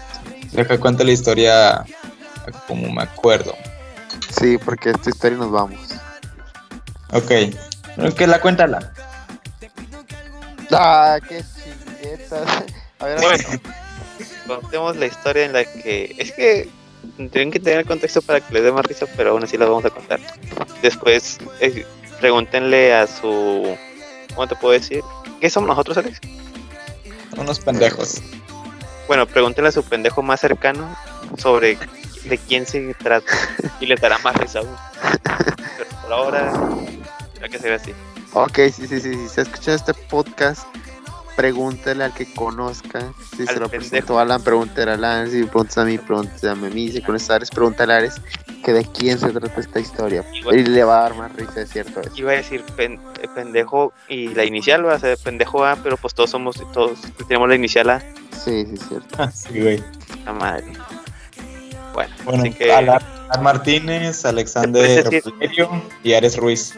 Deja 0.51 0.79
cuenta 0.79 1.03
la 1.03 1.11
historia 1.11 1.85
como 2.67 2.91
me 2.91 3.03
acuerdo. 3.03 3.55
Sí, 4.39 4.57
porque 4.57 4.91
esta 4.91 5.09
historia 5.09 5.37
nos 5.37 5.51
vamos. 5.51 5.79
Ok. 7.13 7.31
Que 8.15 8.27
la 8.27 8.39
cuéntala. 8.39 8.93
Ah, 10.71 11.19
qué 11.27 11.43
chinguetas. 11.43 12.63
A 12.99 13.05
ver, 13.05 13.19
Bueno, 13.19 13.43
contemos 14.47 14.95
la 14.95 15.05
historia 15.05 15.45
en 15.45 15.53
la 15.53 15.65
que. 15.65 16.15
Es 16.17 16.31
que 16.31 16.69
tienen 17.31 17.51
que 17.51 17.59
tener 17.59 17.79
el 17.79 17.85
contexto 17.85 18.21
para 18.21 18.39
que 18.39 18.53
les 18.53 18.63
dé 18.63 18.71
más 18.71 18.85
risa, 18.85 19.05
pero 19.17 19.31
aún 19.31 19.43
así 19.43 19.57
la 19.57 19.65
vamos 19.65 19.85
a 19.85 19.89
contar. 19.89 20.19
Después, 20.81 21.39
eh, 21.59 21.85
pregúntenle 22.19 22.93
a 22.93 23.07
su. 23.07 23.75
¿Cómo 24.33 24.47
te 24.47 24.55
puedo 24.55 24.73
decir? 24.73 25.01
¿Qué 25.41 25.49
somos 25.49 25.69
nosotros, 25.69 25.97
Alex? 25.97 26.19
Unos 27.37 27.59
pendejos. 27.59 28.21
Bueno, 29.11 29.25
pregúntenle 29.27 29.67
a 29.67 29.71
su 29.73 29.83
pendejo 29.83 30.21
más 30.21 30.39
cercano 30.39 30.87
sobre 31.37 31.77
de 32.23 32.37
quién 32.37 32.65
se 32.65 32.93
trata 32.93 33.33
y 33.81 33.85
les 33.85 33.99
dará 33.99 34.17
más 34.19 34.33
risa 34.37 34.59
aún. 34.59 34.73
Pero 35.77 35.89
por 36.01 36.13
ahora, 36.13 36.53
hay 37.41 37.49
que 37.49 37.59
ser 37.59 37.73
así. 37.73 37.93
Ok, 38.31 38.57
sí, 38.73 38.87
sí, 38.87 39.01
sí. 39.01 39.13
Si 39.13 39.27
se 39.27 39.41
escucha 39.41 39.73
este 39.73 39.93
podcast, 39.93 40.65
pregúntale 41.35 42.05
al 42.05 42.13
que 42.13 42.33
conozca. 42.33 43.11
Si 43.35 43.45
se 43.45 43.51
Al 43.51 43.59
lo 43.59 43.67
pendejo. 43.69 43.89
presentó 43.89 44.17
a 44.17 44.21
Alan, 44.21 44.41
pregúntale 44.41 44.91
a 44.91 44.93
Alan. 44.93 45.29
Si 45.29 45.43
preguntas 45.43 45.77
a 45.79 45.83
mí, 45.83 45.97
pregúntale 45.97 46.51
a 46.53 46.55
mí. 46.55 46.89
Si 46.89 47.01
conoces 47.01 47.29
a 47.31 47.35
Ares, 47.35 47.49
pregúntale 47.51 47.93
a 47.93 47.97
Ares 47.97 48.21
que 48.63 48.71
de 48.71 48.85
quién 48.85 49.19
se 49.19 49.29
trata 49.31 49.59
esta 49.59 49.81
historia. 49.81 50.23
Y 50.53 50.63
le 50.63 50.85
va 50.85 50.99
a 50.99 51.01
dar 51.01 51.15
más 51.15 51.35
risa, 51.35 51.59
es 51.59 51.69
cierto 51.69 51.99
eso. 51.99 52.11
Iba 52.15 52.31
a 52.31 52.35
decir 52.35 52.63
pen- 52.77 53.01
pendejo 53.35 53.91
y 54.07 54.29
la 54.29 54.45
inicial 54.45 54.85
va 54.87 54.93
a 54.93 54.99
ser 54.99 55.17
pendejo 55.17 55.65
A, 55.65 55.75
pero 55.75 55.97
pues 55.97 56.13
todos 56.13 56.29
somos, 56.29 56.55
todos 56.71 56.97
tenemos 57.27 57.49
la 57.49 57.55
inicial 57.55 57.89
A. 57.89 58.01
Sí, 58.31 58.65
sí, 58.65 58.73
es 58.73 58.87
cierto. 58.87 59.29
sí, 59.33 59.59
güey. 59.61 59.83
La 60.25 60.33
madre. 60.33 60.73
Bueno, 61.93 62.13
Bueno, 62.23 62.43
así 62.43 62.53
que. 62.53 62.71
Martínez, 63.39 64.25
Alexander. 64.25 65.03
Valerio 65.03 65.69
y 66.03 66.13
Ares 66.13 66.37
Ruiz. 66.37 66.73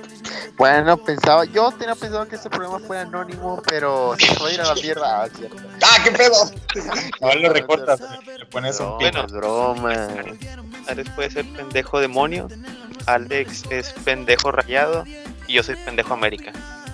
Bueno, 0.57 0.97
pensaba, 0.97 1.45
yo 1.45 1.71
tenía 1.71 1.95
pensado 1.95 2.27
que 2.27 2.35
este 2.35 2.49
programa 2.49 2.79
fuera 2.79 3.01
anónimo, 3.01 3.61
pero 3.67 4.15
se 4.19 4.35
fue 4.35 4.51
a 4.51 4.53
ir 4.53 4.61
a 4.61 4.65
la 4.65 4.75
mierda. 4.75 5.21
Ah, 5.21 5.25
es 5.25 5.37
cierto. 5.37 5.57
¡Ah, 5.81 5.97
qué 6.03 6.11
pedo! 6.11 6.51
No 7.21 7.33
lo 7.35 7.49
recortas, 7.49 8.01
le 8.37 8.45
pones 8.45 8.79
un. 8.79 8.97
Bueno. 8.97 9.25
es 9.25 9.31
broma. 9.31 10.07
Alex 10.87 11.09
puede 11.11 11.31
ser 11.31 11.45
pendejo 11.53 11.99
demonio, 11.99 12.47
Alex 13.05 13.63
es 13.69 13.93
pendejo 14.05 14.51
rayado 14.51 15.05
y 15.47 15.53
yo 15.53 15.63
soy 15.63 15.75
pendejo 15.75 16.13
América. 16.13 16.51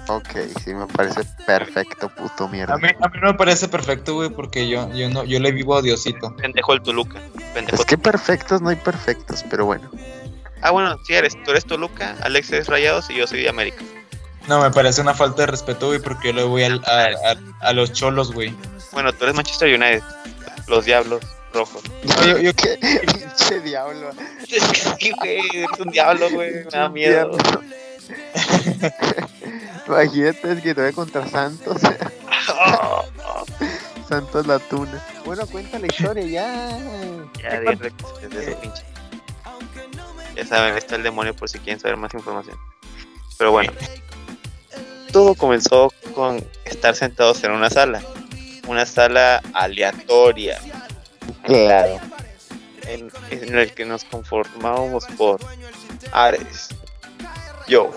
Ok, 0.10 0.30
sí, 0.64 0.74
me 0.74 0.88
parece 0.88 1.22
perfecto, 1.46 2.10
puto 2.10 2.48
mierda. 2.48 2.74
A 2.74 2.78
mí, 2.78 2.88
a 3.00 3.08
mí 3.10 3.20
no 3.22 3.28
me 3.28 3.34
parece 3.36 3.68
perfecto, 3.68 4.16
güey, 4.16 4.30
porque 4.30 4.68
yo, 4.68 4.92
yo, 4.94 5.08
no, 5.10 5.24
yo 5.24 5.40
le 5.40 5.52
vivo 5.52 5.78
a 5.78 5.82
Diosito. 5.84 6.36
Pendejo 6.36 6.74
el 6.74 6.82
Toluca. 6.82 7.20
Pendejo 7.54 7.76
Es 7.78 7.86
que 7.86 7.98
perfectos 7.98 8.60
no 8.62 8.70
hay 8.70 8.76
perfectos, 8.76 9.46
pero 9.50 9.66
bueno. 9.66 9.90
Ah, 10.62 10.72
bueno, 10.72 10.98
sí 11.06 11.14
eres, 11.14 11.42
tú 11.44 11.52
eres 11.52 11.64
Toluca, 11.66 12.16
Alex 12.24 12.52
es 12.52 12.68
Rayados 12.68 13.10
y 13.12 13.16
yo 13.16 13.28
soy 13.28 13.44
de 13.44 13.50
América. 13.50 13.84
No, 14.48 14.60
me 14.62 14.72
parece 14.72 15.00
una 15.02 15.14
falta 15.14 15.44
de 15.44 15.48
respeto, 15.48 15.88
güey, 15.88 16.00
porque 16.00 16.30
yo 16.30 16.34
le 16.34 16.44
voy 16.44 16.64
al- 16.64 16.82
a, 16.86 17.04
a- 17.32 17.68
a 17.68 17.74
los 17.74 17.94
cholos, 17.94 18.34
güey. 18.34 18.54
Bueno, 18.92 19.14
tú 19.14 19.26
eres 19.26 19.36
Manchester 19.36 19.70
United, 19.70 20.02
los 20.68 20.86
Diablos 20.86 21.22
Rojos. 21.54 21.84
yo- 22.26 22.40
yo- 22.40 22.54
¿Qué? 22.56 22.78
Pinche 23.14 23.60
diablo. 23.62 24.10
Es 24.50 24.64
que 24.64 24.80
sí, 25.00 25.12
güey, 25.12 25.40
eres 25.54 25.80
un 25.80 25.92
diablo, 25.92 26.30
güey, 26.32 26.52
me 26.56 26.64
da 26.72 26.90
miedo. 26.90 27.38
Imagínate, 29.90 30.52
es 30.52 30.62
que 30.62 30.76
te 30.76 30.82
voy 30.82 30.94
contra 30.94 31.28
Santos. 31.28 31.82
Santos 34.08 34.46
la 34.46 34.60
tuna. 34.60 35.04
Bueno, 35.26 35.48
cuenta 35.48 35.80
la 35.80 35.88
historia 35.88 36.24
ya. 36.24 36.78
ya, 37.42 37.60
dile 37.60 37.92
que 37.92 38.06
se 38.22 38.30
les 38.30 38.56
pinche. 38.56 38.84
Ya 40.36 40.46
saben, 40.46 40.78
está 40.78 40.96
el 40.96 41.04
demonio 41.04 41.36
por 41.36 41.50
si 41.50 41.58
quieren 41.58 41.80
saber 41.80 41.98
más 41.98 42.14
información. 42.14 42.56
Pero 43.38 43.52
bueno, 43.52 43.74
todo 45.12 45.34
comenzó 45.34 45.92
con 46.14 46.46
estar 46.66 46.96
sentados 46.96 47.44
en 47.44 47.52
una 47.52 47.72
sala. 47.72 48.04
Una 48.68 48.86
sala 48.86 49.42
aleatoria. 49.54 50.60
Claro. 51.44 52.00
en, 52.86 53.12
en 53.32 53.58
el 53.58 53.74
que 53.74 53.86
nos 53.86 54.04
conformábamos 54.04 55.06
por 55.18 55.40
Ares, 56.12 56.70
yo, 57.68 57.92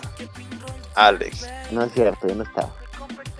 Alex. 0.94 1.48
No 1.70 1.82
es 1.84 1.92
cierto, 1.92 2.26
yo 2.28 2.34
no 2.34 2.42
estaba. 2.44 2.70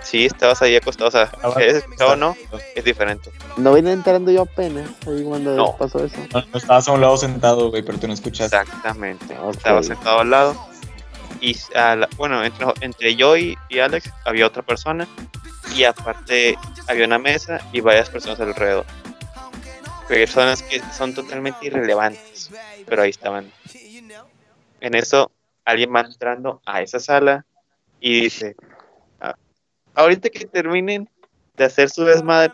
Sí, 0.03 0.27
estabas 0.27 0.61
ahí 0.63 0.75
acostado, 0.75 1.09
o 1.09 1.11
sea, 1.13 1.23
Estaba- 1.25 1.55
¿eres 1.63 1.77
escuchado 1.77 2.13
o 2.13 2.17
no? 2.17 2.37
Es 2.75 2.85
diferente. 2.85 3.31
No 3.57 3.73
vine 3.73 3.93
entrando 3.93 4.33
yo 4.33 4.43
apenas 4.43 4.91
ahí 5.07 5.23
cuando 5.23 5.55
No. 5.55 5.77
pasó 5.77 6.05
eso. 6.05 6.17
No, 6.35 6.41
no 6.53 6.59
estabas 6.59 6.89
a 6.89 6.93
un 6.93 7.01
lado 7.01 7.17
sentado, 7.17 7.71
güey, 7.71 7.83
pero 7.83 7.99
tú 7.99 8.09
no 8.09 8.13
escuchaste. 8.15 8.57
Exactamente. 8.57 9.39
Ok. 9.39 9.55
Estaba 9.57 9.83
sentado 9.83 10.19
al 10.21 10.31
lado. 10.31 10.57
Y 11.41 11.57
a 11.77 11.97
la- 11.97 12.09
bueno, 12.17 12.43
entre, 12.45 12.67
entre 12.81 13.15
yo 13.17 13.37
y, 13.37 13.57
y 13.69 13.79
Alex 13.79 14.11
había 14.25 14.47
otra 14.47 14.63
persona. 14.63 15.07
Y 15.75 15.85
aparte 15.85 16.59
había 16.89 17.07
una 17.07 17.19
mesa 17.19 17.61
y 17.73 17.81
varias 17.81 18.11
personas 18.11 18.41
alrededor. 18.41 18.85
Personas 20.09 20.63
que 20.63 20.83
son 20.97 21.15
totalmente 21.15 21.67
irrelevantes. 21.67 22.51
Pero 22.87 23.03
ahí 23.03 23.11
estaban. 23.11 23.51
En 24.81 24.95
eso, 24.97 25.31
alguien 25.65 25.95
va 25.95 26.01
entrando 26.01 26.61
a 26.67 26.83
esa 26.83 26.99
sala 26.99 27.45
y 28.01 28.23
dice: 28.23 28.57
"Ah, 29.21 29.35
Ahorita 29.95 30.29
que 30.31 30.47
terminen 30.47 31.09
de 31.57 31.65
hacer 31.65 31.91
su 31.91 32.05
desmadre, 32.05 32.53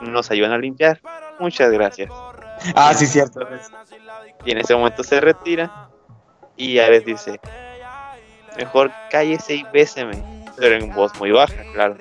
nos 0.00 0.30
ayudan 0.30 0.52
a 0.52 0.58
limpiar. 0.58 1.00
Muchas 1.38 1.70
gracias. 1.70 2.10
Ah, 2.74 2.92
sí, 2.94 3.06
cierto. 3.06 3.40
Y 4.44 4.52
en 4.52 4.58
ese 4.58 4.74
momento 4.74 5.02
se 5.02 5.20
retira. 5.20 5.70
Y 6.56 6.78
Ares 6.78 7.04
dice: 7.04 7.40
Mejor 8.56 8.92
cállese 9.10 9.56
y 9.56 9.64
béseme. 9.72 10.22
Pero 10.56 10.76
en 10.76 10.92
voz 10.94 11.18
muy 11.18 11.32
baja, 11.32 11.64
claro. 11.72 11.96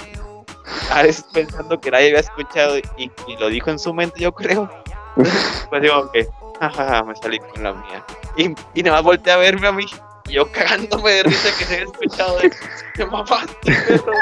Ares 0.92 1.24
pensando 1.34 1.80
que 1.80 1.90
nadie 1.90 2.08
había 2.08 2.20
escuchado 2.20 2.78
y, 2.78 3.12
y 3.28 3.38
lo 3.38 3.48
dijo 3.48 3.72
en 3.72 3.80
su 3.80 3.94
mente, 3.94 4.20
yo 4.20 4.32
creo. 4.32 4.70
Pues 5.70 5.82
digo 5.82 6.12
que, 6.12 6.28
jajaja, 6.69 7.03
me 7.06 7.15
salí 7.15 7.40
con 7.40 7.64
la 7.64 7.73
mía. 7.73 8.06
Y, 8.38 8.53
y 8.73 8.84
nada 8.84 8.98
más 8.98 9.03
volteé 9.03 9.34
a 9.34 9.38
verme 9.38 9.68
a 9.68 9.72
mí. 9.72 9.85
Y 10.27 10.34
yo 10.34 10.52
cagándome 10.52 11.11
de 11.11 11.23
risa 11.23 11.49
que 11.57 11.65
se 11.65 11.73
había 11.76 11.85
escuchado. 11.85 12.40
De, 12.40 12.52
¡Me 12.98 13.06
mamaste, 13.06 13.56
perro! 13.88 14.14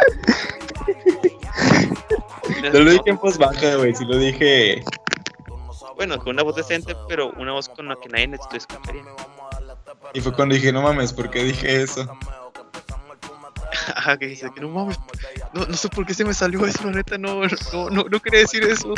Y 2.58 2.62
No 2.74 2.80
lo 2.80 2.92
dije 2.92 3.04
en 3.06 3.18
voz 3.18 3.38
baja, 3.38 3.76
güey, 3.76 3.96
sí 3.96 4.06
lo 4.06 4.18
dije. 4.18 4.84
Bueno, 5.96 6.18
con 6.18 6.30
una 6.30 6.44
voz 6.44 6.56
decente, 6.56 6.96
pero 7.08 7.32
una 7.38 7.52
voz 7.52 7.70
con 7.70 7.88
la 7.88 7.96
que 7.96 8.10
nadie 8.10 8.28
necesitó 8.28 8.58
escucharía. 8.58 9.04
Y 10.14 10.22
fue 10.22 10.34
cuando 10.34 10.56
dije, 10.56 10.72
no 10.72 10.82
mames, 10.82 11.14
¿por 11.14 11.30
qué 11.30 11.44
dije 11.44 11.84
eso? 11.84 12.08
Ajá, 13.96 14.18
que 14.20 14.28
dice 14.28 14.50
que 14.54 14.62
no 14.62 14.70
mames, 14.70 15.00
no, 15.54 15.66
no 15.66 15.74
sé 15.76 15.90
por 15.90 16.06
qué 16.06 16.14
se 16.14 16.26
me 16.26 16.34
salió 16.34 16.66
eso, 16.66 16.86
la 16.86 16.92
neta, 16.92 17.18
no, 17.18 17.42
no, 17.42 17.90
no, 17.90 18.04
no 18.04 18.20
quería 18.20 18.42
decir 18.42 18.64
eso. 18.64 18.94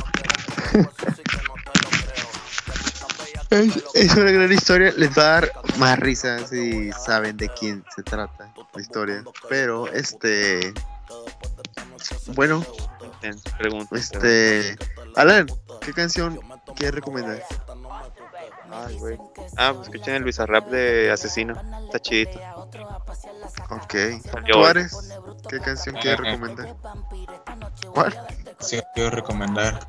Es, 3.54 3.84
es 3.94 4.16
una 4.16 4.32
gran 4.32 4.52
historia, 4.52 4.92
les 4.98 5.10
va 5.18 5.22
a 5.22 5.32
dar 5.42 5.52
más 5.78 6.00
risa 6.00 6.46
si 6.48 6.92
saben 6.94 7.38
de 7.38 7.50
quién 7.50 7.84
se 7.96 8.02
trata 8.02 8.52
la 8.74 8.82
historia. 8.82 9.24
Pero, 9.48 9.88
este. 9.94 10.74
Bueno, 12.36 12.66
Ten, 13.22 13.40
Pregunta. 13.60 13.96
este. 13.96 14.76
Alan, 15.16 15.46
¿qué 15.82 15.94
canción 15.94 16.40
quieres 16.76 16.96
recomendar? 16.96 17.44
Ay, 18.72 18.98
güey. 18.98 19.18
Ah, 19.58 19.72
pues 19.76 19.88
escuchen 19.88 20.16
el 20.16 20.24
Bizarrap 20.24 20.68
de 20.70 21.12
Asesino. 21.12 21.54
Está 21.86 22.00
chidito. 22.00 22.40
Ok. 23.70 23.94
Salió 24.32 24.54
¿Tú, 24.56 24.60
hoy. 24.60 24.66
Ares? 24.66 24.98
¿Qué 25.48 25.60
canción 25.60 25.96
quieres 25.98 26.20
recomendar? 26.22 26.76
¿Cuál? 27.94 28.28
Sí, 28.60 28.82
quiero 28.96 29.12
recomendar. 29.12 29.80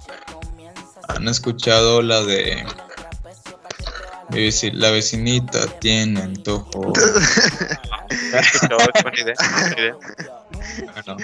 ¿Han 1.08 1.28
escuchado 1.28 2.02
la 2.02 2.22
de... 2.22 2.66
La 4.72 4.90
vecinita 4.90 5.66
tiene 5.78 6.20
antojo? 6.20 6.92
Bueno, 10.92 11.16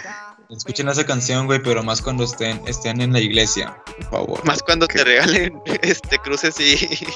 escuchen 0.49 0.89
esa 0.89 1.05
canción, 1.05 1.47
güey, 1.47 1.61
pero 1.63 1.83
más 1.83 2.01
cuando 2.03 2.25
estén, 2.25 2.61
estén 2.67 3.01
en 3.01 3.13
la 3.13 3.19
iglesia, 3.21 3.77
por 3.85 4.11
favor. 4.11 4.45
Más 4.45 4.63
cuando 4.63 4.87
te 4.87 5.03
regalen 5.03 5.61
este 5.83 6.19
cruces 6.19 6.59
y. 6.61 6.77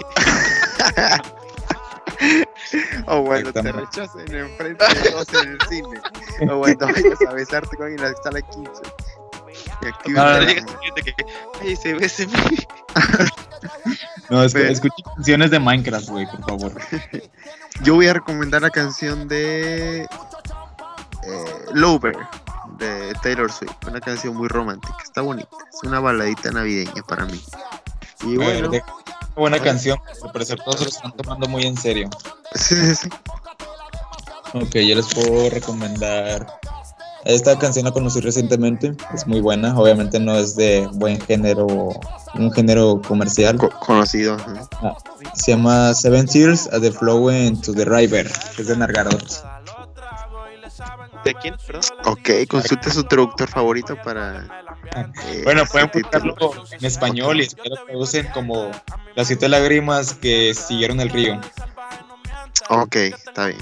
O 3.07 3.25
cuando 3.25 3.53
te 3.53 3.73
rechacen 3.73 4.35
enfrente 4.35 4.85
de 4.87 5.11
todos 5.11 5.29
en 5.43 5.51
el 5.51 5.59
cine. 5.69 6.01
O 6.51 6.61
cuando 6.61 6.87
vayas 6.87 7.21
a 7.29 7.33
besarte 7.33 7.77
con 7.77 7.87
alguien 7.87 8.05
en 8.05 8.12
la 8.12 8.23
sala 8.23 8.41
15. 8.41 8.71
Y 9.83 9.87
aquí 9.87 10.15
Ah, 10.16 10.41
que. 11.05 11.15
Ay, 11.61 11.77
se 11.77 11.95
bese. 11.95 12.27
No, 14.31 14.43
es 14.43 14.55
escuchen 14.55 15.05
canciones 15.17 15.51
de 15.51 15.59
Minecraft, 15.59 16.09
güey, 16.09 16.27
por 16.27 16.45
favor. 16.49 16.73
Yo 17.83 17.95
voy 17.95 18.07
a 18.07 18.15
recomendar 18.15 18.63
la 18.63 18.71
canción 18.71 19.29
de 19.29 20.03
eh, 20.03 20.09
Lover 21.73 22.17
de 22.79 23.13
Taylor 23.23 23.51
Swift. 23.51 23.73
Una 23.87 24.01
canción 24.01 24.37
muy 24.37 24.49
romántica, 24.49 24.97
está 25.03 25.21
bonita. 25.21 25.49
Es 25.73 25.87
una 25.87 26.01
baladita 26.01 26.51
navideña 26.51 27.03
para 27.07 27.27
mí. 27.27 27.41
Y 28.23 28.37
bueno, 28.37 28.69
Una 28.69 28.83
buena 29.37 29.59
canción, 29.61 29.99
parecer 30.33 30.59
todos 30.65 30.79
se 30.79 30.85
lo 30.85 30.91
están 30.91 31.13
tomando 31.13 31.49
muy 31.49 31.65
en 31.65 31.77
serio. 31.77 32.09
sí, 32.55 32.75
sí, 32.75 32.95
sí. 32.95 33.09
Ok, 34.55 34.77
yo 34.77 34.95
les 34.95 35.13
puedo 35.13 35.51
recomendar. 35.51 36.47
Esta 37.25 37.59
canción 37.59 37.87
la 37.87 37.91
conocí 37.93 38.21
recientemente, 38.21 38.93
es 39.15 39.27
muy 39.27 39.41
buena. 39.41 39.79
Obviamente 39.79 40.21
no 40.21 40.37
es 40.37 40.57
de 40.57 40.87
buen 40.93 41.19
género, 41.21 41.67
un 42.35 42.53
género 42.53 43.01
comercial. 43.07 43.57
Co- 43.57 43.71
conocido. 43.71 44.35
ajá. 44.35 44.97
Se 45.35 45.53
llama 45.53 45.95
Seven 45.95 46.27
Tears 46.27 46.69
at 46.73 46.81
the 46.83 46.93
Flowing 46.93 47.61
to 47.63 47.73
the 47.73 47.85
River, 47.87 48.31
que 48.55 48.63
es 48.63 48.69
de 48.69 48.77
Nargarot. 48.77 49.43
¿De 51.25 51.35
quién? 51.37 51.55
Perdón. 51.67 51.83
Ok, 52.05 52.31
consulte 52.49 52.91
su 52.91 53.05
traductor 53.05 53.49
favorito 53.49 53.97
para. 54.05 54.45
eh, 54.95 55.41
Bueno, 55.45 55.65
pueden 55.65 55.91
buscarlo 55.95 56.35
en 56.79 56.85
español 56.85 57.41
y 57.41 57.45
espero 57.45 57.77
que 57.87 57.97
usen 57.97 58.29
como 58.35 58.71
las 59.15 59.27
siete 59.29 59.49
lágrimas 59.49 60.13
que 60.13 60.53
siguieron 60.55 61.01
el 61.01 61.09
río. 61.09 61.41
Ok, 62.69 62.97
está 62.97 63.47
bien. 63.47 63.61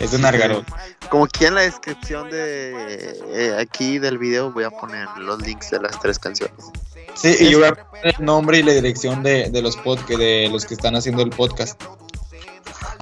Es 0.00 0.10
de 0.12 0.18
Nargarot. 0.18 0.64
Como 1.10 1.26
que 1.26 1.46
en 1.46 1.54
la 1.54 1.60
descripción 1.62 2.30
de 2.30 3.18
eh, 3.34 3.56
aquí 3.60 3.98
del 3.98 4.18
video 4.18 4.50
voy 4.50 4.64
a 4.64 4.70
poner 4.70 5.06
los 5.18 5.40
links 5.42 5.70
de 5.70 5.80
las 5.80 5.98
tres 6.00 6.18
canciones. 6.18 6.56
Sí, 7.14 7.36
y 7.38 7.50
yo 7.50 7.58
voy 7.58 7.68
a 7.68 7.74
poner 7.74 8.14
el 8.18 8.24
nombre 8.24 8.58
y 8.58 8.62
la 8.62 8.72
dirección 8.72 9.22
de, 9.22 9.50
de 9.50 9.62
los 9.62 9.76
pod 9.76 9.98
que 10.06 10.16
de 10.16 10.48
los 10.50 10.64
que 10.64 10.74
están 10.74 10.96
haciendo 10.96 11.22
el 11.22 11.30
podcast. 11.30 11.80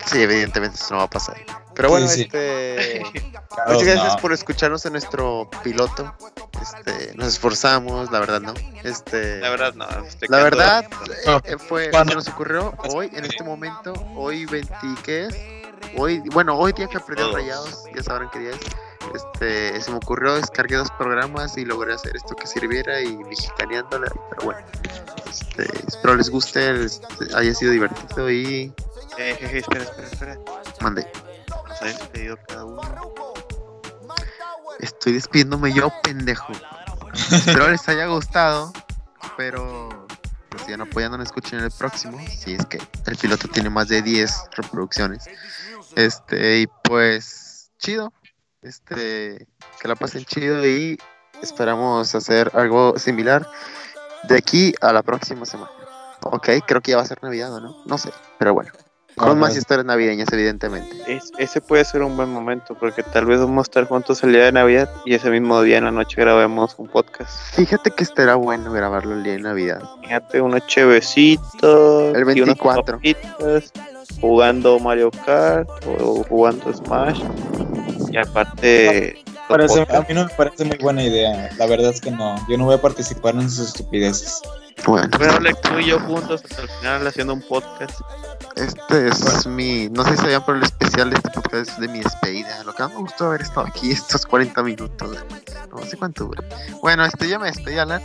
Sí, 0.06 0.22
evidentemente 0.22 0.76
eso 0.76 0.88
no 0.94 0.98
va 0.98 1.04
a 1.04 1.10
pasar. 1.10 1.36
Pero 1.74 1.90
bueno, 1.90 2.08
Sí, 2.08 2.14
sí. 2.16 2.22
este. 2.24 3.02
Claro, 3.58 3.72
Muchas 3.72 3.88
gracias 3.88 4.14
no. 4.14 4.20
por 4.22 4.32
escucharnos 4.32 4.86
en 4.86 4.92
nuestro 4.92 5.50
piloto. 5.64 6.14
Este, 6.62 7.12
nos 7.16 7.26
esforzamos, 7.26 8.08
la 8.12 8.20
verdad, 8.20 8.40
¿no? 8.40 8.54
Este, 8.84 9.40
La 9.40 9.50
verdad, 9.50 9.74
no. 9.74 9.86
estoy 10.06 10.28
la 10.28 10.42
verdad 10.44 10.84
No. 11.26 11.40
eh, 11.44 11.56
fue, 11.58 11.90
Cuando- 11.90 12.10
se 12.12 12.16
nos 12.16 12.28
ocurrió 12.28 12.72
hoy, 12.94 13.10
en 13.12 13.24
este 13.24 13.42
momento, 13.42 13.92
hoy 14.14 14.46
20, 14.46 14.72
¿qué 15.02 15.24
es? 15.24 15.34
Hoy, 15.96 16.20
bueno, 16.32 16.56
hoy 16.56 16.72
día 16.72 16.86
que 16.88 16.98
Todos. 16.98 17.34
Rayados, 17.34 17.84
ya 17.94 18.02
sabrán 18.02 18.30
qué 18.30 18.38
día 18.40 18.50
es. 18.50 18.60
Este, 19.14 19.80
se 19.80 19.90
me 19.90 19.96
ocurrió, 19.96 20.34
descargué 20.34 20.76
dos 20.76 20.90
programas 20.98 21.56
y 21.56 21.64
logré 21.64 21.94
hacer 21.94 22.14
esto 22.16 22.36
que 22.36 22.46
sirviera 22.46 23.00
y 23.00 23.16
mexicaneándola, 23.16 24.10
pero 24.30 24.42
bueno. 24.44 24.60
Este, 25.30 25.64
espero 25.86 26.14
les 26.16 26.28
guste, 26.30 26.72
les- 26.74 27.00
haya 27.34 27.54
sido 27.54 27.72
divertido 27.72 28.30
y 28.30 28.72
Eh, 29.16 29.34
jeje, 29.38 29.58
espera, 29.58 29.82
espera, 29.84 30.06
espera. 30.08 30.38
mandé. 30.80 31.10
Nos 31.68 31.82
ha 31.82 31.84
despedido 31.86 32.36
cada 32.46 32.64
uno. 32.64 32.80
Estoy 34.80 35.12
despidiéndome 35.14 35.72
yo, 35.72 35.90
pendejo. 36.02 36.52
Espero 37.32 37.70
les 37.70 37.88
haya 37.88 38.06
gustado, 38.06 38.72
pero 39.36 39.87
sigan 40.68 40.82
apoyando, 40.82 41.22
escuchen 41.22 41.60
el 41.60 41.70
próximo. 41.70 42.18
Si 42.28 42.52
es 42.52 42.66
que 42.66 42.78
el 43.06 43.16
piloto 43.16 43.48
tiene 43.48 43.70
más 43.70 43.88
de 43.88 44.02
10 44.02 44.50
reproducciones. 44.54 45.24
Este, 45.96 46.60
y 46.60 46.66
pues, 46.84 47.70
chido. 47.78 48.12
Este, 48.60 49.46
que 49.80 49.88
la 49.88 49.94
pasen 49.94 50.26
chido 50.26 50.66
y 50.66 50.98
esperamos 51.40 52.14
hacer 52.14 52.50
algo 52.52 52.98
similar 52.98 53.48
de 54.24 54.36
aquí 54.36 54.74
a 54.82 54.92
la 54.92 55.02
próxima 55.02 55.46
semana. 55.46 55.70
Ok, 56.22 56.48
creo 56.66 56.82
que 56.82 56.90
ya 56.90 56.98
va 56.98 57.02
a 57.04 57.06
ser 57.06 57.22
Navidad, 57.22 57.54
¿o 57.54 57.60
¿no? 57.60 57.74
No 57.86 57.96
sé, 57.96 58.12
pero 58.38 58.52
bueno. 58.52 58.70
Con 59.18 59.30
Ajá. 59.30 59.38
más 59.38 59.56
historias 59.56 59.84
navideñas, 59.84 60.32
evidentemente. 60.32 60.96
Es- 61.06 61.32
ese 61.38 61.60
puede 61.60 61.84
ser 61.84 62.02
un 62.02 62.16
buen 62.16 62.30
momento 62.32 62.74
porque 62.78 63.02
tal 63.02 63.26
vez 63.26 63.40
vamos 63.40 63.58
a 63.58 63.62
estar 63.68 63.84
juntos 63.86 64.22
el 64.22 64.32
día 64.32 64.44
de 64.44 64.52
Navidad 64.52 64.88
y 65.04 65.14
ese 65.14 65.28
mismo 65.30 65.60
día 65.62 65.78
en 65.78 65.84
la 65.84 65.90
noche 65.90 66.20
grabemos 66.20 66.74
un 66.78 66.88
podcast. 66.88 67.54
Fíjate 67.54 67.90
que 67.90 68.04
estará 68.04 68.36
bueno 68.36 68.72
grabarlo 68.72 69.14
el 69.14 69.24
día 69.24 69.32
de 69.34 69.40
Navidad. 69.40 69.82
Fíjate, 70.02 70.40
unos 70.40 70.66
chevecitos. 70.68 72.14
El 72.14 72.20
y 72.20 72.22
unas 72.42 72.56
24. 72.56 72.96
papitas, 72.96 73.72
jugando 74.20 74.78
Mario 74.78 75.10
Kart 75.26 75.68
o 75.86 76.24
jugando 76.24 76.72
Smash. 76.72 77.20
Y 78.10 78.16
aparte. 78.16 79.22
Parece- 79.48 79.86
a 79.94 80.00
mí 80.02 80.14
no 80.14 80.24
me 80.26 80.30
parece 80.34 80.64
muy 80.64 80.76
buena 80.78 81.02
idea. 81.02 81.50
La 81.56 81.66
verdad 81.66 81.90
es 81.92 82.00
que 82.00 82.10
no. 82.10 82.36
Yo 82.48 82.58
no 82.58 82.64
voy 82.66 82.74
a 82.74 82.80
participar 82.82 83.34
en 83.34 83.48
sus 83.50 83.68
estupideces. 83.68 84.40
Bueno, 84.86 85.08
Pero 85.18 85.38
tú 85.62 85.78
y 85.80 85.86
yo 85.86 85.98
juntos 86.00 86.42
hasta 86.44 86.62
el 86.62 86.68
final 86.68 87.06
haciendo 87.06 87.32
un 87.34 87.42
podcast. 87.42 87.98
este 88.56 89.08
es 89.08 89.46
mi. 89.46 89.88
No 89.88 90.04
sé 90.04 90.10
si 90.12 90.16
sabían, 90.18 90.44
pero 90.46 90.58
el 90.58 90.64
especial 90.64 91.10
de 91.10 91.16
este 91.16 91.30
podcast 91.30 91.70
es 91.70 91.80
de 91.80 91.88
mi 91.88 91.98
despedida. 92.00 92.62
Lo 92.64 92.72
que 92.74 92.82
más 92.84 92.92
me 92.92 92.98
gustó 93.00 93.26
haber 93.26 93.42
estado 93.42 93.66
aquí 93.66 93.90
estos 93.90 94.24
40 94.26 94.62
minutos. 94.62 95.16
No 95.70 95.84
sé 95.84 95.96
cuánto 95.96 96.24
dura. 96.26 96.44
Bueno, 96.80 97.04
este 97.04 97.28
ya 97.28 97.38
me 97.38 97.46
despedí, 97.46 97.76
Alan. 97.78 98.02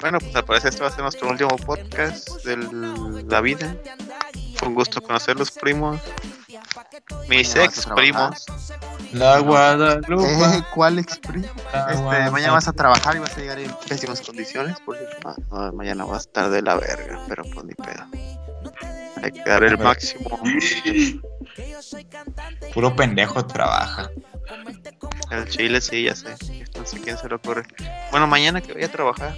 Bueno, 0.00 0.18
pues 0.20 0.34
al 0.36 0.44
parecer 0.44 0.68
este 0.70 0.82
va 0.82 0.88
a 0.88 0.92
ser 0.92 1.02
nuestro 1.02 1.28
último 1.28 1.56
podcast 1.56 2.28
de 2.44 2.56
la 3.28 3.40
vida. 3.40 3.74
Fue 4.56 4.68
un 4.68 4.74
gusto 4.74 5.00
conocer 5.00 5.36
los 5.36 5.50
primos. 5.50 6.00
Mis 7.28 7.54
ex 7.56 7.86
primos. 7.96 8.44
La 9.12 9.38
Guadalupe. 9.40 10.58
Eh, 10.58 10.62
¿Cuál 10.74 10.98
exprim? 10.98 11.42
la 11.72 11.90
Este, 11.90 12.02
Guadalupe. 12.02 12.30
mañana 12.30 12.52
vas 12.52 12.68
a 12.68 12.72
trabajar 12.72 13.16
y 13.16 13.18
vas 13.20 13.36
a 13.36 13.40
llegar 13.40 13.58
en 13.58 13.72
pésimas 13.88 14.20
condiciones. 14.20 14.78
Por 14.80 14.96
cierto. 14.98 15.28
Ah, 15.28 15.34
no, 15.50 15.72
mañana 15.72 16.04
va 16.04 16.16
a 16.16 16.20
estar 16.20 16.50
de 16.50 16.62
la 16.62 16.76
verga, 16.76 17.20
pero 17.28 17.44
pues 17.44 17.64
ni 17.64 17.74
pedo. 17.74 18.04
Hay 19.22 19.32
que 19.32 19.42
dar 19.48 19.64
el 19.64 19.78
máximo. 19.78 20.38
Puro 22.74 22.94
pendejo 22.94 23.44
trabaja. 23.46 24.10
El 25.30 25.48
chile 25.48 25.80
sí, 25.80 26.04
ya 26.04 26.14
sé. 26.14 26.36
No 26.76 26.86
sé 26.86 27.00
quién 27.00 27.18
se 27.18 27.28
le 27.28 27.34
ocurre. 27.34 27.64
Bueno, 28.10 28.26
mañana 28.26 28.60
que 28.60 28.72
voy 28.72 28.84
a 28.84 28.90
trabajar. 28.90 29.34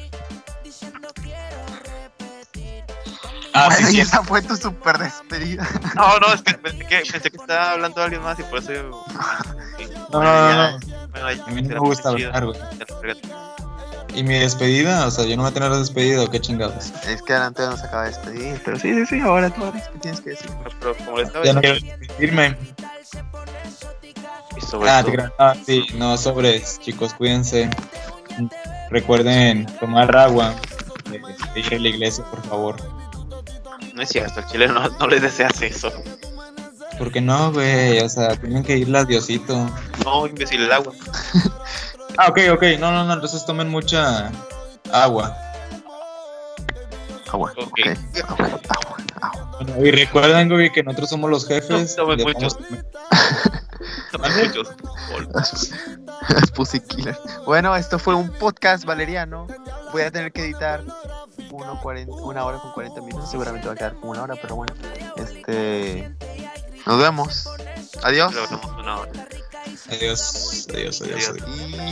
Ah, 3.52 3.68
sí, 3.70 3.82
Bueno, 3.82 3.88
y 3.90 3.92
sí. 3.94 4.00
esa 4.00 4.22
fue 4.22 4.42
tu 4.42 4.56
super 4.56 4.98
despedida. 4.98 5.66
No, 5.96 6.18
no, 6.20 6.32
es 6.32 6.42
que 6.42 6.54
pensé 6.54 6.78
que, 6.86 7.02
pensé 7.10 7.30
que 7.30 7.36
estaba 7.36 7.72
hablando 7.72 7.98
de 8.00 8.04
alguien 8.04 8.22
más 8.22 8.38
y 8.38 8.42
por 8.44 8.58
eso 8.60 8.72
yo. 8.72 9.04
No, 10.12 10.22
no, 10.22 10.22
no, 10.22 10.70
no. 10.72 10.78
Bueno, 11.10 11.26
A 11.46 11.50
mí 11.50 11.62
no 11.62 11.68
me 11.68 11.78
gusta 11.80 12.10
hablar, 12.10 12.46
güey. 12.46 12.58
¿Y 14.14 14.22
mi 14.24 14.34
despedida? 14.38 15.06
O 15.06 15.10
sea, 15.10 15.24
yo 15.24 15.36
no 15.36 15.42
voy 15.42 15.50
a 15.50 15.54
tener 15.54 15.70
despedida, 15.70 16.22
¿o 16.22 16.30
qué 16.30 16.40
chingados? 16.40 16.92
Es 17.06 17.22
que 17.22 17.32
adelante 17.32 17.62
nos 17.66 17.82
acaba 17.82 18.02
de 18.04 18.08
despedir. 18.10 18.60
Pero 18.64 18.78
sí, 18.78 18.92
sí, 18.94 19.06
sí, 19.06 19.20
ahora 19.20 19.50
tú 19.50 19.64
Alex, 19.64 19.88
¿qué 19.92 19.98
tienes 20.00 20.20
que 20.20 20.30
decir? 20.30 20.50
Pero, 20.64 20.76
pero 20.80 20.96
como 21.04 21.16
le 21.18 21.22
estaba 21.24 21.44
Ya 21.44 21.52
no 21.52 21.60
quiero 21.60 21.74
despedirme. 21.80 22.56
y 24.56 24.60
sobre 24.62 24.90
Ah, 24.90 25.04
te. 25.04 25.32
Ah, 25.38 25.54
sí, 25.64 25.86
no, 25.94 26.16
sobres, 26.16 26.80
chicos, 26.80 27.14
cuídense. 27.14 27.70
Recuerden 28.90 29.66
tomar 29.78 30.14
agua. 30.16 30.54
eh, 31.12 31.20
Ir 31.54 31.74
a 31.74 31.78
la 31.78 31.88
iglesia, 31.88 32.24
por 32.24 32.42
favor. 32.46 32.76
No 33.94 34.02
es 34.02 34.08
cierto, 34.08 34.40
el 34.40 34.46
chile 34.46 34.68
no, 34.68 34.88
no 34.88 35.06
les 35.06 35.22
deseas 35.22 35.60
eso. 35.62 35.92
Porque 36.98 37.20
no, 37.20 37.52
güey, 37.52 38.00
o 38.00 38.08
sea, 38.08 38.36
tienen 38.36 38.62
que 38.62 38.76
ir 38.76 38.88
las 38.88 39.06
diosito. 39.06 39.70
No, 40.04 40.26
imbécil, 40.26 40.62
el 40.62 40.72
agua. 40.72 40.92
ah, 42.18 42.28
ok, 42.28 42.38
ok, 42.52 42.62
no, 42.78 42.92
no, 42.92 43.04
no, 43.04 43.14
entonces 43.14 43.44
tomen 43.46 43.68
mucha 43.68 44.30
agua. 44.92 45.36
Agua, 47.32 47.52
ok, 47.56 47.68
okay. 47.68 47.94
agua, 48.28 48.60
agua, 48.68 48.96
agua. 49.20 49.50
Bueno, 49.60 49.86
y 49.86 49.90
recuerden, 49.90 50.48
güey, 50.48 50.72
que 50.72 50.82
nosotros 50.82 51.10
somos 51.10 51.30
los 51.30 51.46
jefes. 51.46 51.96
No, 51.96 52.06
muchos. 52.16 52.58
muchos. 54.42 54.74
Pussy 56.54 56.80
Killer. 56.80 57.16
Bueno, 57.44 57.76
esto 57.76 57.98
fue 57.98 58.14
un 58.14 58.30
podcast 58.30 58.84
valeriano. 58.84 59.46
Voy 59.92 60.02
a 60.02 60.10
tener 60.10 60.32
que 60.32 60.44
editar 60.44 60.82
uno, 61.50 61.80
una 62.08 62.44
hora 62.44 62.58
con 62.58 62.72
40 62.72 63.00
minutos. 63.02 63.30
Seguramente 63.30 63.66
va 63.66 63.74
a 63.74 63.76
quedar 63.76 63.94
como 63.94 64.12
una 64.12 64.22
hora, 64.22 64.34
pero 64.40 64.56
bueno. 64.56 64.74
Este. 65.16 66.12
Nos 66.86 66.98
vemos. 66.98 67.48
Adiós. 68.02 68.34
Adiós, 69.90 70.66
adiós, 70.72 71.02
adiós. 71.02 71.34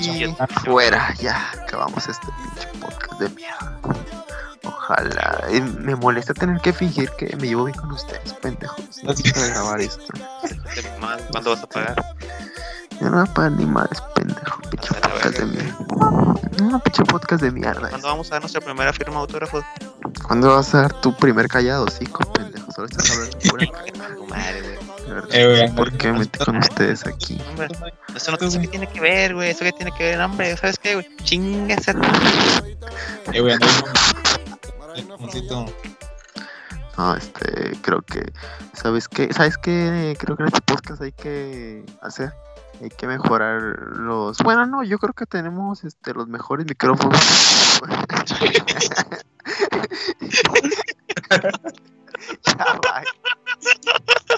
Y 0.01 0.25
fuera, 0.65 1.15
ya 1.15 1.51
acabamos 1.53 2.09
este 2.09 2.27
pinche 2.27 2.69
podcast 2.81 3.21
de 3.21 3.29
mierda. 3.31 3.81
Ojalá. 4.65 5.47
me 5.79 5.95
molesta 5.97 6.33
tener 6.35 6.61
que 6.61 6.73
fingir 6.73 7.11
que 7.19 7.35
me 7.37 7.49
llevo 7.49 7.65
bien 7.65 7.77
con 7.77 7.93
ustedes, 7.93 8.33
pendejos. 8.35 9.03
No 9.03 9.15
grabar 9.15 9.81
esto. 9.81 10.05
¿Cuándo 11.31 11.51
vas 11.51 11.63
a 11.63 11.67
pagar? 11.67 12.17
Yo 13.01 13.11
no 13.11 13.19
voy 13.19 13.29
a 13.29 13.35
pagar 13.35 13.53
ni 13.53 13.67
madres, 13.67 14.01
pendejo. 14.15 14.61
Pinche 14.71 14.95
podcast 14.95 15.39
de 15.39 15.47
mierda. 15.47 15.79
No, 16.63 16.81
pinche 16.81 17.05
podcast 17.05 17.43
de 17.43 17.51
mierda. 17.51 17.89
¿Cuándo 17.91 18.09
vamos 18.09 18.29
a 18.29 18.35
dar 18.35 18.43
nuestra 18.43 18.61
primera 18.61 18.93
firma 18.93 19.15
de 19.15 19.21
autógrafo? 19.21 19.63
¿Cuándo 20.27 20.49
vas 20.55 20.75
a 20.75 20.83
dar 20.83 21.01
tu 21.01 21.15
primer 21.17 21.49
callado, 21.49 21.87
con 22.11 22.33
pendejo? 22.33 22.73
Solo 22.73 22.89
estás 22.89 23.11
hablando 23.11 23.39
pura 23.39 23.67
madre, 24.29 24.63
güey. 24.63 24.98
Eh, 25.33 25.73
¿Por 25.77 25.93
qué 25.97 26.13
metí 26.13 26.39
con 26.45 26.57
ustedes 26.57 27.07
aquí? 27.07 27.41
Hombre, 27.51 27.69
eso 28.15 28.33
no 28.33 28.51
sé 28.51 28.61
qué 28.61 28.69
tiene 28.69 28.87
que 28.89 29.01
ver, 29.01 29.35
güey. 29.35 29.51
Eso 29.51 29.65
que 29.65 29.73
tiene 29.73 29.93
que 29.93 30.05
ver, 30.05 30.21
hombre. 30.21 30.57
¿Sabes 30.57 30.79
qué, 30.79 30.95
güey? 30.95 31.07
Chinga 31.25 31.75
esa. 31.75 31.93
Eh, 33.33 33.41
güey, 33.41 33.57
no, 36.99 37.15
este, 37.15 37.79
creo 37.83 38.03
que, 38.03 38.33
¿sabes 38.73 39.07
qué? 39.07 39.33
¿Sabes 39.33 39.57
qué? 39.57 40.17
Creo 40.19 40.37
que 40.37 40.43
en 40.43 40.49
este 40.49 40.61
podcast 40.63 41.01
hay 41.01 41.13
que 41.13 41.85
hacer, 42.03 42.33
hay 42.83 42.89
que 42.89 43.07
mejorar 43.07 43.61
los, 43.93 44.39
bueno, 44.39 44.67
no, 44.67 44.83
yo 44.83 44.99
creo 44.99 45.15
que 45.15 45.27
tenemos, 45.27 45.85
este, 45.85 46.13
los 46.13 46.27
mejores 46.27 46.67
micrófonos. 46.67 47.21
ya, 52.45 52.79